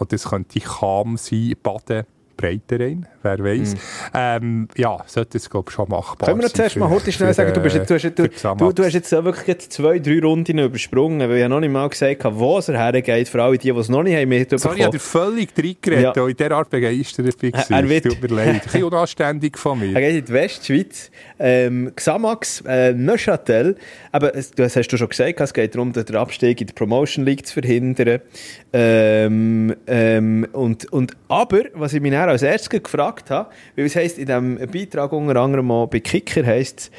Und 0.00 0.12
das 0.12 0.28
könnte 0.28 0.60
Cham 0.60 1.16
sein, 1.16 1.54
Baden, 1.62 2.04
Breiterein, 2.36 3.06
wer 3.28 3.44
weiß. 3.44 3.74
Ähm, 4.14 4.68
ja, 4.76 4.98
sollte 5.06 5.38
es 5.38 5.48
glaube 5.50 5.66
ich 5.70 5.74
schon 5.74 5.88
machbar 5.88 6.28
Mhm. 6.28 6.32
Können 6.32 6.38
wir 6.40 6.42
noch 6.44 6.48
sein 6.50 6.56
zuerst 6.56 6.76
mal 6.76 6.88
heute 6.90 7.12
schnell 7.12 7.34
sagen, 7.34 7.52
du, 7.52 7.60
bist 7.60 7.76
jetzt, 7.76 7.90
du, 7.90 7.94
hast, 7.94 8.02
jetzt- 8.04 8.18
du, 8.18 8.28
du, 8.28 8.72
du 8.72 8.84
hast 8.84 8.92
jetzt 8.94 9.12
wirklich 9.12 9.46
jetzt 9.46 9.72
zwei, 9.72 9.98
drei 9.98 10.20
Runden 10.20 10.58
übersprungen, 10.58 11.28
weil 11.28 11.38
ich 11.38 11.48
noch 11.48 11.60
nicht 11.60 11.70
mal 11.72 11.88
gesagt 11.88 12.24
habe, 12.24 12.38
wo 12.38 12.58
es 12.58 12.68
hergeht, 12.68 13.28
für 13.28 13.42
alle 13.42 13.58
die, 13.58 13.70
die 13.72 13.78
es 13.78 13.88
noch 13.88 14.02
nicht 14.02 14.16
haben 14.16 14.28
mitbekommen. 14.28 14.58
Sorry, 14.60 14.78
ich 14.78 14.84
habe 14.84 14.96
dir 14.96 15.00
völlig 15.00 15.50
reingeredet, 15.56 16.16
Ja. 16.16 16.22
weil 16.22 16.30
ich 16.30 16.36
derart 16.36 16.70
begeistert 16.70 17.26
war. 17.42 17.50
Er- 17.52 17.70
er 17.78 17.88
wird- 17.88 18.04
Tut 18.04 18.22
mir 18.22 18.28
leid. 18.36 18.48
Ein 18.48 18.60
bisschen 18.60 18.84
unanständig 18.84 19.58
von 19.58 19.80
Er 19.82 19.86
mir. 19.88 20.00
geht 20.00 20.16
in 20.16 20.24
die 20.24 20.32
Westschweiz. 20.32 21.10
Ähm, 21.38 21.92
Xamax, 21.94 22.62
äh, 22.66 22.92
Neuchâtel. 22.92 23.76
Aber 24.12 24.34
es- 24.34 24.50
das 24.52 24.76
hast 24.76 24.88
du 24.88 24.96
schon 24.96 25.08
gesagt, 25.08 25.40
es 25.40 25.52
geht 25.54 25.74
darum, 25.74 25.92
den 25.92 26.16
Abstieg 26.16 26.60
in 26.60 26.66
die 26.66 26.72
Promotion 26.72 27.24
League 27.24 27.46
zu 27.46 27.54
verhindern. 27.54 28.20
Ähm, 28.72 29.74
ähm, 29.86 30.46
und, 30.52 30.92
und, 30.92 31.12
aber, 31.28 31.62
was 31.74 31.92
ich 31.94 32.00
mich 32.00 32.12
dann 32.12 32.28
als 32.28 32.42
erstes 32.42 32.68
gefragt 32.70 33.17
habe, 33.30 33.50
weil 33.76 33.86
es 33.86 33.96
heisst 33.96 34.18
in 34.18 34.26
diesem 34.26 34.56
Beitrag 34.70 35.12
unter 35.12 35.36
anderem 35.36 35.66
mal 35.66 35.86
bei 35.86 36.00
Kicker 36.00 36.44
heisst 36.46 36.78
es, 36.78 36.90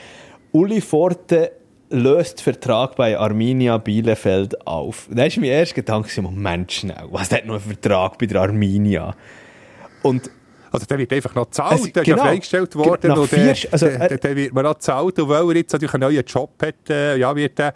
Uli 0.52 0.82
Forte 0.82 1.52
löst 1.90 2.42
Vertrag 2.42 2.96
bei 2.96 3.18
Arminia 3.18 3.78
Bielefeld 3.78 4.66
auf. 4.68 5.08
Da 5.12 5.24
ist 5.26 5.38
mein 5.38 5.46
erster 5.46 5.76
Gedanke, 5.76 6.22
Moment 6.22 6.72
schnell, 6.72 7.06
was 7.10 7.32
hat 7.32 7.46
noch 7.46 7.56
ein 7.56 7.60
Vertrag 7.62 8.18
bei 8.18 8.26
der 8.28 8.42
Arminia? 8.42 9.16
Und 10.04 10.30
Also 10.72 10.86
der 10.86 11.00
wird 11.00 11.12
einfach 11.14 11.34
noch 11.34 11.46
gezahlt, 11.46 11.72
Also, 11.72 11.88
der 11.88 12.04
ist 12.04 12.06
genau. 12.06 12.18
ja 12.18 12.24
freigestellt 12.26 12.76
worden. 12.76 13.08
Nach 13.08 13.18
und 13.18 13.32
der, 13.32 13.56
vier- 13.56 13.74
also, 13.74 13.88
der, 13.88 14.08
der, 14.08 14.18
der 14.20 14.36
wird 14.36 14.54
mir 14.54 14.62
noch 14.62 14.76
gezahlt, 14.76 15.18
und 15.20 15.30
weil 15.30 15.50
er 15.50 15.56
jetzt 15.56 15.74
natürlich 15.74 15.94
einen 15.96 16.04
neuen 16.04 16.24
Job 16.24 16.52
hat, 16.62 16.90
äh, 16.92 17.18
ja, 17.18 17.36
wird 17.36 17.60
er, 17.60 17.74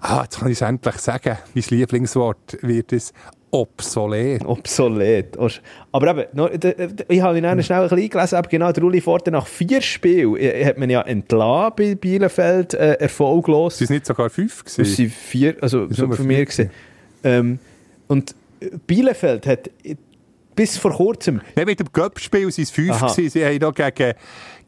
ah, 0.00 0.22
jetzt 0.22 0.38
kann 0.38 0.48
ich 0.48 0.54
es 0.54 0.60
endlich 0.60 0.96
sagen, 0.98 1.36
mein 1.54 1.64
Lieblingswort, 1.68 2.58
wird 2.62 2.92
es 2.92 3.12
obsolet. 3.50 4.44
Obsolet. 4.44 5.36
Aber 5.92 6.10
eben, 6.10 6.24
noch, 6.32 6.50
ich 7.08 7.20
habe 7.20 7.36
ihn 7.36 7.42
dann 7.42 7.62
schnell 7.62 7.82
ein 7.82 7.88
bisschen 7.88 8.04
eingelesen, 8.04 8.38
eben 8.38 8.48
genau, 8.48 8.72
der 8.72 8.84
Uli 8.84 9.00
Forte 9.00 9.30
nach 9.30 9.46
vier 9.46 9.80
Spielen 9.80 10.36
äh, 10.36 10.64
hat 10.64 10.78
man 10.78 10.90
ja 10.90 11.02
entlassen 11.02 11.72
bei 11.76 11.94
Bielefeld, 11.94 12.74
äh, 12.74 12.94
erfolglos. 12.94 13.74
Es 13.74 13.88
sind 13.88 13.90
nicht 13.90 14.06
sogar 14.06 14.30
fünf 14.30 14.62
Es 14.66 14.76
gewesen. 14.76 14.94
sind 14.94 15.12
vier, 15.12 15.56
also 15.60 15.86
so 15.90 16.10
von 16.10 16.26
mir 16.26 16.44
gesehen. 16.44 16.70
Ähm, 17.24 17.58
und 18.08 18.34
Bielefeld 18.86 19.46
hat 19.46 19.70
bis 20.54 20.78
vor 20.78 20.92
kurzem 20.92 21.40
Nein, 21.54 21.66
mit 21.66 21.78
dem 21.78 21.88
Göppspiel 21.92 22.50
sind 22.50 22.64
es 22.64 22.70
fünf 22.70 22.92
Aha. 22.92 23.08
gewesen. 23.08 23.30
Sie 23.30 23.44
haben 23.44 23.58
noch 23.58 23.74
gegen, 23.74 24.14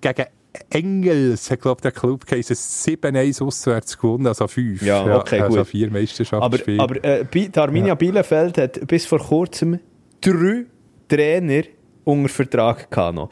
gegen 0.01 0.27
Engels, 0.71 1.51
ich 1.51 1.61
glaube, 1.61 1.81
der 1.83 1.93
Club 1.93 2.27
geheißen 2.27 2.57
7-1 2.57 3.43
auswärts 3.43 3.99
gewonnen, 3.99 4.27
also 4.27 4.47
fünf. 4.49 4.83
Ja, 4.83 5.17
okay, 5.19 5.41
also 5.41 5.59
gut. 5.59 5.67
vier 5.69 5.89
Aber, 5.89 5.99
Meisterschaftsspiele. 5.99 6.83
aber 6.83 7.05
äh, 7.05 7.25
Bi- 7.31 7.49
die 7.49 7.59
Arminia 7.59 7.95
Bielefeld 7.95 8.59
hat 8.59 8.87
bis 8.87 9.07
vor 9.07 9.19
kurzem 9.21 9.79
drei 10.21 10.65
Trainer 11.09 11.63
unter 12.05 12.29
Vertrag 12.29 12.91
gehabt. 12.91 13.15
Noch. 13.15 13.31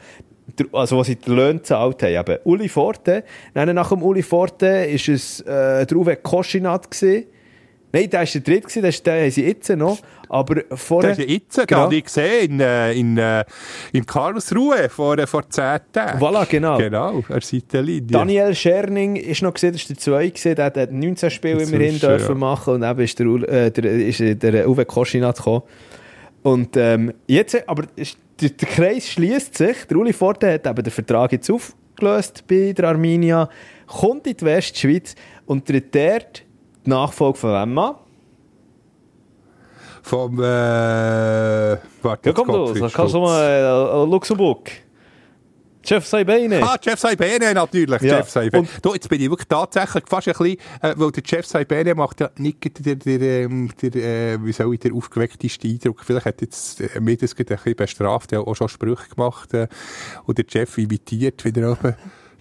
Also, 0.71 0.97
was 0.97 1.07
sie 1.07 1.15
die 1.17 1.29
Löhne 1.29 1.55
gezahlt 1.59 2.01
haben. 2.03 2.15
Eben 2.15 2.37
Uli 2.45 2.69
Forte. 2.69 3.23
Dann 3.53 3.75
nach 3.75 3.89
dem 3.89 4.01
Uli 4.01 4.23
Forte 4.23 4.65
war 4.65 5.13
es 5.13 5.41
äh, 5.41 5.85
der 5.85 5.97
Uwe 5.97 6.15
Koschinat. 6.15 6.89
Gewesen. 6.89 7.25
Nein, 7.93 8.09
der 8.09 8.19
war 8.19 8.25
der 8.25 8.41
dritte, 8.41 8.81
den 8.81 8.85
ist- 8.85 9.07
den 9.07 9.21
haben 9.23 9.31
sie 9.31 9.45
jetzt 9.45 9.69
noch. 9.69 9.97
Aber 10.29 10.61
vorher... 10.71 11.11
Das 11.11 11.19
ist 11.19 11.29
jetzt, 11.29 11.67
genau. 11.67 11.81
Habe 11.81 11.95
ich 11.95 12.03
gesehen, 12.03 12.51
in, 12.51 12.59
äh, 12.59 12.93
in, 12.93 13.17
äh, 13.17 13.45
in 13.93 14.05
Karlsruhe 14.05 14.89
vor, 14.89 15.17
äh, 15.17 15.25
vor 15.25 15.49
10 15.49 15.79
Tagen. 15.93 16.19
Voilà, 16.19 16.45
genau. 16.45 16.77
Genau, 16.77 17.23
er 17.29 17.41
Seitenlinie. 17.41 18.11
Daniel 18.11 18.53
Scherning 18.53 19.15
ist 19.15 19.41
noch 19.41 19.53
gesehen, 19.53 19.71
das 19.71 19.81
ist 19.81 19.89
der 19.89 19.97
Zweite 19.97 20.31
gewesen, 20.31 20.55
der 20.55 20.65
hat 20.65 20.91
19 20.91 21.29
Spiele 21.29 21.63
immerhin 21.63 21.97
dürfen 21.97 22.27
ja. 22.27 22.35
machen 22.35 22.73
und 22.75 22.83
eben 22.83 22.99
ist 22.99 23.19
der, 23.19 23.27
äh, 23.27 23.71
der, 23.71 23.85
ist 23.85 24.19
der 24.19 24.69
Uwe 24.69 24.85
Koschinat 24.85 25.37
gekommen. 25.37 25.63
Und 26.43 26.75
ähm, 26.77 27.13
jetzt, 27.27 27.67
aber 27.67 27.85
ist, 27.95 28.17
der, 28.41 28.49
der 28.49 28.67
Kreis 28.67 29.09
schließt 29.09 29.57
sich. 29.57 29.85
Der 29.89 29.97
Uli 29.97 30.13
Forte 30.13 30.51
hat 30.51 30.67
eben 30.67 30.83
den 30.83 30.91
Vertrag 30.91 31.31
jetzt 31.31 31.49
aufgelöst 31.49 32.43
bei 32.47 32.73
der 32.73 32.89
Arminia, 32.89 33.49
kommt 33.87 34.27
in 34.27 34.35
die 34.37 34.45
Westschweiz 34.45 35.15
und 35.45 35.65
tritt 35.65 35.95
dort 35.95 36.43
die 36.87 36.91
Nachfolge 36.91 37.37
von 37.37 37.51
wem 37.51 37.77
an? 37.77 37.95
Vom, 40.01 40.39
äh, 40.39 40.43
warte, 42.01 42.29
Ja, 42.29 42.33
komm 42.33 42.47
los, 42.47 42.93
kannst 42.93 43.13
du 43.13 43.19
mal 43.19 43.43
äh, 43.43 44.09
Luxemburg. 44.09 44.71
Jeff 45.83 46.05
Saibene. 46.05 46.61
Ah, 46.63 46.77
Jeff 46.81 46.99
Saibene 46.99 47.53
natürlich, 47.53 48.01
Ja. 48.01 48.17
Jeff 48.17 48.29
Saibene. 48.29 48.61
Und- 48.61 48.69
Du, 48.85 48.93
jetzt 48.93 49.07
bin 49.07 49.21
ich 49.21 49.29
wirklich 49.29 49.47
tatsächlich 49.47 50.03
fast 50.07 50.27
ein 50.27 50.33
bisschen, 50.33 50.57
äh, 50.81 50.93
weil 50.97 51.11
der 51.11 51.23
Jeff 51.25 51.45
Saibene 51.45 51.95
macht 51.95 52.19
ja 52.21 52.29
nicht 52.37 52.85
der, 52.85 52.95
der, 52.95 53.17
der, 53.19 53.41
ähm, 53.43 53.69
der 53.81 53.95
äh, 53.95 54.45
wie 54.45 54.51
soll 54.51 54.73
ich, 54.73 54.79
der 54.81 54.93
aufgewecktesten 54.93 55.71
Eindruck. 55.71 56.03
Vielleicht 56.05 56.25
hat 56.25 56.41
jetzt 56.41 56.81
äh, 56.81 56.99
mir 56.99 57.15
das 57.17 57.35
gerade 57.35 57.53
ein 57.53 57.57
bisschen 57.57 57.75
bestraft, 57.75 58.31
er 58.33 58.39
hat 58.39 58.47
auch 58.47 58.55
schon 58.55 58.67
Sprüche 58.69 59.07
gemacht 59.13 59.53
äh, 59.53 59.67
und 60.25 60.37
der 60.37 60.45
Jeff 60.49 60.77
imitiert 60.77 61.43
wieder 61.45 61.71
oben. 61.73 61.95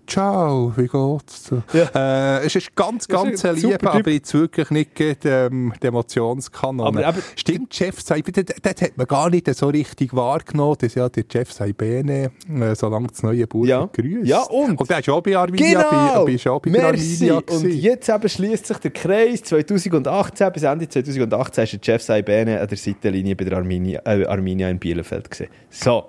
Ciao, 0.06 0.72
wie 0.76 0.86
geht's? 0.86 1.50
Ja. 1.72 2.38
Äh, 2.38 2.46
es 2.46 2.54
ist 2.54 2.74
ganz, 2.76 3.08
ganz 3.08 3.44
ein 3.44 3.56
Typ. 3.56 3.84
aber 3.86 4.10
jetzt 4.10 4.32
wirklich 4.34 4.70
nicht 4.70 5.00
ähm, 5.24 5.72
die 5.82 5.86
Emotionskanone. 5.86 6.88
Aber- 6.88 7.06
aber- 7.06 7.18
Stimmt, 7.34 7.76
Jeff 7.78 8.00
Saibene, 8.00 8.44
das, 8.44 8.74
hat 8.82 8.96
man 8.96 9.06
gar 9.06 9.30
nicht 9.30 9.52
so 9.54 9.68
richtig 9.68 10.14
wahrgenommen, 10.14 10.76
dass 10.80 10.94
ja 10.94 11.08
der 11.08 11.24
Jeff 11.30 11.52
Saibene, 11.52 12.30
äh, 12.48 12.74
solange 12.74 13.08
das 13.08 13.22
neue 13.22 13.46
Buch 13.46 13.66
Ja. 13.66 13.88
grüßt. 13.92 14.26
Ja, 14.28 14.42
und? 14.42 14.78
Und 14.80 14.88
der 14.90 15.00
ist 15.00 15.08
auch 15.08 15.20
bei 15.20 15.36
Arminia, 15.36 15.82
bei, 16.14 16.24
bei, 16.24 16.32
ist 16.32 16.46
auch 16.46 16.60
bei 16.60 16.70
Merci. 16.70 17.30
Und 17.30 17.64
jetzt 17.64 18.08
eben 18.08 18.28
schließt 18.28 18.66
sich 18.66 18.78
der 18.78 18.90
Kreis. 18.92 19.42
2018 19.42 20.52
bis 20.52 20.62
Ende 20.62 20.88
2018 20.88 21.64
ist 21.64 21.72
der 21.72 21.80
Jeff 21.82 22.02
Saibene 22.02 22.60
an 22.60 22.68
der 22.68 22.76
Seitenlinie 22.78 23.34
bei 23.36 23.44
der 23.44 23.58
Arminia, 23.58 24.00
äh, 24.04 24.24
Arminia 24.26 24.68
in 24.70 24.78
Bielefeld 24.78 25.30
gewesen. 25.30 25.50
So, 25.70 26.04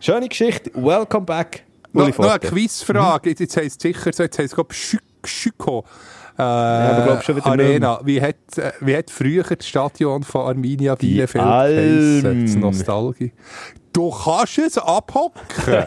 schöne 0.00 0.28
Geschichte. 0.28 0.70
Welcome 0.74 1.26
back. 1.26 1.64
Noch, 1.94 2.18
noch 2.18 2.30
eine. 2.30 2.38
Quizfrage, 2.40 3.30
jetzt, 3.30 3.40
jetzt 3.40 3.56
heisst 3.56 3.76
es 3.76 3.82
sicher 3.82 4.12
so, 4.12 4.22
jetzt 4.22 4.38
heisst 4.38 4.50
es 4.50 4.54
glaube 4.54 4.72
ich 4.72 4.98
Schüko. 5.24 5.84
Äh, 6.36 6.40
wieder 6.42 7.46
Arena. 7.46 8.00
Wie 8.04 8.20
hat, 8.20 8.34
äh, 8.56 8.72
wie 8.80 8.96
hat 8.96 9.08
früher 9.08 9.44
das 9.44 9.66
Stadion 9.66 10.24
von 10.24 10.46
Arminia 10.48 10.96
Die 10.96 11.06
Bielefeld 11.06 11.44
geheissen? 11.44 12.46
Das 12.46 12.56
Nostalgie. 12.56 13.32
Du 13.92 14.10
kannst 14.10 14.58
es 14.58 14.76
abhocken. 14.76 15.40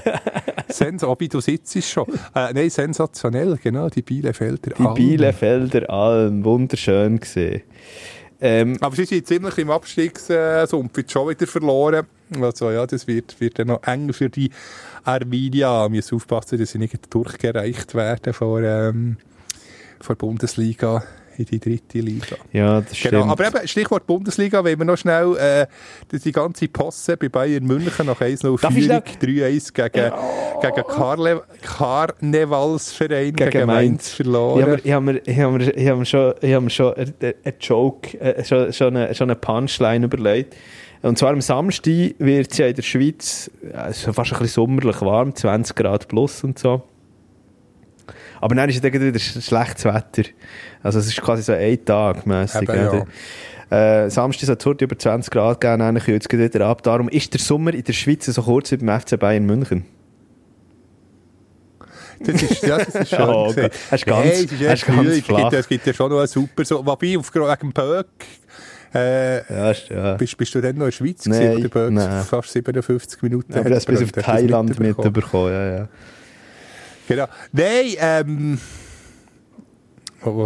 Sens 0.69 1.03
Obi, 1.03 1.27
du 1.27 1.41
sitzt 1.41 1.83
schon. 1.83 2.05
Äh, 2.33 2.53
nein, 2.53 2.69
sensationell, 2.69 3.59
genau, 3.61 3.89
die 3.89 4.01
Bielefelder 4.01 4.71
Die 4.77 4.85
Alm. 4.85 4.93
Bielefelder 4.93 5.89
Alm. 5.89 6.45
Wunderschön 6.45 7.19
gesehen. 7.19 7.63
Ähm, 8.39 8.77
Aber 8.81 8.95
sie 8.95 9.05
sind 9.05 9.27
ziemlich 9.27 9.57
im 9.57 9.71
Abstiegssumpf 9.71 10.97
jetzt 10.97 11.11
schon 11.11 11.29
wieder 11.29 11.47
verloren. 11.47 12.05
Also 12.39 12.69
ja, 12.71 12.85
das 12.85 13.07
wird, 13.07 13.39
wird 13.39 13.57
dann 13.57 13.67
noch 13.67 13.83
eng 13.83 14.13
für 14.13 14.29
die 14.29 14.51
Arminia. 15.03 15.83
Wir 15.85 15.89
müssen 15.89 16.15
aufpassen, 16.15 16.59
dass 16.59 16.71
sie 16.71 16.77
nicht 16.77 17.13
durchgereicht 17.13 17.95
werden 17.95 18.33
vor, 18.33 18.61
ähm, 18.61 19.17
vor 19.99 20.15
Bundesliga 20.15 21.03
in 21.39 21.45
die 21.45 21.59
dritte 21.59 21.99
Liga. 21.99 22.35
ja, 22.53 22.81
das 22.81 22.97
stimmt. 22.97 23.13
Genau, 23.13 23.25
aber 23.31 23.47
eben, 23.47 23.67
Stichwort 23.67 24.05
Bundesliga, 24.07 24.63
wenn 24.63 24.77
wir 24.77 24.85
noch 24.85 24.97
schnell 24.97 25.35
äh, 25.37 25.67
die- 26.11 26.31
ganze 26.31 26.67
Posse 26.67 27.17
bei 27.17 27.29
Bayern 27.29 27.63
München 27.63 28.05
nach 28.05 28.19
1-0 28.21 28.59
Darf 28.61 28.75
ich 28.75 28.85
Führung, 28.85 29.01
schnell- 29.19 29.43
3-1 29.59 29.73
gegen, 29.73 30.11
gegen 30.61 30.87
Karle 30.87 31.43
Karnevalsverein, 31.61 33.33
gegen, 33.33 33.49
Gegen 33.51 33.67
Mainz 33.67 34.09
verloren. 34.09 34.79
Ich 34.83 34.91
habe 34.91 35.05
mir, 35.05 35.17
ich 35.25 35.37
ich 35.37 36.09
schon, 36.09 36.33
ich 36.41 36.53
hab 36.53 36.63
mir 36.63 36.69
schon 36.69 36.93
einen 36.95 37.33
Joke, 37.59 38.19
äh, 38.19 38.43
schon, 38.43 38.73
schon, 38.73 38.95
eine, 38.95 39.13
schon 39.15 39.29
eine 39.29 39.35
Punchline 39.35 40.05
überlegt. 40.05 40.55
Und 41.03 41.17
zwar 41.17 41.29
am 41.31 41.41
Samstag 41.41 42.15
wird 42.17 42.51
es 42.51 42.57
ja 42.57 42.67
in 42.67 42.75
der 42.75 42.81
Schweiz 42.81 43.51
ja, 43.71 43.85
ist 43.87 44.01
fast 44.03 44.17
ein 44.33 44.39
bisschen 44.39 44.47
sommerlich 44.47 44.99
warm, 45.01 45.35
20 45.35 45.75
Grad 45.75 46.07
plus 46.07 46.43
und 46.43 46.57
so. 46.57 46.81
Aber 48.41 48.55
dann 48.55 48.69
ist 48.69 48.77
es 48.77 48.83
wieder 48.83 49.05
sch- 49.19 49.41
schlechtes 49.41 49.85
Wetter. 49.85 50.29
Also 50.83 50.99
es 50.99 51.07
ist 51.07 51.21
quasi 51.21 51.41
so 51.43 51.53
ein 51.53 51.83
Tag 51.85 52.25
mässig. 52.25 52.67
Ja. 52.69 53.05
Äh, 53.69 54.09
Samstag 54.09 54.45
soll 54.47 54.55
es 54.59 54.65
heute 54.65 54.85
über 54.85 54.97
20 54.97 55.29
Grad 55.31 55.59
geben, 55.59 55.79
dann 55.79 55.99
kühlt 55.99 56.25
es 56.25 56.31
wieder 56.39 56.65
ab. 56.67 56.83
Darum 56.83 57.09
ist 57.09 57.33
der 57.33 57.41
Sommer 57.41 57.73
in 57.73 57.83
der 57.83 57.93
Schweiz 57.93 58.25
so 58.25 58.41
kurz 58.41 58.71
wie 58.71 58.77
beim 58.77 58.99
FC 59.01 59.19
Bayern 59.19 59.45
München. 59.45 59.85
Das 62.19 62.41
ist, 62.41 62.63
ja, 62.63 62.77
das 62.77 62.95
ist 62.95 63.09
schön 63.15 63.19
Oh. 63.29 63.53
Gott, 63.53 63.71
hast 63.91 64.05
ganz- 64.05 64.25
Hey, 64.25 64.45
es 64.45 64.51
ist 64.51 64.67
hast 64.69 64.85
ganz. 64.87 65.07
Es 65.09 65.23
gibt, 65.27 65.53
es 65.53 65.67
gibt 65.67 65.85
ja 65.87 65.93
schon 65.93 66.09
noch 66.11 66.17
einen 66.19 66.27
super, 66.27 66.65
so, 66.65 66.83
wobei, 66.85 67.17
auf, 67.17 67.33
wegen 67.33 67.55
dem 67.61 67.73
Böck, 67.73 68.07
äh, 68.95 69.37
Ja, 69.53 69.71
ja. 69.89 70.13
bist, 70.15 70.35
bist 70.37 70.55
du 70.55 70.61
dann 70.61 70.75
noch 70.77 70.85
in 70.85 70.89
der 70.89 70.91
Schweiz 70.93 71.25
Nein, 71.25 71.61
gewesen, 71.61 71.61
der 71.93 71.99
Böck 72.19 72.25
fast 72.25 72.49
57 72.53 73.21
Minuten 73.21 73.53
Aber 73.53 73.69
das 73.69 73.85
bis 73.85 74.01
auf 74.01 74.07
hat? 74.07 74.17
Hast 74.17 74.25
du 74.27 74.31
Thailand 74.47 74.69
mitbekommen? 74.79 75.13
mitbekommen, 75.13 75.51
ja, 75.51 75.77
ja. 75.77 75.87
Genau. 77.07 77.25
Nein, 77.51 77.95
ähm, 77.99 78.59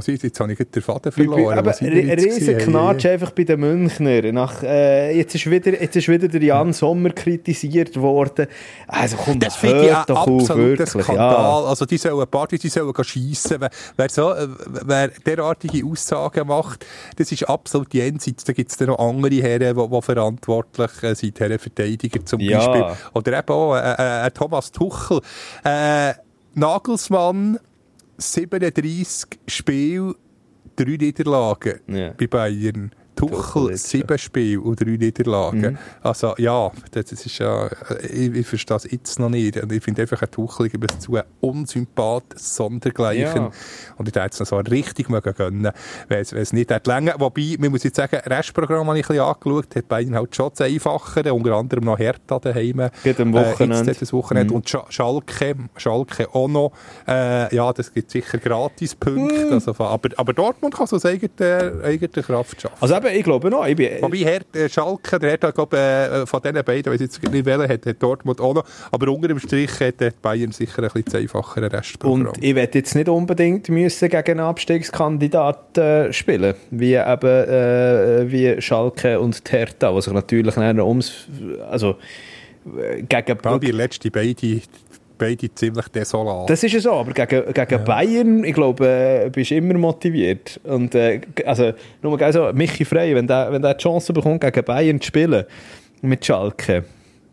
sind 0.01 0.21
sie? 0.21 0.27
Jetzt 0.27 0.39
habe 0.39 0.51
ich 0.51 0.59
den 0.59 0.81
Faden 0.81 1.11
verloren. 1.11 1.57
Aber 1.57 1.71
riesen? 1.79 2.57
Knatsch 2.57 3.05
einfach 3.05 3.31
bei 3.31 3.43
den 3.43 3.59
Münchner. 3.59 4.31
Nach, 4.31 4.61
äh, 4.63 5.15
jetzt, 5.17 5.35
ist 5.35 5.49
wieder, 5.49 5.79
jetzt 5.81 5.95
ist 5.95 6.07
wieder 6.07 6.27
der 6.27 6.41
Jan 6.41 6.73
Sommer 6.73 7.11
kritisiert 7.11 7.95
worden. 7.99 8.47
Also 8.87 9.17
komm, 9.17 9.39
Das 9.39 9.55
finde 9.55 9.85
ich 9.87 10.05
doch 10.05 10.27
auf, 10.27 10.41
absoluter 10.41 10.57
wirklich. 10.57 11.03
Skandal. 11.03 11.65
Also 11.65 11.85
die 11.85 11.97
sollen 11.97 12.27
Partys, 12.27 12.59
die 12.61 12.69
sollen 12.69 12.93
schiessen. 13.03 13.57
Wer, 13.59 13.69
wer, 13.97 14.09
so, 14.09 14.33
äh, 14.33 14.47
wer 14.85 15.07
derartige 15.07 15.85
Aussagen 15.85 16.47
macht, 16.47 16.85
das 17.17 17.31
ist 17.31 17.43
absolut 17.47 17.93
jenseits. 17.93 18.43
Da 18.43 18.53
gibt 18.53 18.71
es 18.71 18.79
noch 18.81 18.99
andere 18.99 19.35
Herren, 19.35 19.75
die, 19.77 19.89
die 19.89 20.01
verantwortlich 20.01 21.03
äh, 21.03 21.15
sind, 21.15 21.39
Herrenverteidiger 21.39 22.25
zum 22.25 22.39
Ja. 22.39 22.57
Beispiel. 22.57 22.85
Oder 23.13 23.39
eben 23.39 23.49
auch 23.49 23.75
äh, 23.75 24.27
äh, 24.27 24.31
Thomas 24.31 24.71
Tuchel. 24.71 25.21
Äh, 25.63 26.13
Nagelsmann, 26.53 27.59
37 28.17 29.39
Spiele, 29.47 30.15
drei 30.75 30.97
Niederlagen 30.97 31.79
Ja. 31.87 32.11
bei 32.11 32.27
Bayern. 32.27 32.91
Tuchel 33.15 33.77
sieben 33.77 34.17
Spiele 34.17 34.61
und 34.61 34.79
drei 34.79 34.91
Niederlagen. 34.91 35.61
Mhm. 35.73 35.77
Also 36.01 36.33
ja, 36.37 36.71
das 36.91 37.11
ist 37.11 37.37
ja, 37.37 37.69
ich, 38.01 38.33
ich 38.33 38.47
verstehe 38.47 38.75
das 38.75 38.91
jetzt 38.91 39.19
noch 39.19 39.29
nicht. 39.29 39.57
Und 39.61 39.71
ich 39.71 39.83
finde 39.83 40.01
einfach, 40.01 40.21
ein 40.21 40.31
Tuchel 40.31 40.69
es 40.89 40.99
zu 40.99 41.15
ein 41.15 41.23
Unsympath, 41.39 42.23
sondergleichen. 42.37 43.43
Ja. 43.43 43.51
Und 43.97 44.07
ich 44.07 44.15
hätte 44.15 44.29
es 44.31 44.39
noch 44.39 44.47
so 44.47 44.57
richtig 44.57 45.09
mögen 45.09 45.33
gönnen, 45.33 45.71
wenn 46.07 46.19
es, 46.19 46.33
es 46.33 46.53
nicht 46.53 46.71
hätte 46.71 46.89
länger. 46.89 47.15
Wobei, 47.19 47.57
man 47.59 47.71
muss 47.71 47.83
jetzt 47.83 47.97
sagen, 47.97 48.17
Restprogramm 48.25 48.87
habe 48.87 48.99
ich 48.99 49.05
ein 49.05 49.15
bisschen 49.15 49.23
angeschaut, 49.23 49.75
hat 49.75 49.87
Bayern 49.87 50.15
halt 50.15 50.35
schon 50.35 50.49
das 50.55 50.61
Einfachere, 50.61 51.33
unter 51.33 51.53
anderem 51.53 51.83
noch 51.83 51.99
Hertha 51.99 52.39
daheim. 52.39 52.89
Geht 53.03 53.19
am 53.19 53.33
Äh, 53.35 53.51
Wochenende. 53.51 53.91
jetzt 53.91 54.01
das 54.01 54.13
Wochenende. 54.13 54.51
Mhm. 54.53 54.57
Und 54.57 54.69
Sch 54.69 54.77
Schalke, 54.89 55.55
Schalke 55.77 56.33
auch 56.33 56.47
noch. 56.47 56.71
Äh, 57.07 57.53
ja, 57.55 57.71
das 57.73 57.93
gibt 57.93 58.11
sicher 58.11 58.37
Gratispunkte. 58.37 59.45
Mhm. 59.45 59.53
Also, 59.53 59.71
aber, 59.77 60.09
aber 60.15 60.33
Dortmund 60.33 60.73
kann 60.73 60.87
so 60.87 60.95
aus 60.95 61.05
eigener, 61.05 61.83
eigener 61.83 62.23
Kraft 62.23 62.61
schaffen. 62.61 62.75
Also 62.79 63.00
eben, 63.05 63.15
ich 63.15 63.23
glaube 63.23 63.49
noch. 63.49 63.65
Ich 63.65 63.75
bin, 63.75 63.89
Wobei 64.01 64.17
Herd, 64.17 64.55
äh, 64.55 64.69
Schalke, 64.69 65.19
der 65.19 65.31
Hertha, 65.31 65.51
glaub, 65.51 65.73
äh, 65.73 66.25
von 66.25 66.41
diesen 66.41 66.63
beiden, 66.63 66.93
weiß 66.93 67.01
jetzt 67.01 67.21
nicht 67.21 67.45
wählen, 67.45 67.67
hat, 67.67 67.85
hat 67.85 68.01
Dortmund 68.01 68.39
auch 68.39 68.53
noch. 68.53 68.65
Aber 68.91 69.11
unter 69.11 69.27
dem 69.27 69.39
Strich 69.39 69.79
hat, 69.79 70.01
hat 70.01 70.21
Bayern 70.21 70.51
sicher 70.51 70.83
ein 70.83 70.89
bisschen 70.89 71.05
das 71.05 71.15
einfachere 71.15 71.71
Restprogramm. 71.71 72.27
und 72.27 72.43
ich 72.43 72.55
werde 72.55 72.77
jetzt 72.79 72.95
nicht 72.95 73.09
unbedingt 73.09 73.69
müssen 73.69 74.09
gegen 74.09 74.31
einen 74.31 74.39
Abstiegskandidat 74.39 75.77
äh, 75.77 76.13
spielen, 76.13 76.55
wie 76.69 76.95
eben 76.95 77.27
äh, 77.27 78.31
wie 78.31 78.61
Schalke 78.61 79.19
und 79.19 79.47
die 79.47 79.51
Hertha, 79.51 79.93
was 79.93 80.05
sich 80.05 80.13
natürlich 80.13 80.57
ums, 80.57 81.27
also 81.69 81.95
äh, 82.77 83.01
gegen 83.03 83.37
Weil 83.43 83.59
die 83.59 83.71
letzten 83.71 84.11
beide, 84.11 84.61
beide 85.21 85.53
ziemlich 85.53 85.87
desolat. 85.89 86.49
Das 86.49 86.63
ist 86.63 86.73
ja 86.73 86.79
so, 86.79 86.93
aber 86.93 87.13
gegen, 87.13 87.53
gegen 87.53 87.83
Bayern, 87.83 88.43
ich 88.43 88.53
glaube, 88.53 88.87
äh, 88.87 89.29
bist 89.29 89.51
du 89.51 89.55
immer 89.55 89.75
motiviert. 89.75 90.59
Und, 90.63 90.95
äh, 90.95 91.21
also, 91.45 91.71
nur 92.01 92.17
mal 92.17 92.33
so, 92.33 92.51
Michi 92.53 92.83
Frey, 92.85 93.15
wenn 93.15 93.27
der, 93.27 93.51
wenn 93.51 93.61
der 93.61 93.75
die 93.75 93.83
Chance 93.83 94.11
bekommt, 94.13 94.41
gegen 94.41 94.65
Bayern 94.65 94.99
zu 94.99 95.07
spielen, 95.07 95.45
mit 96.01 96.25
Schalke. 96.25 96.83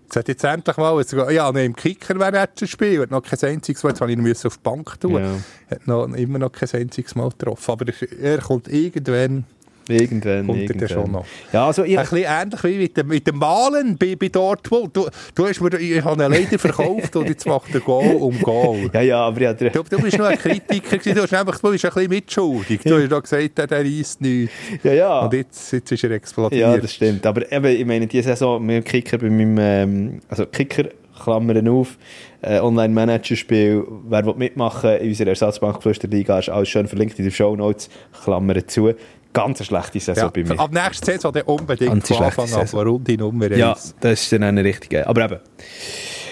Jetzt 0.04 0.16
hat 0.16 0.28
jetzt 0.28 0.44
endlich 0.44 0.76
mal, 0.78 0.98
jetzt, 0.98 1.12
ja, 1.12 1.52
noch 1.52 1.60
im 1.60 1.76
Kicker 1.76 2.18
wäre 2.18 2.36
er 2.36 2.54
zu 2.54 2.66
spielen, 2.66 3.02
hat 3.02 3.10
noch 3.10 3.22
kein 3.22 3.50
einziges 3.50 3.82
Mal, 3.82 3.90
jetzt 3.90 4.00
habe 4.00 4.10
ich 4.10 4.18
ihn 4.18 4.30
auf 4.32 4.56
die 4.56 4.62
Bank 4.62 5.00
tun, 5.00 5.22
Ja. 5.22 5.32
hat 5.70 5.86
noch, 5.86 6.04
immer 6.14 6.38
noch 6.38 6.52
kein 6.52 6.68
einziges 6.80 7.14
Mal 7.14 7.28
getroffen. 7.28 7.70
Aber 7.72 7.86
er, 7.86 8.18
er 8.22 8.38
kommt 8.38 8.68
irgendwann, 8.68 9.44
Irgendwann, 9.88 10.46
Kommt 10.46 10.58
er 10.58 10.62
irgendwann. 10.70 10.88
schon 10.88 11.10
noch. 11.12 11.24
Ja, 11.52 11.66
also, 11.66 11.84
ich, 11.84 11.98
ein 11.98 12.04
bisschen 12.08 12.24
ähnlich 12.28 12.64
wie 12.64 12.78
mit 12.78 12.96
dem, 12.96 13.06
mit 13.08 13.26
dem 13.26 13.36
Malen 13.38 13.96
bei, 13.96 14.16
bei 14.16 14.28
Dortmund. 14.28 14.96
Du, 14.96 15.06
du 15.34 15.46
hast 15.46 15.60
mir, 15.60 15.78
ich 15.78 16.04
habe 16.04 16.22
ihn 16.24 16.30
leider 16.32 16.58
verkauft 16.58 17.16
und 17.16 17.28
jetzt 17.28 17.46
macht 17.46 17.74
er 17.74 17.80
Goal 17.80 18.16
um 18.16 18.38
Goal. 18.40 18.90
ja, 18.92 19.00
ja, 19.00 19.20
aber 19.26 19.40
ja, 19.40 19.54
Du, 19.54 19.68
du 19.70 19.98
bist 20.00 20.18
noch 20.18 20.26
ein 20.26 20.38
Kritiker 20.38 20.98
gewesen, 20.98 21.14
du 21.16 21.22
hast 21.22 21.34
einfach, 21.34 21.58
du 21.58 21.70
bist 21.70 21.84
ein 21.84 21.90
bisschen 21.92 22.10
mitschuldig. 22.10 22.80
Du 22.84 23.10
hast 23.10 23.22
gesagt, 23.30 23.58
der, 23.58 23.70
reisst 23.70 24.20
nichts. 24.20 24.52
ja, 24.82 24.92
ja. 24.92 25.20
Und 25.20 25.32
jetzt, 25.34 25.72
jetzt 25.72 25.90
ist 25.90 26.04
er 26.04 26.10
explodiert. 26.12 26.60
Ja, 26.60 26.76
das 26.76 26.92
stimmt. 26.94 27.26
Aber 27.26 27.50
eben, 27.50 27.66
ich 27.66 27.86
meine, 27.86 28.06
diese 28.06 28.28
Saison 28.28 28.64
mit 28.64 28.84
Kicker 28.84 29.18
bei 29.18 29.30
meinem, 29.30 29.56
ähm, 29.58 30.20
also 30.28 30.46
Kicker, 30.46 30.84
Klammern 31.22 31.66
auf, 31.66 31.98
äh, 32.42 32.60
Online-Manager-Spiel, 32.60 33.84
wer 34.08 34.24
will 34.24 34.34
mitmachen 34.36 34.90
in 34.98 35.08
unserer 35.08 35.30
Ersatzbankflüsterliga, 35.30 36.38
ist 36.38 36.48
alles 36.48 36.68
schön 36.68 36.86
verlinkt 36.86 37.18
in 37.18 37.24
den 37.24 37.32
Shownotes, 37.32 37.88
Klammern 38.22 38.62
zu. 38.68 38.92
Ganz 39.38 39.60
eine 39.60 39.66
schlechte 39.66 40.00
Saison 40.00 40.24
Ja, 40.24 40.30
bei 40.30 40.44
mir. 40.44 40.60
ab 40.60 40.72
nächster 40.72 41.06
Saison 41.06 41.32
dann 41.32 41.42
unbedingt 41.42 41.90
Ganz 41.90 42.08
von 42.08 42.24
Anfang 42.24 42.52
an, 42.52 43.04
die 43.04 43.16
Nummer 43.16 43.46
1. 43.46 43.56
Ja, 43.58 43.76
das 44.00 44.22
ist 44.22 44.32
dann 44.32 44.42
eine 44.42 44.64
richtige. 44.64 45.06
Aber 45.06 45.24
eben, 45.24 45.38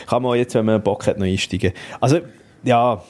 kann 0.07 0.23
man 0.23 0.39
jetzt, 0.39 0.55
wenn 0.55 0.65
man 0.65 0.83
Bock 0.83 1.07
hat, 1.07 1.19
noch 1.19 1.27
einsteigen. 1.27 1.73
Also, 2.01 2.21
ja, 2.63 3.03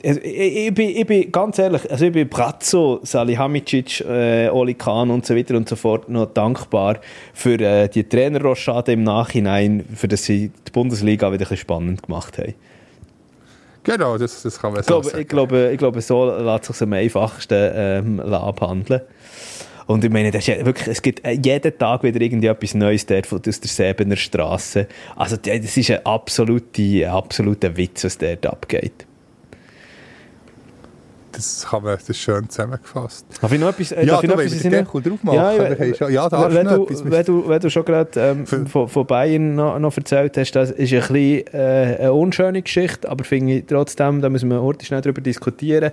ich, 0.00 0.16
ich, 0.24 0.56
ich, 0.68 0.74
bin, 0.74 0.88
ich 0.88 1.06
bin 1.06 1.30
ganz 1.30 1.58
ehrlich, 1.58 1.90
also 1.90 2.06
ich 2.06 2.12
bin 2.12 2.28
Brazzo, 2.28 3.00
Salihamidzic, 3.02 4.00
äh, 4.00 4.48
Oli 4.48 4.74
Kahn 4.74 5.10
und 5.10 5.26
so 5.26 5.36
weiter 5.36 5.56
und 5.56 5.68
so 5.68 5.76
fort 5.76 6.08
noch 6.08 6.26
dankbar 6.26 6.98
für 7.34 7.60
äh, 7.60 7.88
die 7.88 8.04
Trainerrochade 8.08 8.92
im 8.92 9.02
Nachhinein, 9.02 9.84
für 9.94 10.08
dass 10.08 10.24
sie 10.24 10.50
die 10.66 10.70
Bundesliga 10.70 11.28
wieder 11.28 11.36
ein 11.36 11.38
bisschen 11.40 11.58
spannend 11.58 12.02
gemacht 12.04 12.38
haben. 12.38 12.54
Genau, 13.84 14.16
das, 14.18 14.42
das 14.42 14.60
kann 14.60 14.72
man 14.72 14.80
Ich 14.80 14.86
so 14.86 14.94
glaube, 14.94 15.08
sagen. 15.10 15.22
ich 15.22 15.28
glaube, 15.28 15.70
ich 15.72 15.78
glaube 15.78 16.00
so 16.00 16.24
lässt 16.30 16.64
sich 16.66 16.80
am 16.82 16.92
einfachsten 16.92 17.70
ähm, 17.74 18.20
abhandeln. 18.20 19.02
Und 19.86 20.04
ich 20.04 20.10
meine, 20.10 20.30
das 20.30 20.46
ist 20.46 20.46
ja 20.56 20.64
wirklich, 20.64 20.86
es 20.86 21.02
gibt 21.02 21.24
äh, 21.26 21.32
jeden 21.32 21.76
Tag 21.76 22.04
wieder 22.04 22.20
irgendwie 22.20 22.46
etwas 22.46 22.74
Neues 22.74 23.04
dort 23.04 23.26
von- 23.26 23.42
aus 23.46 23.60
der 23.60 23.68
Säbener 23.68 24.16
Straße. 24.16 24.86
Also 25.16 25.36
das 25.36 25.76
ist 25.76 25.90
ein 25.90 26.06
absoluter, 26.06 27.12
absoluter 27.12 27.76
Witz, 27.76 28.04
was 28.04 28.16
dort 28.16 28.46
abgeht. 28.46 29.06
Das, 31.32 31.66
kann 31.68 31.82
man, 31.82 31.94
das 31.96 32.08
ist 32.08 32.18
schön 32.18 32.48
zusammengefasst. 32.48 33.26
Darf 33.40 33.52
ich 33.52 33.58
noch 33.60 33.68
etwas, 33.70 33.92
äh, 33.92 34.04
Ja, 34.04 34.12
darf 34.12 34.24
ich 34.24 34.30
noch 34.30 34.38
etwas 34.40 34.58
den 34.60 34.70
Deckel 34.70 35.02
drauf 35.02 35.22
machen, 35.24 35.36
Ja, 35.36 35.78
wir 35.78 35.86
ja, 35.98 36.08
ja, 36.08 36.28
darfst 36.28 36.56
wenn, 36.56 36.66
du 36.66 36.82
etwas- 36.84 37.10
wenn, 37.10 37.24
du, 37.24 37.48
wenn 37.48 37.60
du 37.60 37.70
schon 37.70 37.84
gerade 37.84 38.10
ähm, 38.20 38.46
von, 38.46 38.88
von 38.88 39.06
Bayern 39.06 39.54
noch, 39.54 39.78
noch 39.78 39.96
erzählt 39.96 40.36
hast, 40.36 40.52
das 40.52 40.70
ist 40.70 40.92
ein 40.92 41.00
bisschen 41.00 41.46
äh, 41.54 41.96
eine 42.00 42.12
unschöne 42.12 42.62
Geschichte, 42.62 43.08
aber 43.08 43.24
finde 43.24 43.54
ich 43.54 43.64
trotzdem, 43.66 44.20
da 44.20 44.28
müssen 44.28 44.48
wir 44.50 44.62
heute 44.62 44.84
schnell 44.84 45.00
darüber 45.00 45.20
diskutieren. 45.20 45.90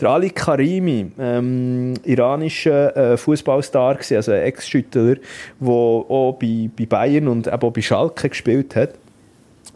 Der 0.00 0.08
Ali 0.10 0.30
Karimi, 0.30 1.10
ähm, 1.18 1.94
iranischer 2.04 2.96
äh, 3.12 3.16
Fußballstar, 3.16 3.98
also 4.10 4.32
ein 4.32 4.42
Ex-Schüttler, 4.42 5.16
der 5.60 5.68
auch 5.70 6.38
bei, 6.40 6.70
bei 6.78 6.86
Bayern 6.86 7.28
und 7.28 7.50
auch 7.52 7.58
bei 7.70 7.82
Schalke 7.82 8.28
gespielt 8.28 8.76
hat. 8.76 8.90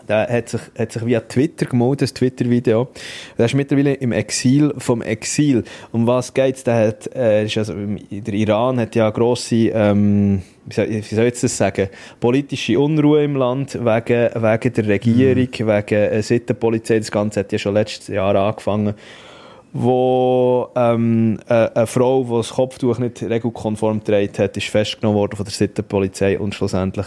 Der 0.08 0.28
hat 0.28 0.48
sich, 0.48 0.60
hat 0.78 0.92
sich 0.92 1.04
via 1.04 1.20
Twitter 1.20 1.66
gemeldet, 1.66 2.02
das 2.02 2.14
Twitter-Video. 2.14 2.88
Der 3.36 3.46
ist 3.46 3.54
mittlerweile 3.54 3.94
im 3.94 4.12
Exil 4.12 4.72
vom 4.78 5.02
Exil. 5.02 5.64
Um 5.92 6.06
was 6.06 6.32
geht's? 6.32 6.64
Der 6.64 6.88
hat, 6.88 7.14
äh, 7.14 7.44
ist 7.44 7.58
also, 7.58 7.74
der 7.74 8.34
Iran 8.34 8.78
hat 8.80 8.94
ja 8.94 9.10
grosse, 9.10 9.70
ähm, 9.72 10.42
wie 10.64 10.74
soll, 10.74 10.88
wie 10.88 11.00
soll 11.00 11.24
ich 11.24 11.30
jetzt 11.30 11.44
das 11.44 11.56
sagen, 11.56 11.88
politische 12.20 12.78
Unruhe 12.78 13.24
im 13.24 13.36
Land 13.36 13.74
wegen, 13.74 14.30
wegen 14.34 14.72
der 14.72 14.86
Regierung, 14.86 15.48
wegen 15.52 15.94
äh, 15.94 16.22
Sittenpolizei. 16.22 16.98
Das 16.98 17.10
Ganze 17.10 17.40
hat 17.40 17.52
ja 17.52 17.58
schon 17.58 17.74
letztes 17.74 18.08
Jahr 18.08 18.34
angefangen 18.34 18.94
wo 19.78 20.68
ähm, 20.74 21.38
äh, 21.48 21.68
eine 21.74 21.86
Frau, 21.86 22.24
die 22.24 22.30
das 22.30 22.50
Kopftuch 22.50 22.98
nicht 22.98 23.22
regelkonform 23.22 24.00
getragen 24.00 24.32
hat, 24.38 24.56
ist 24.56 24.68
festgenommen 24.68 25.18
worden 25.18 25.36
von 25.36 25.44
der 25.44 25.52
Sittenpolizei 25.52 26.38
und 26.38 26.54
schlussendlich 26.54 27.06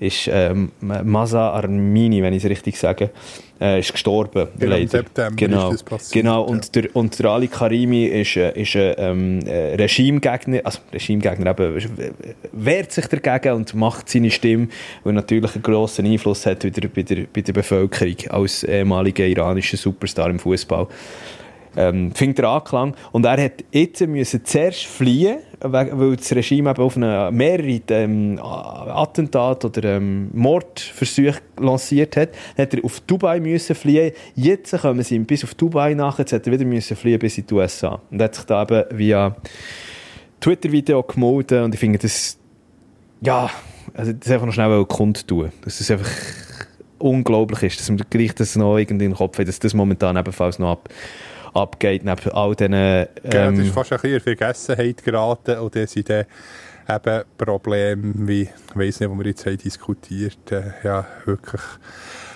ist 0.00 0.30
ähm, 0.32 0.72
Masa 0.80 1.50
Armini, 1.50 2.22
wenn 2.22 2.32
ich 2.32 2.42
es 2.42 2.50
richtig 2.50 2.78
sage, 2.78 3.10
äh, 3.60 3.80
ist 3.80 3.92
gestorben. 3.92 4.48
Genau, 4.58 4.74
im 4.74 4.80
leider. 4.80 4.88
September 4.88 5.36
genau, 5.36 5.68
ist 5.68 5.74
das 5.74 5.82
passiert, 5.82 6.22
Genau, 6.22 6.46
ja. 6.46 6.50
und, 6.50 6.74
der, 6.74 6.96
und 6.96 7.18
der 7.18 7.30
Ali 7.30 7.48
Karimi 7.48 8.06
ist, 8.06 8.34
äh, 8.36 8.58
ist 8.58 8.74
ein 8.76 8.94
ähm, 8.96 9.40
äh, 9.46 9.74
Regimegegner, 9.74 10.60
also 10.64 10.78
Regimegegner 10.90 11.50
eben, 11.50 11.76
äh, 11.76 12.12
wehrt 12.52 12.92
sich 12.92 13.06
dagegen 13.08 13.54
und 13.54 13.74
macht 13.74 14.08
seine 14.08 14.30
Stimme, 14.30 14.68
weil 15.04 15.12
natürlich 15.12 15.54
einen 15.54 15.62
grossen 15.62 16.06
Einfluss 16.06 16.46
hat 16.46 16.64
wieder 16.64 16.88
bei 16.88 17.02
der, 17.02 17.26
bei 17.30 17.42
der 17.42 17.52
Bevölkerung 17.52 18.16
als 18.30 18.64
ehemaliger 18.64 19.26
iranischer 19.26 19.76
Superstar 19.76 20.30
im 20.30 20.38
Fußball. 20.38 20.86
Ähm, 21.88 22.12
findet 22.14 22.40
er 22.40 22.50
Anklang. 22.50 22.94
Und 23.12 23.24
er 23.24 23.42
hat 23.42 23.64
jetzt 23.72 24.00
müssen 24.06 24.44
zuerst 24.44 24.86
fliehen, 24.86 25.38
we- 25.60 25.90
weil 25.92 26.16
das 26.16 26.32
Regime 26.32 26.70
eben 26.70 26.82
auf 26.82 26.96
eine, 26.96 27.30
mehrere 27.32 27.80
ähm, 27.90 28.38
Attentate 28.42 29.66
oder 29.66 29.96
ähm, 29.96 30.30
Mordversuche 30.32 31.40
lanciert 31.58 32.16
hat. 32.16 32.30
Dann 32.56 32.66
hat 32.66 32.74
er 32.74 32.84
auf 32.84 33.00
Dubai 33.00 33.40
müssen 33.40 33.74
fliehen. 33.74 34.12
Jetzt 34.34 34.78
kommen 34.80 35.02
sie 35.02 35.18
bis 35.20 35.44
auf 35.44 35.54
Dubai 35.54 35.94
nach. 35.94 36.18
Jetzt 36.18 36.32
hat 36.32 36.46
er 36.46 36.52
wieder 36.52 36.64
müssen 36.64 36.96
fliehen 36.96 37.18
bis 37.18 37.38
in 37.38 37.46
die 37.46 37.54
USA. 37.54 38.00
Und 38.10 38.20
hat 38.22 38.34
sich 38.34 38.44
da 38.44 38.62
eben 38.62 38.84
via 38.98 39.36
Twitter-Video 40.40 41.02
gemeldet. 41.02 41.62
Und 41.64 41.74
ich 41.74 41.80
finde 41.80 41.98
das, 41.98 42.38
ja, 43.20 43.50
also 43.94 44.12
das 44.12 44.30
einfach 44.30 44.46
noch 44.46 44.52
schnell 44.54 44.84
kundtun. 44.86 45.50
Dass 45.64 45.80
es 45.80 45.90
einfach 45.90 46.10
unglaublich 46.98 47.62
ist, 47.62 47.80
dass 47.80 47.88
man 47.88 48.02
gleich 48.10 48.34
das 48.34 48.56
noch 48.56 48.76
irgendwie 48.76 49.06
in 49.06 49.12
den 49.12 49.16
Kopf 49.16 49.38
hat, 49.38 49.48
dass 49.48 49.58
das 49.58 49.72
momentan 49.74 50.16
ebenfalls 50.16 50.58
noch 50.58 50.72
ab, 50.72 50.88
abgeht, 51.54 52.04
neben 52.04 52.30
all 52.32 52.54
diesen... 52.54 52.72
Ja, 52.72 53.04
das 53.24 53.58
ist 53.58 53.66
Ähm, 53.66 53.72
fast 53.72 53.92
ein 53.92 53.98
bisschen 54.00 54.14
in 54.16 54.20
Vergessenheit 54.20 55.02
geraten 55.04 55.58
und 55.58 55.74
dann 55.74 55.86
sind 55.86 56.08
dann 56.08 56.24
eben 56.88 57.22
Probleme 57.38 58.12
wie, 58.14 58.42
ich 58.42 58.50
weiss 58.74 59.00
nicht, 59.00 59.10
wo 59.10 59.14
wir 59.16 59.26
jetzt 59.26 59.46
haben 59.46 59.58
diskutiert 59.58 60.50
äh, 60.52 60.62
ja, 60.84 61.06
wirklich 61.24 61.60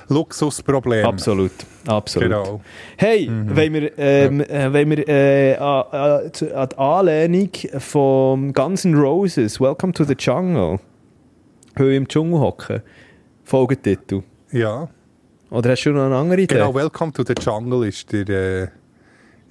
Luxusprobleme. 0.08 1.08
absolut, 1.08 1.50
absolut. 1.86 2.28
Genau. 2.28 2.60
Hey, 2.96 3.28
wenn 3.30 3.72
wir, 3.72 3.98
ähm, 3.98 4.40
äh, 4.42 4.72
wenn 4.72 4.90
wir 4.90 5.08
äh, 5.08 5.56
an, 5.56 6.30
die 6.34 6.76
Anlehnung 6.76 7.48
von 7.78 8.52
Guns 8.52 8.84
N' 8.84 8.94
Roses, 8.94 9.60
Welcome 9.60 9.94
to 9.94 10.04
the 10.04 10.14
Jungle, 10.18 10.78
weil 11.76 11.88
wir 11.88 11.96
im 11.96 12.06
Dschungel 12.06 12.38
hocken, 12.38 12.82
Folgetitel. 13.44 14.22
Ja, 14.52 14.88
Oder 15.50 15.70
hast 15.70 15.84
du 15.84 15.90
noch 15.90 16.04
eine 16.04 16.16
andere 16.16 16.42
Idee? 16.42 16.54
genau. 16.54 16.74
Welcome 16.74 17.12
to 17.12 17.24
the 17.26 17.34
Jungle 17.40 17.88
ist 17.88 18.12
der, 18.12 18.28
äh, 18.28 18.68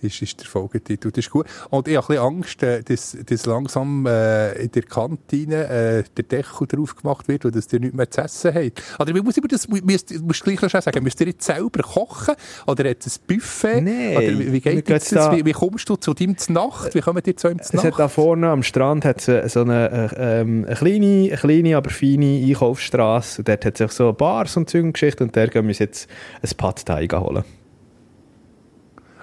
ist, 0.04 0.22
ist 0.22 0.40
der 0.40 0.48
Folgetitel. 0.48 1.12
Das 1.12 1.26
ist 1.26 1.32
gut. 1.32 1.46
Und 1.70 1.88
ich 1.88 1.96
habe 1.96 2.08
ein 2.08 2.08
bisschen 2.08 2.24
Angst, 2.24 2.64
äh, 2.64 2.84
dass, 2.84 3.18
dass 3.26 3.46
langsam 3.46 4.06
äh, 4.06 4.54
in 4.54 4.72
der 4.72 4.84
Kantine 4.84 5.68
äh, 5.68 6.04
der 6.16 6.24
Deckel 6.24 6.68
drauf 6.68 6.96
gemacht 6.96 7.28
wird 7.28 7.46
und 7.46 7.56
dass 7.56 7.72
ihr 7.72 7.80
nichts 7.80 7.96
mehr 7.96 8.10
zu 8.10 8.22
essen 8.22 8.54
habt. 8.54 8.84
Oder 9.00 9.24
muss 9.24 9.38
ich 9.38 9.44
das, 9.44 9.68
müsst, 9.68 10.22
musst 10.22 10.42
du 10.42 10.46
gleich 10.46 10.62
noch 10.62 10.82
sagen, 10.82 11.04
müsst 11.04 11.20
ihr 11.22 11.28
jetzt 11.28 11.46
selber 11.46 11.84
kochen? 11.84 12.36
Oder 12.68 12.90
hat 12.90 13.06
es 13.06 13.20
ein 13.20 13.24
Buffet? 13.28 13.82
Nein, 13.82 14.18
Oder 14.18 14.40
wie, 14.40 14.52
wie 14.54 14.62
geht 14.62 15.12
da-? 15.12 15.32
Wie, 15.32 15.46
wie 15.46 15.52
kommst 15.52 15.90
du 15.90 15.96
zu 15.96 16.14
deinem 16.14 16.38
Znacht? 16.38 16.94
Wie 16.94 17.02
kommen 17.02 17.22
die 17.24 17.36
zu 17.36 17.48
einem 17.48 17.60
Es 17.60 17.74
hat 17.74 18.00
da 18.00 18.08
vorne 18.08 18.50
am 18.50 18.64
Strand 18.64 19.06
hat 19.06 19.22
so 19.22 19.32
eine, 19.62 20.12
äh, 20.16 20.42
ähm, 20.42 20.66
eine, 20.66 20.76
kleine, 20.76 21.28
eine 21.30 21.38
kleine, 21.38 21.78
aber 21.78 21.90
feine 21.90 22.44
Einkaufsstraße. 22.46 23.42
Und 23.42 23.48
dort 23.48 23.66
hat 23.66 23.80
es 23.80 23.96
so 23.96 24.14
Bars 24.14 24.58
und 24.58 24.70
Zeug 24.70 24.84
und 24.84 24.94
Geschichten. 24.94 25.24
Und 25.24 25.36
da 25.36 25.46
gehen 25.46 25.64
wir 25.64 25.70
uns 25.70 25.80
jetzt 25.80 26.10
ein 26.42 26.50
Pad 26.58 26.86
Thai 26.86 27.08
holen. 27.08 27.44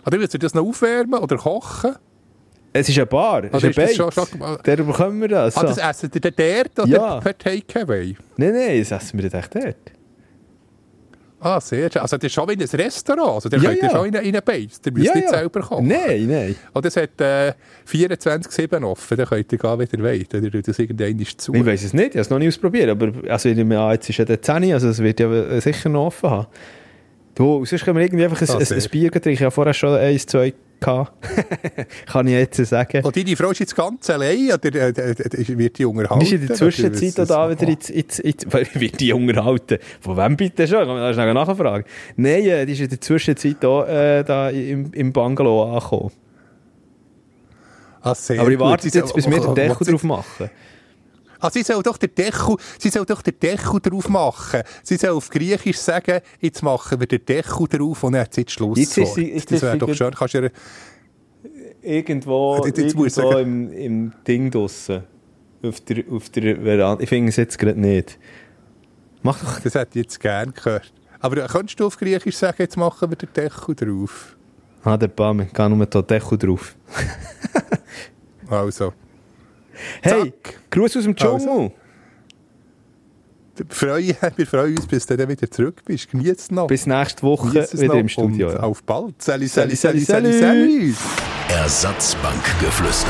Oder 0.07 0.19
müsst 0.19 0.35
ihr 0.35 0.41
das 0.41 0.55
noch 0.55 0.67
aufwärmen 0.67 1.19
oder 1.21 1.37
kochen? 1.37 1.95
Es 2.73 2.89
ist 2.89 2.97
eine 2.99 3.07
Bar, 3.07 3.45
es 3.45 3.53
Also 3.55 3.67
ist 3.69 3.79
ein 3.79 3.89
ist 3.89 3.99
das 3.99 4.31
Bait. 4.31 4.67
Der 4.67 4.77
bekommen 4.77 5.21
wir 5.21 5.29
das. 5.29 5.57
Ah, 5.57 5.61
So. 5.63 5.67
das 5.67 5.79
essen 5.79 6.11
dann 6.21 6.33
dort 6.37 6.79
oder 6.79 6.87
Ja. 6.89 7.21
per 7.21 7.37
Takeaway? 7.37 8.17
Nein, 8.37 8.53
nein, 8.55 8.79
das 8.79 8.93
essen 8.93 9.21
wir 9.21 9.35
echt 9.35 9.55
dort. 9.55 9.77
Ah, 11.43 11.59
sehr 11.59 11.91
schön. 11.91 12.03
Also 12.03 12.19
das 12.19 12.27
ist 12.27 12.35
schon 12.35 12.47
wie 12.49 12.53
ein 12.53 12.61
Restaurant. 12.61 13.33
Also 13.37 13.49
da 13.49 13.57
Ja, 13.57 13.71
könnt 13.71 13.83
ihr 13.83 13.89
ja. 13.89 13.91
schon 13.97 14.07
in, 14.09 14.15
in 14.15 14.21
einen 14.21 14.43
Base. 14.45 14.79
Ihr 14.85 14.93
müsst 14.93 15.15
nicht 15.15 15.29
selber 15.31 15.61
kochen. 15.63 15.89
Nein, 15.89 16.27
nein. 16.29 16.55
Und 16.75 16.85
es 16.85 16.97
hat 16.97 17.19
äh, 17.21 17.55
24-7 17.91 18.85
offen. 18.85 19.17
Dann 19.17 19.27
könnt 19.27 19.51
ihr 19.51 19.59
gehen, 19.59 19.79
wie 19.81 19.97
ihr 19.97 20.03
wollt. 20.05 20.35
Oder 20.35 20.63
das 20.63 20.79
irgendwann 20.79 21.19
ist 21.19 21.41
zu. 21.41 21.55
Ich 21.55 21.65
weiß 21.65 21.83
es 21.83 21.95
nicht, 21.95 22.09
ich 22.09 22.13
habe 22.13 22.21
es 22.21 22.31
noch 22.31 22.39
nie 22.39 22.49
ausprobiert. 22.49 22.91
Aber 22.91 23.11
also, 23.31 23.49
ich 23.49 23.57
nehme 23.57 23.81
an, 23.81 23.93
jetzt 23.93 24.09
ist 24.11 24.19
ja 24.19 24.27
der 24.27 24.43
10, 24.43 24.71
also 24.75 24.89
es 24.91 24.99
wird 25.03 25.19
ja 25.19 25.61
sicher 25.63 25.89
noch 25.89 26.07
offen 26.09 26.31
haben. 26.31 26.47
Du, 27.41 27.65
sonst 27.65 27.87
können 27.87 27.97
wir 27.97 28.05
irgendwie 28.05 28.25
einfach 28.25 28.39
ein, 28.39 28.51
Ah, 28.51 28.59
ein, 28.59 28.71
ein 28.71 28.91
Bier 28.91 29.11
trinken. 29.11 29.31
Ich 29.31 29.41
habe 29.41 29.51
vorher 29.51 29.73
schon 29.73 29.97
eins, 29.97 30.27
zwei 30.27 30.53
gehabt. 30.79 31.13
Kann 32.07 32.27
ich 32.27 32.35
jetzt 32.35 32.67
sagen. 32.67 33.03
Und 33.03 33.17
deine 33.17 33.35
Frau 33.35 33.51
ist 33.51 33.61
jetzt 33.61 33.75
ganz 33.75 34.11
allein? 34.11 34.53
Oder 34.53 34.75
äh, 34.75 34.91
äh, 34.91 35.11
äh, 35.13 35.59
wird 35.59 35.79
die 35.79 35.87
unterhalten? 35.87 36.23
Ist 36.23 36.33
in 36.33 36.47
der 36.47 36.55
Zwischenzeit 36.55 37.19
Oder 37.19 37.27
da 37.27 37.51
wieder 37.51 37.67
ins, 37.73 37.89
ins, 37.89 38.19
ins, 38.19 38.45
wird 38.53 39.01
die 39.01 39.15
unterhalten? 39.15 39.79
Von 40.03 40.19
wem 40.19 40.37
bitte 40.37 40.69
schon? 40.69 40.81
Kann 40.81 40.89
man 40.89 40.99
da 40.99 41.15
schnell 41.15 41.33
nachfragen? 41.33 41.85
Nein, 42.17 42.45
äh, 42.45 42.67
die 42.67 42.75
ist 42.75 42.81
in 42.81 42.91
der 42.91 43.01
Zwischenzeit 43.01 43.65
auch, 43.65 43.87
äh, 43.89 44.23
da 44.23 44.51
im, 44.51 44.93
im 44.93 45.11
Bungalow 45.11 45.75
angekommen. 45.77 46.11
Ah, 48.03 48.15
Aber 48.37 48.51
ich 48.51 48.59
warte 48.59 48.89
jetzt, 48.89 49.15
bis 49.15 49.25
soll- 49.25 49.33
wir 49.33 49.41
den 49.41 49.49
oh, 49.49 49.55
Deckel 49.55 49.87
drauf 49.87 50.03
machen. 50.03 50.51
Ah, 51.41 51.51
sie 51.51 51.63
soll 51.63 51.83
doch 51.83 51.97
den 51.97 52.15
Deckel, 52.15 52.57
sie 52.79 52.91
soll 52.91 53.05
doch 53.07 53.23
den 53.23 53.39
Deckel 53.41 53.81
drauf 53.81 54.09
machen. 54.09 54.63
Sie 54.83 54.97
soll 54.97 55.11
auf 55.11 55.29
Griechisch 55.31 55.79
sagen, 55.79 56.21
jetzt 56.41 56.63
machen 56.63 57.01
wir 57.01 57.07
den 57.07 57.25
Deckel 57.25 57.67
drauf 57.69 58.05
und 58.05 58.13
dann 58.13 58.23
hat 58.23 58.35
sie 58.35 58.43
jetzt 58.43 58.53
Schluss. 58.53 58.79
Jetzt 58.79 58.99
ist 58.99 59.15
sie- 59.15 59.33
jetzt 59.33 59.51
das 59.51 59.63
wäre 59.63 59.79
doch 59.79 59.95
schön. 59.95 60.13
Kannst 60.15 60.35
du 60.35 60.43
ihr, 60.43 60.51
Irgendwo, 61.83 62.63
Jetzt- 62.67 62.77
jetzt 62.79 62.95
muss 62.95 63.17
ich 63.17 63.23
irgendwo 63.25 63.39
im, 63.39 63.73
im 63.73 64.13
Ding 64.27 64.51
draussen. 64.51 65.05
Auf 65.63 65.81
der, 65.81 66.05
auf 66.11 66.29
der 66.31 66.57
Veranda. 66.57 67.03
Ich 67.03 67.09
finde 67.09 67.31
es 67.31 67.37
jetzt 67.37 67.59
gerade 67.59 67.81
nicht. 67.81 68.19
Mach 69.23 69.39
doch. 69.43 69.61
das 69.61 69.75
hätte 69.75 69.99
ich 69.99 70.05
jetzt 70.05 70.21
gern 70.21 70.53
gehört. 70.55 70.93
Aber 71.21 71.37
könntest 71.49 71.81
du 71.81 71.87
auf 71.87 71.97
Griechisch 71.99 72.37
sagen, 72.37 72.57
jetzt 72.59 72.77
machen 72.77 73.11
wir 73.11 73.17
den 73.17 73.29
Deckel 73.35 73.75
drauf? 73.75 74.37
Ah, 74.85 74.97
der 74.97 75.09
Bam, 75.09 75.41
ich 75.41 75.53
gehe 75.53 75.69
nur 75.71 75.85
den 75.87 76.07
Deckel 76.07 76.39
drauf. 76.39 76.75
Also, 78.49 78.93
Hey, 80.03 80.25
Zack. 80.25 80.61
Gruß 80.71 80.97
aus 80.97 81.05
dem 81.05 81.15
Dschungel. 81.15 81.73
wir 83.57 83.67
freuen, 83.69 84.17
wir 84.37 84.47
freuen 84.47 84.77
uns, 84.77 84.87
bis 84.87 85.07
du 85.07 85.17
dann 85.17 85.29
wieder 85.29 85.51
zurück 85.51 85.83
bist. 85.85 86.11
Genieß 86.11 86.37
es 86.37 86.51
noch. 86.51 86.67
Bis 86.67 86.87
nächste 86.87 87.23
Woche 87.23 87.53
wieder 87.53 87.87
noch 87.87 87.95
im 87.95 88.09
Studio. 88.09 88.51
Und 88.51 88.59
auf 88.59 88.83
bald. 88.83 89.21
Sali, 89.23 89.47
sali, 89.47 89.77
sali, 89.77 90.01
sali. 90.01 90.33
sali. 90.33 90.95
Ersatzbankgeflüster. 91.49 93.09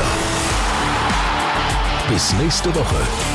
Bis 2.09 2.33
nächste 2.33 2.73
Woche. 2.75 3.30